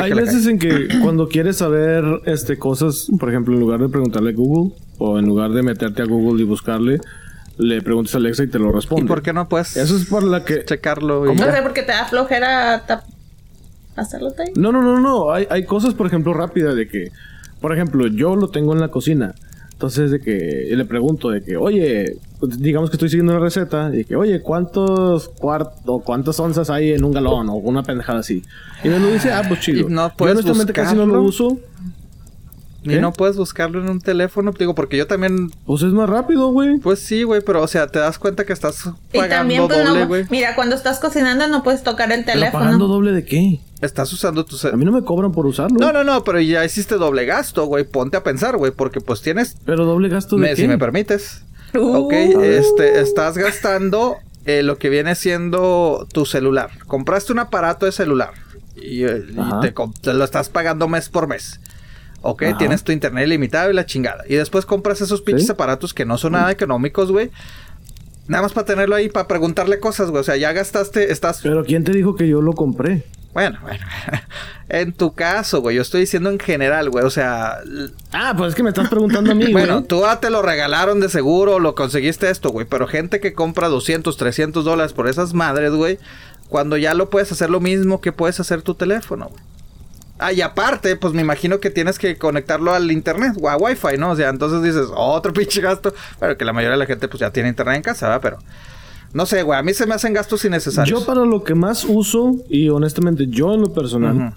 Hay 0.00 0.12
veces 0.14 0.44
cae. 0.44 0.52
en 0.52 0.58
que 0.58 0.88
cuando 1.02 1.28
quieres 1.28 1.58
saber 1.58 2.02
este 2.24 2.58
cosas, 2.58 3.08
por 3.20 3.28
ejemplo, 3.28 3.52
en 3.54 3.60
lugar 3.60 3.78
de 3.80 3.88
preguntarle 3.90 4.30
a 4.30 4.34
Google 4.34 4.74
o 4.98 5.18
en 5.18 5.26
lugar 5.26 5.50
de 5.50 5.62
meterte 5.62 6.00
a 6.02 6.06
Google 6.06 6.42
y 6.42 6.46
buscarle, 6.46 6.98
le 7.58 7.82
preguntas 7.82 8.14
a 8.14 8.18
Alexa 8.18 8.44
y 8.44 8.46
te 8.48 8.58
lo 8.58 8.70
¿Y 8.70 8.72
responde. 8.72 9.06
por 9.06 9.20
qué 9.20 9.34
no 9.34 9.48
puedes 9.50 9.76
Eso 9.76 9.94
es 9.96 10.06
por 10.06 10.22
la 10.22 10.44
que 10.46 10.64
checarlo? 10.64 11.30
y 11.30 11.36
No 11.36 11.52
sé, 11.52 11.60
porque 11.62 11.82
te 11.82 11.92
da 11.92 12.06
flojera 12.06 12.84
hacerlo 13.96 14.32
ahí. 14.38 14.52
No, 14.56 14.72
no, 14.72 14.82
no, 14.82 15.00
no, 15.00 15.32
hay, 15.32 15.46
hay 15.50 15.64
cosas, 15.64 15.94
por 15.94 16.06
ejemplo, 16.06 16.32
rápidas 16.34 16.74
de 16.76 16.88
que, 16.88 17.10
por 17.60 17.72
ejemplo, 17.72 18.06
yo 18.06 18.36
lo 18.36 18.48
tengo 18.48 18.72
en 18.72 18.80
la 18.80 18.88
cocina. 18.88 19.34
Entonces 19.72 20.12
de 20.12 20.20
que 20.20 20.68
le 20.76 20.84
pregunto 20.84 21.30
de 21.30 21.42
que, 21.42 21.56
oye, 21.56 22.16
pues, 22.38 22.60
digamos 22.60 22.88
que 22.88 22.94
estoy 22.96 23.08
siguiendo 23.08 23.32
una 23.32 23.42
receta, 23.42 23.90
y 23.92 23.96
de 23.98 24.04
que, 24.04 24.14
oye, 24.14 24.40
¿cuántos 24.40 25.28
cuart 25.28 25.70
o 25.86 26.00
cuántas 26.00 26.38
onzas 26.38 26.70
hay 26.70 26.92
en 26.92 27.02
un 27.04 27.12
galón? 27.12 27.48
O 27.48 27.54
una 27.54 27.82
pendejada 27.82 28.20
así. 28.20 28.44
Y 28.84 28.88
me 28.88 29.00
lo 29.00 29.10
dice, 29.12 29.32
ah, 29.32 29.42
pues 29.48 29.58
chido. 29.60 29.80
Y 29.88 29.92
no 29.92 30.08
Yo 30.10 30.14
puedes 30.16 30.36
honestamente 30.36 30.72
casi 30.72 30.94
no 30.94 31.04
lo 31.06 31.20
buscarlo. 31.22 31.48
uso. 31.54 31.60
Y 32.84 32.96
no 33.00 33.12
puedes 33.12 33.36
buscarlo 33.36 33.80
en 33.80 33.88
un 33.90 34.00
teléfono, 34.00 34.52
digo, 34.58 34.74
porque 34.74 34.96
yo 34.96 35.06
también, 35.06 35.50
Pues 35.66 35.82
es 35.82 35.92
más 35.92 36.08
rápido, 36.10 36.48
güey. 36.52 36.78
pues 36.78 36.98
sí, 37.00 37.22
güey, 37.24 37.40
pero 37.44 37.62
o 37.62 37.68
sea, 37.68 37.86
te 37.88 37.98
das 38.00 38.18
cuenta 38.18 38.44
que 38.44 38.52
estás 38.52 38.86
Y 39.12 39.18
pagando 39.18 39.36
también, 39.36 39.66
pues 39.68 39.84
doble, 39.84 40.00
no, 40.00 40.06
güey. 40.08 40.24
mira, 40.30 40.54
cuando 40.56 40.74
estás 40.76 40.98
cocinando 41.00 41.46
no 41.48 41.62
puedes 41.62 41.82
tocar 41.84 42.10
el 42.10 42.24
¿Pero 42.24 42.40
pagando 42.52 42.52
teléfono. 42.70 42.86
doble 42.88 43.12
de 43.12 43.24
qué? 43.24 43.60
Estás 43.82 44.12
usando 44.12 44.44
tu... 44.44 44.56
ce- 44.56 44.68
A 44.68 44.76
mí 44.76 44.84
no 44.84 44.92
me 44.92 45.02
cobran 45.02 45.32
por 45.32 45.44
usarlo. 45.44 45.76
No, 45.78 45.92
no, 45.92 46.04
no, 46.04 46.24
pero 46.24 46.40
ya 46.40 46.64
hiciste 46.64 46.94
doble 46.94 47.26
gasto, 47.26 47.66
güey. 47.66 47.84
Ponte 47.84 48.16
a 48.16 48.22
pensar, 48.22 48.56
güey, 48.56 48.72
porque 48.72 49.00
pues 49.00 49.20
tienes 49.22 49.56
Pero 49.66 49.84
doble 49.84 50.08
gasto 50.08 50.36
de 50.36 50.42
Me- 50.42 50.48
qué? 50.50 50.56
si 50.56 50.68
me 50.68 50.78
permites. 50.78 51.42
Uh. 51.74 51.96
Ok, 52.04 52.12
este, 52.12 53.00
estás 53.00 53.36
gastando 53.36 54.16
eh, 54.44 54.62
lo 54.62 54.78
que 54.78 54.88
viene 54.88 55.14
siendo 55.14 56.06
tu 56.12 56.26
celular. 56.26 56.70
Compraste 56.86 57.32
un 57.32 57.38
aparato 57.40 57.86
de 57.86 57.92
celular 57.92 58.30
y, 58.76 59.04
eh, 59.04 59.24
y 59.30 59.60
te, 59.60 59.74
te 60.00 60.14
lo 60.14 60.24
estás 60.24 60.48
pagando 60.48 60.86
mes 60.88 61.08
por 61.08 61.26
mes. 61.28 61.60
Ok, 62.20 62.42
Ajá. 62.44 62.58
tienes 62.58 62.84
tu 62.84 62.92
internet 62.92 63.26
ilimitado 63.26 63.68
y 63.70 63.74
la 63.74 63.84
chingada. 63.84 64.22
Y 64.28 64.36
después 64.36 64.64
compras 64.64 65.00
esos 65.00 65.22
pinches 65.22 65.46
Sí. 65.46 65.52
aparatos 65.52 65.92
que 65.92 66.04
no 66.04 66.18
son 66.18 66.32
nada 66.32 66.52
económicos, 66.52 67.10
güey. 67.10 67.30
Nada 68.28 68.42
más 68.44 68.52
para 68.52 68.64
tenerlo 68.66 68.94
ahí, 68.94 69.08
para 69.08 69.26
preguntarle 69.26 69.80
cosas, 69.80 70.10
güey. 70.10 70.20
O 70.20 70.24
sea, 70.24 70.36
ya 70.36 70.52
gastaste, 70.52 71.10
estás... 71.10 71.40
Pero 71.42 71.64
¿quién 71.64 71.82
te 71.82 71.90
dijo 71.92 72.14
que 72.14 72.28
yo 72.28 72.40
lo 72.40 72.52
compré? 72.52 73.02
Bueno, 73.32 73.58
bueno. 73.62 73.84
en 74.68 74.92
tu 74.92 75.14
caso, 75.14 75.60
güey. 75.60 75.76
Yo 75.76 75.82
estoy 75.82 76.00
diciendo 76.02 76.30
en 76.30 76.38
general, 76.38 76.90
güey. 76.90 77.04
O 77.04 77.10
sea, 77.10 77.58
Ah, 78.12 78.34
pues 78.36 78.50
es 78.50 78.54
que 78.54 78.62
me 78.62 78.68
estás 78.70 78.88
preguntando 78.88 79.32
a 79.32 79.34
mí, 79.34 79.46
Bueno, 79.52 79.74
güey. 79.76 79.86
tú 79.88 80.04
ah, 80.06 80.20
te 80.20 80.30
lo 80.30 80.42
regalaron 80.42 81.00
de 81.00 81.08
seguro, 81.08 81.58
lo 81.58 81.74
conseguiste 81.74 82.28
esto, 82.30 82.50
güey. 82.50 82.66
Pero 82.66 82.86
gente 82.86 83.20
que 83.20 83.32
compra 83.32 83.68
200, 83.68 84.16
300 84.16 84.64
dólares 84.64 84.92
por 84.92 85.08
esas 85.08 85.32
madres, 85.34 85.72
güey. 85.72 85.98
Cuando 86.48 86.76
ya 86.76 86.92
lo 86.94 87.08
puedes 87.08 87.32
hacer 87.32 87.48
lo 87.48 87.60
mismo 87.60 88.00
que 88.02 88.12
puedes 88.12 88.38
hacer 88.38 88.60
tu 88.62 88.74
teléfono, 88.74 89.28
güey. 89.30 89.42
Ah, 90.18 90.32
y 90.32 90.40
aparte, 90.42 90.94
pues 90.96 91.14
me 91.14 91.22
imagino 91.22 91.58
que 91.58 91.70
tienes 91.70 91.98
que 91.98 92.16
conectarlo 92.16 92.72
al 92.74 92.92
internet 92.92 93.32
o 93.40 93.48
a 93.48 93.56
Wi-Fi, 93.56 93.96
¿no? 93.98 94.10
O 94.10 94.16
sea, 94.16 94.28
entonces 94.28 94.62
dices, 94.62 94.88
otro 94.94 95.32
pinche 95.34 95.60
gasto. 95.62 95.94
Pero 96.20 96.36
que 96.36 96.44
la 96.44 96.52
mayoría 96.52 96.72
de 96.72 96.78
la 96.78 96.86
gente, 96.86 97.08
pues 97.08 97.20
ya 97.20 97.30
tiene 97.30 97.48
internet 97.48 97.76
en 97.76 97.82
casa, 97.82 98.06
¿verdad? 98.08 98.20
Pero 98.22 98.38
no 99.14 99.26
sé, 99.26 99.42
güey. 99.42 99.58
A 99.58 99.62
mí 99.62 99.74
se 99.74 99.86
me 99.86 99.94
hacen 99.94 100.12
gastos 100.12 100.44
innecesarios. 100.44 101.00
Yo 101.00 101.06
para 101.06 101.24
lo 101.24 101.44
que 101.44 101.54
más 101.54 101.84
uso, 101.84 102.36
y 102.48 102.68
honestamente 102.68 103.26
yo 103.28 103.54
en 103.54 103.60
lo 103.62 103.72
personal, 103.72 104.34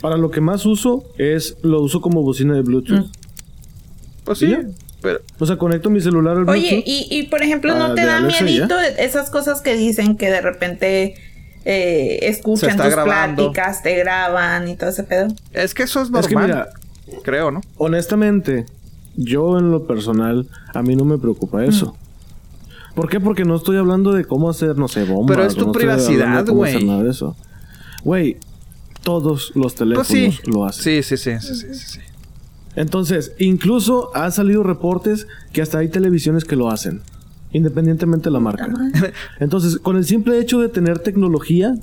para 0.00 0.16
lo 0.16 0.30
que 0.30 0.40
más 0.40 0.66
uso 0.66 1.04
es, 1.18 1.56
lo 1.62 1.80
uso 1.82 2.00
como 2.00 2.22
bocina 2.22 2.54
de 2.54 2.62
Bluetooth. 2.62 3.06
Pues 4.24 4.38
sí, 4.38 4.56
pero. 5.02 5.20
O 5.38 5.46
sea, 5.46 5.56
conecto 5.56 5.90
mi 5.90 6.00
celular 6.00 6.36
al 6.36 6.44
Bluetooth. 6.44 6.64
Oye, 6.64 6.82
y, 6.86 7.06
y 7.10 7.22
por 7.24 7.42
ejemplo, 7.42 7.74
¿no 7.76 7.86
Ah, 7.86 7.94
te 7.94 8.04
da 8.04 8.18
Alexa 8.18 8.44
miedito 8.44 8.78
esas 8.98 9.30
cosas 9.30 9.60
que 9.60 9.74
dicen 9.76 10.16
que 10.16 10.30
de 10.30 10.40
repente 10.40 11.14
eh, 11.64 12.18
escuchan 12.22 12.76
tus 12.76 12.86
grabando. 12.86 13.52
pláticas, 13.52 13.82
te 13.82 13.96
graban 13.96 14.68
y 14.68 14.76
todo 14.76 14.90
ese 14.90 15.04
pedo? 15.04 15.28
Es 15.52 15.74
que 15.74 15.84
eso 15.84 16.02
es 16.02 16.10
Es 16.12 16.26
que 16.26 16.34
normal. 16.34 16.68
mira, 17.06 17.20
Creo, 17.22 17.50
¿no? 17.50 17.60
honestamente, 17.76 18.66
yo 19.16 19.58
en 19.58 19.70
lo 19.70 19.86
personal, 19.86 20.46
a 20.74 20.82
mí 20.82 20.94
no 20.96 21.04
me 21.04 21.18
preocupa 21.18 21.64
eso. 21.64 21.96
¿Por 22.94 23.08
qué? 23.08 23.20
Porque 23.20 23.44
no 23.44 23.56
estoy 23.56 23.76
hablando 23.76 24.12
de 24.12 24.24
cómo 24.24 24.50
hacer, 24.50 24.76
no 24.76 24.88
sé, 24.88 25.04
bombas. 25.04 25.36
Pero 25.36 25.46
es 25.48 25.54
tu 25.54 25.62
o 25.64 25.66
no 25.66 25.72
privacidad, 25.72 26.44
cómo 26.46 26.64
hacer 26.64 26.76
güey. 26.78 26.86
nada 26.88 27.02
de 27.04 27.10
eso. 27.10 27.36
Güey, 28.04 28.36
todos 29.02 29.52
los 29.54 29.74
Pues 29.74 29.74
teléfonos 29.76 30.06
sí. 30.08 30.38
lo 30.46 30.64
hacen. 30.64 31.02
Sí, 31.02 31.02
sí, 31.02 31.16
sí, 31.16 31.38
sí, 31.40 31.54
sí, 31.54 31.74
sí, 31.74 31.86
sí. 31.86 32.00
Entonces, 32.76 33.32
incluso 33.38 34.14
ha 34.14 34.30
salido 34.30 34.62
reportes 34.62 35.26
que 35.52 35.62
hasta 35.62 35.78
hay 35.78 35.88
televisiones 35.88 36.44
que 36.44 36.56
lo 36.56 36.70
hacen, 36.70 37.00
independientemente 37.52 38.24
de 38.28 38.32
la 38.32 38.40
marca. 38.40 38.68
Entonces, 39.40 39.78
con 39.78 39.96
el 39.96 40.04
simple 40.04 40.38
hecho 40.38 40.60
de 40.60 40.68
tener 40.68 41.00
tecnología, 41.00 41.74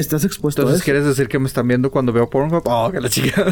estás 0.00 0.24
expuesto 0.24 0.62
Entonces, 0.62 0.80
a 0.80 0.82
eso. 0.82 0.84
¿quieres 0.84 1.04
decir 1.04 1.28
que 1.28 1.38
me 1.38 1.46
están 1.46 1.66
viendo 1.68 1.90
cuando 1.90 2.12
veo 2.12 2.28
Pornhub? 2.30 2.62
Oh, 2.66 2.90
que 2.90 3.00
la 3.00 3.08
chica. 3.08 3.44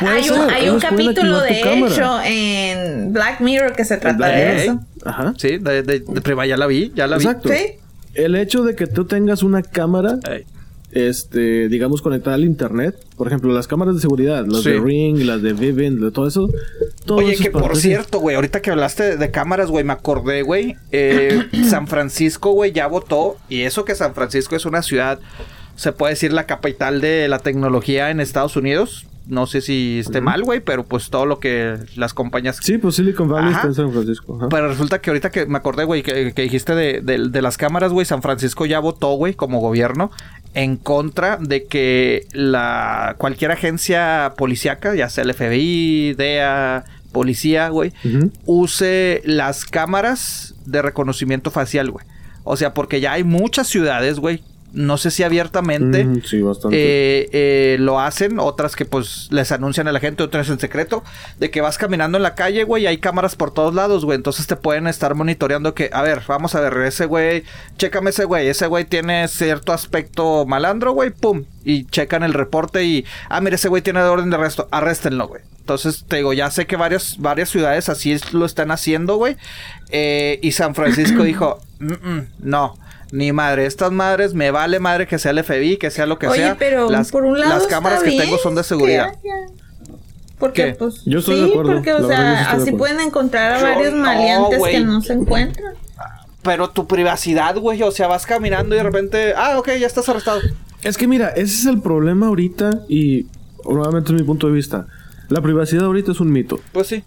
Hay 0.00 0.28
un, 0.30 0.50
hay 0.50 0.68
un 0.68 0.80
capítulo 0.80 1.40
de 1.40 1.60
cámara. 1.60 1.92
hecho 1.92 2.20
en 2.24 3.12
Black 3.12 3.40
Mirror 3.40 3.72
que 3.74 3.84
se 3.84 3.96
trata 3.96 4.26
de 4.28 4.64
eso. 4.64 4.80
Ajá. 5.04 5.34
Sí, 5.36 5.58
de, 5.58 5.82
de, 5.82 6.00
de 6.00 6.20
prima, 6.20 6.46
ya 6.46 6.56
la 6.56 6.66
vi, 6.66 6.92
ya 6.94 7.06
la 7.06 7.18
vi. 7.18 7.24
Exacto. 7.24 7.48
Sí. 7.48 7.78
El 8.14 8.36
hecho 8.36 8.62
de 8.62 8.74
que 8.74 8.86
tú 8.86 9.04
tengas 9.06 9.42
una 9.42 9.62
cámara. 9.62 10.18
Este, 10.92 11.68
digamos, 11.68 12.02
conectada 12.02 12.36
al 12.36 12.44
internet, 12.44 12.94
por 13.16 13.26
ejemplo, 13.26 13.52
las 13.52 13.66
cámaras 13.66 13.94
de 13.94 14.00
seguridad, 14.00 14.44
las 14.46 14.62
Sí. 14.62 14.70
de 14.70 14.80
Ring, 14.80 15.18
las 15.24 15.42
de 15.42 15.52
Vivint, 15.54 15.98
de 16.00 16.10
todo 16.10 16.26
eso, 16.28 16.48
todo 17.04 17.18
Oye, 17.18 17.32
eso 17.32 17.42
que 17.42 17.50
por 17.50 17.76
cierto, 17.76 18.20
güey, 18.20 18.36
ahorita 18.36 18.60
que 18.62 18.70
hablaste 18.70 19.02
de, 19.02 19.16
de 19.16 19.30
cámaras, 19.30 19.70
güey, 19.70 19.84
me 19.84 19.92
acordé, 19.94 20.42
güey. 20.42 20.76
eh, 20.92 21.42
San 21.68 21.86
Francisco, 21.88 22.52
güey, 22.52 22.72
ya 22.72 22.86
votó. 22.86 23.36
Y 23.48 23.62
eso 23.62 23.84
que 23.84 23.94
San 23.94 24.14
Francisco 24.14 24.54
es 24.54 24.66
una 24.66 24.82
ciudad, 24.82 25.18
se 25.76 25.92
puede 25.92 26.12
decir, 26.12 26.32
la 26.32 26.44
capital 26.46 27.00
de 27.00 27.26
la 27.28 27.38
tecnología 27.38 28.10
en 28.10 28.20
Estados 28.20 28.56
Unidos. 28.56 29.06
No 29.32 29.46
sé 29.46 29.62
si 29.62 29.98
esté 30.00 30.20
mal, 30.20 30.42
güey, 30.42 30.60
pero 30.60 30.84
pues 30.84 31.08
todo 31.08 31.24
lo 31.24 31.38
que 31.40 31.78
las 31.96 32.12
compañías 32.12 32.58
Sí, 32.60 32.76
pues 32.76 32.96
Silicon 32.96 33.28
Valley 33.28 33.48
Ajá. 33.50 33.56
está 33.56 33.68
en 33.68 33.74
San 33.74 33.90
Francisco. 33.92 34.36
ajá. 34.36 34.48
Pero 34.50 34.68
resulta 34.68 35.00
que 35.00 35.08
ahorita 35.08 35.30
que 35.30 35.46
me 35.46 35.56
acordé, 35.56 35.84
güey, 35.84 36.02
que, 36.02 36.34
que 36.34 36.42
dijiste 36.42 36.74
de, 36.74 37.00
de- 37.00 37.28
de 37.30 37.42
las 37.42 37.56
cámaras, 37.56 37.92
güey, 37.92 38.04
San 38.04 38.20
Francisco 38.20 38.66
ya 38.66 38.78
votó, 38.78 39.12
güey, 39.14 39.32
como 39.34 39.60
gobierno 39.60 40.10
en 40.52 40.76
contra 40.76 41.38
de 41.38 41.64
que 41.64 42.26
la 42.34 43.14
cualquier 43.16 43.52
agencia 43.52 44.34
policíaca, 44.36 44.94
ya 44.94 45.08
sea 45.08 45.24
el 45.24 45.32
FBI, 45.32 46.12
DEA, 46.12 46.84
policía, 47.10 47.70
güey, 47.70 47.92
use 48.46 49.22
las 49.24 49.64
cámaras 49.64 50.54
de 50.66 50.82
reconocimiento 50.82 51.50
facial, 51.50 51.90
güey. 51.90 52.04
O 52.44 52.56
sea, 52.56 52.74
porque 52.74 53.00
ya 53.00 53.12
hay 53.12 53.24
muchas 53.24 53.68
ciudades, 53.68 54.18
güey, 54.18 54.42
no 54.72 54.96
sé 54.96 55.10
si 55.10 55.22
abiertamente, 55.22 56.04
Mm, 56.04 56.22
sí, 56.24 56.40
eh, 56.72 57.28
eh, 57.32 57.76
lo 57.78 58.00
hacen, 58.00 58.38
otras 58.38 58.74
que 58.74 58.84
pues 58.84 59.28
les 59.30 59.52
anuncian 59.52 59.86
a 59.88 59.92
la 59.92 60.00
gente, 60.00 60.22
otras 60.22 60.48
en 60.48 60.58
secreto, 60.58 61.04
de 61.38 61.50
que 61.50 61.60
vas 61.60 61.76
caminando 61.78 62.16
en 62.16 62.22
la 62.22 62.34
calle, 62.34 62.64
güey, 62.64 62.84
y 62.84 62.86
hay 62.86 62.98
cámaras 62.98 63.36
por 63.36 63.52
todos 63.52 63.74
lados, 63.74 64.04
güey, 64.04 64.16
entonces 64.16 64.46
te 64.46 64.56
pueden 64.56 64.86
estar 64.86 65.14
monitoreando 65.14 65.74
que, 65.74 65.90
a 65.92 66.02
ver, 66.02 66.22
vamos 66.26 66.54
a 66.54 66.60
ver, 66.60 66.76
ese 66.86 67.06
güey, 67.06 67.44
chécame 67.76 68.10
ese 68.10 68.24
güey, 68.24 68.48
ese 68.48 68.66
güey 68.66 68.84
tiene 68.84 69.28
cierto 69.28 69.72
aspecto 69.72 70.46
malandro, 70.46 70.92
güey, 70.92 71.10
pum, 71.10 71.44
y 71.64 71.84
checan 71.86 72.22
el 72.22 72.32
reporte 72.32 72.84
y, 72.84 73.04
ah, 73.28 73.40
mira, 73.40 73.56
ese 73.56 73.68
güey 73.68 73.82
tiene 73.82 74.00
orden 74.00 74.30
de 74.30 74.36
arresto, 74.36 74.68
arréstenlo, 74.70 75.28
güey. 75.28 75.42
Entonces, 75.60 76.04
te 76.08 76.16
digo, 76.16 76.32
ya 76.32 76.50
sé 76.50 76.66
que 76.66 76.74
varias, 76.74 77.18
varias 77.18 77.48
ciudades 77.48 77.88
así 77.88 78.10
es- 78.10 78.32
lo 78.32 78.44
están 78.46 78.72
haciendo, 78.72 79.14
güey. 79.16 79.36
Eh, 79.90 80.40
y 80.42 80.52
San 80.52 80.74
Francisco 80.74 81.22
dijo, 81.24 81.60
"Mm, 81.78 81.92
mm, 81.92 82.26
no, 82.40 82.76
ni 83.12 83.30
madre, 83.30 83.66
estas 83.66 83.92
madres 83.92 84.32
me 84.32 84.50
vale 84.50 84.80
madre 84.80 85.06
que 85.06 85.18
sea 85.18 85.32
el 85.32 85.44
FBI, 85.44 85.76
que 85.76 85.90
sea 85.90 86.06
lo 86.06 86.18
que 86.18 86.28
Oye, 86.28 86.40
sea. 86.40 86.56
pero 86.58 86.90
las, 86.90 87.10
por 87.10 87.24
un 87.24 87.38
lado 87.38 87.52
las 87.58 87.66
cámaras 87.66 87.98
está 87.98 88.10
que 88.10 88.18
tengo 88.18 88.38
son 88.38 88.54
de 88.54 88.64
seguridad. 88.64 89.14
Porque, 90.38 90.64
¿Qué? 90.64 90.74
pues. 90.74 91.04
Yo 91.04 91.18
estoy 91.18 91.36
sí, 91.36 91.42
de 91.42 91.50
acuerdo, 91.50 91.72
porque, 91.74 91.92
o 91.92 92.08
sea, 92.08 92.52
así 92.52 92.72
pueden 92.72 93.00
encontrar 93.00 93.52
a 93.52 93.58
Yo 93.58 93.64
varios 93.66 93.94
maleantes 93.94 94.62
que 94.62 94.80
no 94.80 95.02
se 95.02 95.12
encuentran. 95.12 95.74
Pero 96.42 96.70
tu 96.70 96.88
privacidad, 96.88 97.56
güey, 97.58 97.82
o 97.82 97.92
sea, 97.92 98.08
vas 98.08 98.26
caminando 98.26 98.74
y 98.74 98.78
de 98.78 98.82
repente, 98.82 99.34
ah, 99.36 99.58
ok, 99.58 99.68
ya 99.78 99.86
estás 99.86 100.08
arrestado. 100.08 100.40
Es 100.82 100.96
que 100.96 101.06
mira, 101.06 101.28
ese 101.28 101.54
es 101.54 101.66
el 101.66 101.80
problema 101.80 102.26
ahorita 102.26 102.80
y 102.88 103.26
nuevamente 103.64 104.12
es 104.12 104.20
mi 104.20 104.26
punto 104.26 104.48
de 104.48 104.54
vista. 104.54 104.86
La 105.28 105.42
privacidad 105.42 105.84
ahorita 105.84 106.12
es 106.12 106.20
un 106.20 106.32
mito. 106.32 106.60
Pues 106.72 106.88
sí. 106.88 107.04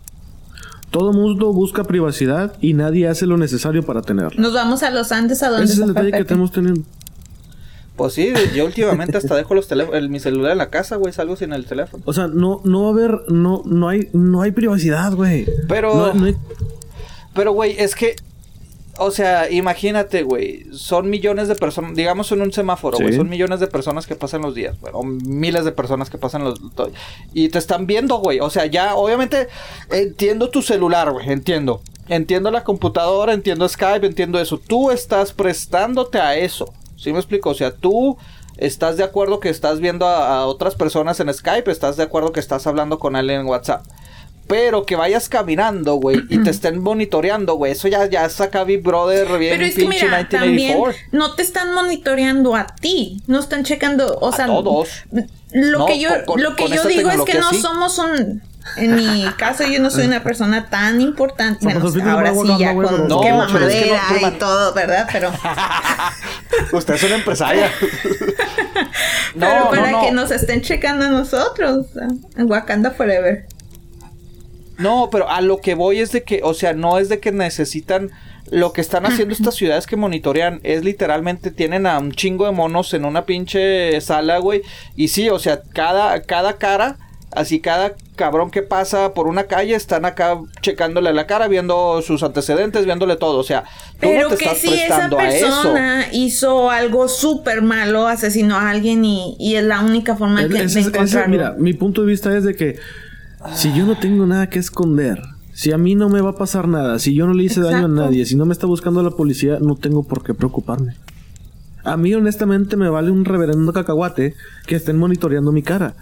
Todo 0.97 1.11
mundo 1.11 1.51
busca 1.51 1.83
privacidad 1.83 2.53
y 2.61 2.73
nadie 2.73 3.09
hace 3.09 3.25
lo 3.25 3.35
necesario 3.37 3.83
para 3.83 4.01
tenerla. 4.01 4.41
Nos 4.41 4.53
vamos 4.53 4.81
a 4.81 4.91
los 4.91 5.11
Andes 5.11 5.43
a 5.43 5.49
donde 5.49 5.65
Ese 5.65 5.73
es 5.73 5.79
el 5.81 5.87
detalle 5.89 6.13
que 6.13 6.23
tenemos 6.23 6.53
teniendo. 6.53 6.83
Pues 7.97 8.13
sí, 8.13 8.31
yo 8.55 8.65
últimamente 8.65 9.17
hasta 9.17 9.35
dejo 9.35 9.55
los 9.55 9.69
el- 9.71 10.07
mi 10.09 10.21
celular 10.21 10.53
en 10.53 10.57
la 10.57 10.69
casa, 10.69 10.95
güey, 10.95 11.11
salgo 11.11 11.35
sin 11.35 11.51
el 11.51 11.65
teléfono. 11.65 12.01
O 12.05 12.13
sea, 12.13 12.27
no, 12.27 12.61
no 12.63 12.83
va 12.83 12.87
a 12.87 12.91
haber, 12.91 13.19
no, 13.29 13.61
no 13.65 13.89
hay, 13.89 14.07
no 14.13 14.41
hay 14.41 14.51
privacidad, 14.51 15.11
güey. 15.13 15.45
Pero- 15.67 15.93
No- 15.95 16.13
no 16.13 16.25
hay- 16.27 16.35
Pero, 17.33 17.51
güey, 17.51 17.75
es 17.77 17.93
que, 17.93 18.15
o 18.97 19.11
sea, 19.11 19.49
imagínate, 19.51 20.23
güey, 20.23 20.65
son 20.71 21.09
millones 21.09 21.47
de 21.47 21.55
personas, 21.55 21.95
digamos 21.95 22.31
en 22.31 22.41
un 22.41 22.51
semáforo, 22.53 22.97
güey, 22.97 23.11
Sí. 23.11 23.17
son 23.17 23.29
millones 23.29 23.59
de 23.59 23.67
personas 23.67 24.07
que 24.07 24.15
pasan 24.15 24.41
los 24.41 24.55
días, 24.55 24.79
güey, 24.79 24.93
o 24.95 25.03
miles 25.03 25.65
de 25.65 25.71
personas 25.71 26.09
que 26.09 26.17
pasan 26.17 26.43
los... 26.43 26.59
Y 27.33 27.49
te 27.49 27.57
están 27.57 27.87
viendo, 27.87 28.17
güey, 28.17 28.39
o 28.39 28.49
sea, 28.49 28.65
ya, 28.65 28.95
obviamente, 28.95 29.47
entiendo 29.91 30.49
tu 30.49 30.61
celular, 30.61 31.11
güey, 31.11 31.31
entiendo. 31.31 31.81
Entiendo 32.07 32.51
la 32.51 32.63
computadora, 32.63 33.33
entiendo 33.33 33.67
Skype, 33.67 34.05
entiendo 34.05 34.39
eso. 34.39 34.59
Tú 34.59 34.91
estás 34.91 35.33
prestándote 35.33 36.19
a 36.19 36.35
eso. 36.37 36.71
¿Sí 36.97 37.11
me 37.11 37.17
explico? 37.17 37.49
O 37.49 37.55
sea, 37.55 37.71
tú 37.71 38.17
estás 38.57 38.97
de 38.97 39.03
acuerdo 39.03 39.39
que 39.39 39.49
estás 39.49 39.79
viendo 39.79 40.05
a, 40.05 40.37
a 40.37 40.45
otras 40.45 40.75
personas 40.75 41.19
en 41.19 41.33
Skype, 41.33 41.69
estás 41.71 41.97
de 41.97 42.03
acuerdo 42.03 42.31
que 42.31 42.39
estás 42.39 42.67
hablando 42.67 42.99
con 42.99 43.15
alguien 43.15 43.41
en 43.41 43.47
WhatsApp. 43.47 43.85
Pero 44.47 44.85
que 44.85 44.95
vayas 44.95 45.27
caminando, 45.27 45.95
güey, 45.95 46.21
y 46.29 46.37
te 46.43 46.51
estén 46.51 46.79
monitoreando, 46.79 47.55
güey. 47.55 47.71
Eso 47.71 47.87
ya, 47.87 48.05
ya 48.07 48.29
saca 48.29 48.63
Big 48.63 48.83
Brother 48.83 49.39
bien 49.39 49.53
Pero 49.53 49.65
es 49.65 49.73
que 49.75 49.81
pinche 49.81 50.05
mira, 50.05 50.29
también 50.29 50.55
1984. 50.77 51.09
no 51.13 51.33
te 51.33 51.41
están 51.41 51.73
monitoreando 51.73 52.55
a 52.55 52.67
ti, 52.67 53.23
no 53.25 53.39
están 53.39 53.63
checando, 53.63 54.17
o 54.19 54.29
A 54.29 54.35
sea, 54.35 54.45
todos. 54.45 54.89
Lo 55.51 55.79
No, 55.79 55.85
que 55.87 55.99
yo, 55.99 56.09
con- 56.25 56.43
lo 56.43 56.55
que 56.55 56.67
yo 56.69 56.83
digo 56.83 57.09
es 57.09 57.21
que 57.21 57.39
no 57.39 57.49
sí. 57.49 57.59
somos 57.59 57.97
un, 57.97 58.43
en 58.77 58.95
mi 58.95 59.25
caso 59.37 59.63
yo 59.63 59.79
no 59.81 59.89
soy 59.89 60.05
una 60.05 60.21
persona 60.21 60.69
tan 60.69 61.01
importante, 61.01 61.63
bueno, 61.65 61.79
ahora 62.11 62.33
sí 62.35 62.55
ya 62.59 62.73
con 62.75 63.07
No, 63.07 63.21
quema 63.21 63.47
pero 63.51 63.67
es 63.67 63.73
que 63.83 63.89
no, 63.89 63.93
madera 63.95 64.03
prima. 64.11 64.27
y 64.27 64.31
todo, 64.33 64.73
¿verdad? 64.73 65.07
Pero, 65.11 65.31
Usted 66.77 66.93
es 66.95 67.03
una 67.03 67.15
empresaria. 67.15 67.71
pero 69.39 69.69
para 69.69 70.01
que 70.01 70.11
nos 70.11 70.29
estén 70.31 70.61
checando 70.61 71.05
a 71.05 71.09
nosotros, 71.09 71.87
en 72.37 72.49
Wakanda 72.51 72.91
Forever. 72.91 73.47
No, 74.77 75.09
pero 75.11 75.29
a 75.29 75.41
lo 75.41 75.61
que 75.61 75.75
voy 75.75 75.99
es 75.99 76.11
de 76.11 76.23
que, 76.23 76.41
o 76.43 76.53
sea, 76.53 76.73
no 76.73 76.97
es 76.97 77.09
de 77.09 77.19
que 77.19 77.31
necesitan. 77.31 78.11
Lo 78.51 78.73
que 78.73 78.81
están 78.81 79.07
haciendo 79.07 79.33
estas 79.33 79.55
ciudades 79.55 79.87
que 79.87 79.95
monitorean 79.95 80.59
es 80.63 80.83
literalmente 80.83 81.49
tienen 81.49 81.87
a 81.87 81.97
un 81.97 82.11
chingo 82.11 82.45
de 82.45 82.51
monos 82.51 82.93
en 82.93 83.03
una 83.05 83.25
pinche 83.25 83.99
sala, 84.01 84.37
güey. 84.37 84.61
Y 84.95 85.07
sí, 85.07 85.29
o 85.29 85.39
sea, 85.39 85.61
cada, 85.73 86.21
cada 86.21 86.57
cara, 86.57 86.97
así 87.31 87.59
cada 87.59 87.93
cabrón 88.15 88.51
que 88.51 88.61
pasa 88.61 89.13
por 89.15 89.27
una 89.27 89.45
calle 89.45 89.73
están 89.73 90.05
acá 90.05 90.39
checándole 90.61 91.11
la 91.11 91.25
cara, 91.25 91.47
viendo 91.47 92.01
sus 92.03 92.21
antecedentes, 92.21 92.85
viéndole 92.85 93.15
todo. 93.15 93.39
O 93.39 93.43
sea, 93.43 93.63
tú 93.93 93.97
Pero 94.01 94.29
no 94.29 94.35
te 94.35 94.37
que 94.37 94.45
estás 94.45 94.59
si 94.59 94.67
esa 94.67 94.85
prestando 94.85 95.17
a 95.17 95.27
eso. 95.27 95.45
persona 95.47 96.05
hizo 96.11 96.69
algo 96.69 97.07
súper 97.07 97.63
malo, 97.63 98.07
asesinó 98.07 98.57
a 98.57 98.69
alguien 98.69 99.03
y, 99.05 99.35
y 99.39 99.55
es 99.55 99.63
la 99.63 99.81
única 99.81 100.15
forma 100.15 100.43
Es- 100.43 100.47
que, 100.49 100.57
ese- 100.63 100.75
de 100.75 100.79
ese- 100.81 100.89
encontrarlo. 100.89 101.29
mira, 101.31 101.55
mi 101.57 101.73
punto 101.73 102.01
de 102.01 102.07
vista 102.07 102.37
es 102.37 102.43
de 102.43 102.55
que 102.55 102.77
si 103.53 103.73
yo 103.73 103.85
no 103.85 103.97
tengo 103.97 104.25
nada 104.25 104.49
que 104.49 104.59
esconder, 104.59 105.21
si 105.53 105.71
a 105.71 105.77
mí 105.77 105.95
no 105.95 106.09
me 106.09 106.21
va 106.21 106.31
a 106.31 106.35
pasar 106.35 106.67
nada, 106.67 106.99
si 106.99 107.13
yo 107.13 107.27
no 107.27 107.33
le 107.33 107.43
hice 107.43 107.61
daño 107.61 107.85
a 107.85 107.87
nadie, 107.87 108.25
si 108.25 108.35
no 108.35 108.45
me 108.45 108.53
está 108.53 108.67
buscando 108.67 109.01
la 109.03 109.11
policía, 109.11 109.57
no 109.61 109.75
tengo 109.75 110.03
por 110.03 110.23
qué 110.23 110.33
preocuparme. 110.33 110.95
A 111.83 111.97
mí 111.97 112.13
honestamente 112.13 112.75
me 112.75 112.89
vale 112.89 113.11
un 113.11 113.25
reverendo 113.25 113.71
cacahuate 113.71 114.33
que 114.65 114.75
estén 114.75 114.97
monitoreando 114.97 115.51
mi 115.51 115.61
cara. 115.61 115.95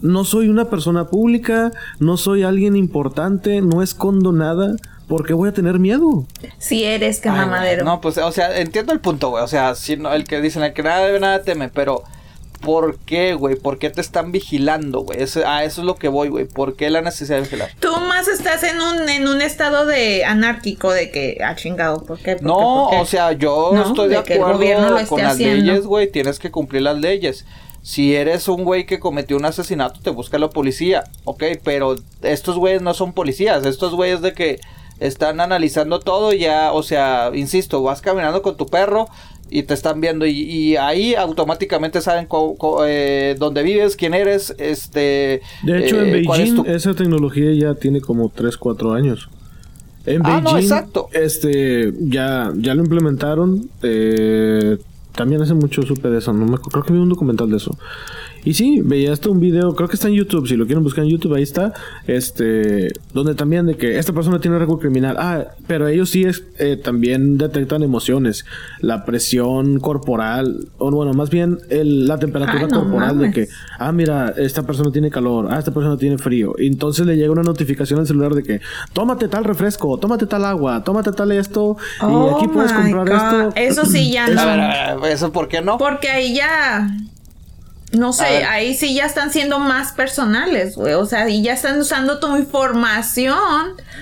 No 0.00 0.24
soy 0.24 0.48
una 0.48 0.70
persona 0.70 1.08
pública, 1.08 1.72
no 1.98 2.16
soy 2.16 2.44
alguien 2.44 2.76
importante, 2.76 3.60
no 3.62 3.82
escondo 3.82 4.32
nada, 4.32 4.76
¿por 5.08 5.26
qué 5.26 5.34
voy 5.34 5.48
a 5.48 5.52
tener 5.52 5.78
miedo? 5.78 6.26
Si 6.58 6.84
eres 6.84 7.20
que 7.20 7.30
mamadero. 7.30 7.84
No, 7.84 8.00
pues, 8.00 8.18
o 8.18 8.32
sea, 8.32 8.58
entiendo 8.58 8.92
el 8.92 9.00
punto, 9.00 9.30
güey. 9.30 9.42
O 9.42 9.48
sea, 9.48 9.74
si 9.74 9.96
no, 9.96 10.12
el 10.12 10.24
que 10.24 10.40
dicen, 10.40 10.62
el 10.62 10.72
que 10.72 10.82
nada 10.82 11.06
debe, 11.06 11.20
nada 11.20 11.42
teme, 11.42 11.68
pero 11.68 12.02
¿por 12.60 12.98
qué, 12.98 13.34
güey? 13.34 13.56
¿Por 13.56 13.78
qué 13.78 13.90
te 13.90 14.00
están 14.00 14.32
vigilando, 14.32 15.00
güey? 15.00 15.18
A 15.44 15.64
eso 15.64 15.80
es 15.80 15.86
lo 15.86 15.96
que 15.96 16.08
voy, 16.08 16.28
güey. 16.28 16.46
¿Por 16.46 16.76
qué 16.76 16.90
la 16.90 17.00
necesidad 17.02 17.36
de 17.36 17.42
vigilar? 17.42 17.70
Tú 17.80 17.90
más 18.08 18.28
estás 18.28 18.62
en 18.62 18.80
un, 18.80 19.08
en 19.08 19.28
un 19.28 19.40
estado 19.42 19.86
de 19.86 20.24
anárquico 20.24 20.90
de 20.92 21.10
que, 21.10 21.38
ah, 21.44 21.54
chingado, 21.56 22.04
¿por 22.04 22.18
qué? 22.18 22.32
¿Por 22.32 22.40
qué? 22.40 22.44
No, 22.46 22.88
¿Por 22.88 22.90
qué? 22.90 22.96
o 23.02 23.06
sea, 23.06 23.32
yo 23.32 23.70
No, 23.72 23.86
estoy 23.86 24.08
de, 24.08 24.16
de 24.16 24.22
que 24.24 24.34
el 24.36 24.42
acuerdo 24.42 25.06
con 25.08 25.22
las 25.22 25.34
haciendo. 25.34 25.64
leyes, 25.64 25.86
güey. 25.86 26.10
Tienes 26.10 26.38
que 26.38 26.50
cumplir 26.50 26.82
las 26.82 26.98
leyes. 26.98 27.44
Si 27.82 28.16
eres 28.16 28.48
un 28.48 28.64
güey 28.64 28.84
que 28.84 28.98
cometió 28.98 29.36
un 29.36 29.44
asesinato, 29.44 30.00
te 30.00 30.10
busca 30.10 30.38
la 30.38 30.50
policía. 30.50 31.04
Ok, 31.24 31.44
pero 31.62 31.94
estos 32.22 32.56
güeyes 32.56 32.82
no 32.82 32.94
son 32.94 33.12
policías. 33.12 33.64
Estos 33.64 33.94
güeyes 33.94 34.22
de 34.22 34.32
que 34.32 34.60
están 34.98 35.40
analizando 35.40 36.00
todo 36.00 36.32
y 36.32 36.40
ya, 36.40 36.72
o 36.72 36.82
sea, 36.82 37.30
insisto, 37.34 37.82
vas 37.82 38.00
caminando 38.00 38.42
con 38.42 38.56
tu 38.56 38.66
perro 38.66 39.08
y 39.50 39.62
te 39.62 39.74
están 39.74 40.00
viendo 40.00 40.26
y, 40.26 40.32
y 40.40 40.76
ahí 40.76 41.14
automáticamente 41.14 42.00
saben 42.00 42.26
eh, 42.86 43.36
dónde 43.38 43.62
vives, 43.62 43.96
quién 43.96 44.14
eres, 44.14 44.54
este... 44.58 45.40
De 45.62 45.78
hecho, 45.78 46.00
eh, 46.00 46.08
en 46.08 46.14
es 46.16 46.26
Beijing 46.28 46.56
tu- 46.56 46.64
esa 46.64 46.94
tecnología 46.94 47.52
ya 47.52 47.74
tiene 47.74 48.00
como 48.00 48.28
3, 48.28 48.56
4 48.56 48.92
años. 48.92 49.28
En 50.04 50.24
Ah, 50.24 50.40
no, 50.40 50.52
Beijing, 50.54 50.58
exacto. 50.72 51.08
este, 51.12 51.92
ya, 52.00 52.52
ya 52.56 52.74
lo 52.74 52.82
implementaron. 52.82 53.68
eh, 53.82 54.78
también 55.14 55.40
hace 55.40 55.54
mucho 55.54 55.80
supe 55.82 56.10
de 56.10 56.18
eso. 56.18 56.32
No 56.34 56.44
me, 56.44 56.58
creo 56.58 56.82
que 56.84 56.92
vi 56.92 56.98
un 56.98 57.08
documental 57.08 57.48
de 57.50 57.56
eso. 57.56 57.76
Y 58.46 58.54
sí, 58.54 58.80
veía 58.82 59.12
hasta 59.12 59.28
un 59.28 59.40
video, 59.40 59.74
creo 59.74 59.88
que 59.88 59.96
está 59.96 60.06
en 60.08 60.14
YouTube, 60.14 60.46
si 60.48 60.56
lo 60.56 60.66
quieren 60.66 60.82
buscar 60.84 61.02
en 61.04 61.10
YouTube, 61.10 61.34
ahí 61.34 61.42
está, 61.42 61.74
este, 62.06 62.92
donde 63.12 63.34
también 63.34 63.66
de 63.66 63.76
que 63.76 63.98
esta 63.98 64.12
persona 64.12 64.38
tiene 64.40 64.56
récord 64.58 64.78
criminal. 64.80 65.16
Ah, 65.18 65.44
pero 65.66 65.88
ellos 65.88 66.10
sí 66.10 66.22
es, 66.24 66.44
eh, 66.58 66.76
también 66.76 67.38
detectan 67.38 67.82
emociones, 67.82 68.44
la 68.80 69.04
presión 69.04 69.80
corporal, 69.80 70.68
o 70.78 70.90
bueno, 70.92 71.12
más 71.12 71.28
bien 71.28 71.58
el- 71.70 72.06
la 72.06 72.18
temperatura 72.18 72.60
Ay, 72.60 72.68
no 72.70 72.80
corporal 72.82 73.18
de 73.18 73.28
mames. 73.28 73.34
que, 73.34 73.48
ah, 73.78 73.90
mira, 73.90 74.32
esta 74.36 74.62
persona 74.64 74.92
tiene 74.92 75.10
calor, 75.10 75.48
ah, 75.50 75.58
esta 75.58 75.72
persona 75.74 75.96
tiene 75.96 76.16
frío. 76.16 76.54
Y 76.56 76.68
entonces 76.68 77.04
le 77.04 77.16
llega 77.16 77.32
una 77.32 77.42
notificación 77.42 77.98
al 77.98 78.06
celular 78.06 78.32
de 78.34 78.44
que, 78.44 78.60
tómate 78.92 79.26
tal 79.26 79.42
refresco, 79.42 79.98
tómate 79.98 80.26
tal 80.26 80.44
agua, 80.44 80.84
tómate 80.84 81.10
tal 81.10 81.32
esto, 81.32 81.76
Oh 82.00 82.30
y 82.30 82.34
aquí 82.36 82.48
puedes 82.52 82.72
comprar 82.72 83.08
God. 83.08 83.16
esto. 83.16 83.52
Eso 83.56 83.84
sí 83.86 84.12
ya 84.12 84.26
A 84.26 84.28
ver, 84.28 84.36
no. 84.36 84.42
a 84.42 84.94
ver, 85.02 85.12
¿Eso 85.12 85.32
por 85.32 85.48
qué 85.48 85.60
no? 85.62 85.78
Porque 85.78 86.08
ahí 86.08 86.32
ya. 86.36 86.88
No 87.92 88.12
sé, 88.12 88.24
ahí 88.44 88.74
sí 88.74 88.94
ya 88.94 89.06
están 89.06 89.30
siendo 89.30 89.58
más 89.60 89.92
personales, 89.92 90.74
güey. 90.76 90.94
O 90.94 91.06
sea, 91.06 91.28
y 91.28 91.42
ya 91.42 91.52
están 91.52 91.78
usando 91.78 92.18
tu 92.18 92.36
información 92.36 93.36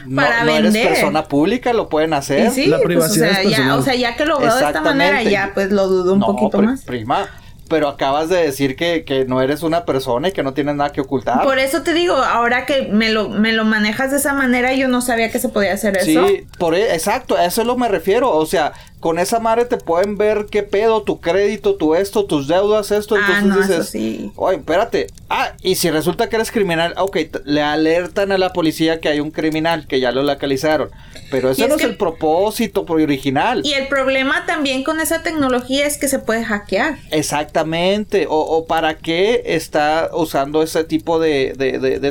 No, 0.06 0.16
para 0.16 0.44
no 0.44 0.52
vender. 0.55 0.77
eres 0.77 0.89
persona 0.89 1.28
pública, 1.28 1.73
lo 1.73 1.89
pueden 1.89 2.15
hacer. 2.15 2.48
Y 2.48 2.51
sí, 2.51 2.66
La 2.66 2.77
pues, 2.78 2.85
o 2.85 2.86
privacidad 2.86 3.31
sea, 3.32 3.43
es 3.43 3.51
ya, 3.51 3.77
o 3.77 3.82
sea, 3.82 3.94
ya 3.94 4.16
que 4.16 4.24
lo 4.24 4.39
veo 4.40 4.55
de 4.55 4.65
esta 4.65 4.81
manera, 4.81 5.23
ya 5.23 5.51
pues 5.55 5.70
lo 5.70 5.86
dudo 5.89 6.15
un 6.15 6.20
No, 6.20 6.27
poquito 6.27 6.59
pri- 6.59 6.66
más. 6.66 6.82
Prima, 6.82 7.28
pero 7.69 7.89
acabas 7.89 8.28
de 8.28 8.36
decir 8.36 8.77
que, 8.77 9.05
que 9.05 9.24
no 9.24 9.41
eres 9.41 9.62
una 9.62 9.85
persona 9.85 10.28
y 10.28 10.32
que 10.32 10.43
no 10.43 10.55
tienes 10.55 10.74
nada 10.77 10.93
que 10.93 11.01
ocultar. 11.01 11.43
Por 11.43 11.59
eso 11.59 11.82
te 11.82 11.95
digo, 11.95 12.15
ahora 12.16 12.66
que 12.66 12.89
me 12.91 13.11
lo, 13.11 13.28
me 13.28 13.53
lo 13.53 13.65
manejas 13.65 14.11
de 14.11 14.19
esa 14.19 14.35
manera, 14.35 14.74
yo 14.74 14.89
no 14.89 15.01
sabía 15.01 15.31
que 15.31 15.39
se 15.39 15.49
podía 15.49 15.73
hacer 15.73 15.97
eso. 15.97 16.27
Sí, 16.27 16.47
por 16.59 16.74
e- 16.74 16.95
exacto, 16.95 17.36
a 17.36 17.45
eso 17.45 17.62
es 17.62 17.66
lo 17.66 17.77
me 17.77 17.89
refiero. 17.89 18.31
O 18.31 18.47
sea, 18.47 18.73
con 19.01 19.19
esa 19.19 19.39
madre 19.39 19.66
te 19.66 19.77
pueden 19.77 20.16
ver 20.16 20.47
qué 20.51 20.62
pedo, 20.62 21.03
tu 21.03 21.20
crédito, 21.20 21.77
tu 21.77 21.95
esto, 21.95 22.24
tus 22.24 22.49
deudas, 22.49 22.91
esto. 22.91 23.16
Ah, 23.16 23.20
Entonces 23.20 23.45
no, 23.45 23.61
eso 23.61 23.73
dices, 23.73 23.89
sí. 23.91 24.32
oye, 24.36 24.57
espérate. 24.57 25.09
Ah, 25.28 25.53
y 25.62 25.74
si 25.74 25.91
resulta 25.91 26.28
que 26.28 26.36
eres 26.36 26.51
criminal, 26.51 26.95
ok, 26.97 27.19
le 27.45 27.62
alertan 27.62 28.32
a 28.32 28.39
la 28.39 28.53
policía 28.53 29.01
que 29.01 29.09
hay 29.09 29.20
un 29.20 29.31
criminal, 29.31 29.86
que 29.86 30.01
ya 30.01 30.11
lo 30.11 30.23
localizaron. 30.23 30.91
Pero 31.31 31.51
ese 31.51 31.65
es 31.65 31.69
no 31.69 31.77
es 31.77 31.82
el 31.82 31.97
propósito 31.97 32.86
original. 32.89 33.61
Y 33.65 33.74
el 33.74 33.89
problema 33.89 34.47
también 34.47 34.85
con 34.85 35.01
esa 35.01 35.23
tecnología 35.23 35.86
es 35.86 35.99
que 35.99 36.09
se 36.09 36.19
puede 36.19 36.45
hackear. 36.45 36.97
Exactamente, 37.56 38.26
o, 38.28 38.66
para 38.66 38.98
qué 38.98 39.43
está 39.47 40.10
usando 40.12 40.60
ese 40.60 40.82
tipo 40.82 41.20
de, 41.20 41.55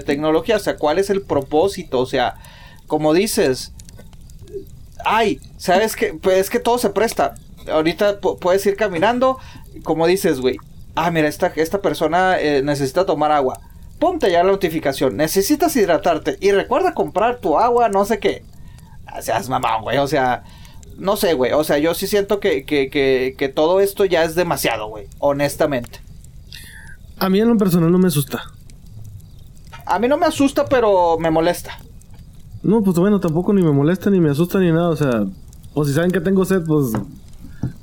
tecnología, 0.06 0.56
o 0.56 0.60
sea, 0.60 0.78
cuál 0.78 1.00
es 1.00 1.10
el 1.10 1.22
propósito, 1.22 2.00
o 2.00 2.06
sea, 2.06 2.36
como 2.88 3.14
dices, 3.14 3.74
ay, 5.04 5.40
sabes 5.58 5.96
que, 5.96 6.14
pues 6.14 6.38
es 6.38 6.50
que 6.50 6.60
todo 6.60 6.78
se 6.78 6.90
presta, 6.92 7.36
ahorita 7.70 8.22
pu- 8.22 8.40
puedes 8.40 8.66
ir 8.66 8.78
caminando, 8.78 9.38
como 9.84 10.08
dices, 10.08 10.40
güey, 10.40 10.56
ah, 10.96 11.12
mira, 11.12 11.28
esta, 11.28 11.48
esta 11.56 11.82
persona 11.82 12.40
eh, 12.40 12.62
necesita 12.64 13.06
tomar 13.06 13.32
agua, 13.34 13.60
ponte 14.00 14.32
ya 14.32 14.44
la 14.44 14.52
notificación, 14.52 15.18
necesitas 15.18 15.76
hidratarte 15.76 16.38
y 16.40 16.52
recuerda 16.52 16.94
comprar 16.94 17.40
tu 17.40 17.58
agua, 17.60 17.90
no 17.90 18.06
sé 18.06 18.20
qué, 18.20 18.44
Ah, 19.06 19.22
seas 19.22 19.50
mamá, 19.50 19.80
güey, 19.82 19.98
o 20.00 20.08
sea... 20.08 20.44
No 20.98 21.16
sé, 21.16 21.34
güey. 21.34 21.52
O 21.54 21.64
sea, 21.64 21.78
yo 21.78 21.94
sí 21.94 22.08
siento 22.08 22.40
que, 22.40 22.66
que, 22.66 22.90
que, 22.90 23.36
que 23.38 23.50
todo 23.50 23.80
esto 23.80 24.06
ya 24.06 24.24
es 24.24 24.36
demasiado, 24.36 24.88
güey. 24.88 25.08
Honestamente. 25.20 26.00
A 27.18 27.30
mí 27.30 27.40
en 27.40 27.48
lo 27.50 27.58
personal 27.58 27.92
no 27.92 28.00
me 28.00 28.08
asusta. 28.08 28.44
A 29.86 30.00
mí 30.00 30.08
no 30.08 30.18
me 30.18 30.26
asusta, 30.26 30.66
pero 30.66 31.18
me 31.20 31.30
molesta. 31.30 31.78
No, 32.62 32.82
pues 32.82 32.98
bueno, 32.98 33.20
tampoco 33.20 33.54
ni 33.54 33.62
me 33.62 33.72
molesta, 33.72 34.10
ni 34.10 34.20
me 34.20 34.30
asusta, 34.30 34.60
ni 34.60 34.72
nada. 34.72 34.90
O 34.90 34.96
sea, 34.96 35.26
o 35.74 35.86
si 35.86 35.94
saben 35.94 36.12
que 36.12 36.22
tengo 36.22 36.46
sed, 36.46 36.64
pues 36.66 36.94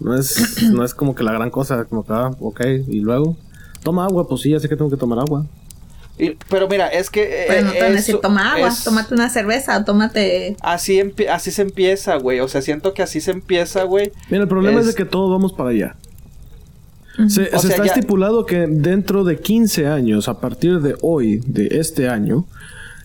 no 0.00 0.14
es, 0.14 0.62
no 0.72 0.84
es 0.84 0.94
como 0.94 1.14
que 1.14 1.22
la 1.22 1.32
gran 1.32 1.50
cosa. 1.50 1.84
Como 1.84 2.04
que, 2.04 2.12
ah, 2.12 2.30
ok, 2.40 2.60
y 2.88 3.00
luego, 3.00 3.36
toma 3.82 4.04
agua, 4.04 4.26
pues 4.26 4.40
sí, 4.42 4.50
ya 4.50 4.60
sé 4.60 4.68
que 4.68 4.76
tengo 4.76 4.90
que 4.90 4.96
tomar 4.96 5.18
agua. 5.18 5.46
Y- 6.20 6.36
pero 6.48 6.68
mira, 6.68 6.88
es 6.88 7.08
que... 7.10 7.22
eh, 7.22 7.44
Pero 7.48 7.62
no 7.66 7.72
te 7.72 7.80
van 7.82 7.92
a 7.92 7.96
decir, 7.96 8.14
eso 8.14 8.20
toma 8.20 8.52
agua, 8.54 8.68
es- 8.68 8.84
tómate 8.84 9.14
una 9.14 9.28
cerveza, 9.30 9.78
o 9.78 9.84
tómate... 9.84 10.56
Así, 10.60 11.02
así 11.30 11.50
se 11.50 11.62
empieza, 11.62 12.16
güey. 12.16 12.40
O 12.40 12.48
sea, 12.48 12.60
siento 12.62 12.92
que 12.94 13.02
así 13.02 13.20
se 13.20 13.30
empieza, 13.30 13.84
güey. 13.84 14.12
Mira, 14.30 14.42
el 14.42 14.48
problema 14.48 14.80
es, 14.80 14.86
Es- 14.86 14.94
de 14.94 14.98
que 15.02 15.04
todos 15.08 15.30
vamos 15.30 15.52
para 15.52 15.70
allá. 15.70 15.96
Se, 17.16 17.22
O 17.22 17.28
se 17.28 17.68
sea, 17.68 17.70
está 17.70 17.84
ya- 17.86 17.92
estipulado 17.92 18.46
que 18.46 18.66
dentro 18.68 19.24
de 19.24 19.38
15 19.38 19.86
años, 19.86 20.28
a 20.28 20.40
partir 20.40 20.80
de 20.80 20.94
hoy, 21.02 21.40
de 21.46 21.68
este 21.80 22.08
año, 22.08 22.46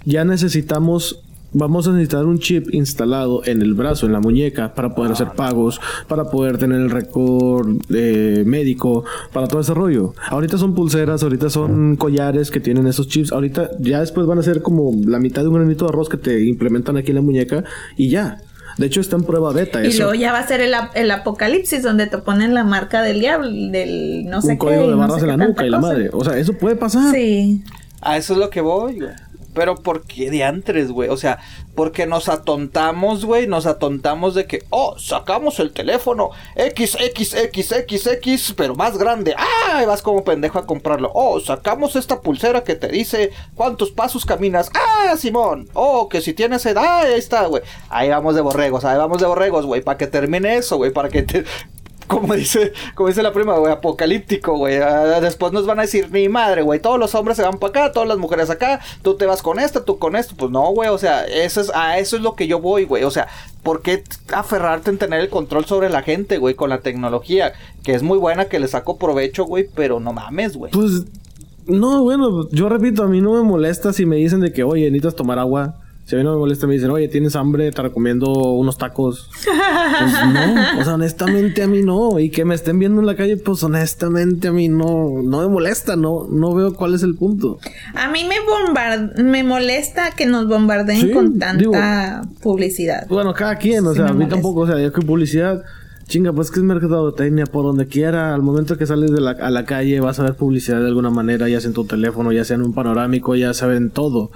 ya 0.06 0.24
necesitamos, 0.24 1.22
vamos 1.58 1.88
a 1.88 1.92
necesitar 1.92 2.26
un 2.26 2.38
chip 2.38 2.74
instalado 2.74 3.42
en 3.46 3.62
el 3.62 3.74
brazo, 3.74 4.06
en 4.06 4.12
la 4.12 4.20
muñeca, 4.20 4.74
para 4.74 4.94
poder 4.94 5.14
hacer 5.14 5.30
pagos, 5.36 5.82
para 6.08 6.26
poder 6.26 6.58
tener 6.58 6.80
el 6.82 6.90
récord 6.92 7.78
eh, 7.94 8.44
médico, 8.46 9.04
para 9.34 9.48
todo 9.48 9.62
ese 9.62 9.74
rollo. 9.74 10.14
Ahorita 10.30 10.58
son 10.58 10.76
pulseras, 10.76 11.24
ahorita 11.24 11.50
son 11.50 11.96
collares 11.96 12.52
que 12.52 12.60
tienen 12.60 12.86
esos 12.88 13.08
chips, 13.08 13.32
ahorita 13.32 13.72
ya 13.80 14.02
después 14.02 14.28
van 14.28 14.38
a 14.40 14.44
ser 14.44 14.62
como 14.62 14.92
la 15.08 15.20
mitad 15.20 15.42
de 15.42 15.48
un 15.48 15.56
granito 15.56 15.86
de 15.86 15.90
arroz 15.90 16.10
que 16.10 16.18
te 16.18 16.46
implementan 16.46 16.98
aquí 16.98 17.10
en 17.12 17.16
la 17.16 17.22
muñeca 17.22 17.64
y 17.98 18.10
ya. 18.10 18.38
De 18.78 18.88
hecho, 18.88 19.00
está 19.00 19.16
en 19.16 19.24
prueba 19.24 19.54
beta 19.54 19.82
Y 19.86 19.88
eso. 19.88 20.00
luego 20.04 20.16
ya 20.16 20.34
va 20.34 20.40
a 20.40 20.48
ser 20.48 20.60
el, 20.60 20.74
ap- 20.74 20.92
el 20.96 21.10
apocalipsis 21.10 21.82
donde 21.82 22.08
te 22.08 22.18
ponen 22.18 22.54
la 22.54 22.66
marca 22.66 23.02
del 23.02 23.22
diablo, 23.22 23.48
del 23.50 24.26
no 24.26 24.42
sé 24.42 24.50
un 24.50 24.54
qué. 24.56 24.58
código 24.58 24.82
y 24.84 24.86
de 24.88 24.92
no 24.92 24.98
barras 24.98 25.16
sé 25.22 25.22
en 25.22 25.28
la 25.38 25.38
nuca 25.48 25.66
y 25.66 25.70
la 25.70 25.78
cosa. 25.78 25.88
madre. 25.94 26.10
O 26.12 26.24
sea, 26.26 26.38
eso 26.38 26.52
puede 26.54 26.76
pasar. 26.76 27.14
Sí. 27.14 27.64
A 28.02 28.18
eso 28.18 28.34
es 28.34 28.40
lo 28.40 28.50
que 28.50 28.60
voy, 28.60 28.98
güey. 29.00 29.12
Pero 29.56 29.76
¿por 29.76 30.04
qué 30.04 30.30
diantres, 30.30 30.92
güey? 30.92 31.10
O 31.10 31.18
sea, 31.18 31.40
porque 31.74 32.06
nos 32.06 32.30
atontamos, 32.30 33.26
güey. 33.26 33.48
Nos 33.48 33.66
atontamos 33.66 34.36
de 34.36 34.46
que, 34.46 34.64
oh, 34.70 35.00
sacamos 35.00 35.60
el 35.60 35.72
teléfono 35.72 36.30
XXXXX, 36.56 38.54
pero 38.56 38.76
más 38.76 38.98
grande. 38.98 39.34
¡Ah! 39.38 39.82
Y 39.82 39.86
vas 39.86 40.02
como 40.02 40.24
pendejo 40.24 40.60
a 40.60 40.68
comprarlo. 40.68 41.10
Oh, 41.14 41.40
sacamos 41.40 41.96
esta 41.96 42.22
pulsera 42.22 42.64
que 42.64 42.76
te 42.76 42.90
dice 42.90 43.32
cuántos 43.56 43.92
pasos 43.92 44.26
caminas. 44.26 44.70
¡Ah, 44.76 45.16
Simón! 45.18 45.70
Oh, 45.74 46.10
que 46.10 46.22
si 46.22 46.34
tienes 46.34 46.66
edad, 46.66 47.06
ahí 47.06 47.14
está, 47.14 47.48
güey. 47.48 47.64
Ahí 47.90 48.10
vamos 48.10 48.36
de 48.36 48.42
borregos, 48.42 48.84
ahí 48.86 48.98
vamos 48.98 49.22
de 49.22 49.28
borregos, 49.28 49.66
güey. 49.66 49.82
Para 49.82 49.98
que 49.98 50.08
termine 50.08 50.58
eso, 50.58 50.78
güey. 50.78 50.92
Para 50.92 51.10
que 51.10 51.24
te... 51.24 51.46
Como 52.08 52.34
dice, 52.34 52.74
como 52.94 53.10
dice 53.10 53.24
la 53.24 53.34
prima, 53.34 53.56
apocalíptico, 53.72 54.58
güey. 54.58 54.78
Ah, 54.78 55.20
después 55.22 55.52
nos 55.54 55.66
van 55.66 55.80
a 55.80 55.84
decir, 55.84 56.10
ni 56.12 56.30
madre, 56.30 56.62
güey. 56.62 56.80
Todos 56.80 57.00
los 57.00 57.16
hombres 57.16 57.38
se 57.38 57.44
van 57.44 57.58
para 57.58 57.70
acá, 57.70 57.92
todas 57.92 58.08
las 58.08 58.18
mujeres 58.18 58.50
acá. 58.50 58.80
Tú 59.02 59.16
te 59.16 59.26
vas 59.26 59.42
con 59.42 59.60
esta, 59.60 59.84
tú 59.84 59.98
con 59.98 60.16
esto. 60.16 60.36
Pues 60.38 60.52
no, 60.52 60.72
güey. 60.72 60.90
O 60.90 60.98
sea, 60.98 61.26
eso 61.26 61.62
es, 61.62 61.72
a 61.74 61.98
eso 61.98 62.16
es 62.16 62.22
lo 62.22 62.36
que 62.36 62.48
yo 62.48 62.60
voy, 62.60 62.86
güey. 62.86 63.04
O 63.04 63.12
sea, 63.12 63.28
¿por 63.64 63.82
qué 63.82 64.04
aferrarte 64.34 64.90
en 64.90 64.98
tener 64.98 65.20
el 65.20 65.30
control 65.30 65.66
sobre 65.66 65.90
la 65.90 66.04
gente, 66.04 66.38
güey? 66.38 66.56
Con 66.56 66.70
la 66.70 66.82
tecnología, 66.82 67.54
que 67.84 67.94
es 67.96 68.04
muy 68.04 68.18
buena, 68.18 68.46
que 68.46 68.60
le 68.60 68.68
saco 68.68 68.98
provecho, 68.98 69.46
güey. 69.46 69.68
Pero 69.74 70.00
no 70.00 70.14
mames, 70.14 70.56
güey. 70.56 70.72
Pues, 70.72 71.06
no, 71.66 72.04
bueno, 72.04 72.48
yo 72.52 72.70
repito, 72.70 73.04
a 73.04 73.08
mí 73.08 73.22
no 73.22 73.34
me 73.34 73.42
molesta 73.42 73.94
si 73.94 74.06
me 74.06 74.18
dicen 74.18 74.40
de 74.40 74.54
que, 74.54 74.64
oye, 74.64 74.84
necesitas 74.86 75.16
tomar 75.16 75.40
agua. 75.40 75.76
Si 76.06 76.16
a 76.16 76.20
mí 76.20 76.24
no 76.24 76.34
me 76.34 76.38
molesta, 76.38 76.68
me 76.68 76.76
dicen, 76.76 76.92
oye, 76.92 77.08
tienes 77.08 77.36
hambre, 77.36 77.72
te 77.72 77.82
recomiendo 77.82 78.32
unos 78.32 78.78
tacos. 78.78 79.28
Pues 79.44 80.14
no, 80.34 80.80
o 80.80 80.84
sea, 80.84 80.94
honestamente 80.94 81.64
a 81.64 81.68
mí 81.68 81.82
no. 81.82 82.20
Y 82.20 82.30
que 82.30 82.46
me 82.46 82.54
estén 82.54 82.78
viendo 82.78 83.02
en 83.02 83.08
la 83.08 83.16
calle, 83.16 83.38
pues 83.38 83.64
honestamente 83.64 84.50
a 84.50 84.52
mí 84.52 84.70
no, 84.70 85.24
no 85.24 85.42
me 85.42 85.48
molesta, 85.48 85.96
no, 85.96 86.28
no 86.30 86.54
veo 86.54 86.76
cuál 86.76 86.94
es 86.94 87.02
el 87.02 87.16
punto. 87.16 87.58
A 87.96 88.08
mí 88.12 88.24
me 88.24 88.36
bombard 88.46 89.18
me 89.20 89.44
molesta 89.44 90.12
que 90.16 90.28
nos 90.28 90.48
bombardeen 90.48 91.02
Sí, 91.02 91.12
con 91.12 91.40
tanta 91.40 91.58
digo- 92.22 92.40
publicidad. 92.42 93.08
Bueno, 93.10 93.34
cada 93.34 93.56
quien, 93.58 93.86
o 93.88 93.92
Sí 93.92 93.98
sea, 93.98 94.06
a 94.06 94.10
mí 94.10 94.14
molesta. 94.16 94.36
tampoco, 94.36 94.60
o 94.62 94.68
sea, 94.68 94.80
yo 94.80 94.94
que 94.94 95.02
publicidad, 95.02 95.64
chinga, 96.08 96.32
pues 96.34 96.52
que 96.52 96.60
es 96.60 96.64
mercadotecnia, 96.66 97.46
por 97.48 97.64
donde 97.64 97.88
quiera, 97.88 98.36
al 98.36 98.44
momento 98.44 98.78
que 98.78 98.86
sales 98.86 99.10
de 99.12 99.22
la, 99.22 99.32
a 99.32 99.50
la 99.50 99.66
calle 99.66 100.00
vas 100.02 100.20
a 100.20 100.24
ver 100.24 100.36
publicidad 100.36 100.82
de 100.82 100.88
alguna 100.88 101.10
manera, 101.10 101.50
ya 101.50 101.60
sea 101.60 101.70
en 101.70 101.74
tu 101.74 101.86
teléfono, 101.86 102.32
ya 102.32 102.44
sea 102.46 102.58
en 102.58 102.62
un 102.62 102.74
panorámico, 102.76 103.34
ya 103.36 103.56
saben 103.56 103.90
todo. 103.90 104.30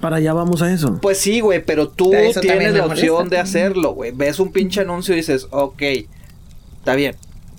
Para 0.00 0.16
allá 0.16 0.32
vamos 0.32 0.62
a 0.62 0.72
eso. 0.72 0.98
Pues 1.00 1.18
sí, 1.18 1.40
güey, 1.40 1.64
pero 1.64 1.88
tú 1.88 2.12
Eso 2.12 2.40
tienes 2.40 2.74
la 2.74 2.86
opción 2.86 3.28
de 3.28 3.38
hacerlo, 3.38 3.92
güey. 3.94 4.12
Ves 4.12 4.40
un 4.40 4.52
pinche 4.52 4.80
anuncio 4.80 5.14
y 5.14 5.18
dices, 5.18 5.46
ok, 5.50 5.82
está 6.78 6.94
bien. 6.94 7.16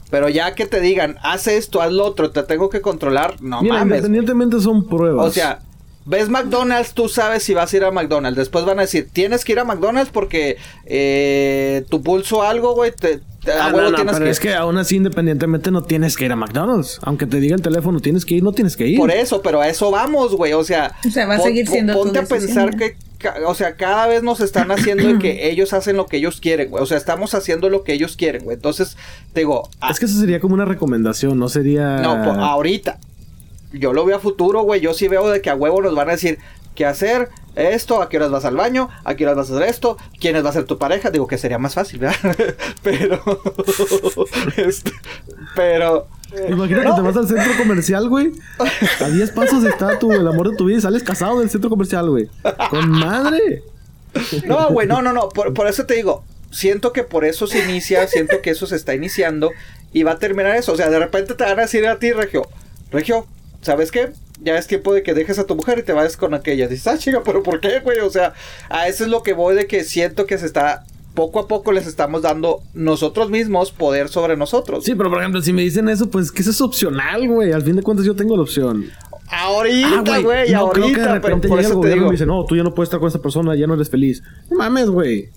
Pero 0.09 0.29
ya 0.29 0.53
que 0.53 0.65
te 0.65 0.79
digan, 0.79 1.17
haz 1.23 1.47
esto, 1.47 1.81
haz 1.81 1.91
lo 1.91 2.05
otro, 2.05 2.31
te 2.31 2.43
tengo 2.43 2.69
que 2.69 2.81
controlar, 2.81 3.41
no 3.41 3.61
Mira, 3.61 3.75
mames. 3.79 3.97
independientemente 3.97 4.59
son 4.59 4.87
pruebas. 4.87 5.25
O 5.27 5.31
sea, 5.31 5.59
ves 6.05 6.30
McDonald's, 6.30 6.93
tú 6.93 7.09
sabes 7.09 7.43
si 7.43 7.53
vas 7.53 7.73
a 7.73 7.77
ir 7.77 7.84
a 7.84 7.91
McDonald's. 7.91 8.38
Después 8.38 8.65
van 8.65 8.80
a 8.80 8.84
decir, 8.84 9.09
tienes 9.11 9.45
que 9.45 9.53
ir 9.53 9.59
a 9.59 9.63
McDonald's 9.65 10.11
porque 10.11 10.57
eh, 10.85 11.85
tu 11.89 12.01
pulso 12.01 12.43
algo, 12.43 12.75
güey, 12.75 12.91
te, 12.91 13.21
Ah, 13.45 13.71
no, 13.71 13.77
pero 13.77 14.19
que 14.23 14.30
es 14.30 14.39
que 14.39 14.53
aún 14.53 14.77
así, 14.77 14.95
independientemente, 14.95 15.69
no 15.69 15.84
tienes 15.84 16.15
que 16.15 16.23
ir 16.25 16.31
a 16.31 16.35
McDonald's. 16.38 16.99
Aunque 17.03 17.25
te 17.25 17.41
diga 17.41 17.55
el 17.55 17.61
teléfono, 17.61 17.99
tienes 17.99 18.23
que 18.23 18.35
ir, 18.35 18.43
no 18.43 18.53
tienes 18.53 18.77
que 18.77 18.88
ir. 18.88 18.97
Por 18.97 19.11
eso, 19.11 19.41
pero 19.41 19.59
a 19.59 19.67
eso 19.67 19.91
vamos, 19.91 20.34
güey. 20.35 20.53
O 20.53 20.63
sea, 20.63 20.95
O 21.05 21.11
sea, 21.11 21.25
va 21.25 21.35
a 21.35 21.39
seguir 21.39 21.67
siendo 21.67 21.93
ponte 21.93 22.19
a 22.19 22.23
pensar 22.25 22.71
¿no? 22.71 22.77
que, 22.77 22.95
o 23.45 23.53
sea, 23.53 23.75
cada 23.75 24.07
vez 24.07 24.23
nos 24.23 24.39
están 24.39 24.71
haciendo 24.71 25.05
de 25.05 25.19
que 25.19 25.49
ellos 25.51 25.73
hacen 25.73 25.97
lo 25.97 26.05
que 26.05 26.17
ellos 26.17 26.39
quieren, 26.39 26.69
güey. 26.69 26.81
O 26.81 26.85
sea, 26.85 26.97
estamos 26.97 27.34
haciendo 27.34 27.69
lo 27.69 27.84
que 27.84 27.91
ellos 27.91 28.15
quieren, 28.15 28.45
güey. 28.45 28.55
Entonces, 28.55 28.95
te 29.34 29.41
digo, 29.41 29.69
ah, 29.81 29.89
Es 29.91 29.99
que 29.99 30.05
eso 30.05 30.17
sería 30.17 30.39
como 30.39 30.53
una 30.53 30.65
recomendación, 30.65 31.38
no 31.38 31.49
sería. 31.49 31.97
no, 31.97 32.23
po- 32.23 32.31
ahorita. 32.39 32.97
Yo 33.73 33.93
lo 33.93 34.05
veo 34.05 34.17
a 34.17 34.19
futuro, 34.19 34.61
güey. 34.61 34.81
Yo 34.81 34.93
sí 34.93 35.07
veo 35.07 35.29
de 35.29 35.41
que 35.41 35.49
a 35.49 35.55
huevo 35.55 35.81
nos 35.81 35.95
van 35.95 36.09
a 36.09 36.13
decir 36.13 36.39
qué 36.75 36.85
hacer. 36.85 37.29
esto, 37.55 38.01
a 38.01 38.09
qué 38.09 38.17
horas 38.17 38.31
vas 38.31 38.45
al 38.45 38.55
baño, 38.55 38.89
a 39.03 39.15
qué 39.15 39.25
horas 39.25 39.37
vas 39.37 39.51
a 39.51 39.55
hacer 39.55 39.69
esto, 39.69 39.97
quiénes 40.19 40.43
va 40.43 40.49
a 40.49 40.53
ser 40.53 40.65
tu 40.65 40.79
pareja, 40.79 41.11
digo 41.11 41.27
que 41.27 41.37
sería 41.37 41.59
más 41.59 41.75
fácil, 41.75 41.99
¿verdad? 41.99 42.35
pero, 42.83 43.21
este, 44.57 44.91
pero, 45.55 46.07
eh, 46.35 46.47
Imagina 46.49 46.83
que 46.83 46.93
te 46.93 47.01
vas 47.01 47.15
al 47.15 47.27
centro 47.27 47.51
comercial, 47.57 48.09
güey. 48.09 48.31
A 48.99 49.09
10 49.09 49.31
pasos 49.31 49.63
está 49.63 49.99
tu, 49.99 50.11
el 50.11 50.27
amor 50.27 50.49
de 50.49 50.57
tu 50.57 50.65
vida 50.65 50.79
y 50.79 50.81
sales 50.81 51.03
casado 51.03 51.39
del 51.39 51.49
centro 51.49 51.69
comercial, 51.69 52.09
güey. 52.09 52.27
Con 52.69 52.89
madre. 52.89 53.63
No, 54.45 54.69
güey, 54.69 54.87
no, 54.87 55.01
no, 55.01 55.13
no. 55.13 55.29
Por, 55.29 55.53
por 55.53 55.67
eso 55.67 55.85
te 55.85 55.93
digo, 55.93 56.23
siento 56.49 56.91
que 56.91 57.03
por 57.03 57.25
eso 57.25 57.45
se 57.45 57.63
inicia, 57.63 58.07
siento 58.07 58.41
que 58.41 58.49
eso 58.49 58.65
se 58.65 58.75
está 58.75 58.95
iniciando 58.95 59.51
y 59.91 60.03
va 60.03 60.13
a 60.13 60.19
terminar 60.19 60.55
eso. 60.55 60.73
O 60.73 60.75
sea, 60.75 60.89
de 60.89 60.99
repente 60.99 61.35
te 61.35 61.43
van 61.43 61.59
a 61.59 61.63
decir 61.63 61.85
a 61.87 61.99
ti, 61.99 62.11
Regio, 62.11 62.47
Regio, 62.91 63.27
¿sabes 63.64 63.91
qué? 63.91 64.11
Ya 64.41 64.57
es 64.57 64.68
tiempo 64.68 64.94
de 64.94 65.03
que 65.03 65.14
dejes 65.14 65.40
a 65.40 65.45
tu 65.45 65.56
mujer 65.56 65.80
y 65.80 65.84
te 65.84 65.94
vayas 65.94 66.18
con 66.18 66.34
aquella. 66.34 66.68
Dices, 66.68 66.88
ah, 66.88 66.98
chica, 66.98 67.22
pero 67.26 67.41
¿por 67.44 67.60
qué, 67.60 67.80
güey? 67.80 67.99
O 67.99 68.10
sea, 68.10 68.34
a 68.69 68.88
eso 68.88 69.03
es 69.03 69.10
lo 69.10 69.23
que 69.23 69.34
voy 69.34 69.56
de 69.56 69.68
que 69.68 69.84
siento 69.84 70.26
que 70.26 70.38
se 70.38 70.45
está. 70.45 70.84
Poco 71.14 71.40
a 71.40 71.48
poco 71.48 71.72
les 71.72 71.85
estamos 71.85 72.23
dando 72.23 72.64
nosotros 72.73 73.30
mismos 73.30 73.72
poder 73.72 74.10
sobre 74.10 74.35
nosotros. 74.35 74.84
Sí, 74.84 74.95
pero 74.95 75.11
por 75.11 75.19
ejemplo, 75.19 75.41
si 75.44 75.53
me 75.53 75.61
dicen 75.61 75.88
eso, 75.88 76.10
pues 76.10 76.31
que 76.31 76.41
eso 76.41 76.49
es 76.49 76.60
opcional, 76.60 77.27
güey. 77.27 77.52
Al 77.52 77.61
fin 77.61 77.76
de 77.76 77.84
cuentas, 77.84 78.03
yo 78.06 78.15
tengo 78.15 78.35
la 78.35 78.41
opción. 78.41 78.85
Ahorita, 79.30 79.88
Ah, 80.15 80.19
güey, 80.22 80.52
no 80.52 80.69
creo 80.72 80.88
que 80.88 80.99
de 80.99 81.06
ahorita, 81.06 81.22
pero 81.22 81.41
por 81.41 81.60
el 81.60 81.65
eso 81.65 81.69
te 81.69 81.76
gobierno 81.76 81.91
y 81.91 81.94
digo. 81.99 82.06
me 82.07 82.11
dice, 82.14 82.26
no, 82.26 82.45
tú 82.45 82.56
ya 82.56 82.64
no 82.64 82.73
puedes 82.73 82.88
estar 82.88 82.99
con 82.99 83.10
esa 83.10 83.22
persona, 83.22 83.56
ya 83.56 83.68
no 83.68 83.76
eres 83.76 83.90
feliz. 83.90 84.23
No 84.49 84.57
mames, 84.57 84.90
güey. 84.90 85.30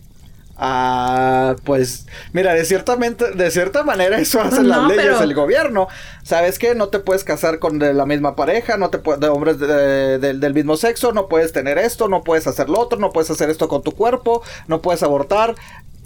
Ah, 0.59 1.55
pues 1.65 2.07
mira, 2.33 2.55
de 2.55 2.65
cierta, 2.65 2.97
de 2.97 3.51
cierta 3.51 3.83
manera 3.85 4.19
eso 4.19 4.41
hace 4.41 4.63
No, 4.63 4.69
las 4.69 4.89
leyes 4.89 5.05
pero- 5.05 5.21
del 5.21 5.35
gobierno. 5.35 5.89
¿Sabes 6.23 6.59
qué? 6.59 6.75
No 6.75 6.89
te 6.89 6.99
puedes 6.99 7.25
casar 7.25 7.59
con 7.59 7.79
de 7.79 7.93
la 7.95 8.07
misma 8.07 8.35
pareja, 8.37 8.77
no 8.79 8.89
te 8.91 8.99
puedes 8.99 9.21
de 9.21 9.29
hombres 9.29 9.59
de- 9.59 10.19
de- 10.19 10.35
del 10.35 10.55
mismo 10.55 10.77
sexo, 10.77 11.13
no 11.13 11.29
puedes 11.29 11.53
tener 11.53 11.79
esto, 11.79 12.09
no 12.09 12.23
puedes 12.25 12.47
hacer 12.47 12.69
lo 12.71 12.81
otro, 12.81 12.99
no 12.99 13.11
puedes 13.13 13.31
hacer 13.31 13.51
esto 13.51 13.69
con 13.69 13.83
tu 13.83 13.93
cuerpo, 13.93 14.43
no 14.67 14.81
puedes 14.81 15.03
abortar. 15.03 15.55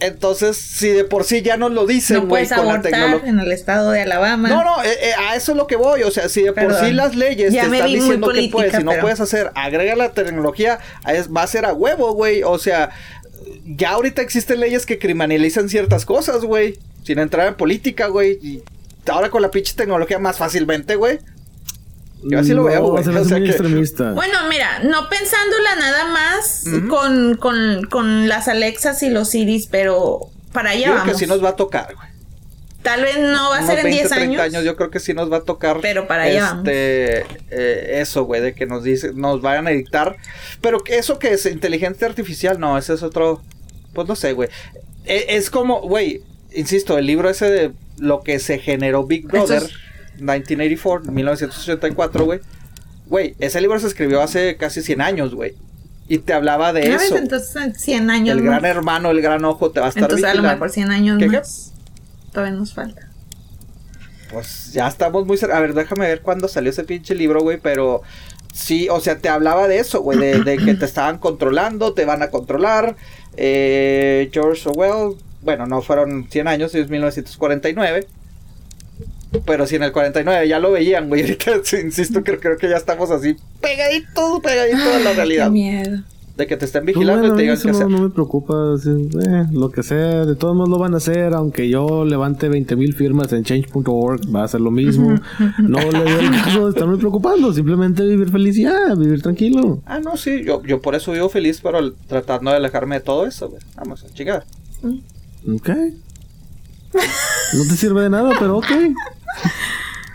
Entonces, 0.03 0.57
si 0.57 0.89
de 0.89 1.05
por 1.05 1.25
sí 1.25 1.43
ya 1.43 1.59
nos 1.59 1.73
lo 1.73 1.87
dicen, 1.87 2.23
no 2.23 2.29
puedes 2.29 2.49
con 2.49 2.65
la 2.67 2.73
abortar 2.73 2.91
tecnología. 2.91 3.29
en 3.29 3.39
el 3.39 3.53
estado 3.53 3.91
de 3.91 4.01
Alabama. 4.01 4.49
No, 4.49 4.65
no, 4.65 4.83
eh, 4.83 4.89
eh, 5.03 5.13
a 5.29 5.37
eso 5.37 5.53
es 5.53 5.59
lo 5.59 5.67
que 5.67 5.77
voy. 5.77 6.03
O 6.05 6.11
sea, 6.11 6.31
si 6.31 6.43
de 6.43 6.53
por 6.55 6.75
sí 6.75 6.91
las 6.93 7.15
leyes 7.15 7.53
Ya 7.53 7.69
te 7.69 7.77
están 7.77 7.87
diciendo 7.93 8.29
que 8.33 8.49
puedes 8.51 8.75
y 8.81 8.83
no 8.83 8.93
pero- 8.93 9.03
puedes 9.03 9.21
hacer, 9.21 9.53
agrega 9.55 9.95
la 9.97 10.13
tecnología, 10.13 10.79
es, 11.07 11.29
va 11.31 11.43
a 11.43 11.47
ser 11.47 11.67
a 11.67 11.75
huevo, 11.75 12.15
güey. 12.15 12.43
O 12.43 12.59
sea, 12.59 12.91
ya 13.77 13.91
ahorita 13.91 14.23
existen 14.23 14.61
leyes 14.61 14.87
que 14.87 14.99
criminalizan 14.99 15.69
ciertas 15.69 16.05
cosas, 16.05 16.45
güey. 16.45 16.79
Sin 17.05 17.19
entrar 17.19 17.47
en 17.49 17.55
política, 17.55 18.09
güey. 18.09 18.39
Y 18.43 18.63
ahora 19.09 19.31
con 19.31 19.43
la 19.43 19.51
pinche 19.51 19.75
tecnología 19.75 20.19
más 20.19 20.39
fácilmente, 20.39 20.97
güey. 20.97 21.19
Yo 22.23 22.39
así 22.39 22.53
lo 22.53 22.65
veo, 22.65 22.81
No, 22.81 22.89
güey. 22.91 23.05
me 23.05 23.21
O 23.21 23.25
sea 23.25 23.39
que-. 23.39 23.57
Bueno, 24.15 24.39
mira, 24.49 24.81
no 24.81 25.09
pensándola 25.09 25.77
nada 25.79 26.05
más 26.07 26.65
con, 26.89 27.37
con, 27.37 27.85
con 27.85 28.29
las 28.29 28.49
Alexas 28.49 29.03
y 29.03 29.09
los 29.09 29.35
Iris, 29.35 29.67
pero 29.69 30.21
para 30.53 30.71
allá 30.71 30.89
Yo 30.89 30.93
creo 31.03 31.05
que 31.05 31.15
sí 31.15 31.27
nos 31.27 31.43
va 31.43 31.51
a 31.51 31.57
tocar, 31.57 31.95
güey. 31.95 32.11
Tal 32.83 33.03
vez 33.03 33.19
no 33.19 33.51
va 33.51 33.57
a 33.57 33.61
Unos 33.61 33.67
ser 33.67 33.79
en 33.81 33.85
20, 33.85 33.99
10 34.01 34.11
30 34.11 34.43
años. 34.43 34.65
yo 34.65 34.75
creo 34.75 34.91
que 34.91 35.01
sí 35.01 35.13
nos 35.13 35.31
va 35.31 35.39
a 35.39 35.43
tocar. 35.43 35.79
Pero 35.83 36.07
para 36.07 36.25
allá 36.25 36.55
este, 36.57 37.27
eh, 37.51 38.01
eso, 38.01 38.25
güey, 38.25 38.41
de 38.41 38.55
que 38.55 38.65
nos 38.65 38.85
dice, 38.85 39.13
nos 39.15 39.43
vayan 39.43 39.67
a 39.67 39.71
dictar. 39.71 40.17
Pero 40.63 40.81
que 40.81 40.97
eso 40.97 41.19
que 41.19 41.33
es 41.33 41.45
inteligencia 41.47 42.07
artificial, 42.07 42.59
no, 42.59 42.79
ese 42.79 42.95
es 42.95 43.03
otro. 43.03 43.43
Pues 43.93 44.07
no 44.09 44.17
sé, 44.17 44.33
güey. 44.33 44.49
E- 45.05 45.27
Es, 45.37 45.51
como, 45.51 45.81
güey, 45.81 46.23
insisto, 46.55 46.99
el 46.99 47.07
libro 47.07 47.29
ese 47.31 47.51
de 47.51 47.73
lo 47.99 48.23
que 48.23 48.39
se 48.39 48.59
generó 48.59 49.05
Big 49.05 49.27
Brother, 49.27 49.63
es- 49.63 49.71
1984, 50.21 51.13
1984, 51.13 52.25
güey. 52.25 52.41
Güey, 53.07 53.35
ese 53.39 53.61
libro 53.61 53.79
se 53.81 53.87
escribió 53.89 54.21
hace 54.23 54.57
casi 54.57 54.83
100 54.83 55.01
años, 55.01 55.35
güey. 55.35 55.55
Y 56.09 56.19
te 56.19 56.33
hablaba 56.33 56.73
de 56.73 56.93
eso. 56.95 57.17
Entonces, 57.17 57.55
en 57.57 57.75
100 57.75 58.11
años 58.11 58.37
el 58.37 58.43
más. 58.43 58.61
gran 58.61 58.65
hermano, 58.65 59.11
el 59.11 59.21
gran 59.23 59.45
ojo 59.45 59.71
te 59.71 59.81
va 59.81 59.87
a 59.87 59.89
estar 59.91 60.05
Entonces, 60.05 60.27
a 60.29 60.35
lo 60.35 60.43
mejor 60.43 60.71
100 60.71 60.91
años 60.91 61.19
¿Qué, 61.19 61.29
qué? 61.29 61.39
más. 61.39 61.73
Todavía 62.33 62.53
nos 62.57 62.75
falta. 62.75 63.09
Pues 64.33 64.73
ya 64.73 64.87
estamos 64.89 65.27
muy 65.27 65.37
cerca. 65.37 65.57
A 65.57 65.61
ver, 65.61 65.75
déjame 65.75 66.07
ver 66.07 66.21
cuándo 66.21 66.47
salió 66.49 66.71
ese 66.71 66.85
pinche 66.85 67.15
libro, 67.15 67.41
güey, 67.41 67.59
pero 67.61 68.03
sí, 68.53 68.89
o 68.89 69.01
sea, 69.01 69.19
te 69.19 69.29
hablaba 69.29 69.67
de 69.67 69.79
eso, 69.81 70.03
güey, 70.03 70.19
de, 70.19 70.43
de 70.45 70.57
que 70.59 70.75
te 70.75 70.85
estaban 70.85 71.19
controlando, 71.19 71.95
te 71.95 72.05
van 72.05 72.23
a 72.23 72.31
controlar. 72.31 72.97
Eh, 73.37 74.29
George 74.33 74.69
Orwell, 74.69 75.17
bueno, 75.43 75.67
no 75.67 75.83
fueron 75.83 76.29
100 76.31 76.49
años, 76.49 76.75
es 76.75 76.89
1949. 76.89 78.07
Pero 79.47 79.67
si 79.67 79.77
en 79.77 79.85
el 79.85 79.93
49 79.93 80.49
ya 80.49 80.59
lo 80.59 80.73
veían, 80.73 81.09
güey. 81.09 81.23
Ahorita, 81.47 81.53
insisto, 81.81 82.25
creo, 82.25 82.41
creo 82.41 82.59
que 82.59 82.69
ya 82.69 82.77
estamos 82.77 83.11
así 83.11 83.37
pegaditos, 83.61 84.41
pegaditos 84.41 84.95
a 84.95 84.99
la 84.99 85.11
Qué 85.11 85.17
realidad. 85.17 85.51
miedo. 85.51 86.03
De 86.41 86.47
que 86.47 86.57
te 86.57 86.65
estén 86.65 86.85
Pues 86.85 86.95
vigilando 86.95 87.21
bueno, 87.21 87.35
y 87.35 87.37
te 87.37 87.43
digan 87.43 87.55
eso 87.55 87.65
qué 87.65 87.73
no, 87.73 87.77
hacer. 87.77 87.91
no 87.91 87.99
me 88.01 88.09
preocupa. 88.09 88.55
eh, 88.87 89.47
lo 89.53 89.71
que 89.71 89.83
sea, 89.83 90.25
de 90.25 90.35
todos 90.37 90.57
modos 90.57 90.71
lo 90.71 90.79
van 90.79 90.95
a 90.95 90.97
hacer. 90.97 91.35
Aunque 91.35 91.69
yo 91.69 92.07
levante 92.07 92.49
20 92.49 92.77
mil 92.77 92.95
firmas 92.95 93.31
en 93.35 93.45
change.org, 93.45 94.35
va 94.35 94.45
a 94.45 94.49
ser 94.49 94.63
lo 94.63 94.71
mismo. 94.71 95.17
no 95.59 95.79
le 95.79 95.91
doy 96.03 96.25
el 96.25 96.31
caso 96.45 96.65
de 96.65 96.71
estarme 96.71 96.97
preocupando. 96.97 97.53
Simplemente 97.53 98.07
vivir 98.07 98.31
feliz 98.31 98.57
y 98.57 98.63
ya, 98.63 98.95
vivir 98.95 99.21
tranquilo. 99.21 99.83
Ah, 99.85 100.01
no, 100.01 100.17
sí, 100.17 100.43
yo, 100.43 100.63
yo 100.65 100.81
por 100.81 100.95
eso 100.95 101.13
vivo 101.13 101.29
feliz, 101.29 101.61
pero 101.63 101.93
tratando 102.09 102.51
de 102.53 102.57
alejarme 102.57 102.95
de 102.95 103.01
todo 103.03 103.27
eso, 103.27 103.51
güey. 103.51 103.61
Vamos 103.77 104.03
a 104.03 104.09
chingar. 104.15 104.47
Ok. 104.83 105.69
No 107.55 107.63
te 107.69 107.77
sirve 107.77 108.01
de 108.05 108.09
nada, 108.11 108.31
pero 108.39 108.57
ok. 108.57 108.67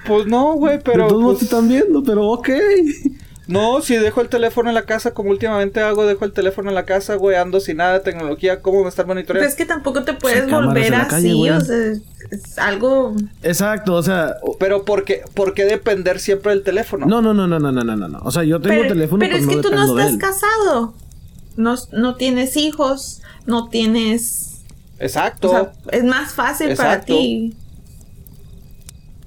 Pues 0.07 0.25
no, 0.25 0.55
güey, 0.55 0.79
pero. 0.83 1.07
todos 1.07 1.23
pues, 1.23 1.37
te 1.39 1.45
están 1.45 1.67
viendo, 1.67 2.03
pero 2.03 2.27
ok. 2.29 2.49
No, 3.47 3.81
si 3.81 3.95
dejo 3.95 4.21
el 4.21 4.29
teléfono 4.29 4.69
en 4.69 4.75
la 4.75 4.83
casa, 4.83 5.13
como 5.13 5.29
últimamente 5.29 5.79
hago, 5.79 6.05
dejo 6.05 6.25
el 6.25 6.31
teléfono 6.33 6.69
en 6.69 6.75
la 6.75 6.85
casa, 6.85 7.13
güey, 7.15 7.35
ando 7.35 7.59
sin 7.59 7.77
nada 7.77 7.93
de 7.93 7.99
tecnología, 7.99 8.61
¿cómo 8.61 8.81
me 8.81 8.89
están 8.89 9.05
Pues 9.05 9.15
monitoreando? 9.15 9.47
es 9.47 9.55
que 9.55 9.65
tampoco 9.65 10.03
te 10.03 10.13
puedes 10.13 10.49
volver 10.49 10.95
así, 10.95 11.09
calle, 11.09 11.51
o 11.51 11.61
sea, 11.61 11.91
es, 12.31 12.57
algo... 12.57 13.15
Exacto, 13.43 13.93
o 13.93 14.01
sea. 14.01 14.37
Pero 14.59 14.83
¿por 14.83 15.03
qué, 15.03 15.21
¿por 15.35 15.53
qué 15.53 15.65
depender 15.65 16.19
siempre 16.19 16.53
del 16.53 16.63
teléfono? 16.63 17.05
No, 17.05 17.21
no, 17.21 17.35
no, 17.35 17.47
no, 17.47 17.59
no, 17.59 17.71
no, 17.71 17.83
no, 17.83 17.95
no. 18.07 18.19
O 18.23 18.31
sea, 18.31 18.43
yo 18.43 18.59
tengo 18.59 18.81
Pero, 18.81 18.93
teléfono, 18.93 19.19
pero 19.19 19.37
pero, 19.37 19.51
es 19.51 19.55
que 19.55 19.61
tú 19.61 19.69
no 19.75 19.99
estás 19.99 20.17
casado. 20.17 20.95
No, 21.55 21.75
no 21.91 22.15
tienes 22.15 22.57
hijos, 22.57 23.21
no 23.45 23.69
tienes... 23.69 24.63
Exacto. 24.97 25.49
O 25.49 25.51
sea, 25.51 25.71
es 25.91 26.03
más 26.03 26.33
fácil 26.33 26.75
para 26.75 27.01
ti. 27.01 27.53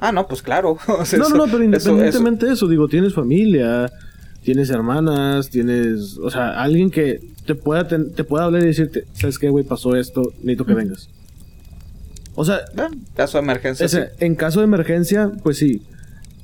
ah, 0.00 0.12
no, 0.12 0.26
pues 0.26 0.42
claro. 0.42 0.76
O 0.88 1.04
sea, 1.04 1.18
No, 1.18 1.26
eso- 1.26 1.36
no, 1.36 1.46
no, 1.46 1.52
pero 1.52 1.58
eso- 1.58 1.90
independientemente 1.90 2.46
de 2.46 2.52
eso, 2.54 2.66
digo, 2.68 2.88
tienes 2.88 3.14
familia, 3.14 3.90
tienes 4.42 4.70
hermanas, 4.70 5.50
tienes, 5.50 6.18
o 6.18 6.30
sea, 6.30 6.60
alguien 6.62 6.90
que 6.90 7.20
te 7.46 7.54
pueda, 7.54 7.86
ten- 7.88 8.12
te 8.12 8.24
pueda 8.24 8.44
hablar 8.44 8.62
y 8.62 8.66
decirte, 8.66 9.04
¿sabes 9.14 9.38
qué, 9.38 9.48
güey? 9.50 9.64
Pasó 9.64 9.94
esto, 9.96 10.22
necesito 10.38 10.64
que 10.66 10.74
vengas. 10.74 11.08
O 12.34 12.44
sea, 12.44 12.60
bueno, 12.74 12.96
caso 13.16 13.38
de 13.38 13.44
emergencia. 13.44 13.88
sí. 13.88 13.98
en 14.20 14.34
caso 14.36 14.60
de 14.60 14.64
emergencia, 14.64 15.30
pues 15.42 15.58
sí. 15.58 15.82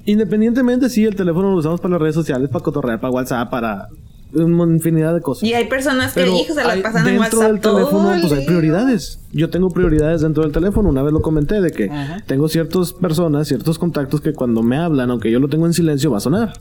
Independientemente, 0.07 0.89
sí, 0.91 1.05
el 1.05 1.15
teléfono 1.15 1.51
lo 1.53 1.57
usamos 1.57 1.81
para 1.81 1.93
las 1.93 2.01
redes 2.03 2.15
sociales, 2.15 2.51
para 2.51 2.63
cotorrear, 2.65 3.01
para 3.01 3.13
WhatsApp, 3.13 3.49
para 3.51 3.89
una 4.35 4.65
infinidad 4.75 5.15
de 5.15 5.21
cosas. 5.21 5.45
Y 5.45 5.55
hay 5.55 5.67
personas 5.69 6.13
que, 6.13 6.21
Pero 6.23 6.33
hijos, 6.37 6.57
se 6.57 6.65
la 6.65 6.73
hay- 6.73 6.83
pasan 6.83 7.07
en 7.09 7.19
dentro 7.21 7.39
WhatsApp 7.39 7.53
del 7.53 7.61
todo 7.61 7.77
teléfono, 7.79 8.13
el 8.15 8.21
pues 8.23 8.33
hay 8.33 8.45
prioridades. 8.47 9.21
Yo 9.33 9.49
tengo 9.51 9.71
prioridades 9.71 10.21
dentro 10.23 10.43
del 10.43 10.53
teléfono. 10.53 10.89
Una 10.89 11.03
vez 11.03 11.13
lo 11.13 11.23
comenté 11.23 11.61
de 11.61 11.71
que 11.71 11.85
Ajá. 11.89 12.23
tengo 12.27 12.49
ciertas 12.49 12.93
personas, 12.93 13.47
ciertos 13.49 13.79
contactos 13.79 14.21
que 14.21 14.33
cuando 14.33 14.63
me 14.63 14.77
hablan, 14.77 15.11
aunque 15.11 15.31
yo 15.31 15.39
lo 15.39 15.49
tengo 15.49 15.67
en 15.67 15.73
silencio, 15.73 16.11
va 16.11 16.19
a 16.19 16.21
sonar. 16.21 16.55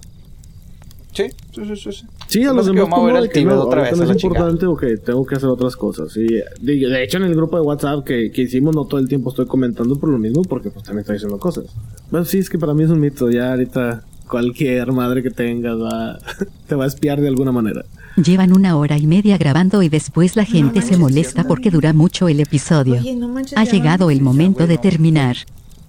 Sí, 1.14 1.26
sí, 1.54 1.62
sí, 1.66 1.76
sí. 1.92 2.06
sí. 2.28 2.44
A 2.44 2.48
No 2.48 2.54
los 2.56 2.66
demás 2.66 2.90
como 2.90 3.10
el 3.10 3.24
de 3.24 3.30
que 3.30 3.46
no, 3.46 3.62
otra 3.62 3.84
vez, 3.84 3.98
no 3.98 4.12
es 4.12 4.24
importante 4.24 4.66
o 4.66 4.76
que 4.76 4.98
tengo 4.98 5.26
que 5.26 5.36
hacer 5.36 5.50
otras 5.50 5.76
cosas. 5.76 6.16
Y 6.18 6.26
de, 6.26 6.44
de 6.62 7.04
hecho 7.04 7.18
en 7.18 7.24
el 7.24 7.36
grupo 7.36 7.58
de 7.58 7.62
WhatsApp 7.64 8.04
que, 8.04 8.32
que 8.32 8.42
hicimos 8.42 8.76
no 8.76 8.86
todo 8.86 9.00
el 9.00 9.08
tiempo 9.08 9.30
estoy 9.30 9.46
comentando 9.46 9.98
por 10.00 10.10
lo 10.10 10.18
mismo 10.18 10.42
porque 10.42 10.72
pues 10.72 10.84
también 10.84 11.02
estoy 11.02 11.18
haciendo 11.18 11.38
cosas. 11.38 11.66
Bueno, 12.10 12.26
sí, 12.26 12.40
es 12.40 12.50
que 12.50 12.58
para 12.58 12.74
mí 12.74 12.84
es 12.84 12.90
un 12.90 13.00
mito. 13.00 13.30
Ya 13.30 13.52
ahorita 13.52 14.04
cualquier 14.28 14.92
madre 14.92 15.22
que 15.22 15.30
tengas 15.30 15.76
va, 15.76 16.18
te 16.68 16.76
va 16.76 16.86
a 16.86 16.88
espiar 16.88 17.22
de 17.22 17.28
alguna 17.28 17.52
manera. 17.52 17.84
Llevan 18.16 18.54
una 18.54 18.78
hora 18.78 18.98
y 18.98 19.08
media 19.08 19.38
grabando 19.38 19.82
y 19.82 19.90
después 19.90 20.36
la 20.36 20.46
gente 20.46 20.82
se 20.82 20.92
manches, 20.92 21.00
molesta 21.00 21.42
sí, 21.42 21.48
porque 21.48 21.72
dura 21.72 21.94
mucho 21.94 22.28
el 22.28 22.40
episodio. 22.40 22.96
Oye, 22.96 23.16
no 23.16 23.28
manches, 23.28 23.58
Ha 23.58 23.64
llegado 23.66 24.10
el 24.12 24.22
momento 24.22 24.68
de 24.68 24.78
terminar. 24.78 25.36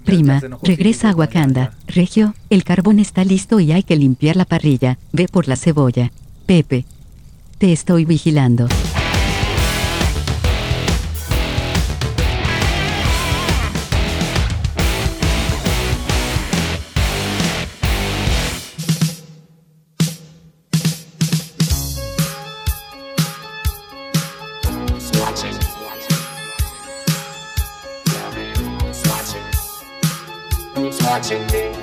Prima, 0.04 0.40
regresa 0.62 1.10
a 1.10 1.14
Wakanda. 1.14 1.72
Regio, 1.86 2.34
el 2.50 2.62
carbón 2.62 2.98
está 2.98 3.24
listo 3.24 3.58
y 3.60 3.72
hay 3.72 3.82
que 3.82 3.96
limpiar 3.96 4.36
la 4.36 4.44
parrilla. 4.44 4.98
Ve 5.12 5.28
por 5.28 5.48
la 5.48 5.56
cebolla. 5.56 6.12
Pepe. 6.46 6.84
Te 7.58 7.72
estoy 7.72 8.04
vigilando. 8.04 8.68
Watching 31.14 31.46
me? 31.52 31.73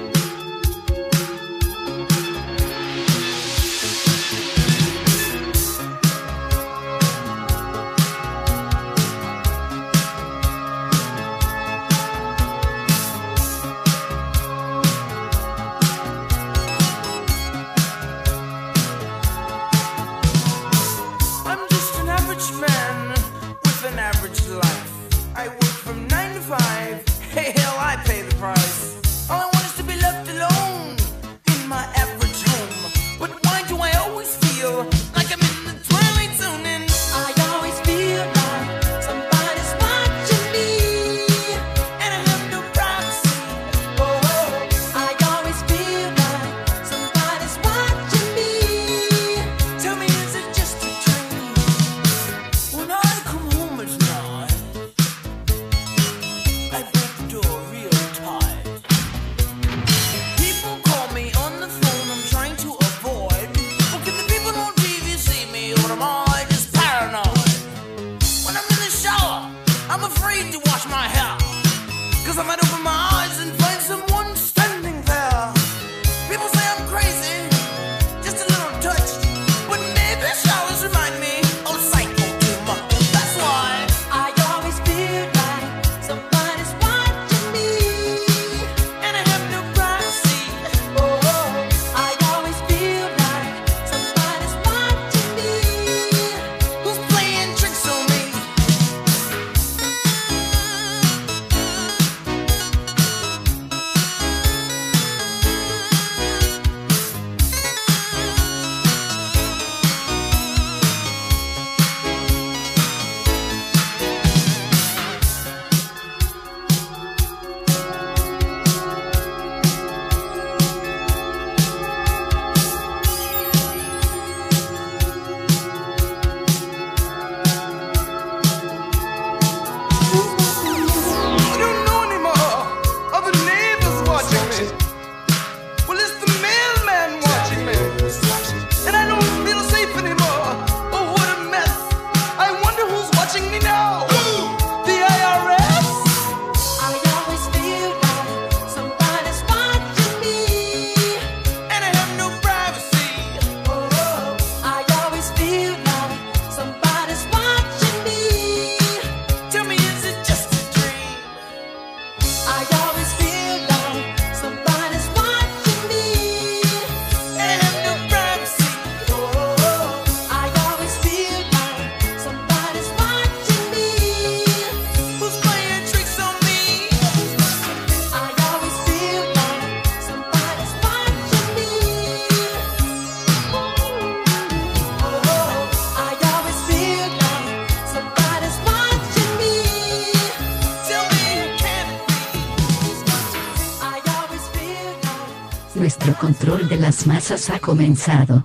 ha 197.30 197.60
comenzado. 197.60 198.44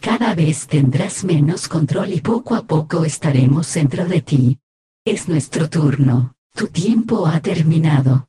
Cada 0.00 0.34
vez 0.34 0.68
tendrás 0.68 1.24
menos 1.24 1.66
control 1.66 2.12
y 2.12 2.20
poco 2.20 2.54
a 2.54 2.62
poco 2.62 3.04
estaremos 3.04 3.74
dentro 3.74 4.06
de 4.06 4.20
ti. 4.20 4.58
Es 5.04 5.28
nuestro 5.28 5.68
turno, 5.68 6.34
tu 6.54 6.68
tiempo 6.68 7.26
ha 7.26 7.40
terminado. 7.40 8.28